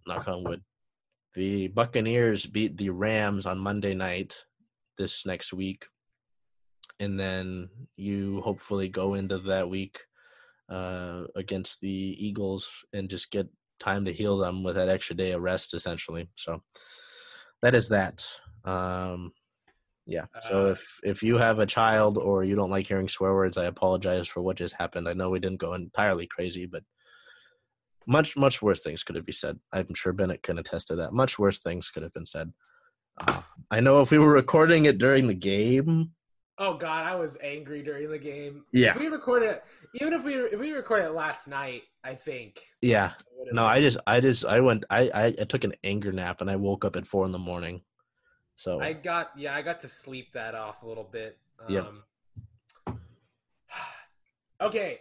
Knock 0.06 0.28
on 0.28 0.44
wood. 0.44 0.62
The 1.34 1.68
Buccaneers 1.68 2.46
beat 2.46 2.76
the 2.76 2.90
Rams 2.90 3.46
on 3.46 3.58
Monday 3.58 3.94
night 3.94 4.36
this 4.96 5.24
next 5.24 5.52
week 5.52 5.86
and 7.00 7.18
then 7.18 7.68
you 7.96 8.40
hopefully 8.40 8.88
go 8.88 9.14
into 9.14 9.38
that 9.38 9.68
week 9.68 10.00
uh, 10.68 11.24
against 11.36 11.80
the 11.80 12.16
Eagles 12.18 12.68
and 12.92 13.08
just 13.08 13.30
get 13.30 13.48
time 13.78 14.04
to 14.04 14.12
heal 14.12 14.36
them 14.36 14.64
with 14.64 14.74
that 14.74 14.88
extra 14.88 15.14
day 15.14 15.32
of 15.32 15.42
rest, 15.42 15.74
essentially. 15.74 16.28
So 16.36 16.62
that 17.62 17.74
is 17.74 17.88
that. 17.90 18.26
Um, 18.64 19.32
yeah. 20.08 20.24
So 20.40 20.66
Uh, 20.66 20.70
if 20.70 21.00
if 21.04 21.22
you 21.22 21.36
have 21.36 21.58
a 21.60 21.66
child 21.66 22.16
or 22.18 22.42
you 22.42 22.56
don't 22.56 22.70
like 22.70 22.86
hearing 22.88 23.08
swear 23.08 23.34
words, 23.34 23.56
I 23.56 23.66
apologize 23.66 24.26
for 24.26 24.40
what 24.40 24.56
just 24.56 24.74
happened. 24.74 25.08
I 25.08 25.12
know 25.12 25.30
we 25.30 25.38
didn't 25.38 25.60
go 25.60 25.74
entirely 25.74 26.26
crazy, 26.26 26.66
but 26.66 26.82
much 28.06 28.36
much 28.36 28.62
worse 28.62 28.82
things 28.82 29.02
could 29.04 29.16
have 29.16 29.26
been 29.26 29.34
said. 29.34 29.58
I'm 29.72 29.94
sure 29.94 30.12
Bennett 30.14 30.42
can 30.42 30.58
attest 30.58 30.88
to 30.88 30.96
that. 30.96 31.12
Much 31.12 31.38
worse 31.38 31.58
things 31.58 31.90
could 31.90 32.02
have 32.02 32.14
been 32.14 32.24
said. 32.24 32.52
Uh, 33.20 33.42
I 33.70 33.80
know 33.80 34.00
if 34.00 34.10
we 34.10 34.18
were 34.18 34.32
recording 34.32 34.86
it 34.86 34.98
during 34.98 35.26
the 35.26 35.34
game, 35.34 36.12
Oh 36.60 36.74
God, 36.76 37.06
I 37.06 37.14
was 37.14 37.38
angry 37.40 37.82
during 37.82 38.10
the 38.10 38.18
game. 38.18 38.64
Yeah. 38.72 38.90
If 38.90 38.98
we 38.98 39.06
recorded 39.08 39.50
it, 39.50 39.64
even 40.00 40.12
if 40.12 40.24
we 40.24 40.34
if 40.34 40.58
we 40.58 40.72
recorded 40.72 41.06
it 41.06 41.12
last 41.12 41.46
night, 41.46 41.82
I 42.02 42.14
think. 42.14 42.60
yeah, 42.80 43.12
No, 43.52 43.64
I 43.64 43.80
just, 43.80 43.98
I 44.06 44.20
just, 44.20 44.44
I 44.44 44.60
went, 44.60 44.84
I, 44.90 45.02
I, 45.14 45.24
I 45.26 45.44
took 45.44 45.62
an 45.64 45.74
anger 45.84 46.10
nap 46.10 46.40
and 46.40 46.50
I 46.50 46.56
woke 46.56 46.84
up 46.84 46.96
at 46.96 47.06
four 47.06 47.24
in 47.26 47.32
the 47.32 47.38
morning. 47.38 47.82
So 48.58 48.80
I 48.80 48.92
got 48.92 49.30
yeah, 49.36 49.54
I 49.54 49.62
got 49.62 49.80
to 49.82 49.88
sleep 49.88 50.32
that 50.32 50.56
off 50.56 50.82
a 50.82 50.86
little 50.86 51.08
bit. 51.10 51.38
Um, 51.68 52.02
okay. 54.60 54.98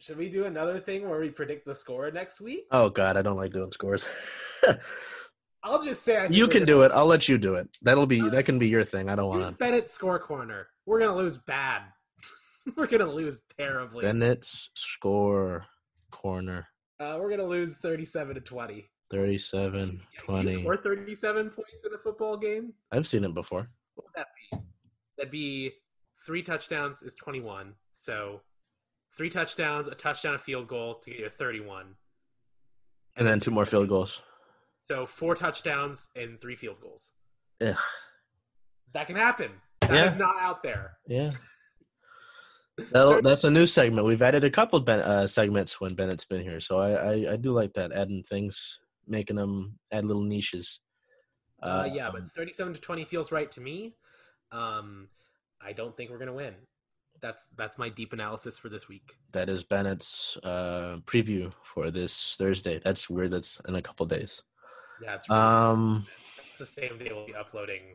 Should 0.00 0.18
we 0.18 0.28
do 0.28 0.44
another 0.44 0.80
thing 0.80 1.08
where 1.08 1.20
we 1.20 1.30
predict 1.30 1.66
the 1.66 1.74
score 1.74 2.10
next 2.10 2.40
week? 2.40 2.66
oh 2.72 2.90
god, 2.90 3.16
I 3.16 3.22
don't 3.22 3.36
like 3.36 3.52
doing 3.52 3.70
scores. 3.70 4.08
I'll 5.62 5.82
just 5.82 6.02
say 6.02 6.16
I 6.16 6.22
think 6.22 6.34
you 6.34 6.48
can 6.48 6.64
do 6.64 6.82
it. 6.82 6.90
I'll 6.90 7.06
let 7.06 7.28
you 7.28 7.38
do 7.38 7.54
it. 7.54 7.68
That'll 7.82 8.06
be, 8.06 8.28
that 8.28 8.44
can 8.44 8.58
be 8.58 8.68
your 8.68 8.84
thing. 8.84 9.08
I 9.08 9.14
don't 9.14 9.28
want 9.28 9.46
to. 9.48 9.54
Bennett's 9.54 9.92
score 9.92 10.18
corner. 10.18 10.66
We're 10.84 10.98
gonna 10.98 11.16
lose 11.16 11.36
bad. 11.36 11.82
we're 12.76 12.86
gonna 12.88 13.10
lose 13.10 13.42
terribly. 13.56 14.02
Bennett's 14.02 14.70
score 14.74 15.64
corner 16.10 16.66
Uh, 16.98 17.18
we're 17.20 17.30
gonna 17.30 17.44
lose 17.44 17.76
thirty-seven 17.76 18.34
to 18.34 18.40
twenty. 18.40 18.90
37, 19.10 20.00
Can 20.26 20.42
you 20.42 20.48
score 20.48 20.76
thirty-seven 20.76 21.50
points 21.50 21.84
in 21.86 21.94
a 21.94 21.98
football 21.98 22.36
game? 22.36 22.72
I've 22.92 23.06
seen 23.06 23.24
it 23.24 23.34
before. 23.34 23.68
What 23.94 24.06
would 24.06 24.12
that 24.16 24.26
be? 24.52 24.58
That'd 25.16 25.32
be 25.32 25.72
three 26.26 26.42
touchdowns 26.42 27.02
is 27.02 27.14
twenty-one. 27.14 27.74
So 27.94 28.42
three 29.16 29.30
touchdowns, 29.30 29.88
a 29.88 29.94
touchdown, 29.94 30.34
a 30.34 30.38
field 30.38 30.68
goal 30.68 30.96
to 30.96 31.10
get 31.10 31.18
you 31.18 31.24
to 31.24 31.30
thirty-one. 31.30 31.94
And 33.16 33.26
then 33.26 33.40
two 33.40 33.50
more 33.50 33.64
field 33.66 33.88
goals. 33.88 34.20
So 34.82 35.06
four 35.06 35.34
touchdowns 35.34 36.08
and 36.14 36.38
three 36.40 36.56
field 36.56 36.80
goals. 36.80 37.10
Ugh. 37.60 37.74
That 38.94 39.06
can 39.06 39.16
happen. 39.16 39.50
That 39.80 39.90
is 40.06 40.12
Yeah. 40.12 40.18
not 40.18 40.36
out 40.40 40.62
there. 40.62 40.98
Yeah. 41.06 41.32
That'll, 42.92 43.20
that's 43.22 43.42
a 43.42 43.50
new 43.50 43.66
segment. 43.66 44.06
We've 44.06 44.22
added 44.22 44.44
a 44.44 44.50
couple 44.50 44.78
ben, 44.80 45.00
uh, 45.00 45.26
segments 45.26 45.80
when 45.80 45.94
Bennett's 45.94 46.24
been 46.24 46.42
here, 46.42 46.60
so 46.60 46.78
I, 46.78 46.90
I, 46.92 47.32
I 47.32 47.36
do 47.36 47.52
like 47.52 47.72
that 47.74 47.90
adding 47.90 48.22
things, 48.22 48.78
making 49.08 49.36
them 49.36 49.78
add 49.92 50.04
little 50.04 50.22
niches. 50.22 50.80
Uh, 51.62 51.88
yeah, 51.92 52.10
but 52.12 52.22
um, 52.22 52.30
37 52.36 52.74
to 52.74 52.80
20 52.80 53.04
feels 53.04 53.32
right 53.32 53.50
to 53.50 53.60
me. 53.60 53.94
Um, 54.52 55.08
I 55.60 55.72
don't 55.72 55.96
think 55.96 56.10
we're 56.10 56.18
gonna 56.18 56.32
win. 56.32 56.54
That's 57.20 57.48
that's 57.56 57.78
my 57.78 57.88
deep 57.88 58.12
analysis 58.12 58.58
for 58.60 58.68
this 58.68 58.88
week. 58.88 59.16
that 59.32 59.48
is 59.48 59.64
Bennett's 59.64 60.36
uh, 60.44 60.98
preview 61.04 61.52
for 61.62 61.90
this 61.90 62.36
Thursday. 62.38 62.80
That's 62.84 63.10
weird. 63.10 63.32
That's 63.32 63.60
in 63.66 63.74
a 63.74 63.82
couple 63.82 64.06
days. 64.06 64.42
Yeah, 65.02 65.14
it's 65.16 65.28
really, 65.28 65.40
Um. 65.40 66.06
the 66.58 66.66
same 66.66 66.96
day 66.98 67.10
we'll 67.12 67.26
be 67.26 67.34
uploading 67.34 67.94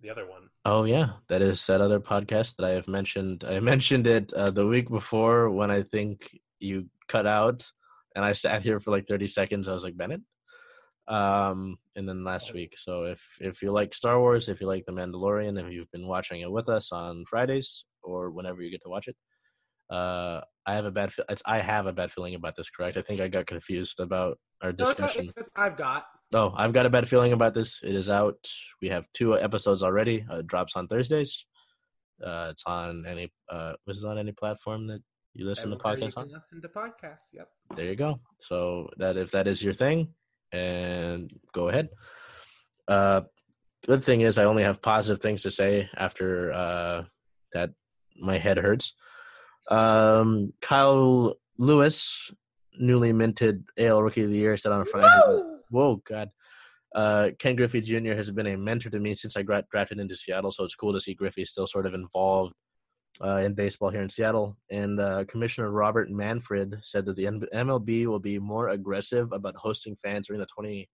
the 0.00 0.10
other 0.10 0.26
one. 0.26 0.48
Oh 0.64 0.82
yeah, 0.84 1.10
that 1.28 1.42
is 1.42 1.64
that 1.68 1.80
other 1.80 2.00
podcast 2.00 2.56
that 2.56 2.66
I 2.66 2.70
have 2.70 2.88
mentioned. 2.88 3.44
I 3.44 3.60
mentioned 3.72 4.06
it 4.08 4.32
uh, 4.32 4.50
the 4.50 4.66
week 4.66 4.88
before 4.90 5.50
when 5.50 5.70
I 5.70 5.82
think 5.82 6.36
you 6.58 6.88
cut 7.08 7.26
out, 7.28 7.70
and 8.14 8.24
I 8.24 8.32
sat 8.32 8.62
here 8.62 8.80
for 8.80 8.90
like 8.90 9.06
thirty 9.06 9.26
seconds. 9.26 9.68
I 9.68 9.72
was 9.72 9.84
like 9.84 9.96
Bennett. 9.96 10.22
Um, 11.06 11.76
and 11.96 12.08
then 12.08 12.24
last 12.24 12.54
week. 12.54 12.76
So 12.78 13.04
if 13.04 13.36
if 13.40 13.62
you 13.62 13.72
like 13.72 13.92
Star 13.94 14.18
Wars, 14.18 14.48
if 14.48 14.60
you 14.60 14.66
like 14.66 14.86
The 14.86 14.92
Mandalorian, 14.92 15.60
if 15.60 15.70
you've 15.72 15.90
been 15.92 16.06
watching 16.06 16.40
it 16.40 16.50
with 16.50 16.68
us 16.68 16.92
on 16.92 17.24
Fridays 17.28 17.84
or 18.02 18.30
whenever 18.30 18.62
you 18.62 18.70
get 18.70 18.82
to 18.84 18.88
watch 18.88 19.08
it, 19.08 19.16
uh, 19.90 20.40
I 20.66 20.74
have 20.74 20.86
a 20.86 20.90
bad. 20.90 21.12
Fe- 21.12 21.24
I 21.44 21.58
have 21.58 21.86
a 21.86 21.92
bad 21.92 22.10
feeling 22.10 22.34
about 22.34 22.56
this. 22.56 22.70
Correct? 22.70 22.96
I 22.96 23.02
think 23.02 23.20
I 23.20 23.28
got 23.28 23.46
confused 23.46 24.00
about 24.00 24.38
our 24.62 24.72
No, 24.72 24.76
it's, 24.88 24.90
discussion. 24.94 25.24
it's, 25.26 25.36
it's 25.36 25.50
I've 25.56 25.76
got. 25.76 26.04
Oh, 26.32 26.54
I've 26.56 26.72
got 26.72 26.86
a 26.86 26.90
bad 26.90 27.06
feeling 27.06 27.34
about 27.34 27.52
this. 27.52 27.82
It 27.82 27.94
is 27.94 28.08
out. 28.08 28.38
We 28.80 28.88
have 28.88 29.04
two 29.12 29.38
episodes 29.38 29.82
already. 29.82 30.24
Uh, 30.32 30.38
it 30.38 30.46
drops 30.46 30.74
on 30.74 30.88
Thursdays. 30.88 31.44
Uh, 32.24 32.48
it's 32.50 32.62
on 32.66 33.04
any. 33.06 33.30
Uh, 33.50 33.74
was 33.86 34.02
it 34.02 34.06
on 34.08 34.16
any 34.18 34.32
platform 34.32 34.86
that 34.86 35.02
you 35.34 35.46
listen 35.46 35.70
to 35.70 35.76
podcasts 35.76 36.16
on? 36.16 36.28
Listen 36.28 36.62
to 36.62 36.68
podcasts. 36.68 37.32
Yep. 37.32 37.48
There 37.76 37.86
you 37.86 37.96
go. 37.96 38.20
So 38.38 38.88
that 38.98 39.16
if 39.16 39.30
that 39.32 39.46
is 39.46 39.62
your 39.62 39.74
thing, 39.74 40.08
and 40.52 41.30
go 41.52 41.68
ahead. 41.68 41.88
Uh, 42.86 43.22
good 43.86 44.04
thing 44.04 44.20
is 44.20 44.38
I 44.38 44.44
only 44.44 44.62
have 44.62 44.80
positive 44.80 45.20
things 45.20 45.42
to 45.42 45.50
say 45.50 45.88
after 45.96 46.52
uh, 46.52 47.04
that. 47.52 47.70
My 48.16 48.38
head 48.38 48.58
hurts. 48.58 48.94
Um, 49.72 50.52
Kyle 50.60 51.34
Lewis, 51.58 52.30
newly 52.78 53.12
minted 53.12 53.64
AL 53.76 54.04
Rookie 54.04 54.22
of 54.22 54.30
the 54.30 54.36
Year, 54.36 54.56
said 54.56 54.70
on 54.70 54.84
Friday. 54.84 55.08
Woo! 55.26 55.58
Whoa, 55.70 56.02
God. 56.08 56.30
Uh, 56.94 57.30
Ken 57.40 57.56
Griffey 57.56 57.80
Jr. 57.80 58.12
has 58.12 58.30
been 58.30 58.46
a 58.46 58.56
mentor 58.56 58.90
to 58.90 59.00
me 59.00 59.16
since 59.16 59.36
I 59.36 59.42
got 59.42 59.68
drafted 59.68 59.98
into 59.98 60.14
Seattle, 60.14 60.52
so 60.52 60.62
it's 60.62 60.76
cool 60.76 60.92
to 60.92 61.00
see 61.00 61.14
Griffey 61.14 61.44
still 61.44 61.66
sort 61.66 61.86
of 61.86 61.94
involved 61.94 62.54
uh, 63.22 63.36
in 63.36 63.54
baseball 63.54 63.90
here 63.90 64.02
in 64.02 64.08
Seattle. 64.08 64.56
And 64.70 65.00
uh, 65.00 65.24
Commissioner 65.26 65.70
Robert 65.70 66.10
Manfred 66.10 66.78
said 66.82 67.06
that 67.06 67.16
the 67.16 67.24
MLB 67.24 68.06
will 68.06 68.20
be 68.20 68.38
more 68.38 68.68
aggressive 68.68 69.32
about 69.32 69.56
hosting 69.56 69.96
fans 70.02 70.26
during 70.26 70.40
the 70.40 70.46
20 70.46 70.88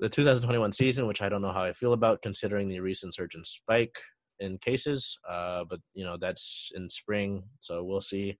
the 0.00 0.08
2021 0.08 0.72
season, 0.72 1.06
which 1.06 1.20
I 1.20 1.28
don't 1.28 1.42
know 1.42 1.52
how 1.52 1.62
I 1.62 1.74
feel 1.74 1.92
about 1.92 2.22
considering 2.22 2.68
the 2.68 2.80
recent 2.80 3.14
surge 3.14 3.34
in 3.34 3.44
spike 3.44 3.98
in 4.38 4.56
cases, 4.56 5.18
uh, 5.28 5.64
but 5.68 5.80
you 5.92 6.04
know 6.04 6.16
that's 6.16 6.72
in 6.74 6.88
spring, 6.88 7.42
so 7.58 7.84
we'll 7.84 8.00
see 8.00 8.38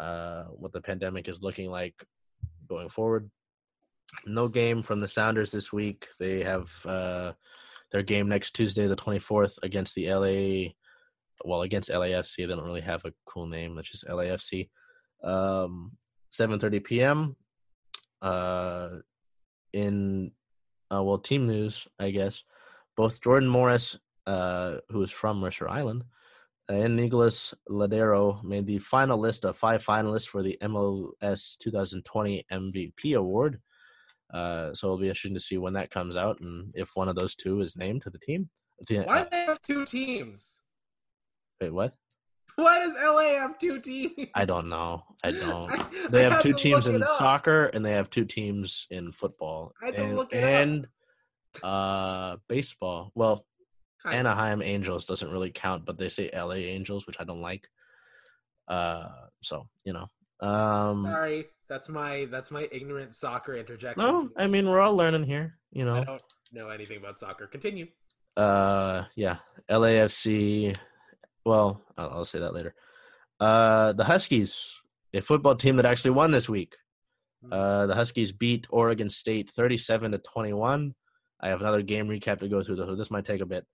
uh, 0.00 0.44
what 0.44 0.72
the 0.72 0.80
pandemic 0.80 1.28
is 1.28 1.40
looking 1.40 1.70
like 1.70 1.94
going 2.68 2.88
forward. 2.88 3.30
No 4.26 4.48
game 4.48 4.82
from 4.82 5.00
the 5.00 5.08
Sounders 5.08 5.52
this 5.52 5.72
week. 5.72 6.08
They 6.18 6.42
have 6.42 6.70
uh, 6.84 7.32
their 7.92 8.02
game 8.02 8.28
next 8.28 8.52
Tuesday, 8.52 8.86
the 8.86 8.96
24th, 8.96 9.58
against 9.62 9.94
the 9.94 10.12
LA. 10.12 10.72
Well, 11.44 11.62
against 11.62 11.90
LAFC. 11.90 12.36
They 12.36 12.46
don't 12.46 12.64
really 12.64 12.80
have 12.80 13.04
a 13.04 13.12
cool 13.24 13.46
name. 13.46 13.74
That's 13.74 13.90
just 13.90 14.06
LAFC. 14.06 14.68
Um, 15.22 15.92
7:30 16.32 16.84
p.m. 16.84 17.36
Uh, 18.20 18.88
in 19.72 20.32
uh, 20.92 21.02
well, 21.02 21.18
team 21.18 21.46
news, 21.46 21.86
I 21.98 22.10
guess. 22.10 22.42
Both 22.96 23.22
Jordan 23.22 23.48
Morris, 23.48 23.98
uh, 24.26 24.76
who 24.88 25.02
is 25.02 25.10
from 25.10 25.38
Mercer 25.38 25.68
Island, 25.68 26.04
and 26.68 26.96
Nicolas 26.96 27.54
Lodeiro 27.70 28.42
made 28.42 28.66
the 28.66 28.78
final 28.78 29.18
list 29.18 29.44
of 29.44 29.56
five 29.56 29.84
finalists 29.84 30.26
for 30.26 30.42
the 30.42 30.58
MLS 30.62 31.56
2020 31.58 32.44
MVP 32.50 33.16
award. 33.16 33.60
Uh, 34.32 34.74
so 34.74 34.88
it'll 34.88 34.98
be 34.98 35.08
interesting 35.08 35.34
to 35.34 35.40
see 35.40 35.56
when 35.56 35.72
that 35.72 35.90
comes 35.90 36.16
out 36.16 36.40
and 36.40 36.70
if 36.74 36.90
one 36.94 37.08
of 37.08 37.16
those 37.16 37.34
two 37.34 37.60
is 37.62 37.76
named 37.76 38.02
to 38.02 38.10
the 38.10 38.18
team. 38.18 38.50
Why 38.90 39.22
do 39.22 39.28
they 39.30 39.44
have 39.44 39.62
two 39.62 39.86
teams? 39.86 40.60
Wait, 41.60 41.72
what? 41.72 41.94
Why 42.56 42.80
does 42.80 42.94
LA 42.94 43.38
have 43.38 43.58
two 43.58 43.78
teams? 43.80 44.12
I 44.34 44.44
don't 44.44 44.68
know. 44.68 45.04
I 45.24 45.30
don't. 45.32 45.70
I- 45.80 46.08
They 46.10 46.26
I 46.26 46.30
have 46.30 46.42
two 46.42 46.54
teams 46.54 46.86
in 46.86 47.02
up. 47.02 47.08
soccer 47.08 47.66
and 47.66 47.84
they 47.84 47.92
have 47.92 48.10
two 48.10 48.24
teams 48.24 48.86
in 48.90 49.12
football 49.12 49.72
I 49.82 49.90
to 49.92 50.02
and, 50.02 50.16
look 50.16 50.32
it 50.32 50.42
up. 50.42 50.50
and 50.50 50.86
uh 51.62 52.36
baseball. 52.48 53.12
Well. 53.14 53.44
Anaheim 54.06 54.62
Angels 54.62 55.04
doesn't 55.04 55.30
really 55.30 55.50
count, 55.50 55.84
but 55.84 55.98
they 55.98 56.08
say 56.08 56.30
LA 56.32 56.54
Angels, 56.54 57.06
which 57.06 57.16
I 57.20 57.24
don't 57.24 57.42
like. 57.42 57.68
Uh, 58.66 59.08
so 59.42 59.68
you 59.84 59.92
know. 59.92 60.06
Um, 60.40 61.04
Sorry, 61.04 61.46
that's 61.68 61.88
my 61.90 62.26
that's 62.30 62.50
my 62.50 62.68
ignorant 62.72 63.14
soccer 63.14 63.54
interjection. 63.54 64.02
no, 64.02 64.30
I 64.36 64.46
mean 64.46 64.66
we're 64.68 64.80
all 64.80 64.94
learning 64.96 65.24
here. 65.24 65.58
You 65.72 65.84
know. 65.84 65.96
I 65.96 66.04
don't 66.04 66.22
know 66.52 66.68
anything 66.70 66.96
about 66.98 67.18
soccer. 67.18 67.48
Continue. 67.48 67.88
Uh, 68.36 69.04
yeah, 69.16 69.38
LAFC. 69.68 70.74
Well, 71.48 71.80
I'll, 71.96 72.10
I'll 72.10 72.24
say 72.26 72.40
that 72.40 72.52
later. 72.52 72.74
Uh, 73.40 73.94
the 73.94 74.04
Huskies, 74.04 74.70
a 75.14 75.22
football 75.22 75.54
team 75.54 75.76
that 75.76 75.86
actually 75.86 76.10
won 76.10 76.30
this 76.30 76.46
week. 76.46 76.76
Uh, 77.50 77.86
the 77.86 77.94
Huskies 77.94 78.32
beat 78.32 78.66
Oregon 78.68 79.08
State 79.08 79.48
37 79.48 80.12
to 80.12 80.18
21. 80.18 80.94
I 81.40 81.48
have 81.48 81.62
another 81.62 81.80
game 81.80 82.06
recap 82.06 82.40
to 82.40 82.48
go 82.48 82.62
through, 82.62 82.76
so 82.76 82.94
this 82.94 83.10
might 83.10 83.24
take 83.24 83.40
a 83.40 83.46
bit. 83.46 83.64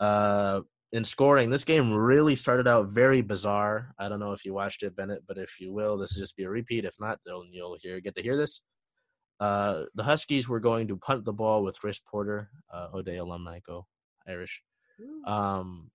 Uh, 0.00 0.62
in 0.92 1.04
scoring, 1.04 1.50
this 1.50 1.64
game 1.64 1.92
really 1.92 2.34
started 2.34 2.66
out 2.66 2.88
very 2.88 3.20
bizarre. 3.20 3.94
I 3.98 4.08
don't 4.08 4.20
know 4.20 4.32
if 4.32 4.46
you 4.46 4.54
watched 4.54 4.82
it, 4.82 4.96
Bennett, 4.96 5.24
but 5.28 5.36
if 5.36 5.60
you 5.60 5.70
will, 5.70 5.98
this 5.98 6.14
will 6.14 6.22
just 6.22 6.36
be 6.36 6.44
a 6.44 6.48
repeat. 6.48 6.86
If 6.86 6.94
not, 6.98 7.18
then 7.26 7.42
you'll 7.50 7.76
hear 7.78 8.00
get 8.00 8.14
to 8.16 8.22
hear 8.22 8.38
this. 8.38 8.62
Uh, 9.38 9.84
the 9.94 10.04
Huskies 10.04 10.48
were 10.48 10.60
going 10.60 10.88
to 10.88 10.96
punt 10.96 11.26
the 11.26 11.32
ball 11.34 11.62
with 11.62 11.78
Chris 11.78 11.98
Porter, 11.98 12.48
uh, 12.72 12.88
O'Dea 12.94 13.18
alumni, 13.18 13.58
go 13.66 13.86
Irish. 14.26 14.62
Um, 15.26 15.90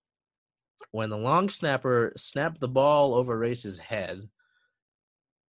when 0.92 1.10
the 1.10 1.18
long 1.18 1.50
snapper 1.50 2.14
snapped 2.16 2.60
the 2.60 2.68
ball 2.68 3.14
over 3.14 3.38
Race's 3.38 3.78
head, 3.78 4.28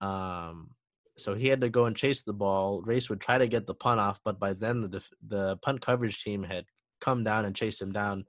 um, 0.02 0.72
so 1.18 1.34
he 1.34 1.48
had 1.48 1.62
to 1.62 1.70
go 1.70 1.86
and 1.86 1.96
chase 1.96 2.22
the 2.22 2.34
ball. 2.34 2.82
Race 2.82 3.10
would 3.10 3.20
try 3.20 3.38
to 3.38 3.48
get 3.48 3.66
the 3.66 3.74
punt 3.74 4.00
off, 4.00 4.20
but 4.24 4.40
by 4.40 4.54
then 4.54 4.82
the 4.82 5.04
the 5.28 5.58
punt 5.58 5.82
coverage 5.82 6.24
team 6.24 6.44
had 6.44 6.66
come 7.02 7.24
down 7.24 7.46
and 7.46 7.56
chased 7.56 7.82
him 7.82 7.92
down. 7.92 8.26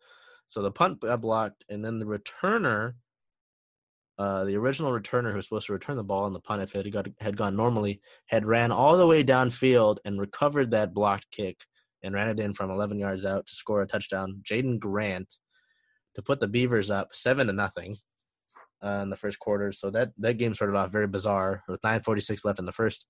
So 0.49 0.63
the 0.63 0.71
punt 0.71 1.01
got 1.01 1.21
blocked, 1.21 1.65
and 1.69 1.85
then 1.85 1.99
the 1.99 2.07
returner, 2.07 2.95
uh, 4.19 4.45
the 4.45 4.57
original 4.57 4.93
returner 4.93 5.31
who 5.31 5.37
was 5.37 5.45
supposed 5.45 5.67
to 5.67 5.75
return 5.75 5.97
the 5.97 6.05
ball 6.05 6.25
on 6.25 6.33
the 6.33 6.41
punt 6.41 6.63
if 6.63 6.75
it 6.75 6.87
had, 6.87 6.93
got, 6.93 7.07
had 7.21 7.37
gone 7.37 7.55
normally, 7.55 8.01
had 8.27 8.47
ran 8.47 8.73
all 8.73 8.97
the 8.97 9.07
way 9.07 9.23
downfield 9.23 9.99
and 10.07 10.19
recovered 10.19 10.71
that 10.71 10.95
blocked 10.95 11.31
kick 11.31 11.61
and 12.03 12.15
ran 12.15 12.29
it 12.29 12.41
in 12.41 12.55
from 12.55 12.71
11 12.71 12.99
yards 12.99 13.27
out 13.27 13.47
to 13.47 13.55
score 13.55 13.83
a 13.83 13.87
touchdown. 13.87 14.41
Jaden 14.43 14.79
Grant 14.79 15.29
to 16.19 16.23
put 16.23 16.41
the 16.41 16.49
Beavers 16.49 16.91
up 16.91 17.15
seven 17.15 17.47
to 17.47 17.53
nothing 17.53 17.97
uh, 18.85 19.01
in 19.03 19.09
the 19.09 19.17
first 19.17 19.39
quarter. 19.39 19.73
So 19.73 19.89
that 19.91 20.11
that 20.19 20.35
game 20.35 20.53
started 20.53 20.77
off 20.77 20.91
very 20.91 21.07
bizarre 21.07 21.63
with 21.69 21.81
9:46 21.83 22.45
left 22.45 22.59
in 22.59 22.67
the 22.67 22.73
first. 22.73 23.07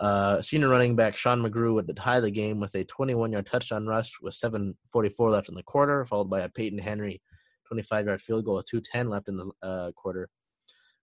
Uh, 0.00 0.40
senior 0.40 0.68
running 0.68 0.96
back 0.96 1.14
Sean 1.14 1.42
McGrew 1.42 1.74
would 1.74 1.94
tie 1.96 2.20
the 2.20 2.30
game 2.30 2.58
with 2.58 2.74
a 2.74 2.84
21-yard 2.84 3.46
touchdown 3.46 3.86
rush 3.86 4.12
with 4.22 4.34
7:44 4.34 5.30
left 5.30 5.50
in 5.50 5.54
the 5.54 5.62
quarter, 5.62 6.04
followed 6.06 6.30
by 6.30 6.40
a 6.40 6.48
Peyton 6.48 6.78
Henry 6.78 7.20
25-yard 7.70 8.20
field 8.20 8.46
goal 8.46 8.56
with 8.56 8.70
2:10 8.72 9.10
left 9.10 9.28
in 9.28 9.36
the 9.36 9.50
uh, 9.62 9.92
quarter, 9.92 10.30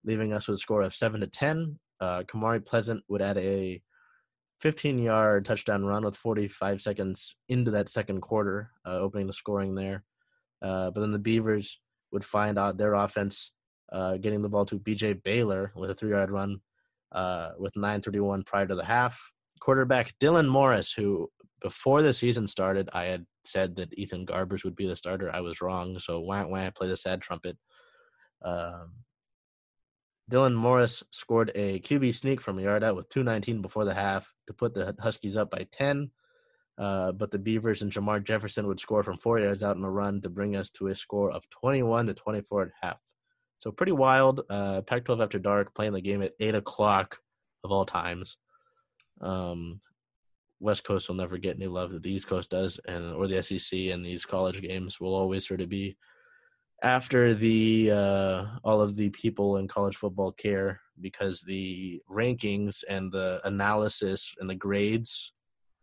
leaving 0.04 0.34
us 0.34 0.48
with 0.48 0.56
a 0.56 0.60
score 0.60 0.82
of 0.82 0.96
seven 0.96 1.22
to 1.22 1.28
10. 1.28 1.80
Uh, 2.02 2.24
Kamari 2.24 2.66
Pleasant 2.66 3.04
would 3.08 3.22
add 3.22 3.38
a 3.38 3.80
15-yard 4.64 5.46
touchdown 5.46 5.86
run 5.86 6.04
with 6.04 6.18
45 6.18 6.82
seconds 6.82 7.36
into 7.50 7.72
that 7.72 7.88
second 7.88 8.22
quarter, 8.22 8.72
uh, 8.84 8.98
opening 8.98 9.28
the 9.28 9.34
scoring 9.34 9.76
there. 9.76 10.04
Uh, 10.62 10.92
but 10.92 11.02
then 11.02 11.12
the 11.12 11.20
Beavers 11.20 11.80
would 12.12 12.26
find 12.26 12.58
out 12.58 12.78
their 12.78 12.94
offense 12.94 13.52
uh, 13.92 14.18
getting 14.18 14.42
the 14.42 14.50
ball 14.50 14.66
to 14.66 14.80
BJ 14.80 15.22
Baylor 15.24 15.72
with 15.76 15.90
a 15.90 15.96
three-yard 15.96 16.32
run 16.32 16.62
uh, 17.12 17.50
with 17.58 17.74
9:31 17.74 18.46
prior 18.46 18.68
to 18.68 18.76
the 18.76 18.86
half. 18.86 19.32
Quarterback 19.60 20.14
Dylan 20.20 20.48
Morris, 20.48 20.92
who 20.92 21.30
before 21.62 22.02
the 22.02 22.14
season 22.14 22.48
started, 22.48 22.90
I 22.94 23.06
had 23.06 23.26
said 23.46 23.76
that 23.76 23.98
Ethan 23.98 24.26
Garbers 24.26 24.64
would 24.64 24.76
be 24.76 24.88
the 24.88 24.96
starter. 24.96 25.34
I 25.34 25.42
was 25.42 25.62
wrong, 25.62 26.00
so 26.00 26.20
wah 26.20 26.46
wah, 26.46 26.70
play 26.72 26.88
the 26.88 26.98
sad 26.98 27.22
trumpet. 27.22 27.58
Um, 28.44 28.94
Dylan 30.30 30.54
Morris 30.54 31.04
scored 31.10 31.52
a 31.56 31.80
QB 31.80 32.14
sneak 32.14 32.40
from 32.40 32.60
a 32.60 32.62
yard 32.62 32.84
out 32.84 32.96
with 32.96 33.10
2:19 33.10 33.62
before 33.62 33.86
the 33.86 33.94
half 33.94 34.34
to 34.48 34.54
put 34.54 34.74
the 34.74 34.96
Huskies 35.00 35.36
up 35.36 35.50
by 35.50 35.68
10. 35.72 36.12
Uh, 36.80 37.12
but 37.12 37.30
the 37.30 37.38
Beavers 37.38 37.82
and 37.82 37.92
Jermar 37.92 38.24
Jefferson 38.24 38.66
would 38.68 38.80
score 38.80 39.04
from 39.04 39.18
four 39.18 39.38
yards 39.40 39.64
out 39.64 39.76
in 39.76 39.84
a 39.84 39.92
run 39.92 40.22
to 40.22 40.30
bring 40.30 40.56
us 40.56 40.70
to 40.72 40.88
a 40.88 40.96
score 40.96 41.30
of 41.30 41.50
21 41.50 42.08
to 42.08 42.14
24 42.14 42.64
at 42.64 42.70
half. 42.82 43.00
So 43.60 43.72
pretty 43.72 43.92
wild. 43.92 44.42
Uh, 44.50 44.82
Pac-12 44.82 45.22
after 45.22 45.40
dark, 45.40 45.76
playing 45.76 45.92
the 45.92 46.02
game 46.02 46.22
at 46.22 46.34
eight 46.40 46.56
o'clock 46.56 47.20
of 47.66 47.72
all 47.72 47.86
times. 47.86 48.38
Um, 49.20 49.82
West 50.62 50.86
Coast 50.86 51.10
will 51.10 51.16
never 51.16 51.38
get 51.38 51.58
any 51.58 51.68
love 51.68 51.92
that 51.92 52.04
the 52.04 52.14
East 52.14 52.28
Coast 52.28 52.50
does, 52.50 52.80
and 52.88 53.14
or 53.14 53.28
the 53.28 53.44
SEC 53.44 53.78
and 53.78 54.06
these 54.06 54.26
college 54.26 54.62
games 54.62 55.00
will 55.00 55.14
always 55.14 55.46
sort 55.46 55.62
of 55.62 55.70
be 55.70 55.98
after 56.82 57.34
the 57.34 57.92
uh, 57.92 58.46
all 58.64 58.82
of 58.82 58.96
the 58.96 59.10
people 59.10 59.58
in 59.58 59.68
college 59.68 59.98
football 59.98 60.32
care 60.32 60.80
because 61.02 61.42
the 61.42 62.02
rankings 62.10 62.84
and 62.90 63.12
the 63.12 63.42
analysis 63.46 64.34
and 64.40 64.50
the 64.50 64.56
grades 64.56 65.34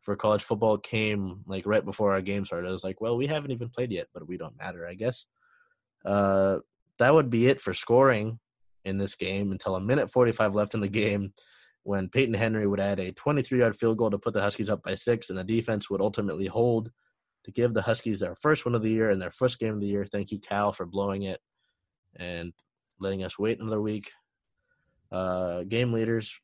for 0.07 0.15
college 0.15 0.45
football 0.45 0.79
came 0.79 1.41
like 1.47 1.67
right 1.67 1.85
before 1.85 2.13
our 2.13 2.23
game 2.23 2.47
started. 2.47 2.69
I 2.69 2.71
was 2.71 2.85
like, 2.85 3.01
well, 3.01 3.17
we 3.17 3.27
haven't 3.27 3.51
even 3.51 3.69
played 3.69 3.91
yet, 3.91 4.07
but 4.15 4.27
we 4.27 4.37
don't 4.39 4.57
matter, 4.57 4.87
I 4.87 4.95
guess. 4.95 5.27
Uh, 6.05 6.59
that 7.01 7.13
would 7.13 7.29
be 7.29 7.49
it 7.49 7.61
for 7.61 7.75
scoring 7.75 8.39
in 8.85 8.99
this 8.99 9.17
game 9.17 9.51
until 9.51 9.75
a 9.75 9.81
minute 9.81 10.09
45 10.09 10.55
left 10.55 10.75
in 10.75 10.81
the 10.81 10.89
game 10.89 11.33
when 11.83 12.09
Peyton 12.09 12.35
Henry 12.35 12.69
would 12.69 12.79
add 12.79 13.01
a 13.01 13.11
23 13.11 13.59
yard 13.59 13.75
field 13.75 13.99
goal 13.99 14.11
to 14.13 14.19
put 14.19 14.33
the 14.33 14.41
Huskies 14.41 14.71
up 14.71 14.81
by 14.85 14.95
six, 14.95 15.29
and 15.29 15.39
the 15.39 15.43
defense 15.43 15.91
would 15.91 16.01
ultimately 16.01 16.47
hold 16.47 16.93
to 17.45 17.51
give 17.51 17.75
the 17.75 17.83
Huskies 17.83 18.21
their 18.21 18.37
first 18.37 18.65
win 18.65 18.77
of 18.77 18.83
the 18.83 18.91
year 18.91 19.11
and 19.11 19.21
their 19.21 19.33
first 19.33 19.59
game 19.59 19.75
of 19.75 19.81
the 19.81 19.89
year. 19.89 20.05
Thank 20.05 20.31
you, 20.31 20.39
Cal, 20.39 20.73
for 20.73 20.87
blowing 20.87 21.25
it 21.25 21.41
and 22.15 22.53
letting 23.01 23.25
us 23.25 23.41
wait 23.41 23.59
another 23.59 23.83
week. 23.83 24.13
Uh, 25.11 25.65
game 25.65 25.93
leaders 25.93 26.41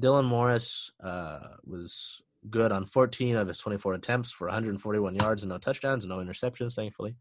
Dylan 0.00 0.24
Morris 0.24 0.90
uh, 1.02 1.40
was 1.64 2.22
good 2.48 2.72
on 2.72 2.86
14 2.86 3.36
of 3.36 3.48
his 3.48 3.58
24 3.58 3.94
attempts 3.94 4.30
for 4.30 4.46
141 4.46 5.14
yards 5.16 5.42
and 5.42 5.50
no 5.50 5.58
touchdowns 5.58 6.04
and 6.04 6.10
no 6.10 6.18
interceptions, 6.18 6.74
thankfully. 6.74 7.16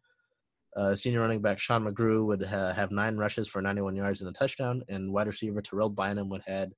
Uh, 0.75 0.95
senior 0.95 1.19
running 1.19 1.41
back 1.41 1.59
Sean 1.59 1.83
McGrew 1.83 2.25
would 2.25 2.43
ha- 2.43 2.73
have 2.73 2.91
nine 2.91 3.17
rushes 3.17 3.47
for 3.47 3.61
91 3.61 3.95
yards 3.95 4.21
and 4.21 4.29
a 4.29 4.33
touchdown, 4.33 4.83
and 4.87 5.11
wide 5.11 5.27
receiver 5.27 5.61
Terrell 5.61 5.89
Bynum 5.89 6.29
would 6.29 6.43
had 6.45 6.73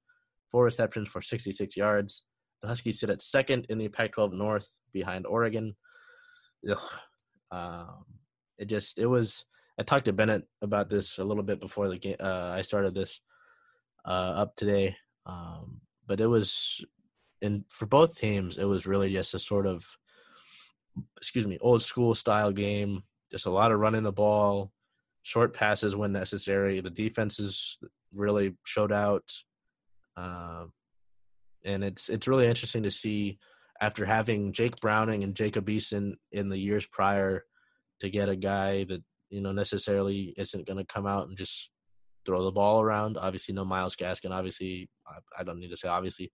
four 0.50 0.64
receptions 0.64 1.10
for 1.10 1.22
66 1.22 1.76
yards. 1.78 2.24
The 2.62 2.68
Huskies 2.68 3.00
sit 3.00 3.10
at 3.10 3.22
second 3.22 3.66
in 3.70 3.78
the 3.78 3.90
Pac-12 3.90 4.34
North 4.34 4.72
behind 4.94 5.26
Oregon. 5.26 5.76
Um, 7.52 8.06
it 8.58 8.66
just 8.66 8.98
it 8.98 9.08
was. 9.08 9.44
I 9.78 9.84
talked 9.84 10.06
to 10.06 10.14
Bennett 10.14 10.48
about 10.62 10.90
this 10.90 11.18
a 11.18 11.24
little 11.24 11.44
bit 11.44 11.60
before 11.60 11.90
the 11.90 11.98
game. 11.98 12.16
Uh, 12.20 12.54
I 12.56 12.62
started 12.62 12.94
this 12.94 13.20
uh, 14.06 14.34
up 14.36 14.56
today, 14.56 14.96
um, 15.26 15.82
but 16.08 16.20
it 16.20 16.28
was, 16.28 16.84
and 17.42 17.64
for 17.70 17.86
both 17.86 18.18
teams, 18.18 18.58
it 18.58 18.66
was 18.66 18.86
really 18.86 19.12
just 19.12 19.34
a 19.34 19.40
sort 19.40 19.66
of, 19.66 19.86
excuse 21.18 21.48
me, 21.48 21.58
old 21.62 21.82
school 21.82 22.16
style 22.16 22.52
game. 22.52 23.04
Just 23.32 23.46
a 23.46 23.52
lot 23.52 23.72
of 23.72 23.80
running 23.80 24.04
the 24.04 24.12
ball, 24.12 24.72
short 25.24 25.54
passes 25.54 25.96
when 25.96 26.12
necessary. 26.12 26.82
The 26.82 26.90
defenses 26.90 27.80
really 28.14 28.58
showed 28.66 28.92
out, 28.92 29.24
uh, 30.18 30.66
and 31.64 31.84
it's 31.84 32.10
it's 32.10 32.28
really 32.28 32.48
interesting 32.48 32.84
to 32.84 32.92
see 32.92 33.40
after 33.80 34.06
having 34.06 34.52
Jake 34.52 34.76
Browning 34.82 35.24
and 35.24 35.36
Jacob 35.36 35.68
Eason 35.68 36.16
in 36.32 36.50
the 36.50 36.58
years 36.58 36.86
prior 36.86 37.46
to 38.02 38.10
get 38.10 38.30
a 38.30 38.36
guy 38.36 38.84
that 38.84 39.02
you 39.32 39.42
know, 39.42 39.54
necessarily 39.54 40.34
isn't 40.38 40.68
going 40.68 40.78
to 40.78 40.94
come 40.94 41.08
out 41.08 41.28
and 41.28 41.38
just 41.38 41.72
throw 42.26 42.44
the 42.44 42.52
ball 42.52 42.82
around. 42.82 43.18
Obviously, 43.18 43.56
no 43.56 43.66
Myles 43.66 43.96
Gaskin. 43.96 44.32
Obviously, 44.32 44.90
I, 45.08 45.42
I 45.42 45.44
don't 45.44 45.60
need 45.60 45.72
to 45.72 45.78
say 45.78 45.88
obviously, 45.88 46.32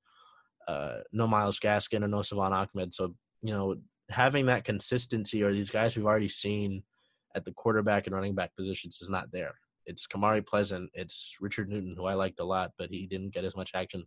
uh, 0.68 0.98
no 1.12 1.28
Myles 1.28 1.60
Gaskin 1.60 2.04
and 2.04 2.12
no 2.12 2.22
Salvon 2.22 2.54
Ahmed. 2.54 2.94
So 2.94 3.16
you 3.42 3.54
know, 3.54 3.76
having 4.10 4.48
that 4.48 4.64
consistency 4.64 5.44
or 5.44 5.54
these 5.54 5.70
guys 5.70 5.96
we've 5.96 6.06
already 6.06 6.28
seen 6.28 6.84
at 7.36 7.46
the 7.46 7.54
quarterback 7.54 8.08
and 8.08 8.16
running 8.16 8.36
back 8.36 8.56
positions 8.56 9.00
is 9.02 9.10
not 9.10 9.32
there. 9.32 9.54
It's 9.86 10.08
Kamari 10.08 10.46
Pleasant. 10.46 10.90
It's 10.94 11.36
Richard 11.40 11.70
Newton, 11.70 11.96
who 11.96 12.06
I 12.06 12.14
liked 12.14 12.40
a 12.40 12.44
lot, 12.44 12.72
but 12.78 12.90
he 12.90 13.08
didn't 13.08 13.34
get 13.34 13.46
as 13.46 13.56
much 13.56 13.72
action. 13.74 14.04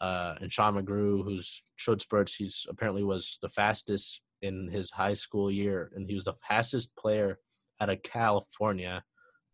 Uh, 0.00 0.34
and 0.40 0.52
Sean 0.52 0.74
McGrew, 0.74 1.24
who's 1.24 1.62
showed 1.76 2.00
spurts. 2.00 2.34
He's 2.34 2.66
apparently 2.68 3.02
was 3.02 3.38
the 3.40 3.48
fastest 3.48 4.20
in 4.42 4.68
his 4.68 4.90
high 4.90 5.14
school 5.14 5.50
year, 5.50 5.90
and 5.94 6.08
he 6.08 6.14
was 6.14 6.24
the 6.24 6.34
fastest 6.46 6.94
player 6.96 7.38
out 7.80 7.90
of 7.90 8.02
California, 8.02 9.02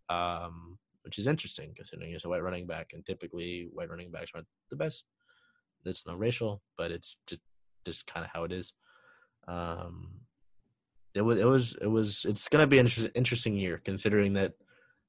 um, 0.08 0.78
which 1.02 1.18
is 1.18 1.26
interesting 1.26 1.72
considering 1.76 2.10
he's 2.12 2.24
a 2.24 2.28
white 2.28 2.42
running 2.42 2.66
back, 2.66 2.88
and 2.92 3.04
typically 3.04 3.68
white 3.72 3.90
running 3.90 4.10
backs 4.10 4.30
aren't 4.34 4.46
the 4.70 4.76
best. 4.76 5.04
It's 5.84 6.06
no 6.06 6.14
racial, 6.14 6.62
but 6.76 6.90
it's 6.90 7.16
just 7.26 7.40
just 7.84 8.06
kind 8.06 8.24
of 8.24 8.30
how 8.32 8.44
it 8.44 8.52
is. 8.52 8.72
Um, 9.46 10.10
it 11.14 11.22
was 11.22 11.40
it 11.40 11.46
was 11.46 11.76
it 11.80 11.86
was 11.86 12.26
it's 12.28 12.48
gonna 12.48 12.66
be 12.66 12.78
an 12.78 12.86
inter- 12.86 13.10
interesting 13.14 13.56
year 13.56 13.80
considering 13.84 14.34
that 14.34 14.52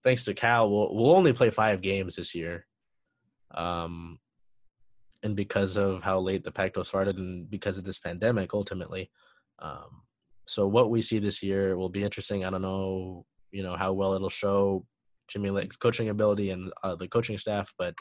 thanks 0.04 0.24
to 0.26 0.34
Cal, 0.34 0.70
we'll 0.70 0.96
we'll 0.96 1.16
only 1.16 1.34
play 1.34 1.50
five 1.50 1.82
games 1.82 2.16
this 2.16 2.34
year. 2.34 2.66
Um, 3.52 4.20
and 5.24 5.36
because 5.36 5.76
of 5.76 6.02
how 6.02 6.20
late 6.20 6.44
the 6.44 6.52
Pac-12 6.52 6.86
started, 6.86 7.18
and 7.18 7.50
because 7.50 7.78
of 7.78 7.84
this 7.84 8.00
pandemic, 8.00 8.54
ultimately, 8.54 9.12
um, 9.60 10.04
so 10.46 10.66
what 10.66 10.90
we 10.90 11.02
see 11.02 11.20
this 11.20 11.44
year 11.44 11.78
will 11.78 11.90
be 11.90 12.04
interesting. 12.04 12.46
I 12.46 12.50
don't 12.50 12.62
know, 12.62 13.26
you 13.52 13.64
know, 13.64 13.76
how 13.76 13.92
well 13.92 14.14
it'll 14.14 14.30
show 14.30 14.86
Jimmy 15.28 15.50
Lake's 15.50 15.78
coaching 15.78 16.10
ability 16.10 16.52
and 16.52 16.72
uh, 16.84 16.96
the 16.96 17.08
coaching 17.08 17.38
staff, 17.38 17.74
but 17.78 17.94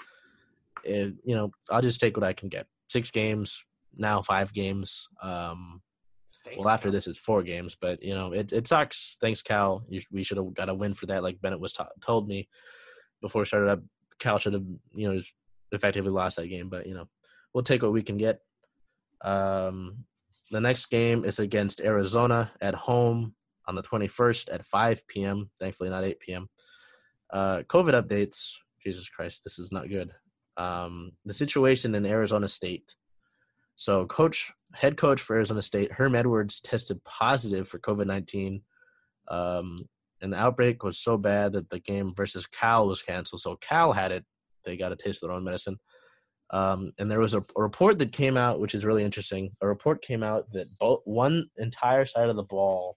it, 0.84 1.14
you 1.24 1.34
know, 1.34 1.50
I'll 1.70 1.82
just 1.82 2.00
take 2.00 2.16
what 2.16 2.24
I 2.24 2.32
can 2.32 2.48
get. 2.48 2.66
Six 2.88 3.10
games 3.10 3.64
now, 3.96 4.22
five 4.22 4.52
games. 4.52 5.08
Um, 5.22 5.82
Thanks, 6.44 6.58
well, 6.58 6.68
after 6.68 6.88
Cal. 6.88 6.92
this, 6.92 7.06
it's 7.06 7.18
four 7.18 7.42
games, 7.42 7.76
but 7.78 8.02
you 8.02 8.14
know, 8.14 8.32
it 8.32 8.52
it 8.52 8.66
sucks. 8.66 9.16
Thanks, 9.20 9.42
Cal. 9.42 9.84
You, 9.88 10.00
we 10.10 10.22
should 10.22 10.38
have 10.38 10.54
got 10.54 10.68
a 10.68 10.74
win 10.74 10.94
for 10.94 11.06
that, 11.06 11.22
like 11.22 11.40
Bennett 11.40 11.60
was 11.60 11.72
t- 11.72 11.84
told 12.00 12.28
me 12.28 12.48
before 13.20 13.42
we 13.42 13.46
started 13.46 13.70
up. 13.70 13.80
Cal 14.18 14.38
should 14.38 14.54
have, 14.54 14.64
you 14.94 15.12
know, 15.12 15.20
effectively 15.72 16.10
lost 16.10 16.36
that 16.36 16.48
game, 16.48 16.68
but 16.68 16.86
you 16.86 16.94
know, 16.94 17.08
we'll 17.52 17.64
take 17.64 17.82
what 17.82 17.92
we 17.92 18.02
can 18.02 18.16
get. 18.16 18.40
Um, 19.22 20.04
the 20.50 20.60
next 20.60 20.86
game 20.86 21.24
is 21.24 21.38
against 21.38 21.80
Arizona 21.80 22.50
at 22.60 22.74
home 22.74 23.34
on 23.66 23.74
the 23.74 23.82
21st 23.82 24.52
at 24.52 24.64
5 24.64 25.06
p.m. 25.06 25.50
Thankfully, 25.60 25.90
not 25.90 26.04
8 26.04 26.20
p.m. 26.20 26.48
Uh, 27.32 27.58
COVID 27.68 28.00
updates. 28.00 28.54
Jesus 28.82 29.08
Christ, 29.08 29.42
this 29.44 29.58
is 29.58 29.70
not 29.70 29.88
good. 29.88 30.10
Um, 30.58 31.12
the 31.24 31.32
situation 31.32 31.94
in 31.94 32.04
Arizona 32.04 32.48
State. 32.48 32.94
So, 33.76 34.06
coach, 34.06 34.52
head 34.74 34.96
coach 34.96 35.20
for 35.20 35.36
Arizona 35.36 35.62
State, 35.62 35.92
Herm 35.92 36.16
Edwards, 36.16 36.60
tested 36.60 37.02
positive 37.04 37.68
for 37.68 37.78
COVID 37.78 38.06
19. 38.06 38.60
Um, 39.28 39.76
and 40.20 40.32
the 40.32 40.36
outbreak 40.36 40.82
was 40.82 40.98
so 40.98 41.16
bad 41.16 41.52
that 41.52 41.70
the 41.70 41.78
game 41.78 42.12
versus 42.12 42.44
Cal 42.46 42.88
was 42.88 43.02
canceled. 43.02 43.40
So, 43.40 43.54
Cal 43.56 43.92
had 43.92 44.10
it. 44.10 44.24
They 44.64 44.76
got 44.76 44.90
a 44.90 44.96
taste 44.96 45.22
of 45.22 45.28
their 45.28 45.36
own 45.36 45.44
medicine. 45.44 45.78
Um, 46.50 46.92
and 46.98 47.10
there 47.10 47.20
was 47.20 47.34
a, 47.34 47.40
a, 47.56 47.62
report 47.62 47.98
that 47.98 48.10
came 48.10 48.36
out, 48.36 48.58
which 48.58 48.74
is 48.74 48.84
really 48.84 49.04
interesting. 49.04 49.50
A 49.60 49.66
report 49.66 50.02
came 50.02 50.22
out 50.22 50.50
that 50.52 50.66
both 50.78 51.02
one 51.04 51.48
entire 51.58 52.06
side 52.06 52.30
of 52.30 52.36
the 52.36 52.42
ball, 52.42 52.96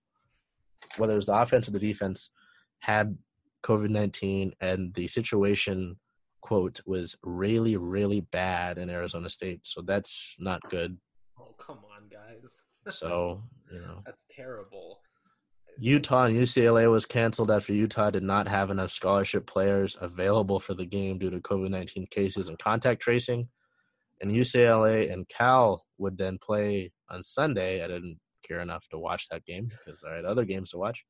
whether 0.98 1.14
it 1.14 1.18
was 1.18 1.26
the 1.26 1.36
offense 1.36 1.68
or 1.68 1.72
the 1.72 1.80
defense, 1.80 2.32
had 2.80 3.18
COVID 3.64 3.90
nineteen, 3.90 4.54
and 4.62 4.94
the 4.94 5.08
situation 5.08 5.98
quote 6.42 6.82
was 6.86 7.16
really 7.24 7.78
really 7.78 8.22
bad 8.22 8.78
in 8.78 8.90
Arizona 8.90 9.30
State. 9.30 9.62
So 9.64 9.82
that's 9.82 10.36
not 10.40 10.62
good. 10.70 10.98
Oh 11.40 11.56
come 11.58 11.80
on, 11.96 12.10
guys. 12.10 12.64
so 12.96 13.44
you 13.72 13.80
know 13.80 14.02
that's 14.06 14.26
terrible. 14.36 15.00
Utah 15.78 16.26
and 16.26 16.36
UCLA 16.36 16.92
was 16.92 17.06
canceled 17.06 17.50
after 17.50 17.74
Utah 17.74 18.12
did 18.12 18.24
not 18.24 18.48
have 18.48 18.70
enough 18.70 18.92
scholarship 18.92 19.48
players 19.48 19.96
available 20.02 20.60
for 20.60 20.74
the 20.74 20.86
game 20.86 21.18
due 21.18 21.30
to 21.30 21.40
COVID 21.40 21.70
19 21.70 22.08
cases 22.12 22.50
and 22.50 22.60
contact 22.60 23.02
tracing. 23.02 23.48
And 24.22 24.32
UCLA 24.32 25.12
and 25.12 25.28
Cal 25.30 25.84
would 25.98 26.18
then 26.18 26.38
play 26.44 26.92
on 27.10 27.24
Sunday. 27.24 27.84
I 27.84 27.88
didn't 27.88 28.20
care 28.48 28.60
enough 28.60 28.88
to 28.90 29.00
watch 29.00 29.28
that 29.30 29.46
game 29.46 29.70
because 29.70 30.04
I 30.04 30.16
had 30.16 30.26
other 30.26 30.46
games 30.46 30.72
to 30.72 30.78
watch 30.78 31.04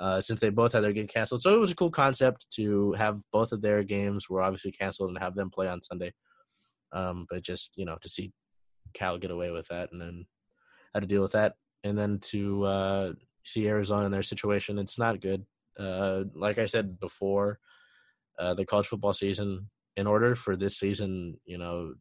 uh, 0.00 0.20
since 0.20 0.40
they 0.40 0.48
both 0.48 0.72
had 0.72 0.82
their 0.82 0.94
game 0.94 1.06
canceled. 1.06 1.42
So 1.42 1.54
it 1.54 1.58
was 1.58 1.70
a 1.70 1.76
cool 1.76 1.90
concept 1.90 2.46
to 2.52 2.92
have 2.92 3.20
both 3.32 3.52
of 3.52 3.60
their 3.60 3.84
games 3.84 4.28
were 4.28 4.42
obviously 4.42 4.72
canceled 4.72 5.10
and 5.10 5.18
have 5.18 5.34
them 5.34 5.50
play 5.50 5.68
on 5.68 5.82
Sunday. 5.82 6.12
Um, 6.92 7.26
but 7.28 7.42
just 7.42 7.72
you 7.76 7.84
know 7.84 7.96
to 8.02 8.08
see 8.08 8.32
Cal 8.94 9.18
get 9.18 9.30
away 9.30 9.50
with 9.50 9.68
that 9.68 9.92
and 9.92 10.00
then 10.00 10.26
how 10.94 11.00
to 11.00 11.06
deal 11.06 11.22
with 11.22 11.32
that, 11.32 11.54
and 11.84 11.96
then 11.96 12.18
to 12.18 12.64
uh, 12.64 13.12
see 13.44 13.68
Arizona 13.68 14.06
in 14.06 14.12
their 14.12 14.22
situation, 14.22 14.78
it's 14.78 14.98
not 14.98 15.20
good. 15.20 15.44
Uh, 15.78 16.24
like 16.34 16.58
I 16.58 16.66
said 16.66 16.98
before, 16.98 17.58
uh, 18.38 18.54
the 18.54 18.64
college 18.64 18.86
football 18.86 19.12
season, 19.12 19.68
in 19.96 20.06
order 20.06 20.34
for 20.34 20.56
this 20.56 20.78
season, 20.78 21.38
you 21.44 21.58
know, 21.58 21.94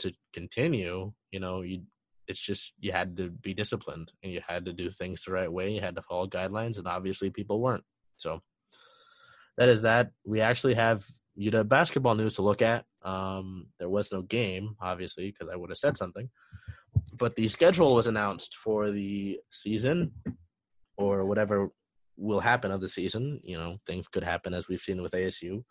to 0.00 0.12
continue, 0.32 1.12
you 1.30 1.38
know, 1.38 1.60
you 1.60 1.82
it's 2.28 2.40
just 2.40 2.72
you 2.78 2.92
had 2.92 3.16
to 3.16 3.30
be 3.30 3.54
disciplined 3.54 4.12
and 4.22 4.32
you 4.32 4.40
had 4.46 4.64
to 4.66 4.72
do 4.72 4.90
things 4.90 5.24
the 5.24 5.32
right 5.32 5.52
way. 5.52 5.72
You 5.72 5.80
had 5.80 5.96
to 5.96 6.02
follow 6.02 6.26
guidelines, 6.26 6.78
and 6.78 6.86
obviously 6.86 7.30
people 7.30 7.60
weren't. 7.60 7.84
So 8.16 8.40
that 9.58 9.68
is 9.68 9.82
that. 9.82 10.10
We 10.24 10.40
actually 10.40 10.74
have 10.74 11.04
UW 11.38 11.68
basketball 11.68 12.14
news 12.14 12.34
to 12.34 12.42
look 12.42 12.62
at. 12.62 12.84
Um, 13.02 13.66
there 13.78 13.88
was 13.88 14.12
no 14.12 14.22
game, 14.22 14.76
obviously, 14.80 15.30
because 15.30 15.48
I 15.52 15.56
would 15.56 15.70
have 15.70 15.78
said 15.78 15.96
something. 15.96 16.30
But 17.14 17.36
the 17.36 17.48
schedule 17.48 17.94
was 17.94 18.06
announced 18.06 18.56
for 18.56 18.90
the 18.90 19.40
season 19.50 20.12
or 20.96 21.24
whatever 21.24 21.70
will 22.16 22.40
happen 22.40 22.70
of 22.70 22.80
the 22.80 22.88
season. 22.88 23.40
You 23.42 23.58
know, 23.58 23.78
things 23.86 24.08
could 24.08 24.24
happen 24.24 24.54
as 24.54 24.68
we've 24.68 24.80
seen 24.80 25.02
with 25.02 25.12
ASU. 25.12 25.64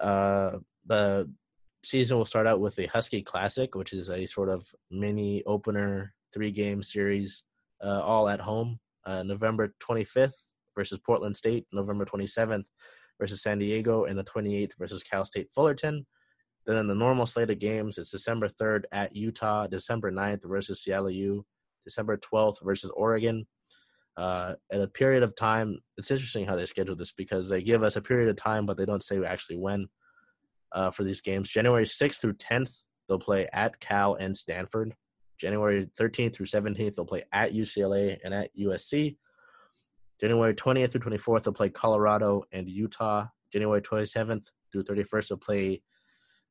Uh, 0.00 0.58
the 0.86 1.30
season 1.84 2.16
will 2.16 2.24
start 2.24 2.46
out 2.46 2.60
with 2.60 2.76
the 2.76 2.86
Husky 2.86 3.22
Classic, 3.22 3.74
which 3.74 3.92
is 3.92 4.10
a 4.10 4.26
sort 4.26 4.48
of 4.48 4.66
mini 4.90 5.42
opener 5.44 6.14
three 6.32 6.50
game 6.50 6.82
series, 6.82 7.42
uh, 7.84 8.00
all 8.00 8.28
at 8.28 8.40
home. 8.40 8.78
Uh, 9.04 9.22
November 9.22 9.74
25th 9.82 10.34
versus 10.76 10.98
Portland 11.04 11.36
State, 11.36 11.66
November 11.72 12.04
27th 12.04 12.64
versus 13.18 13.42
San 13.42 13.58
Diego, 13.58 14.04
and 14.04 14.16
the 14.18 14.24
28th 14.24 14.72
versus 14.78 15.02
Cal 15.02 15.24
State 15.24 15.48
Fullerton. 15.54 16.06
Then 16.66 16.76
in 16.76 16.86
the 16.86 16.94
normal 16.94 17.26
slate 17.26 17.50
of 17.50 17.58
games, 17.58 17.98
it's 17.98 18.10
December 18.10 18.48
3rd 18.48 18.84
at 18.92 19.16
Utah, 19.16 19.66
December 19.66 20.12
9th 20.12 20.44
versus 20.44 20.82
Seattle 20.82 21.10
U, 21.10 21.44
December 21.84 22.16
12th 22.16 22.62
versus 22.62 22.92
Oregon. 22.94 23.46
Uh, 24.16 24.54
at 24.70 24.80
a 24.80 24.86
period 24.86 25.22
of 25.22 25.34
time, 25.34 25.78
it's 25.96 26.10
interesting 26.10 26.46
how 26.46 26.54
they 26.54 26.66
schedule 26.66 26.94
this 26.94 27.12
because 27.12 27.48
they 27.48 27.62
give 27.62 27.82
us 27.82 27.96
a 27.96 28.02
period 28.02 28.28
of 28.28 28.36
time, 28.36 28.66
but 28.66 28.76
they 28.76 28.84
don't 28.84 29.02
say 29.02 29.24
actually 29.24 29.56
when 29.56 29.88
uh, 30.74 30.90
for 30.90 31.04
these 31.04 31.20
games. 31.20 31.50
January 31.50 31.84
6th 31.84 32.20
through 32.20 32.34
10th, 32.34 32.72
they'll 33.08 33.18
play 33.18 33.48
at 33.52 33.80
Cal 33.80 34.14
and 34.14 34.36
Stanford. 34.36 34.94
January 35.38 35.88
13th 35.98 36.34
through 36.34 36.46
17th, 36.46 36.94
they'll 36.94 37.04
play 37.04 37.24
at 37.32 37.52
UCLA 37.52 38.18
and 38.24 38.32
at 38.32 38.50
USC. 38.56 39.16
January 40.20 40.54
20th 40.54 40.92
through 40.92 41.00
24th, 41.00 41.42
they'll 41.42 41.52
play 41.52 41.68
Colorado 41.68 42.44
and 42.52 42.68
Utah. 42.68 43.26
January 43.52 43.82
27th 43.82 44.46
through 44.70 44.84
31st, 44.84 45.28
they'll 45.28 45.38
play 45.38 45.82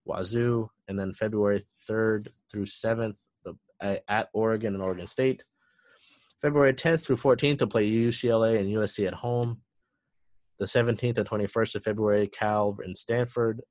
Wazoo. 0.05 0.69
And 0.87 0.99
then 0.99 1.13
February 1.13 1.63
3rd 1.89 2.27
through 2.51 2.65
7th, 2.65 3.17
at 3.81 4.29
Oregon 4.33 4.73
and 4.73 4.83
Oregon 4.83 5.07
State. 5.07 5.43
February 6.41 6.73
10th 6.73 7.03
through 7.03 7.17
14th, 7.17 7.59
they'll 7.59 7.67
play 7.67 7.89
UCLA 7.89 8.59
and 8.59 8.69
USC 8.69 9.07
at 9.07 9.13
home. 9.13 9.61
The 10.59 10.65
17th 10.65 11.17
and 11.17 11.27
21st 11.27 11.75
of 11.75 11.83
February, 11.83 12.27
Cal 12.27 12.77
and 12.83 12.95
Stanford. 12.95 13.61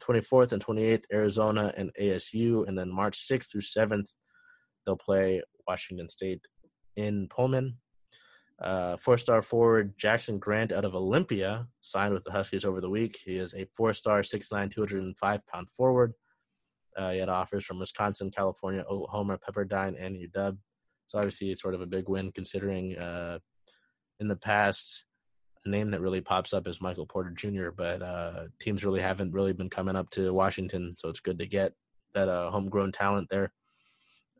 24th 0.00 0.52
and 0.52 0.64
28th, 0.64 1.04
Arizona 1.12 1.72
and 1.76 1.90
ASU. 2.00 2.66
And 2.66 2.78
then 2.78 2.90
March 2.90 3.18
6th 3.18 3.50
through 3.50 3.62
7th, 3.62 4.08
they'll 4.84 4.96
play 4.96 5.42
Washington 5.66 6.08
State 6.08 6.40
in 6.96 7.28
Pullman. 7.28 7.78
Uh, 8.60 8.96
four 8.96 9.18
star 9.18 9.42
forward 9.42 9.92
Jackson 9.98 10.38
Grant 10.38 10.72
out 10.72 10.86
of 10.86 10.94
Olympia 10.94 11.66
signed 11.82 12.14
with 12.14 12.24
the 12.24 12.32
Huskies 12.32 12.64
over 12.64 12.80
the 12.80 12.88
week. 12.88 13.18
He 13.22 13.36
is 13.36 13.52
a 13.52 13.66
four 13.76 13.92
star, 13.92 14.20
6'9, 14.20 14.70
205 14.70 15.46
pound 15.46 15.68
forward. 15.70 16.14
Uh, 16.96 17.10
he 17.10 17.18
had 17.18 17.28
offers 17.28 17.66
from 17.66 17.78
Wisconsin, 17.78 18.30
California, 18.30 18.82
Oklahoma, 18.88 19.38
Pepperdine, 19.38 20.02
and 20.02 20.16
UW. 20.16 20.56
So 21.06 21.18
obviously, 21.18 21.50
it's 21.50 21.60
sort 21.60 21.74
of 21.74 21.82
a 21.82 21.86
big 21.86 22.08
win 22.08 22.32
considering 22.32 22.96
uh, 22.96 23.38
in 24.20 24.28
the 24.28 24.36
past 24.36 25.04
name 25.66 25.90
that 25.90 26.00
really 26.00 26.20
pops 26.20 26.52
up 26.52 26.66
is 26.66 26.80
Michael 26.80 27.06
Porter 27.06 27.30
Jr., 27.30 27.70
but 27.70 28.02
uh, 28.02 28.44
teams 28.60 28.84
really 28.84 29.00
haven't 29.00 29.32
really 29.32 29.52
been 29.52 29.70
coming 29.70 29.96
up 29.96 30.10
to 30.10 30.32
Washington, 30.32 30.94
so 30.96 31.08
it's 31.08 31.20
good 31.20 31.38
to 31.38 31.46
get 31.46 31.72
that 32.14 32.28
uh, 32.28 32.50
homegrown 32.50 32.92
talent 32.92 33.28
there. 33.30 33.52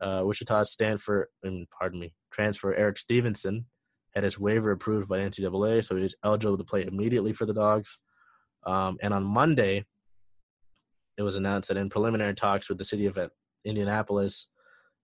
Uh, 0.01 0.23
Wichita 0.25 0.65
Stanford, 0.65 1.29
and 1.43 1.67
pardon 1.71 2.01
me, 2.01 2.13
transfer 2.31 2.75
Erik 2.75 2.99
Stevenson 2.99 3.67
had 4.15 4.25
his 4.25 4.39
waiver 4.39 4.71
approved 4.71 5.09
by 5.09 5.19
NCAA, 5.19 5.85
so 5.85 5.95
he's 5.95 6.15
eligible 6.25 6.57
to 6.57 6.65
play 6.65 6.85
immediately 6.85 7.35
for 7.35 7.45
the 7.45 7.53
Dogs. 7.53 7.99
Um, 8.65 8.97
and 9.03 9.13
on 9.13 9.25
Monday, 9.25 9.85
it 11.19 11.23
was 11.23 11.37
announced 11.37 11.69
that 11.69 11.77
in 11.77 11.91
preliminary 11.91 12.35
talks 12.35 12.69
with 12.69 12.79
the 12.79 12.85
city 12.85 13.07
of 13.07 13.19
Indianapolis, 13.65 14.49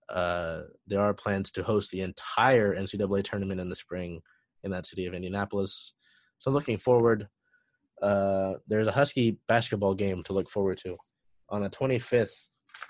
uh, 0.09 0.63
there 0.87 1.01
are 1.01 1.15
plans 1.15 1.51
to 1.53 1.63
host 1.63 1.91
the 1.91 2.01
entire 2.01 2.75
NCAA 2.75 3.23
tournament 3.23 3.61
in 3.61 3.69
the 3.69 3.75
spring 3.75 4.21
in 4.63 4.71
that 4.71 4.87
city 4.87 5.07
of 5.07 5.15
Indianapolis. 5.15 5.95
So 6.43 6.51
looking 6.51 6.77
forward, 6.77 7.29
uh, 8.03 8.55
there's 8.67 8.89
a 8.89 8.93
Husky 8.93 9.39
basketball 9.47 9.95
game 9.95 10.25
to 10.25 10.33
look 10.33 10.51
forward 10.51 10.77
to 10.79 10.97
on 11.49 11.63
the 11.63 11.71
25th 11.71 12.33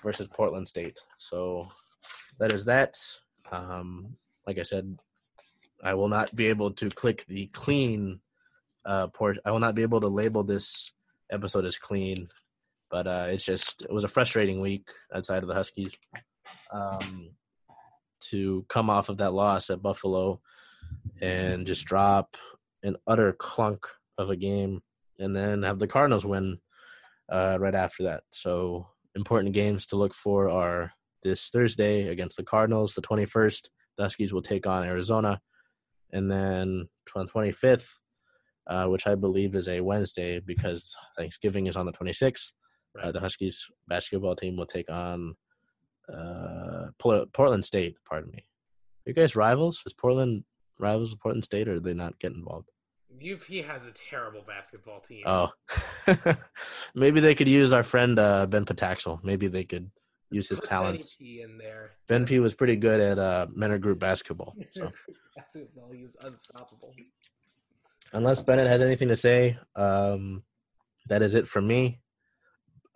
versus 0.03 0.27
Portland 0.33 0.67
State. 0.67 0.97
So 1.19 1.67
that 2.39 2.51
is 2.51 2.65
that. 2.65 2.95
Um, 3.51 4.15
like 4.47 4.57
I 4.57 4.63
said, 4.63 4.97
I 5.83 5.93
will 5.93 6.07
not 6.07 6.35
be 6.35 6.47
able 6.47 6.71
to 6.71 6.89
click 6.89 7.25
the 7.27 7.45
clean 7.53 8.21
uh, 8.85 9.05
port. 9.09 9.37
I 9.45 9.51
will 9.51 9.59
not 9.59 9.75
be 9.75 9.83
able 9.83 10.01
to 10.01 10.07
label 10.07 10.43
this 10.43 10.91
episode 11.31 11.65
as 11.65 11.77
clean, 11.77 12.29
but 12.89 13.05
uh, 13.05 13.27
it's 13.29 13.45
just 13.45 13.83
it 13.83 13.93
was 13.93 14.03
a 14.03 14.07
frustrating 14.07 14.61
week 14.61 14.87
outside 15.13 15.43
of 15.43 15.47
the 15.47 15.53
Huskies. 15.53 15.95
Um, 16.71 17.29
to 18.31 18.65
come 18.67 18.89
off 18.89 19.09
of 19.09 19.17
that 19.17 19.33
loss 19.33 19.69
at 19.69 19.83
Buffalo 19.83 20.41
and 21.21 21.67
just 21.67 21.85
drop 21.85 22.35
an 22.83 22.95
utter 23.07 23.33
clunk 23.33 23.85
of 24.17 24.29
a 24.29 24.35
game, 24.35 24.81
and 25.19 25.35
then 25.35 25.63
have 25.63 25.79
the 25.79 25.87
Cardinals 25.87 26.25
win 26.25 26.59
uh, 27.31 27.57
right 27.59 27.75
after 27.75 28.03
that. 28.03 28.23
So 28.31 28.87
important 29.15 29.53
games 29.53 29.85
to 29.87 29.95
look 29.95 30.13
for 30.13 30.49
are 30.49 30.91
this 31.23 31.49
Thursday 31.49 32.07
against 32.09 32.37
the 32.37 32.43
Cardinals, 32.43 32.93
the 32.93 33.01
21st. 33.01 33.69
The 33.97 34.03
Huskies 34.03 34.33
will 34.33 34.41
take 34.41 34.67
on 34.67 34.83
Arizona, 34.83 35.39
and 36.11 36.29
then 36.31 36.89
on 37.15 37.27
25th, 37.27 37.87
uh, 38.67 38.87
which 38.87 39.07
I 39.07 39.15
believe 39.15 39.55
is 39.55 39.67
a 39.67 39.81
Wednesday 39.81 40.39
because 40.39 40.95
Thanksgiving 41.17 41.67
is 41.67 41.77
on 41.77 41.85
the 41.85 41.93
26th. 41.93 42.51
Uh, 42.95 42.99
right. 42.99 43.05
Uh, 43.07 43.11
the 43.11 43.19
Huskies 43.19 43.67
basketball 43.87 44.35
team 44.35 44.57
will 44.57 44.65
take 44.65 44.89
on 44.89 45.35
uh, 46.13 46.87
Portland 46.99 47.65
State. 47.65 47.95
Pardon 48.07 48.31
me. 48.31 48.39
Are 48.39 49.09
you 49.09 49.13
guys 49.13 49.35
rivals? 49.35 49.81
Is 49.85 49.93
Portland 49.93 50.43
rivals 50.79 51.11
with 51.11 51.19
Portland 51.19 51.45
State, 51.45 51.67
or 51.67 51.75
do 51.75 51.79
they 51.81 51.93
not 51.93 52.19
get 52.19 52.33
involved? 52.33 52.69
UP 53.23 53.65
has 53.65 53.85
a 53.85 53.91
terrible 53.91 54.43
basketball 54.45 54.99
team. 54.99 55.23
Oh, 55.25 55.49
maybe 56.95 57.19
they 57.19 57.35
could 57.35 57.47
use 57.47 57.71
our 57.71 57.83
friend 57.83 58.19
uh, 58.19 58.45
Ben 58.45 58.65
Pataxel. 58.65 59.23
Maybe 59.23 59.47
they 59.47 59.63
could 59.63 59.89
use 60.29 60.49
his 60.49 60.59
Put 60.59 60.69
talents. 60.69 61.15
Ben 61.15 61.25
P 61.25 61.41
in 61.41 61.57
there. 61.57 61.91
Ben 62.07 62.25
P 62.25 62.39
was 62.39 62.53
pretty 62.53 62.75
good 62.75 62.99
at 62.99 63.19
uh, 63.19 63.47
Menor 63.57 63.79
Group 63.79 63.99
basketball. 63.99 64.55
So. 64.71 64.91
That's 65.35 65.55
it. 65.55 65.71
No, 65.75 65.91
he 65.91 66.03
was 66.03 66.15
unstoppable. 66.21 66.93
Unless 68.13 68.43
Bennett 68.43 68.67
has 68.67 68.81
anything 68.81 69.07
to 69.07 69.17
say, 69.17 69.57
um, 69.75 70.43
that 71.09 71.23
is 71.23 71.33
it 71.33 71.47
for 71.47 71.61
me. 71.61 71.99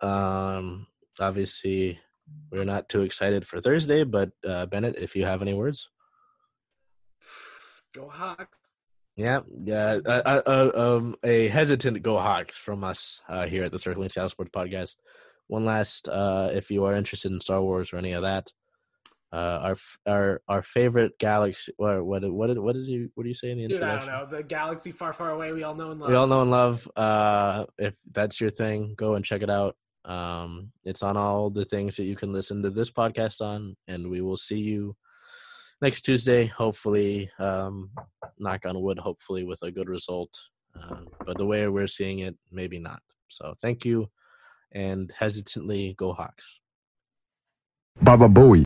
Um, 0.00 0.86
obviously, 1.18 1.98
we're 2.52 2.64
not 2.64 2.88
too 2.88 3.02
excited 3.02 3.46
for 3.46 3.60
Thursday, 3.60 4.04
but 4.04 4.30
uh, 4.46 4.66
Bennett, 4.66 4.96
if 4.96 5.16
you 5.16 5.24
have 5.24 5.42
any 5.42 5.54
words, 5.54 5.88
go 7.94 8.08
Hawks. 8.08 8.58
Yeah, 9.18 9.40
yeah. 9.64 9.98
Uh, 10.06 10.42
uh, 10.46 10.70
um, 10.76 11.16
a 11.24 11.48
hesitant 11.48 12.00
go 12.02 12.18
Hawks 12.18 12.56
from 12.56 12.84
us 12.84 13.20
uh, 13.28 13.48
here 13.48 13.64
at 13.64 13.72
the 13.72 13.78
Circling 13.78 14.10
Seattle 14.10 14.28
Sports 14.28 14.52
Podcast. 14.54 14.96
One 15.48 15.64
last, 15.64 16.06
uh, 16.06 16.50
if 16.54 16.70
you 16.70 16.84
are 16.84 16.94
interested 16.94 17.32
in 17.32 17.40
Star 17.40 17.60
Wars 17.60 17.92
or 17.92 17.96
any 17.96 18.12
of 18.12 18.22
that, 18.22 18.52
uh, 19.32 19.58
our 19.60 19.76
our 20.06 20.40
our 20.46 20.62
favorite 20.62 21.18
galaxy. 21.18 21.72
What 21.76 22.06
what 22.06 22.32
what 22.32 22.56
what 22.62 22.76
is 22.76 22.88
you 22.88 23.10
what 23.16 23.24
do 23.24 23.28
you 23.28 23.34
say 23.34 23.50
in 23.50 23.58
the 23.58 23.66
Dude. 23.66 23.82
I 23.82 23.96
don't 23.96 24.06
know. 24.06 24.26
The 24.30 24.44
galaxy 24.44 24.92
far 24.92 25.12
far 25.12 25.32
away. 25.32 25.52
We 25.52 25.64
all 25.64 25.74
know 25.74 25.90
and 25.90 26.00
love. 26.00 26.10
We 26.10 26.14
all 26.14 26.28
know 26.28 26.42
and 26.42 26.50
love. 26.52 26.88
Uh, 26.94 27.66
if 27.76 27.96
that's 28.12 28.40
your 28.40 28.50
thing, 28.50 28.94
go 28.96 29.14
and 29.14 29.24
check 29.24 29.42
it 29.42 29.50
out. 29.50 29.76
Um, 30.04 30.70
it's 30.84 31.02
on 31.02 31.16
all 31.16 31.50
the 31.50 31.64
things 31.64 31.96
that 31.96 32.04
you 32.04 32.14
can 32.14 32.32
listen 32.32 32.62
to 32.62 32.70
this 32.70 32.92
podcast 32.92 33.40
on, 33.40 33.76
and 33.88 34.08
we 34.08 34.20
will 34.20 34.36
see 34.36 34.60
you 34.60 34.94
next 35.80 36.02
Tuesday. 36.02 36.46
Hopefully, 36.46 37.30
um, 37.38 37.90
knock 38.38 38.66
on 38.66 38.80
wood. 38.80 38.98
Hopefully, 38.98 39.44
with 39.44 39.62
a 39.62 39.70
good 39.70 39.88
result. 39.88 40.30
Uh, 40.78 41.02
but 41.24 41.36
the 41.38 41.46
way 41.46 41.66
we're 41.68 41.86
seeing 41.86 42.20
it, 42.20 42.36
maybe 42.52 42.78
not. 42.78 43.00
So, 43.28 43.54
thank 43.60 43.84
you, 43.84 44.10
and 44.72 45.12
hesitantly 45.18 45.94
go 45.96 46.12
Hawks. 46.12 46.60
Baba 48.00 48.28
Booey. 48.28 48.56